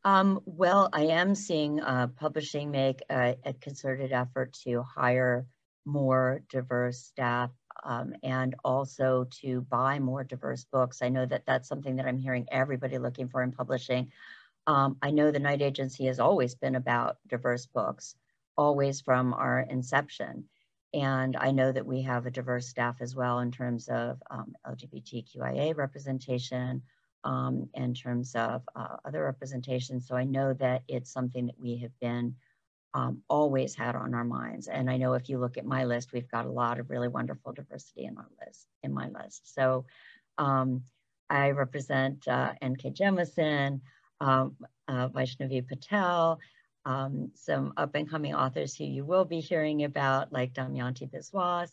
Um, 0.05 0.41
well, 0.45 0.91
I 0.93 1.07
am 1.07 1.35
seeing 1.35 1.81
uh, 1.81 2.09
publishing 2.09 2.71
make 2.71 3.01
a, 3.11 3.37
a, 3.45 3.55
concerted 3.55 4.13
effort 4.13 4.53
to 4.65 4.83
hire 4.83 5.47
more 5.87 6.43
diverse 6.51 6.99
staff 6.99 7.51
um, 7.85 8.15
and 8.23 8.55
also 8.65 9.27
to 9.43 9.63
buy 9.63 9.99
more 9.99 10.23
diverse 10.23 10.65
books. 10.65 11.01
I 11.01 11.09
know 11.09 11.25
that 11.25 11.47
that's 11.47 11.69
something 11.69 11.97
that 11.97 12.07
I'm 12.07 12.19
hearing 12.19 12.47
everybody 12.53 12.99
looking 12.99 13.29
for 13.29 13.43
in 13.43 13.53
publishing. 13.53 14.13
Um, 14.67 14.97
I 15.03 15.11
know 15.11 15.31
the 15.31 15.39
Knight 15.39 15.63
Agency 15.63 16.07
has 16.07 16.21
always 16.21 16.55
been 16.55 16.75
about 16.75 17.17
diverse 17.29 17.65
books, 17.65 18.15
always 18.57 19.01
from 19.01 19.33
our 19.33 19.61
inception. 19.61 20.45
And 20.95 21.37
I 21.37 21.51
know 21.51 21.73
that 21.73 21.85
we 21.85 22.03
have 22.03 22.25
a 22.25 22.31
diverse 22.31 22.69
staff 22.69 22.97
as 23.01 23.17
well 23.17 23.41
in 23.41 23.51
terms 23.51 23.89
of 23.89 24.23
um, 24.31 24.55
LGBTQIA 24.65 25.77
representation, 25.77 26.83
um, 27.25 27.69
in 27.75 27.95
terms 27.95 28.35
of 28.37 28.63
uh, 28.77 28.97
other 29.05 29.25
representation. 29.25 30.01
So 30.01 30.15
I 30.15 30.25
know 30.25 30.53
that 30.55 30.83
it's 30.87 31.11
something 31.11 31.47
that 31.47 31.59
we 31.59 31.79
have 31.79 31.99
been 32.01 32.37
um, 32.95 33.23
always 33.29 33.75
had 33.75 33.97
on 33.97 34.15
our 34.15 34.25
minds. 34.25 34.69
And 34.69 34.89
I 34.89 34.97
know 34.97 35.15
if 35.15 35.29
you 35.29 35.39
look 35.39 35.59
at 35.59 35.67
my 35.67 35.85
list, 35.85 36.13
we've 36.13 36.31
got 36.31 36.47
a 36.47 36.51
lot 36.51 36.79
of 36.79 36.91
really 36.91 37.09
wonderful 37.09 37.53
diversity 37.53 38.05
in 38.05 38.17
our 38.17 38.29
list, 38.47 38.69
in 38.85 38.95
my 38.95 39.09
list. 39.09 39.53
So 39.53 39.87
um, 40.39 40.85
I 41.29 41.51
represent 41.51 42.29
uh, 42.29 42.53
N.K. 42.63 42.93
Jemisin, 42.93 43.81
um, 44.21 44.57
uh, 44.87 45.09
Vaishnavi 45.09 45.67
Patel, 45.67 46.39
um, 46.85 47.31
some 47.35 47.73
up 47.77 47.95
and 47.95 48.09
coming 48.09 48.35
authors 48.35 48.75
who 48.75 48.85
you 48.85 49.05
will 49.05 49.25
be 49.25 49.41
hearing 49.41 49.85
about, 49.85 50.33
like 50.33 50.53
Damayanti 50.53 51.11
Biswas. 51.11 51.71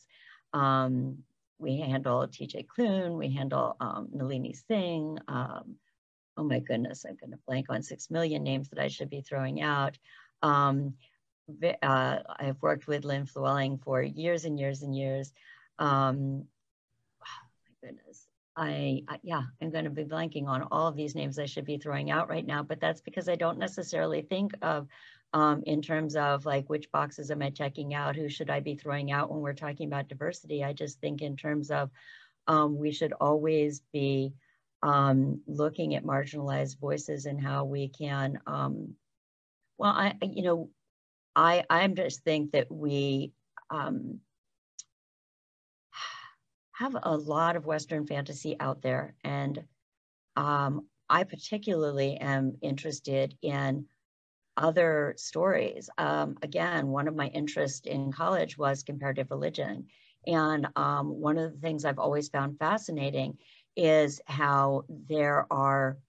Um, 0.53 1.20
we 1.59 1.80
handle 1.80 2.28
TJ 2.28 2.66
Klune, 2.66 3.18
we 3.18 3.30
handle 3.32 3.76
um, 3.80 4.09
Nalini 4.14 4.53
Singh. 4.53 5.20
Um, 5.28 5.76
oh 6.38 6.43
my 6.43 6.59
goodness, 6.59 7.05
I'm 7.07 7.18
going 7.18 7.32
to 7.32 7.39
blank 7.45 7.68
on 7.70 7.84
six 7.84 8.09
million 8.09 8.43
names 8.43 8.70
that 8.70 8.80
I 8.80 8.88
should 8.88 9.09
be 9.09 9.22
throwing 9.22 9.62
out. 9.62 9.97
Um, 10.41 10.95
uh, 11.84 12.20
I've 12.39 12.62
worked 12.62 12.88
with 12.88 13.05
Lynn 13.05 13.26
Flewelling 13.26 13.78
for 13.84 14.01
years 14.01 14.45
and 14.45 14.59
years 14.59 14.82
and 14.82 14.95
years. 14.95 15.34
Um, 15.78 16.45
oh 17.24 17.47
my 17.66 17.88
goodness. 17.88 18.28
I, 18.56 19.04
I, 19.08 19.20
yeah, 19.24 19.43
I'm 19.62 19.72
going 19.72 19.86
to 19.86 19.89
be 19.89 20.04
blanking 20.04 20.47
on 20.47 20.68
all 20.72 20.88
of 20.88 20.95
these 20.95 21.16
names 21.16 21.39
I 21.39 21.45
should 21.45 21.66
be 21.66 21.78
throwing 21.78 22.12
out 22.12 22.30
right 22.30 22.45
now, 22.45 22.64
but 22.64 22.80
that's 22.80 23.02
because 23.02 23.30
I 23.30 23.36
don't 23.36 23.58
necessarily 23.58 24.22
think 24.22 24.54
of 24.62 24.88
um, 25.34 25.64
in 25.66 25.82
terms 25.82 26.16
of 26.16 26.45
like 26.45 26.70
which 26.70 26.91
boxes 26.91 27.32
am 27.32 27.41
I 27.41 27.49
checking 27.49 27.93
out, 27.93 28.16
who 28.16 28.28
should 28.28 28.49
I 28.49 28.60
be 28.60 28.76
throwing 28.76 29.12
out 29.12 29.32
when 29.32 29.39
we're 29.39 29.54
talking 29.54 29.88
about 29.88 30.10
diversity. 30.10 30.64
I 30.64 30.74
just 30.74 30.99
think 30.99 31.22
in 31.22 31.38
terms 31.38 31.72
of 31.72 31.89
um, 32.47 32.78
we 32.78 32.91
should 32.91 33.14
always 33.14 33.82
be 33.93 34.34
um, 34.84 35.41
looking 35.47 35.95
at 35.95 36.04
marginalized 36.04 36.80
voices 36.80 37.26
and 37.26 37.39
how 37.41 37.64
we 37.66 37.88
can, 37.88 38.39
um, 38.47 38.95
well, 39.78 39.91
I, 39.91 40.16
you 40.22 40.43
know, 40.43 40.70
I, 41.36 41.64
I 41.70 41.88
just 41.88 42.24
think 42.24 42.52
that 42.52 42.70
we, 42.72 43.32
um, 43.70 44.20
have 46.82 46.97
a 47.03 47.15
lot 47.15 47.55
of 47.55 47.67
Western 47.67 48.07
fantasy 48.07 48.55
out 48.59 48.82
there. 48.82 49.13
And 49.23 49.63
um, 50.36 50.88
I 51.07 51.23
particularly 51.25 52.17
am 52.17 52.57
interested 52.61 53.36
in 53.43 53.86
other 54.57 55.13
stories. 55.17 55.89
Um, 55.99 56.38
again, 56.41 56.88
one 56.88 57.07
of 57.07 57.15
my 57.15 57.27
interests 57.27 57.86
in 57.86 58.11
college 58.11 58.57
was 58.57 58.82
comparative 58.84 59.29
religion. 59.29 59.88
And 60.25 60.67
um, 60.75 61.09
one 61.21 61.38
of 61.38 61.53
the 61.53 61.59
things 61.59 61.86
I've 61.86 61.99
always 61.99 62.29
found 62.29 62.57
fascinating 62.57 63.38
is 63.75 64.19
how 64.25 64.86
there 64.89 65.45
are 65.51 65.99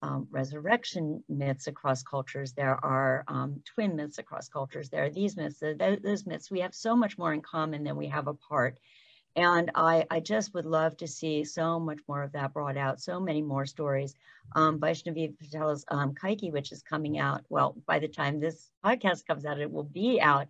um, 0.00 0.26
resurrection 0.30 1.22
myths 1.28 1.66
across 1.66 2.02
cultures. 2.02 2.52
There 2.52 2.82
are 2.82 3.24
um, 3.28 3.60
twin 3.74 3.94
myths 3.96 4.18
across 4.18 4.48
cultures. 4.48 4.88
There 4.88 5.04
are 5.04 5.10
these 5.10 5.36
myths, 5.36 5.60
those 5.60 6.26
myths. 6.26 6.50
We 6.50 6.60
have 6.60 6.74
so 6.74 6.96
much 6.96 7.18
more 7.18 7.32
in 7.34 7.42
common 7.42 7.84
than 7.84 7.96
we 7.96 8.08
have 8.08 8.26
apart. 8.26 8.78
And 9.36 9.70
I, 9.74 10.06
I 10.10 10.20
just 10.20 10.54
would 10.54 10.66
love 10.66 10.96
to 10.98 11.08
see 11.08 11.44
so 11.44 11.80
much 11.80 11.98
more 12.06 12.22
of 12.22 12.32
that 12.32 12.52
brought 12.52 12.76
out, 12.76 13.00
so 13.00 13.18
many 13.18 13.42
more 13.42 13.66
stories. 13.66 14.14
Um, 14.54 14.78
Vaishnavi 14.78 15.36
Patel's 15.38 15.84
um, 15.88 16.14
Kaikeyi, 16.14 16.52
which 16.52 16.70
is 16.70 16.82
coming 16.82 17.18
out, 17.18 17.42
well, 17.48 17.74
by 17.86 17.98
the 17.98 18.08
time 18.08 18.38
this 18.38 18.70
podcast 18.84 19.26
comes 19.26 19.44
out, 19.44 19.58
it 19.58 19.72
will 19.72 19.82
be 19.82 20.20
out, 20.20 20.46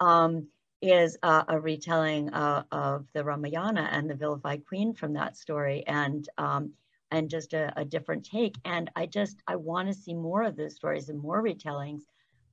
um, 0.00 0.46
is 0.82 1.16
uh, 1.22 1.44
a 1.48 1.58
retelling 1.58 2.28
uh, 2.30 2.64
of 2.70 3.06
the 3.14 3.24
Ramayana 3.24 3.88
and 3.90 4.10
the 4.10 4.14
vilified 4.14 4.66
queen 4.66 4.92
from 4.92 5.14
that 5.14 5.36
story. 5.36 5.84
And 5.86 6.28
um, 6.36 6.72
and 7.10 7.30
just 7.30 7.54
a, 7.54 7.72
a, 7.76 7.84
different 7.84 8.24
take. 8.24 8.56
And 8.64 8.90
I 8.94 9.06
just, 9.06 9.38
I 9.46 9.56
want 9.56 9.88
to 9.88 9.94
see 9.94 10.14
more 10.14 10.42
of 10.42 10.56
those 10.56 10.74
stories 10.74 11.08
and 11.08 11.18
more 11.18 11.42
retellings 11.42 12.02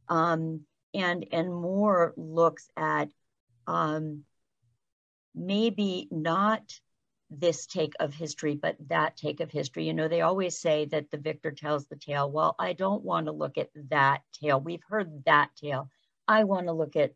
um, 0.08 0.62
and, 0.94 1.26
and 1.32 1.54
more 1.54 2.14
looks 2.16 2.70
at 2.78 3.10
um, 3.68 4.24
maybe 5.36 6.08
not 6.12 6.80
this 7.30 7.66
take 7.66 7.94
of 8.00 8.14
history, 8.14 8.56
but 8.56 8.76
that 8.88 9.18
take 9.18 9.40
of 9.40 9.52
history. 9.52 9.86
You 9.86 9.94
know, 9.94 10.08
they 10.08 10.22
always 10.22 10.58
say 10.58 10.86
that 10.86 11.12
the 11.12 11.18
victor 11.18 11.52
tells 11.52 11.88
the 11.88 11.96
tale. 11.96 12.30
Well, 12.32 12.56
I 12.60 12.74
don't 12.74 13.04
want 13.04 13.26
to 13.26 13.32
look 13.32 13.58
at 13.58 13.70
that 13.90 14.22
tale. 14.40 14.60
We've 14.60 14.84
heard 14.88 15.26
that 15.26 15.50
tale. 15.56 15.90
I 16.28 16.44
want 16.44 16.68
to 16.68 16.74
look 16.74 16.96
at 16.96 17.14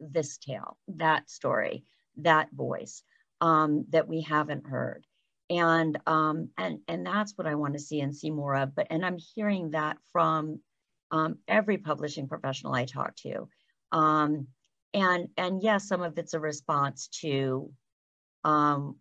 this 0.00 0.38
tale, 0.38 0.76
that 0.88 1.30
story, 1.30 1.84
that 2.18 2.48
voice 2.52 3.02
um, 3.40 3.84
that 3.90 4.08
we 4.08 4.22
haven't 4.22 4.66
heard. 4.66 5.06
And, 5.50 5.98
um, 6.06 6.50
and, 6.56 6.78
and 6.88 7.04
that's 7.04 7.36
what 7.36 7.46
I 7.46 7.56
want 7.56 7.74
to 7.74 7.80
see 7.80 8.00
and 8.00 8.14
see 8.14 8.30
more 8.30 8.54
of. 8.54 8.74
But, 8.74 8.86
and 8.90 9.04
I'm 9.04 9.18
hearing 9.34 9.70
that 9.70 9.98
from 10.12 10.60
um, 11.10 11.38
every 11.48 11.76
publishing 11.76 12.28
professional 12.28 12.74
I 12.74 12.84
talk 12.84 13.16
to. 13.16 13.48
Um, 13.92 14.46
and 14.94 15.28
and 15.36 15.62
yes 15.62 15.88
some 15.88 16.02
of 16.02 16.18
it's 16.18 16.34
a 16.34 16.40
response 16.40 17.08
to 17.08 17.70
um, 18.44 18.96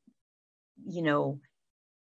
you 0.86 1.02
know 1.02 1.40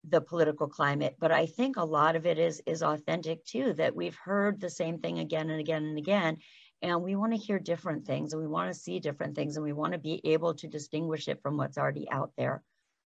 the 0.08 0.20
political 0.20 0.66
climate 0.66 1.16
but 1.20 1.30
i 1.30 1.44
think 1.44 1.76
a 1.76 1.84
lot 1.84 2.16
of 2.16 2.24
it 2.24 2.38
is 2.38 2.62
is 2.66 2.82
authentic 2.82 3.44
too 3.44 3.74
that 3.74 3.94
we've 3.94 4.16
heard 4.16 4.58
the 4.58 4.70
same 4.70 4.98
thing 4.98 5.18
again 5.18 5.50
and 5.50 5.60
again 5.60 5.84
and 5.84 5.98
again 5.98 6.38
and 6.80 7.02
we 7.02 7.16
want 7.16 7.32
to 7.32 7.38
hear 7.38 7.58
different 7.58 8.06
things 8.06 8.32
and 8.32 8.40
we 8.40 8.48
want 8.48 8.72
to 8.72 8.78
see 8.78 8.98
different 8.98 9.36
things 9.36 9.56
and 9.56 9.64
we 9.64 9.74
want 9.74 9.92
to 9.92 9.98
be 9.98 10.20
able 10.24 10.54
to 10.54 10.66
distinguish 10.66 11.28
it 11.28 11.42
from 11.42 11.58
what's 11.58 11.76
already 11.76 12.08
out 12.10 12.32
there 12.38 12.62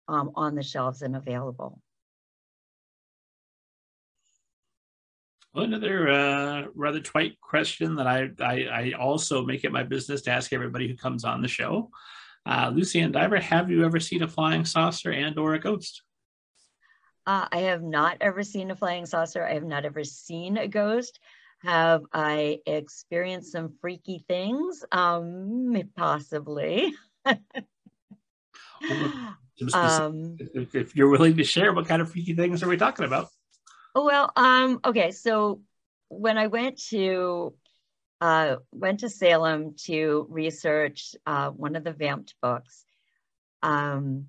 um, 0.09 0.33
on 0.35 0.57
the 0.57 0.63
shelves 0.65 1.03
and 1.03 1.15
available 1.15 1.81
Well, 5.53 5.65
another 5.65 6.09
uh, 6.09 6.65
rather 6.75 7.01
trite 7.01 7.41
question 7.41 7.97
that 7.97 8.07
I, 8.07 8.31
I, 8.41 8.67
I 8.67 8.93
also 8.93 9.45
make 9.45 9.65
it 9.65 9.73
my 9.73 9.83
business 9.83 10.23
to 10.23 10.31
ask 10.31 10.53
everybody 10.53 10.87
who 10.87 10.97
comes 10.97 11.25
on 11.25 11.43
the 11.43 11.49
show. 11.49 11.91
Uh, 12.47 12.71
Lucienne 12.73 13.13
Diver, 13.13 13.41
have 13.41 13.69
you 13.71 13.85
ever 13.85 13.99
seen 13.99 14.23
a 14.23 14.29
flying 14.29 14.65
saucer 14.65 15.11
and 15.11 15.39
or 15.39 15.55
a 15.55 15.61
ghost? 15.61 16.03
Uh, 17.27 17.47
I 17.51 17.59
have 17.63 17.83
not 17.83 18.17
ever 18.21 18.43
seen 18.43 18.71
a 18.71 18.77
flying 18.77 19.07
saucer. 19.07 19.45
I 19.45 19.55
have 19.55 19.65
not 19.65 19.85
ever 19.85 20.05
seen 20.05 20.57
a 20.57 20.69
ghost. 20.69 21.19
Have 21.63 22.03
I 22.13 22.61
experienced 22.65 23.53
some 23.53 23.75
freaky 23.81 24.25
things? 24.27 24.85
Um, 24.93 25.83
possibly. 25.97 26.95
um, 29.75 30.37
if, 30.39 30.75
if, 30.75 30.97
you're 30.97 31.11
willing 31.11 31.37
to 31.37 31.45
share, 31.45 31.73
what 31.73 31.87
kind 31.87 32.01
of 32.01 32.11
freaky 32.11 32.35
things 32.35 32.63
are 32.63 32.69
we 32.69 32.79
talking 32.79 33.05
about? 33.05 33.29
Well, 33.95 34.31
um, 34.37 34.81
okay, 34.85 35.11
so 35.11 35.63
when 36.09 36.39
I 36.39 36.47
went 36.47 36.79
to 36.91 37.55
uh, 38.21 38.57
went 38.73 39.01
to 39.01 39.09
Salem 39.09 39.75
to 39.87 40.27
research 40.29 41.17
uh, 41.27 41.51
one 41.51 41.75
of 41.77 41.85
the 41.85 41.93
Vamped 41.93 42.35
books, 42.43 42.85
um, 43.63 44.27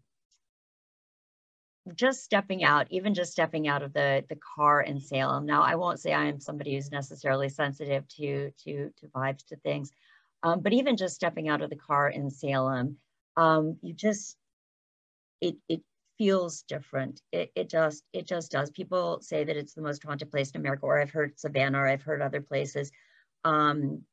just 1.95 2.23
stepping 2.23 2.63
out, 2.63 2.87
even 2.89 3.13
just 3.13 3.31
stepping 3.33 3.67
out 3.67 3.83
of 3.83 3.93
the 3.93 4.23
the 4.29 4.37
car 4.55 4.81
in 4.81 4.99
Salem. 4.99 5.45
Now, 5.45 5.61
I 5.63 5.75
won't 5.75 5.99
say 5.99 6.13
I 6.13 6.25
am 6.25 6.39
somebody 6.39 6.75
who's 6.75 6.91
necessarily 6.91 7.49
sensitive 7.49 8.07
to 8.17 8.51
to 8.63 8.91
to 8.99 9.07
vibes 9.09 9.45
to 9.47 9.55
things, 9.57 9.91
um, 10.43 10.61
but 10.61 10.73
even 10.73 10.97
just 10.97 11.15
stepping 11.15 11.49
out 11.49 11.61
of 11.61 11.69
the 11.69 11.75
car 11.75 12.09
in 12.09 12.29
Salem, 12.31 12.97
um, 13.37 13.77
you 13.81 13.93
just 13.93 14.37
it 15.41 15.55
it 15.67 15.81
feels 16.21 16.61
different. 16.67 17.19
It 17.31 17.51
it 17.55 17.67
just 17.67 18.03
it 18.13 18.27
just 18.27 18.51
does. 18.51 18.69
People 18.69 19.19
say 19.21 19.43
that 19.43 19.57
it's 19.57 19.73
the 19.73 19.81
most 19.81 20.03
haunted 20.03 20.29
place 20.29 20.51
in 20.51 20.61
America, 20.61 20.85
or 20.85 21.01
I've 21.01 21.09
heard 21.09 21.39
Savannah, 21.39 21.79
or 21.79 21.87
I've 21.87 22.03
heard 22.03 22.21
other 22.21 22.41
places. 22.41 22.91
Um, 23.43 24.03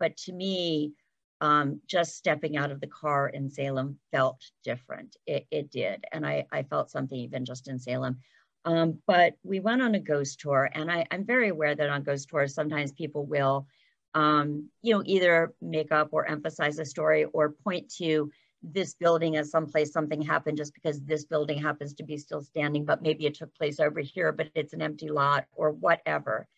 but 0.00 0.16
to 0.24 0.32
me, 0.32 0.94
um, 1.40 1.80
just 1.86 2.16
stepping 2.16 2.56
out 2.56 2.72
of 2.72 2.80
the 2.80 2.88
car 2.88 3.28
in 3.28 3.48
Salem 3.50 3.98
felt 4.10 4.40
different. 4.64 5.14
It, 5.28 5.46
it 5.52 5.70
did. 5.70 6.04
And 6.10 6.26
I, 6.26 6.46
I 6.50 6.64
felt 6.64 6.90
something 6.90 7.18
even 7.18 7.44
just 7.44 7.68
in 7.68 7.78
Salem. 7.78 8.18
Um, 8.64 8.98
but 9.06 9.34
we 9.44 9.60
went 9.60 9.80
on 9.80 9.94
a 9.94 10.00
ghost 10.00 10.40
tour, 10.40 10.68
and 10.74 10.90
I, 10.90 11.06
I'm 11.12 11.24
very 11.24 11.50
aware 11.50 11.76
that 11.76 11.88
on 11.88 12.02
ghost 12.02 12.28
tours, 12.30 12.54
sometimes 12.54 12.90
people 12.90 13.26
will, 13.26 13.68
um, 14.14 14.70
you 14.82 14.92
know, 14.92 15.02
either 15.06 15.54
make 15.62 15.92
up 15.92 16.08
or 16.10 16.26
emphasize 16.26 16.80
a 16.80 16.84
story 16.84 17.26
or 17.26 17.50
point 17.50 17.92
to 17.98 18.32
this 18.72 18.94
building 18.94 19.36
as 19.36 19.50
someplace 19.50 19.92
something 19.92 20.22
happened 20.22 20.56
just 20.56 20.74
because 20.74 21.00
this 21.02 21.24
building 21.24 21.60
happens 21.60 21.94
to 21.94 22.02
be 22.02 22.16
still 22.16 22.40
standing, 22.40 22.84
but 22.84 23.02
maybe 23.02 23.26
it 23.26 23.34
took 23.34 23.54
place 23.54 23.78
over 23.78 24.00
here, 24.00 24.32
but 24.32 24.48
it's 24.54 24.72
an 24.72 24.82
empty 24.82 25.08
lot 25.08 25.46
or 25.54 25.70
whatever. 25.70 26.48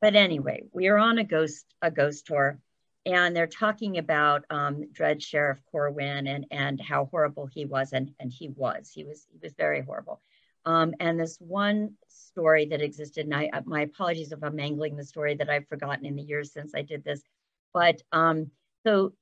But 0.00 0.14
anyway, 0.14 0.62
we 0.72 0.88
are 0.88 0.98
on 0.98 1.18
a 1.18 1.24
ghost 1.24 1.66
a 1.82 1.90
ghost 1.90 2.26
tour 2.26 2.58
and 3.06 3.34
they're 3.34 3.46
talking 3.46 3.98
about 3.98 4.44
um, 4.50 4.84
Dread 4.92 5.22
Sheriff 5.22 5.58
Corwin 5.70 6.26
and 6.26 6.46
and 6.50 6.80
how 6.80 7.06
horrible 7.06 7.46
he 7.46 7.64
was, 7.64 7.92
and 7.92 8.12
and 8.20 8.32
he 8.32 8.48
was, 8.48 8.90
he 8.92 9.04
was, 9.04 9.26
he 9.30 9.38
was 9.42 9.54
very 9.54 9.82
horrible. 9.82 10.20
Um, 10.66 10.94
and 11.00 11.18
this 11.18 11.38
one 11.40 11.94
story 12.08 12.66
that 12.66 12.82
existed, 12.82 13.24
and 13.24 13.34
I, 13.34 13.48
uh, 13.52 13.62
my 13.64 13.82
apologies 13.82 14.32
if 14.32 14.44
I'm 14.44 14.56
mangling 14.56 14.96
the 14.96 15.04
story 15.04 15.34
that 15.36 15.48
I've 15.48 15.68
forgotten 15.68 16.04
in 16.04 16.16
the 16.16 16.22
years 16.22 16.52
since 16.52 16.74
I 16.74 16.82
did 16.82 17.02
this, 17.02 17.22
but 17.72 18.02
um, 18.12 18.50
so 18.84 19.12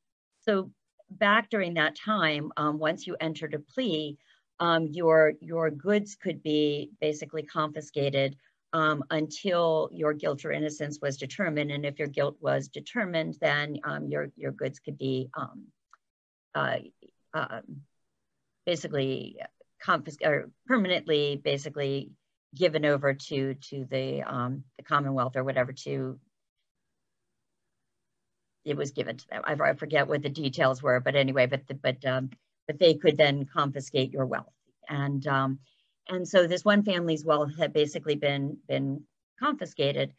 so 0.41 0.71
back 1.11 1.51
during 1.51 1.75
that 1.75 1.97
time, 1.97 2.53
um, 2.57 2.79
once 2.79 3.07
you 3.07 3.17
entered 3.21 3.55
a 3.55 3.59
plea, 3.59 4.17
um, 4.61 4.89
your 4.89 5.35
your 5.41 5.71
goods 5.71 6.17
could 6.17 6.43
be 6.43 6.91
basically 7.01 7.43
confiscated 7.43 8.37
um, 8.73 9.03
until 9.11 9.89
your 9.93 10.13
guilt 10.13 10.45
or 10.45 10.53
innocence 10.53 10.99
was 11.01 11.17
determined. 11.17 11.71
And 11.71 11.87
if 11.87 11.99
your 11.99 12.09
guilt 12.09 12.37
was 12.41 12.69
determined, 12.69 13.37
then 13.41 13.79
um, 13.85 14.09
your, 14.09 14.29
your 14.37 14.53
goods 14.53 14.79
could 14.79 14.99
be 14.99 15.31
um, 15.35 15.65
uh, 16.55 16.79
uh, 17.33 17.61
basically 18.67 19.39
confiscated 19.81 20.33
or 20.33 20.51
permanently 20.67 21.41
basically 21.43 22.11
given 22.55 22.85
over 22.85 23.15
to, 23.15 23.55
to 23.55 23.87
the, 23.91 24.23
the 24.77 24.85
Commonwealth 24.85 25.37
or 25.37 25.45
whatever 25.45 25.73
to, 25.73 26.19
it 28.69 28.77
was 28.77 28.93
given 28.93 29.17
to 29.17 29.29
them. 29.29 29.43
I, 29.45 29.55
I 29.55 29.75
forget 29.75 30.09
what 30.09 30.23
the 30.23 30.29
details 30.29 30.83
were, 30.83 31.01
but 31.01 31.17
anyway, 31.17 31.47
but, 31.47 31.67
the, 31.67 31.75
but, 31.75 32.05
um, 32.05 32.31
but 32.67 32.79
they 32.79 32.95
could 32.95 33.17
then 33.17 33.47
confiscate 33.47 34.13
your 34.13 34.27
wealth. 34.27 34.53
And, 34.89 35.27
um, 35.27 35.59
and 36.09 36.27
so 36.27 36.47
this 36.47 36.65
one 36.65 36.83
family's 36.83 37.25
wealth 37.25 37.57
had 37.59 37.73
basically 37.73 38.17
been 38.17 38.59
been 38.67 39.05
confiscated 39.39 40.13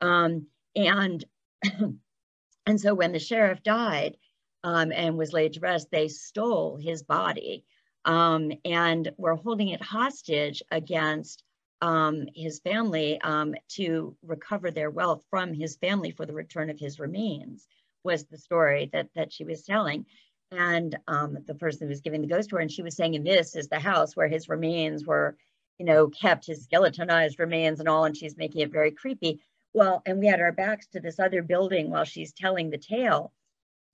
um, 0.00 0.46
and 0.76 1.24
and 2.66 2.80
so 2.80 2.94
when 2.94 3.12
the 3.12 3.18
sheriff 3.18 3.62
died 3.62 4.16
um, 4.64 4.92
and 4.92 5.16
was 5.16 5.32
laid 5.32 5.54
to 5.54 5.60
rest 5.60 5.88
they 5.90 6.08
stole 6.08 6.76
his 6.76 7.02
body 7.02 7.64
um, 8.04 8.52
and 8.64 9.12
were 9.16 9.36
holding 9.36 9.68
it 9.68 9.82
hostage 9.82 10.62
against 10.70 11.44
um, 11.80 12.26
his 12.34 12.60
family 12.60 13.20
um, 13.22 13.54
to 13.68 14.16
recover 14.22 14.70
their 14.70 14.90
wealth 14.90 15.24
from 15.30 15.52
his 15.52 15.76
family 15.76 16.12
for 16.12 16.24
the 16.24 16.32
return 16.32 16.70
of 16.70 16.78
his 16.78 17.00
remains 17.00 17.66
was 18.04 18.24
the 18.24 18.38
story 18.38 18.90
that 18.92 19.08
that 19.14 19.32
she 19.32 19.44
was 19.44 19.62
telling 19.62 20.06
and 20.52 20.98
um, 21.08 21.38
the 21.46 21.54
person 21.54 21.86
who 21.86 21.88
was 21.88 22.02
giving 22.02 22.20
the 22.20 22.26
ghost 22.26 22.50
tour, 22.50 22.60
and 22.60 22.70
she 22.70 22.82
was 22.82 22.94
saying, 22.94 23.16
and 23.16 23.26
this 23.26 23.56
is 23.56 23.68
the 23.68 23.78
house 23.78 24.14
where 24.14 24.28
his 24.28 24.48
remains 24.48 25.04
were, 25.06 25.36
you 25.78 25.86
know, 25.86 26.08
kept, 26.08 26.46
his 26.46 26.64
skeletonized 26.64 27.38
remains 27.38 27.80
and 27.80 27.88
all, 27.88 28.04
and 28.04 28.16
she's 28.16 28.36
making 28.36 28.60
it 28.60 28.70
very 28.70 28.90
creepy. 28.90 29.40
Well, 29.72 30.02
and 30.04 30.18
we 30.18 30.26
had 30.26 30.40
our 30.40 30.52
backs 30.52 30.86
to 30.88 31.00
this 31.00 31.18
other 31.18 31.42
building 31.42 31.90
while 31.90 32.04
she's 32.04 32.34
telling 32.34 32.68
the 32.68 32.78
tale, 32.78 33.32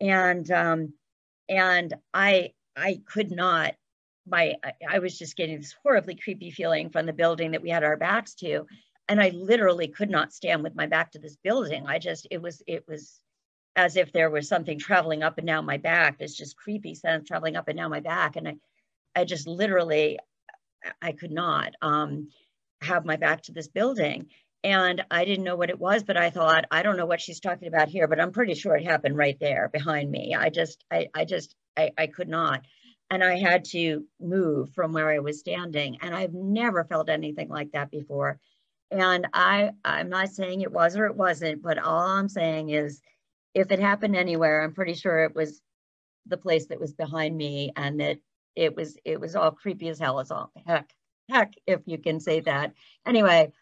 and 0.01 0.51
um, 0.51 0.93
and 1.48 1.94
I 2.12 2.52
I 2.76 3.01
could 3.06 3.30
not. 3.30 3.74
My 4.26 4.56
I, 4.64 4.72
I 4.97 4.98
was 4.98 5.16
just 5.16 5.36
getting 5.36 5.59
this 5.59 5.76
horribly 5.85 6.16
creepy 6.16 6.51
feeling 6.51 6.90
from 6.90 7.06
the 7.06 7.12
building 7.12 7.52
that 7.52 7.62
we 7.62 7.70
had 7.70 7.85
our 7.85 7.97
backs 7.97 8.35
to, 8.36 8.66
and 9.09 9.20
I 9.20 9.28
literally 9.28 9.86
could 9.86 10.10
not 10.10 10.32
stand 10.32 10.64
with 10.64 10.74
my 10.74 10.86
back 10.86 11.12
to 11.12 11.20
this 11.20 11.36
building. 11.36 11.86
I 11.86 12.01
just 12.01 12.26
it 12.32 12.43
was 12.43 12.60
it 12.66 12.85
was 12.89 13.20
as 13.78 13.96
if 13.96 14.12
there 14.12 14.28
was 14.28 14.48
something 14.48 14.76
traveling 14.76 15.22
up 15.22 15.38
and 15.38 15.46
down 15.46 15.64
my 15.64 15.76
back. 15.76 16.18
This 16.18 16.34
just 16.34 16.56
creepy 16.56 16.96
sense 16.96 17.28
traveling 17.28 17.55
up 17.55 17.68
and 17.68 17.78
down 17.78 17.92
my 17.92 18.00
back. 18.00 18.34
And 18.34 18.48
I, 18.48 18.56
I 19.14 19.24
just 19.24 19.46
literally, 19.46 20.18
I 21.00 21.12
could 21.12 21.30
not 21.30 21.74
um, 21.80 22.30
have 22.82 23.05
my 23.05 23.14
back 23.14 23.42
to 23.42 23.52
this 23.52 23.68
building. 23.68 24.26
And 24.64 25.05
I 25.12 25.24
didn't 25.24 25.44
know 25.44 25.55
what 25.55 25.70
it 25.70 25.78
was, 25.78 26.02
but 26.02 26.16
I 26.16 26.30
thought, 26.30 26.64
I 26.72 26.82
don't 26.82 26.96
know 26.96 27.06
what 27.06 27.20
she's 27.20 27.38
talking 27.38 27.68
about 27.68 27.88
here, 27.88 28.09
but 28.09 28.20
I'm 28.20 28.32
pretty 28.32 28.55
sure 28.55 28.74
it 28.74 28.84
happened 28.84 29.16
right 29.16 29.38
there 29.38 29.70
behind 29.72 30.10
me. 30.10 30.34
I 30.34 30.50
just, 30.50 30.84
I, 30.90 31.06
I 31.14 31.24
just, 31.24 31.55
I, 31.76 31.92
I 31.96 32.09
could 32.09 32.28
not. 32.28 32.62
And 33.10 33.22
I 33.22 33.36
had 33.36 33.64
to 33.66 34.05
move 34.20 34.70
from 34.74 34.92
where 34.92 35.09
I 35.09 35.20
was 35.20 35.38
standing. 35.38 35.98
And 36.02 36.16
I've 36.16 36.34
never 36.34 36.82
felt 36.82 37.09
anything 37.09 37.48
like 37.48 37.70
that 37.72 37.92
before. 37.92 38.40
And 38.90 39.28
I, 39.32 39.70
I'm 39.84 40.09
not 40.09 40.30
saying 40.30 40.62
it 40.62 40.72
was 40.72 40.96
or 40.96 41.06
it 41.06 41.14
wasn't, 41.14 41.62
but 41.62 41.78
all 41.78 42.00
I'm 42.00 42.28
saying 42.28 42.70
is 42.70 43.00
if 43.59 43.72
it 43.72 43.80
happened 43.80 44.14
anywhere, 44.14 44.62
I'm 44.62 44.72
pretty 44.72 44.94
sure 44.94 45.24
it 45.24 45.35
was 45.35 45.60
the 46.26 46.36
place 46.36 46.66
that 46.66 46.78
was 46.80 46.93
behind 46.93 47.36
me 47.36 47.72
and 47.76 48.01
that 48.01 48.18
it 48.55 48.76
was 48.76 48.97
it 49.05 49.20
was 49.20 49.35
all 49.35 49.51
creepy 49.51 49.89
as 49.89 49.98
hell 49.98 50.20
as 50.20 50.30
all 50.30 50.52
heck 50.66 50.93
heck 51.30 51.55
if 51.66 51.80
you 51.86 51.98
can 51.98 52.20
say 52.20 52.40
that. 52.40 52.72
Anyway 53.06 53.52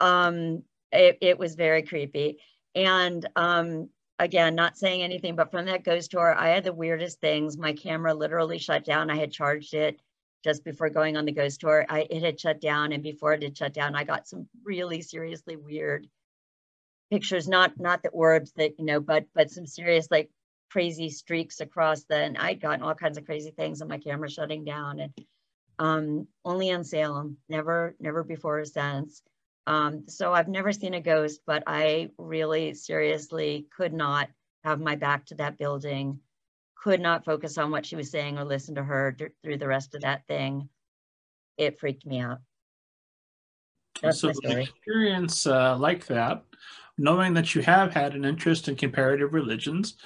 um 0.00 0.62
it, 0.92 1.18
it 1.20 1.38
was 1.38 1.54
very 1.54 1.82
creepy. 1.82 2.38
And 2.74 3.26
um 3.36 3.88
again 4.18 4.54
not 4.54 4.76
saying 4.76 5.02
anything 5.02 5.36
but 5.36 5.50
from 5.50 5.66
that 5.66 5.84
ghost 5.84 6.10
tour 6.12 6.34
i 6.38 6.48
had 6.48 6.64
the 6.64 6.72
weirdest 6.72 7.20
things. 7.20 7.56
My 7.56 7.72
camera 7.72 8.12
literally 8.14 8.58
shut 8.58 8.84
down. 8.84 9.10
I 9.10 9.16
had 9.16 9.32
charged 9.32 9.74
it 9.74 10.00
just 10.42 10.64
before 10.64 10.90
going 10.90 11.16
on 11.16 11.24
the 11.24 11.32
ghost 11.32 11.60
tour. 11.60 11.86
I, 11.88 12.06
it 12.10 12.22
had 12.22 12.38
shut 12.38 12.60
down 12.60 12.92
and 12.92 13.02
before 13.02 13.32
it 13.32 13.42
had 13.42 13.56
shut 13.56 13.72
down 13.72 13.94
i 13.94 14.04
got 14.04 14.28
some 14.28 14.48
really 14.64 15.00
seriously 15.00 15.56
weird 15.56 16.08
pictures, 17.10 17.48
not 17.48 17.78
not 17.78 18.02
the 18.02 18.10
orbs 18.10 18.52
that 18.56 18.78
you 18.78 18.84
know, 18.84 19.00
but 19.00 19.26
but 19.34 19.50
some 19.50 19.66
serious 19.66 20.08
like 20.10 20.30
crazy 20.70 21.10
streaks 21.10 21.60
across 21.60 22.04
the. 22.04 22.16
And 22.16 22.38
I'd 22.38 22.60
gotten 22.60 22.82
all 22.82 22.94
kinds 22.94 23.18
of 23.18 23.24
crazy 23.24 23.50
things 23.50 23.80
on 23.80 23.88
my 23.88 23.98
camera 23.98 24.30
shutting 24.30 24.64
down, 24.64 25.00
and 25.00 25.12
um, 25.78 26.26
only 26.44 26.72
on 26.72 26.84
Salem, 26.84 27.36
never 27.48 27.94
never 28.00 28.24
before 28.24 28.60
or 28.60 28.64
since. 28.64 29.22
Um, 29.66 30.04
so 30.08 30.32
I've 30.32 30.48
never 30.48 30.72
seen 30.72 30.94
a 30.94 31.00
ghost, 31.00 31.40
but 31.46 31.62
I 31.66 32.10
really 32.18 32.74
seriously 32.74 33.66
could 33.74 33.94
not 33.94 34.28
have 34.62 34.80
my 34.80 34.96
back 34.96 35.26
to 35.26 35.34
that 35.36 35.58
building, 35.58 36.20
could 36.76 37.00
not 37.00 37.24
focus 37.24 37.56
on 37.56 37.70
what 37.70 37.86
she 37.86 37.96
was 37.96 38.10
saying 38.10 38.38
or 38.38 38.44
listen 38.44 38.74
to 38.74 38.82
her 38.82 39.16
through 39.42 39.56
the 39.56 39.68
rest 39.68 39.94
of 39.94 40.02
that 40.02 40.26
thing. 40.26 40.68
It 41.56 41.78
freaked 41.78 42.04
me 42.04 42.20
out. 42.20 42.38
That's 44.02 44.20
so 44.20 44.32
an 44.42 44.58
experience 44.58 45.46
uh, 45.46 45.78
like 45.78 46.06
that 46.06 46.42
knowing 46.96 47.34
that 47.34 47.54
you 47.54 47.62
have 47.62 47.92
had 47.92 48.14
an 48.14 48.24
interest 48.24 48.68
in 48.68 48.76
comparative 48.76 49.32
religions, 49.32 49.96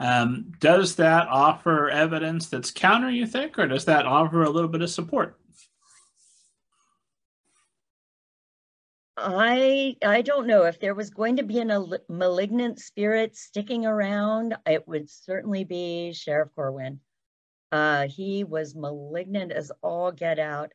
um, 0.00 0.52
does 0.60 0.96
that 0.96 1.26
offer 1.28 1.90
evidence 1.90 2.48
that's 2.48 2.70
counter, 2.70 3.10
you 3.10 3.26
think, 3.26 3.58
or 3.58 3.66
does 3.66 3.84
that 3.86 4.06
offer 4.06 4.42
a 4.42 4.50
little 4.50 4.68
bit 4.68 4.82
of 4.82 4.90
support? 4.90 5.38
I 9.20 9.96
I 10.04 10.22
don't 10.22 10.46
know 10.46 10.62
if 10.62 10.78
there 10.78 10.94
was 10.94 11.10
going 11.10 11.36
to 11.36 11.42
be 11.42 11.58
a 11.58 11.84
malignant 12.08 12.78
spirit 12.78 13.36
sticking 13.36 13.84
around. 13.84 14.56
It 14.64 14.86
would 14.86 15.10
certainly 15.10 15.64
be 15.64 16.12
Sheriff 16.12 16.50
Corwin. 16.54 17.00
Uh, 17.72 18.06
he 18.06 18.44
was 18.44 18.76
malignant 18.76 19.50
as 19.50 19.72
all 19.82 20.12
get 20.12 20.38
out. 20.38 20.72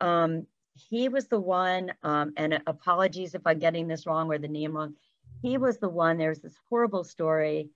Um, 0.00 0.46
he 0.74 1.08
was 1.08 1.28
the 1.28 1.40
one, 1.40 1.92
um, 2.02 2.32
and 2.36 2.60
apologies 2.66 3.34
if 3.34 3.42
I'm 3.46 3.58
getting 3.58 3.88
this 3.88 4.06
wrong 4.06 4.28
or 4.28 4.38
the 4.38 4.48
name 4.48 4.76
wrong. 4.76 4.94
He 5.42 5.58
was 5.58 5.78
the 5.78 5.88
one, 5.88 6.18
there's 6.18 6.40
this 6.40 6.56
horrible 6.68 7.04
story. 7.04 7.70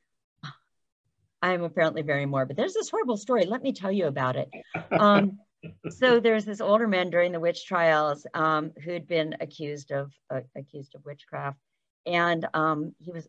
I'm 1.41 1.63
apparently 1.63 2.03
very 2.03 2.27
morbid. 2.27 2.57
There's 2.57 2.75
this 2.75 2.91
horrible 2.91 3.17
story. 3.17 3.45
Let 3.45 3.63
me 3.63 3.73
tell 3.73 3.93
you 3.93 4.07
about 4.07 4.37
it. 4.37 4.51
Um, 4.91 5.39
so 5.91 6.19
there's 6.19 6.45
this 6.45 6.61
older 6.61 6.89
man 6.89 7.11
during 7.11 7.33
the 7.33 7.41
witch 7.41 7.67
trials 7.67 8.27
um, 8.35 8.73
who'd 8.85 9.07
been 9.07 9.37
accused 9.41 9.93
of 9.93 10.13
uh, 10.31 10.41
accused 10.57 10.95
of 10.95 11.05
witchcraft, 11.05 11.59
and 12.07 12.47
um, 12.55 12.95
he 12.99 13.13
was 13.13 13.29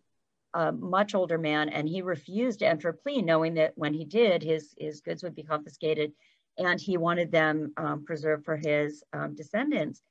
a 0.54 0.72
much 0.72 1.14
older 1.14 1.38
man, 1.38 1.70
and 1.70 1.88
he 1.88 2.02
refused 2.02 2.60
to 2.60 2.68
enter 2.68 2.90
a 2.90 2.94
plea, 2.94 3.22
knowing 3.22 3.56
that 3.56 3.74
when 3.76 3.94
he 3.94 4.06
did, 4.06 4.42
his 4.42 4.74
his 4.78 5.02
goods 5.02 5.24
would 5.24 5.36
be 5.36 5.44
confiscated, 5.44 6.12
and 6.60 6.80
he 6.80 6.98
wanted 6.98 7.32
them 7.32 7.74
um, 7.78 8.06
preserved 8.06 8.46
for 8.46 8.58
his 8.58 9.04
um, 9.14 9.36
descendants. 9.36 10.02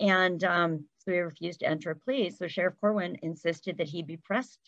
And 0.00 0.42
um, 0.44 0.84
so 0.98 1.12
he 1.12 1.18
refused 1.18 1.60
to 1.60 1.66
enter 1.66 1.90
a 1.90 1.96
plea. 1.96 2.30
So 2.30 2.48
Sheriff 2.48 2.74
Corwin 2.80 3.16
insisted 3.22 3.78
that 3.78 3.88
he 3.88 4.02
be 4.02 4.16
pressed 4.16 4.58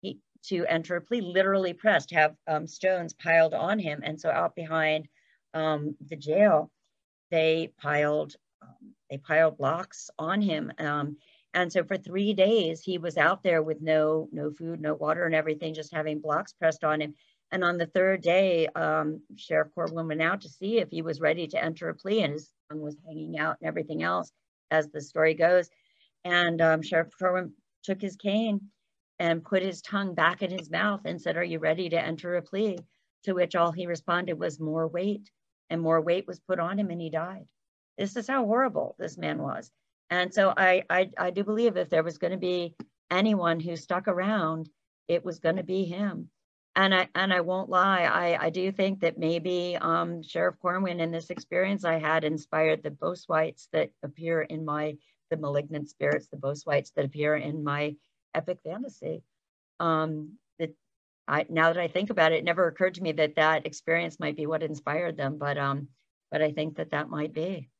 he, 0.00 0.18
to 0.44 0.64
enter 0.66 0.96
a 0.96 1.00
plea, 1.00 1.20
literally 1.20 1.72
pressed, 1.72 2.10
have 2.12 2.34
um, 2.46 2.66
stones 2.66 3.12
piled 3.12 3.54
on 3.54 3.78
him. 3.78 4.00
And 4.02 4.20
so 4.20 4.30
out 4.30 4.54
behind 4.54 5.08
um, 5.54 5.94
the 6.08 6.16
jail, 6.16 6.70
they 7.30 7.72
piled 7.80 8.34
um, 8.62 8.94
they 9.10 9.18
piled 9.18 9.58
blocks 9.58 10.10
on 10.18 10.42
him. 10.42 10.72
And 11.54 11.72
so 11.72 11.82
for 11.82 11.96
three 11.96 12.34
days, 12.34 12.82
he 12.82 12.98
was 12.98 13.16
out 13.16 13.42
there 13.42 13.62
with 13.62 13.80
no 13.80 14.28
no 14.32 14.50
food, 14.50 14.80
no 14.80 14.94
water, 14.94 15.24
and 15.24 15.34
everything, 15.34 15.74
just 15.74 15.92
having 15.92 16.20
blocks 16.20 16.52
pressed 16.52 16.84
on 16.84 17.00
him. 17.00 17.14
And 17.50 17.64
on 17.64 17.78
the 17.78 17.86
third 17.86 18.20
day, 18.20 18.66
um, 18.68 19.22
Sheriff 19.36 19.68
Corwin 19.74 20.06
went 20.06 20.20
out 20.20 20.42
to 20.42 20.48
see 20.48 20.78
if 20.78 20.90
he 20.90 21.00
was 21.00 21.20
ready 21.20 21.46
to 21.48 21.62
enter 21.62 21.88
a 21.88 21.94
plea, 21.94 22.22
and 22.22 22.34
his 22.34 22.52
tongue 22.68 22.82
was 22.82 22.96
hanging 23.06 23.38
out 23.38 23.56
and 23.60 23.68
everything 23.68 24.02
else, 24.02 24.30
as 24.70 24.88
the 24.88 25.00
story 25.00 25.34
goes. 25.34 25.70
And 26.24 26.60
um, 26.60 26.82
Sheriff 26.82 27.08
Corwin 27.18 27.54
took 27.84 28.02
his 28.02 28.16
cane 28.16 28.70
and 29.18 29.44
put 29.44 29.62
his 29.62 29.80
tongue 29.80 30.14
back 30.14 30.42
in 30.42 30.50
his 30.50 30.70
mouth 30.70 31.00
and 31.06 31.20
said, 31.20 31.36
Are 31.36 31.44
you 31.44 31.58
ready 31.58 31.88
to 31.88 32.00
enter 32.00 32.36
a 32.36 32.42
plea? 32.42 32.78
To 33.24 33.32
which 33.32 33.56
all 33.56 33.72
he 33.72 33.86
responded 33.86 34.38
was, 34.38 34.60
More 34.60 34.86
weight. 34.86 35.30
And 35.70 35.80
more 35.80 36.00
weight 36.00 36.26
was 36.26 36.40
put 36.40 36.58
on 36.58 36.78
him, 36.78 36.90
and 36.90 37.00
he 37.00 37.10
died. 37.10 37.46
This 37.96 38.16
is 38.16 38.28
how 38.28 38.44
horrible 38.44 38.94
this 38.98 39.16
man 39.18 39.38
was. 39.38 39.70
And 40.10 40.32
so 40.32 40.52
I, 40.56 40.84
I, 40.88 41.10
I 41.18 41.30
do 41.30 41.44
believe 41.44 41.76
if 41.76 41.90
there 41.90 42.02
was 42.02 42.18
going 42.18 42.30
to 42.32 42.38
be 42.38 42.74
anyone 43.10 43.60
who 43.60 43.76
stuck 43.76 44.08
around, 44.08 44.70
it 45.08 45.24
was 45.24 45.40
going 45.40 45.56
to 45.56 45.62
be 45.62 45.84
him 45.84 46.30
and 46.78 46.94
I 46.94 47.08
and 47.16 47.32
I 47.32 47.40
won't 47.40 47.68
lie, 47.68 48.02
I, 48.02 48.46
I 48.46 48.50
do 48.50 48.70
think 48.70 49.00
that 49.00 49.18
maybe 49.18 49.76
um, 49.80 50.22
Sheriff 50.22 50.54
Corwin 50.62 51.00
and 51.00 51.12
this 51.12 51.28
experience 51.28 51.84
I 51.84 51.98
had 51.98 52.22
inspired 52.22 52.84
the 52.84 52.92
Boswites 52.92 53.66
that 53.72 53.90
appear 54.04 54.42
in 54.42 54.64
my 54.64 54.96
the 55.28 55.36
malignant 55.36 55.90
spirits, 55.90 56.28
the 56.28 56.36
Boswites 56.36 56.92
that 56.94 57.04
appear 57.04 57.36
in 57.36 57.64
my 57.64 57.96
epic 58.32 58.58
fantasy. 58.62 59.24
Um, 59.80 60.38
that 60.60 60.70
I 61.26 61.46
now 61.48 61.72
that 61.72 61.82
I 61.82 61.88
think 61.88 62.10
about 62.10 62.30
it, 62.30 62.38
it 62.38 62.44
never 62.44 62.68
occurred 62.68 62.94
to 62.94 63.02
me 63.02 63.10
that 63.10 63.34
that 63.34 63.66
experience 63.66 64.20
might 64.20 64.36
be 64.36 64.46
what 64.46 64.62
inspired 64.62 65.16
them, 65.16 65.36
but 65.36 65.58
um, 65.58 65.88
but 66.30 66.42
I 66.42 66.52
think 66.52 66.76
that 66.76 66.92
that 66.92 67.10
might 67.10 67.32
be. 67.32 67.70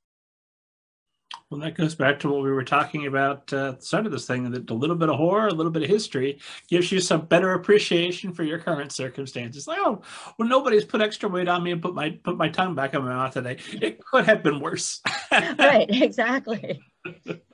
Well, 1.50 1.60
that 1.62 1.76
goes 1.76 1.94
back 1.94 2.20
to 2.20 2.28
what 2.28 2.42
we 2.42 2.50
were 2.50 2.64
talking 2.64 3.06
about 3.06 3.50
uh, 3.54 3.70
at 3.70 3.80
the 3.80 3.86
start 3.86 4.04
of 4.04 4.12
this 4.12 4.26
thing 4.26 4.50
that 4.50 4.68
a 4.68 4.74
little 4.74 4.96
bit 4.96 5.08
of 5.08 5.16
horror, 5.16 5.48
a 5.48 5.54
little 5.54 5.72
bit 5.72 5.82
of 5.82 5.88
history 5.88 6.40
gives 6.68 6.92
you 6.92 7.00
some 7.00 7.24
better 7.24 7.54
appreciation 7.54 8.34
for 8.34 8.42
your 8.42 8.58
current 8.58 8.92
circumstances. 8.92 9.66
Like, 9.66 9.78
oh, 9.80 10.02
well, 10.38 10.46
nobody's 10.46 10.84
put 10.84 11.00
extra 11.00 11.26
weight 11.26 11.48
on 11.48 11.62
me 11.62 11.70
and 11.72 11.80
put 11.80 11.94
my 11.94 12.10
put 12.10 12.36
my 12.36 12.50
tongue 12.50 12.74
back 12.74 12.92
in 12.92 13.02
my 13.02 13.14
mouth 13.14 13.32
today. 13.32 13.56
It 13.72 14.04
could 14.04 14.26
have 14.26 14.42
been 14.42 14.60
worse. 14.60 15.00
right, 15.32 15.86
exactly. 15.88 16.82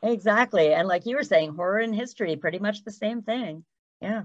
exactly. 0.02 0.72
And 0.72 0.88
like 0.88 1.06
you 1.06 1.14
were 1.14 1.22
saying, 1.22 1.54
horror 1.54 1.78
and 1.78 1.94
history, 1.94 2.34
pretty 2.34 2.58
much 2.58 2.82
the 2.82 2.90
same 2.90 3.22
thing. 3.22 3.64
Yeah. 4.00 4.24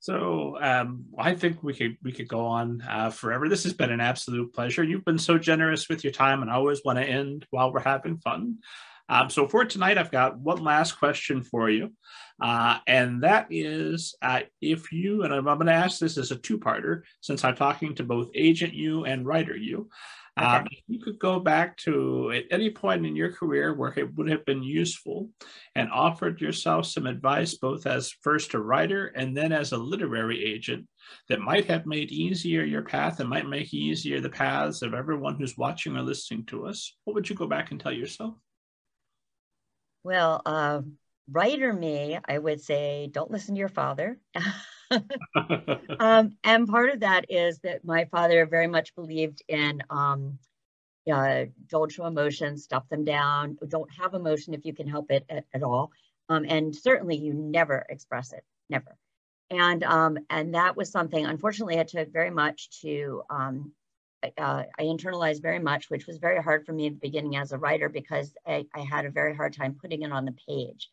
So 0.00 0.56
um, 0.60 1.04
I 1.18 1.34
think 1.34 1.62
we 1.62 1.74
could 1.74 1.98
we 2.02 2.10
could 2.10 2.26
go 2.26 2.46
on 2.46 2.82
uh, 2.88 3.10
forever. 3.10 3.48
This 3.48 3.64
has 3.64 3.74
been 3.74 3.92
an 3.92 4.00
absolute 4.00 4.52
pleasure. 4.54 4.82
You've 4.82 5.04
been 5.04 5.18
so 5.18 5.38
generous 5.38 5.90
with 5.90 6.02
your 6.02 6.12
time, 6.12 6.40
and 6.40 6.50
I 6.50 6.54
always 6.54 6.80
want 6.84 6.98
to 6.98 7.04
end 7.04 7.46
while 7.50 7.70
we're 7.70 7.80
having 7.80 8.16
fun. 8.16 8.58
Um, 9.10 9.28
so 9.28 9.46
for 9.46 9.64
tonight, 9.64 9.98
I've 9.98 10.10
got 10.10 10.38
one 10.38 10.62
last 10.62 10.92
question 10.92 11.42
for 11.42 11.68
you, 11.68 11.92
uh, 12.40 12.78
and 12.86 13.24
that 13.24 13.48
is 13.50 14.14
uh, 14.22 14.40
if 14.62 14.90
you 14.90 15.24
and 15.24 15.34
I'm, 15.34 15.46
I'm 15.46 15.58
going 15.58 15.66
to 15.66 15.72
ask 15.72 15.98
this 15.98 16.16
as 16.16 16.30
a 16.30 16.36
two-parter 16.36 17.02
since 17.20 17.44
I'm 17.44 17.56
talking 17.56 17.94
to 17.96 18.04
both 18.04 18.30
agent 18.34 18.72
you 18.72 19.04
and 19.04 19.26
writer 19.26 19.56
you. 19.56 19.90
Um, 20.36 20.66
if 20.70 20.82
you 20.86 21.00
could 21.00 21.18
go 21.18 21.40
back 21.40 21.76
to 21.78 22.32
at 22.32 22.44
any 22.50 22.70
point 22.70 23.04
in 23.04 23.16
your 23.16 23.32
career 23.32 23.74
where 23.74 23.92
it 23.96 24.14
would 24.14 24.30
have 24.30 24.44
been 24.44 24.62
useful 24.62 25.28
and 25.74 25.90
offered 25.90 26.40
yourself 26.40 26.86
some 26.86 27.06
advice, 27.06 27.54
both 27.54 27.86
as 27.86 28.14
first 28.22 28.54
a 28.54 28.60
writer 28.60 29.08
and 29.08 29.36
then 29.36 29.52
as 29.52 29.72
a 29.72 29.76
literary 29.76 30.44
agent, 30.44 30.86
that 31.28 31.40
might 31.40 31.66
have 31.66 31.86
made 31.86 32.10
easier 32.10 32.62
your 32.62 32.82
path 32.82 33.20
and 33.20 33.28
might 33.28 33.48
make 33.48 33.74
easier 33.74 34.20
the 34.20 34.30
paths 34.30 34.82
of 34.82 34.94
everyone 34.94 35.36
who's 35.36 35.58
watching 35.58 35.96
or 35.96 36.02
listening 36.02 36.44
to 36.46 36.66
us, 36.66 36.96
what 37.04 37.14
would 37.14 37.28
you 37.28 37.36
go 37.36 37.46
back 37.46 37.70
and 37.70 37.80
tell 37.80 37.92
yourself? 37.92 38.34
Well, 40.02 40.40
uh, 40.46 40.82
writer 41.30 41.72
me, 41.72 42.18
I 42.26 42.38
would 42.38 42.60
say, 42.60 43.08
don't 43.12 43.30
listen 43.30 43.54
to 43.54 43.58
your 43.58 43.68
father. 43.68 44.18
um, 46.00 46.36
and 46.44 46.68
part 46.68 46.90
of 46.90 47.00
that 47.00 47.26
is 47.28 47.58
that 47.60 47.84
my 47.84 48.04
father 48.06 48.46
very 48.46 48.66
much 48.66 48.94
believed 48.94 49.42
in 49.48 49.82
um, 49.90 50.38
uh, 51.10 51.44
don't 51.68 51.90
show 51.90 52.06
emotion, 52.06 52.56
stuff 52.56 52.88
them 52.88 53.04
down, 53.04 53.58
don't 53.68 53.90
have 53.98 54.14
emotion 54.14 54.54
if 54.54 54.64
you 54.64 54.74
can 54.74 54.86
help 54.86 55.10
it 55.10 55.24
at, 55.28 55.44
at 55.54 55.62
all. 55.62 55.90
Um, 56.28 56.44
and 56.48 56.74
certainly 56.74 57.16
you 57.16 57.34
never 57.34 57.84
express 57.88 58.32
it, 58.32 58.44
never. 58.68 58.96
And 59.50 59.82
um, 59.82 60.18
and 60.28 60.54
that 60.54 60.76
was 60.76 60.90
something, 60.90 61.26
unfortunately, 61.26 61.80
I 61.80 61.82
took 61.82 62.12
very 62.12 62.30
much 62.30 62.70
to, 62.82 63.22
um, 63.30 63.72
uh, 64.22 64.64
I 64.78 64.82
internalized 64.82 65.42
very 65.42 65.58
much, 65.58 65.90
which 65.90 66.06
was 66.06 66.18
very 66.18 66.40
hard 66.40 66.64
for 66.64 66.72
me 66.72 66.86
at 66.86 66.92
the 66.92 67.00
beginning 67.00 67.36
as 67.36 67.50
a 67.50 67.58
writer 67.58 67.88
because 67.88 68.32
I, 68.46 68.66
I 68.74 68.80
had 68.80 69.06
a 69.06 69.10
very 69.10 69.34
hard 69.34 69.54
time 69.54 69.76
putting 69.80 70.02
it 70.02 70.12
on 70.12 70.24
the 70.24 70.36
page. 70.48 70.88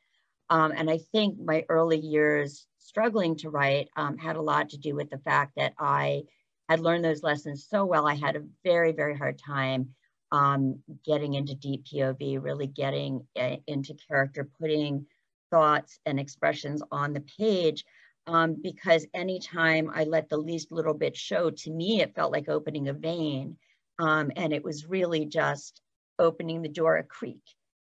Um, 0.49 0.72
and 0.72 0.90
I 0.90 0.99
think 1.11 1.40
my 1.40 1.65
early 1.69 1.99
years 1.99 2.65
struggling 2.88 3.36
to 3.36 3.50
write 3.50 3.90
um, 3.98 4.18
had 4.18 4.38
a 4.38 4.42
lot 4.42 4.70
to 4.70 4.78
do 4.78 4.96
with 4.96 5.10
the 5.10 5.18
fact 5.20 5.52
that 5.58 5.74
I 5.78 6.24
had 6.70 6.80
learned 6.80 7.04
those 7.04 7.22
lessons 7.22 7.68
so 7.70 7.86
well. 7.86 8.08
I 8.08 8.16
had 8.16 8.38
a 8.38 8.46
very, 8.64 8.94
very 8.94 9.16
hard 9.16 9.38
time 9.38 9.90
um, 10.32 10.80
getting 11.06 11.34
into 11.34 11.54
deep 11.54 11.86
POV, 11.86 12.42
really 12.42 12.68
getting 12.68 13.26
uh, 13.40 13.58
into 13.68 13.94
character, 14.08 14.50
putting 14.60 15.06
thoughts 15.52 16.00
and 16.06 16.20
expressions 16.20 16.82
on 16.92 17.14
the 17.14 17.24
page. 17.38 17.84
Um, 18.26 18.58
because 18.62 19.06
anytime 19.14 19.90
I 19.94 20.04
let 20.04 20.30
the 20.30 20.38
least 20.38 20.72
little 20.72 20.94
bit 20.94 21.16
show, 21.16 21.50
to 21.50 21.72
me, 21.72 22.02
it 22.02 22.16
felt 22.16 22.34
like 22.34 22.50
opening 22.50 22.88
a 22.88 22.94
vein. 22.94 23.58
Um, 24.00 24.32
and 24.36 24.54
it 24.54 24.64
was 24.64 24.88
really 24.88 25.26
just 25.26 25.82
opening 26.20 26.62
the 26.62 26.70
door 26.70 26.98
a 26.98 27.04
creak. 27.04 27.42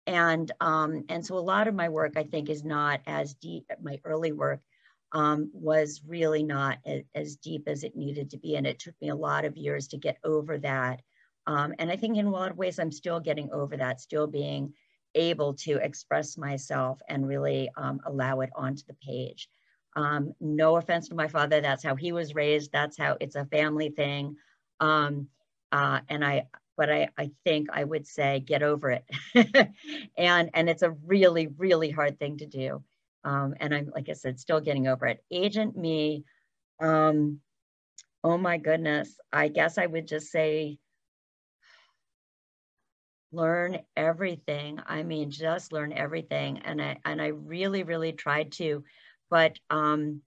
And, 0.05 0.51
um, 0.59 1.05
and 1.09 1.25
so 1.25 1.37
a 1.37 1.39
lot 1.39 1.67
of 1.67 1.75
my 1.75 1.89
work, 1.89 2.13
I 2.15 2.23
think, 2.23 2.49
is 2.49 2.63
not 2.63 3.01
as 3.05 3.35
deep, 3.35 3.65
my 3.81 3.99
early 4.03 4.31
work 4.31 4.59
um, 5.13 5.49
was 5.53 6.01
really 6.05 6.43
not 6.43 6.79
a, 6.87 7.05
as 7.15 7.35
deep 7.35 7.63
as 7.67 7.83
it 7.83 7.95
needed 7.95 8.31
to 8.31 8.37
be. 8.37 8.55
And 8.55 8.65
it 8.65 8.79
took 8.79 8.95
me 9.01 9.09
a 9.09 9.15
lot 9.15 9.45
of 9.45 9.55
years 9.55 9.87
to 9.89 9.97
get 9.97 10.17
over 10.23 10.57
that. 10.59 11.01
Um, 11.45 11.73
and 11.77 11.91
I 11.91 11.95
think 11.95 12.17
in 12.17 12.25
a 12.25 12.31
lot 12.31 12.51
of 12.51 12.57
ways, 12.57 12.79
I'm 12.79 12.91
still 12.91 13.19
getting 13.19 13.51
over 13.51 13.77
that, 13.77 14.01
still 14.01 14.27
being 14.27 14.73
able 15.15 15.53
to 15.53 15.73
express 15.77 16.37
myself 16.37 16.99
and 17.07 17.27
really 17.27 17.69
um, 17.77 18.01
allow 18.05 18.39
it 18.41 18.49
onto 18.55 18.83
the 18.87 18.95
page. 18.95 19.49
Um, 19.95 20.33
no 20.39 20.77
offense 20.77 21.09
to 21.09 21.15
my 21.15 21.27
father, 21.27 21.61
that's 21.61 21.83
how 21.83 21.95
he 21.95 22.11
was 22.11 22.33
raised. 22.33 22.71
That's 22.71 22.97
how 22.97 23.17
it's 23.19 23.35
a 23.35 23.45
family 23.45 23.89
thing. 23.89 24.37
Um, 24.79 25.27
uh, 25.71 25.99
and 26.09 26.25
I, 26.25 26.47
but 26.75 26.89
I, 26.89 27.09
I 27.17 27.29
think 27.43 27.67
I 27.71 27.83
would 27.83 28.07
say 28.07 28.39
get 28.39 28.63
over 28.63 28.89
it. 28.89 29.05
and, 30.17 30.49
and 30.53 30.69
it's 30.69 30.81
a 30.81 30.91
really, 31.05 31.47
really 31.47 31.91
hard 31.91 32.17
thing 32.17 32.37
to 32.37 32.47
do. 32.47 32.83
Um, 33.23 33.55
and 33.59 33.73
I'm, 33.73 33.91
like 33.93 34.09
I 34.09 34.13
said, 34.13 34.39
still 34.39 34.59
getting 34.59 34.87
over 34.87 35.07
it. 35.07 35.23
Agent 35.31 35.77
me, 35.77 36.25
um, 36.79 37.39
oh 38.23 38.37
my 38.37 38.57
goodness, 38.57 39.17
I 39.31 39.47
guess 39.47 39.77
I 39.77 39.85
would 39.85 40.07
just 40.07 40.31
say 40.31 40.77
learn 43.31 43.79
everything. 43.97 44.79
I 44.85 45.03
mean, 45.03 45.31
just 45.31 45.73
learn 45.73 45.91
everything. 45.93 46.59
And 46.59 46.81
I, 46.81 46.97
and 47.05 47.21
I 47.21 47.27
really, 47.27 47.83
really 47.83 48.13
tried 48.13 48.51
to, 48.53 48.83
but, 49.29 49.57
um, 49.69 50.21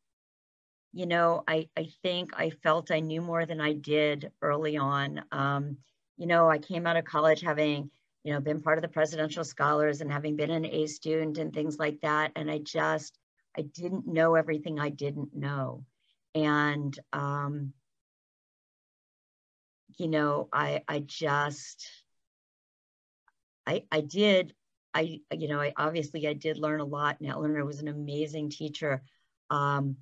you 0.92 1.06
know, 1.06 1.44
I, 1.46 1.68
I 1.76 1.88
think 2.02 2.30
I 2.34 2.50
felt 2.50 2.90
I 2.90 3.00
knew 3.00 3.20
more 3.20 3.44
than 3.44 3.60
I 3.60 3.74
did 3.74 4.32
early 4.40 4.78
on. 4.78 5.22
Um, 5.30 5.76
you 6.16 6.26
know, 6.26 6.48
I 6.48 6.58
came 6.58 6.86
out 6.86 6.96
of 6.96 7.04
college 7.04 7.42
having 7.42 7.90
you 8.26 8.32
know, 8.32 8.40
been 8.40 8.60
part 8.60 8.76
of 8.76 8.82
the 8.82 8.88
presidential 8.88 9.44
scholars 9.44 10.00
and 10.00 10.10
having 10.10 10.34
been 10.34 10.50
an 10.50 10.66
A 10.66 10.88
student 10.88 11.38
and 11.38 11.54
things 11.54 11.78
like 11.78 12.00
that. 12.00 12.32
And 12.34 12.50
I 12.50 12.58
just, 12.58 13.16
I 13.56 13.62
didn't 13.62 14.04
know 14.04 14.34
everything 14.34 14.80
I 14.80 14.88
didn't 14.88 15.32
know. 15.32 15.84
And, 16.34 16.98
um, 17.12 17.72
you 19.96 20.08
know, 20.08 20.48
I, 20.52 20.82
I 20.88 20.98
just, 20.98 21.88
I, 23.64 23.84
I 23.92 24.00
did, 24.00 24.54
I, 24.92 25.20
you 25.30 25.46
know, 25.46 25.60
I 25.60 25.72
obviously 25.76 26.26
I 26.26 26.32
did 26.32 26.58
learn 26.58 26.80
a 26.80 26.84
lot 26.84 27.20
and 27.20 27.30
Eleanor 27.30 27.64
was 27.64 27.78
an 27.78 27.86
amazing 27.86 28.50
teacher. 28.50 29.04
Um, 29.50 29.98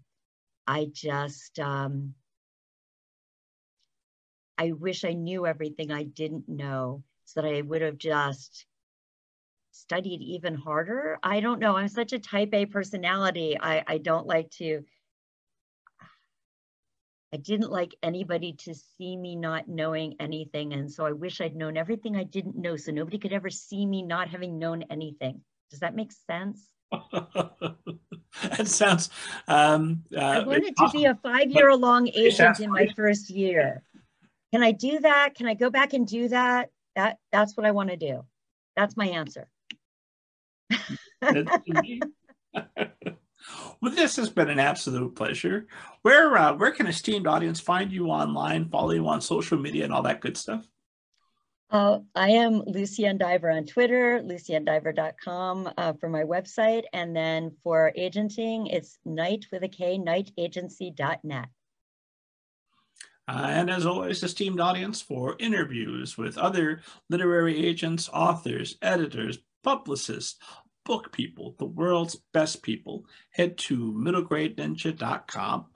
I 0.66 0.88
just, 0.90 1.58
um, 1.58 2.14
I 4.56 4.72
wish 4.72 5.04
I 5.04 5.12
knew 5.12 5.44
everything 5.46 5.92
I 5.92 6.04
didn't 6.04 6.48
know 6.48 7.02
that 7.34 7.44
I 7.44 7.60
would 7.60 7.82
have 7.82 7.98
just 7.98 8.66
studied 9.74 10.22
even 10.22 10.54
harder. 10.54 11.18
I 11.22 11.40
don't 11.40 11.58
know. 11.58 11.76
I'm 11.76 11.88
such 11.88 12.12
a 12.12 12.18
type 12.18 12.50
A 12.52 12.66
personality. 12.66 13.56
I, 13.60 13.84
I 13.86 13.98
don't 13.98 14.26
like 14.26 14.50
to, 14.52 14.84
I 17.32 17.36
didn't 17.38 17.70
like 17.70 17.94
anybody 18.02 18.54
to 18.64 18.74
see 18.74 19.16
me 19.16 19.34
not 19.34 19.68
knowing 19.68 20.14
anything. 20.20 20.72
And 20.72 20.90
so 20.90 21.04
I 21.04 21.12
wish 21.12 21.40
I'd 21.40 21.56
known 21.56 21.76
everything 21.76 22.16
I 22.16 22.24
didn't 22.24 22.56
know 22.56 22.76
so 22.76 22.92
nobody 22.92 23.18
could 23.18 23.32
ever 23.32 23.50
see 23.50 23.84
me 23.84 24.02
not 24.02 24.28
having 24.28 24.58
known 24.58 24.84
anything. 24.90 25.40
Does 25.70 25.80
that 25.80 25.96
make 25.96 26.12
sense? 26.12 26.68
that 27.12 28.68
sounds. 28.68 29.10
Um, 29.48 30.04
uh, 30.16 30.20
I 30.20 30.44
wanted 30.44 30.76
to 30.76 30.90
be 30.92 31.06
a 31.06 31.16
five 31.16 31.50
year 31.50 31.74
long 31.74 32.08
agent 32.08 32.60
in 32.60 32.70
my 32.70 32.86
first 32.94 33.30
year. 33.30 33.82
Can 34.52 34.62
I 34.62 34.70
do 34.70 35.00
that? 35.00 35.34
Can 35.34 35.48
I 35.48 35.54
go 35.54 35.70
back 35.70 35.94
and 35.94 36.06
do 36.06 36.28
that? 36.28 36.70
That 36.96 37.18
that's 37.32 37.56
what 37.56 37.66
I 37.66 37.72
want 37.72 37.90
to 37.90 37.96
do. 37.96 38.24
That's 38.76 38.96
my 38.96 39.06
answer. 39.06 39.48
well, 41.22 41.38
this 43.82 44.16
has 44.16 44.30
been 44.30 44.50
an 44.50 44.58
absolute 44.58 45.14
pleasure. 45.14 45.66
Where 46.02 46.36
uh, 46.36 46.54
where 46.54 46.72
can 46.72 46.86
esteemed 46.86 47.26
audience 47.26 47.60
find 47.60 47.92
you 47.92 48.08
online, 48.08 48.68
follow 48.68 48.90
you 48.90 49.06
on 49.08 49.20
social 49.20 49.58
media, 49.58 49.84
and 49.84 49.92
all 49.92 50.02
that 50.02 50.20
good 50.20 50.36
stuff? 50.36 50.66
Uh, 51.70 51.98
I 52.14 52.30
am 52.30 52.62
Lucienne 52.66 53.18
Diver 53.18 53.50
on 53.50 53.64
Twitter, 53.64 54.20
luciennediver.com 54.22 55.72
uh, 55.76 55.92
for 55.94 56.08
my 56.08 56.22
website. 56.22 56.84
And 56.92 57.16
then 57.16 57.50
for 57.64 57.90
agenting, 57.96 58.68
it's 58.68 58.98
night 59.04 59.46
with 59.50 59.64
a 59.64 59.68
K, 59.68 59.98
knightagency.net. 59.98 61.48
Uh, 63.26 63.46
and 63.48 63.70
as 63.70 63.86
always, 63.86 64.22
esteemed 64.22 64.60
audience, 64.60 65.00
for 65.00 65.36
interviews 65.38 66.18
with 66.18 66.36
other 66.36 66.82
literary 67.08 67.64
agents, 67.64 68.08
authors, 68.12 68.76
editors, 68.82 69.38
publicists, 69.62 70.36
book 70.84 71.10
people, 71.12 71.54
the 71.58 71.64
world's 71.64 72.16
best 72.32 72.62
people, 72.62 73.06
head 73.30 73.56
to 73.56 73.92
middlegradeninja.com. 73.92 75.66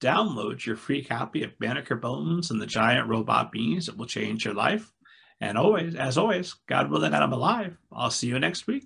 Download 0.00 0.64
your 0.64 0.76
free 0.76 1.02
copy 1.02 1.42
of 1.42 1.58
Banneker 1.58 1.96
Bones 1.96 2.50
and 2.50 2.60
the 2.60 2.66
Giant 2.66 3.08
Robot 3.08 3.50
Bees. 3.50 3.88
It 3.88 3.96
will 3.96 4.06
change 4.06 4.44
your 4.44 4.54
life. 4.54 4.92
And 5.40 5.56
always, 5.56 5.94
as 5.94 6.18
always, 6.18 6.54
God 6.68 6.90
willing 6.90 7.12
that 7.12 7.22
I'm 7.22 7.32
alive, 7.32 7.76
I'll 7.90 8.10
see 8.10 8.26
you 8.28 8.38
next 8.38 8.66
week. 8.66 8.84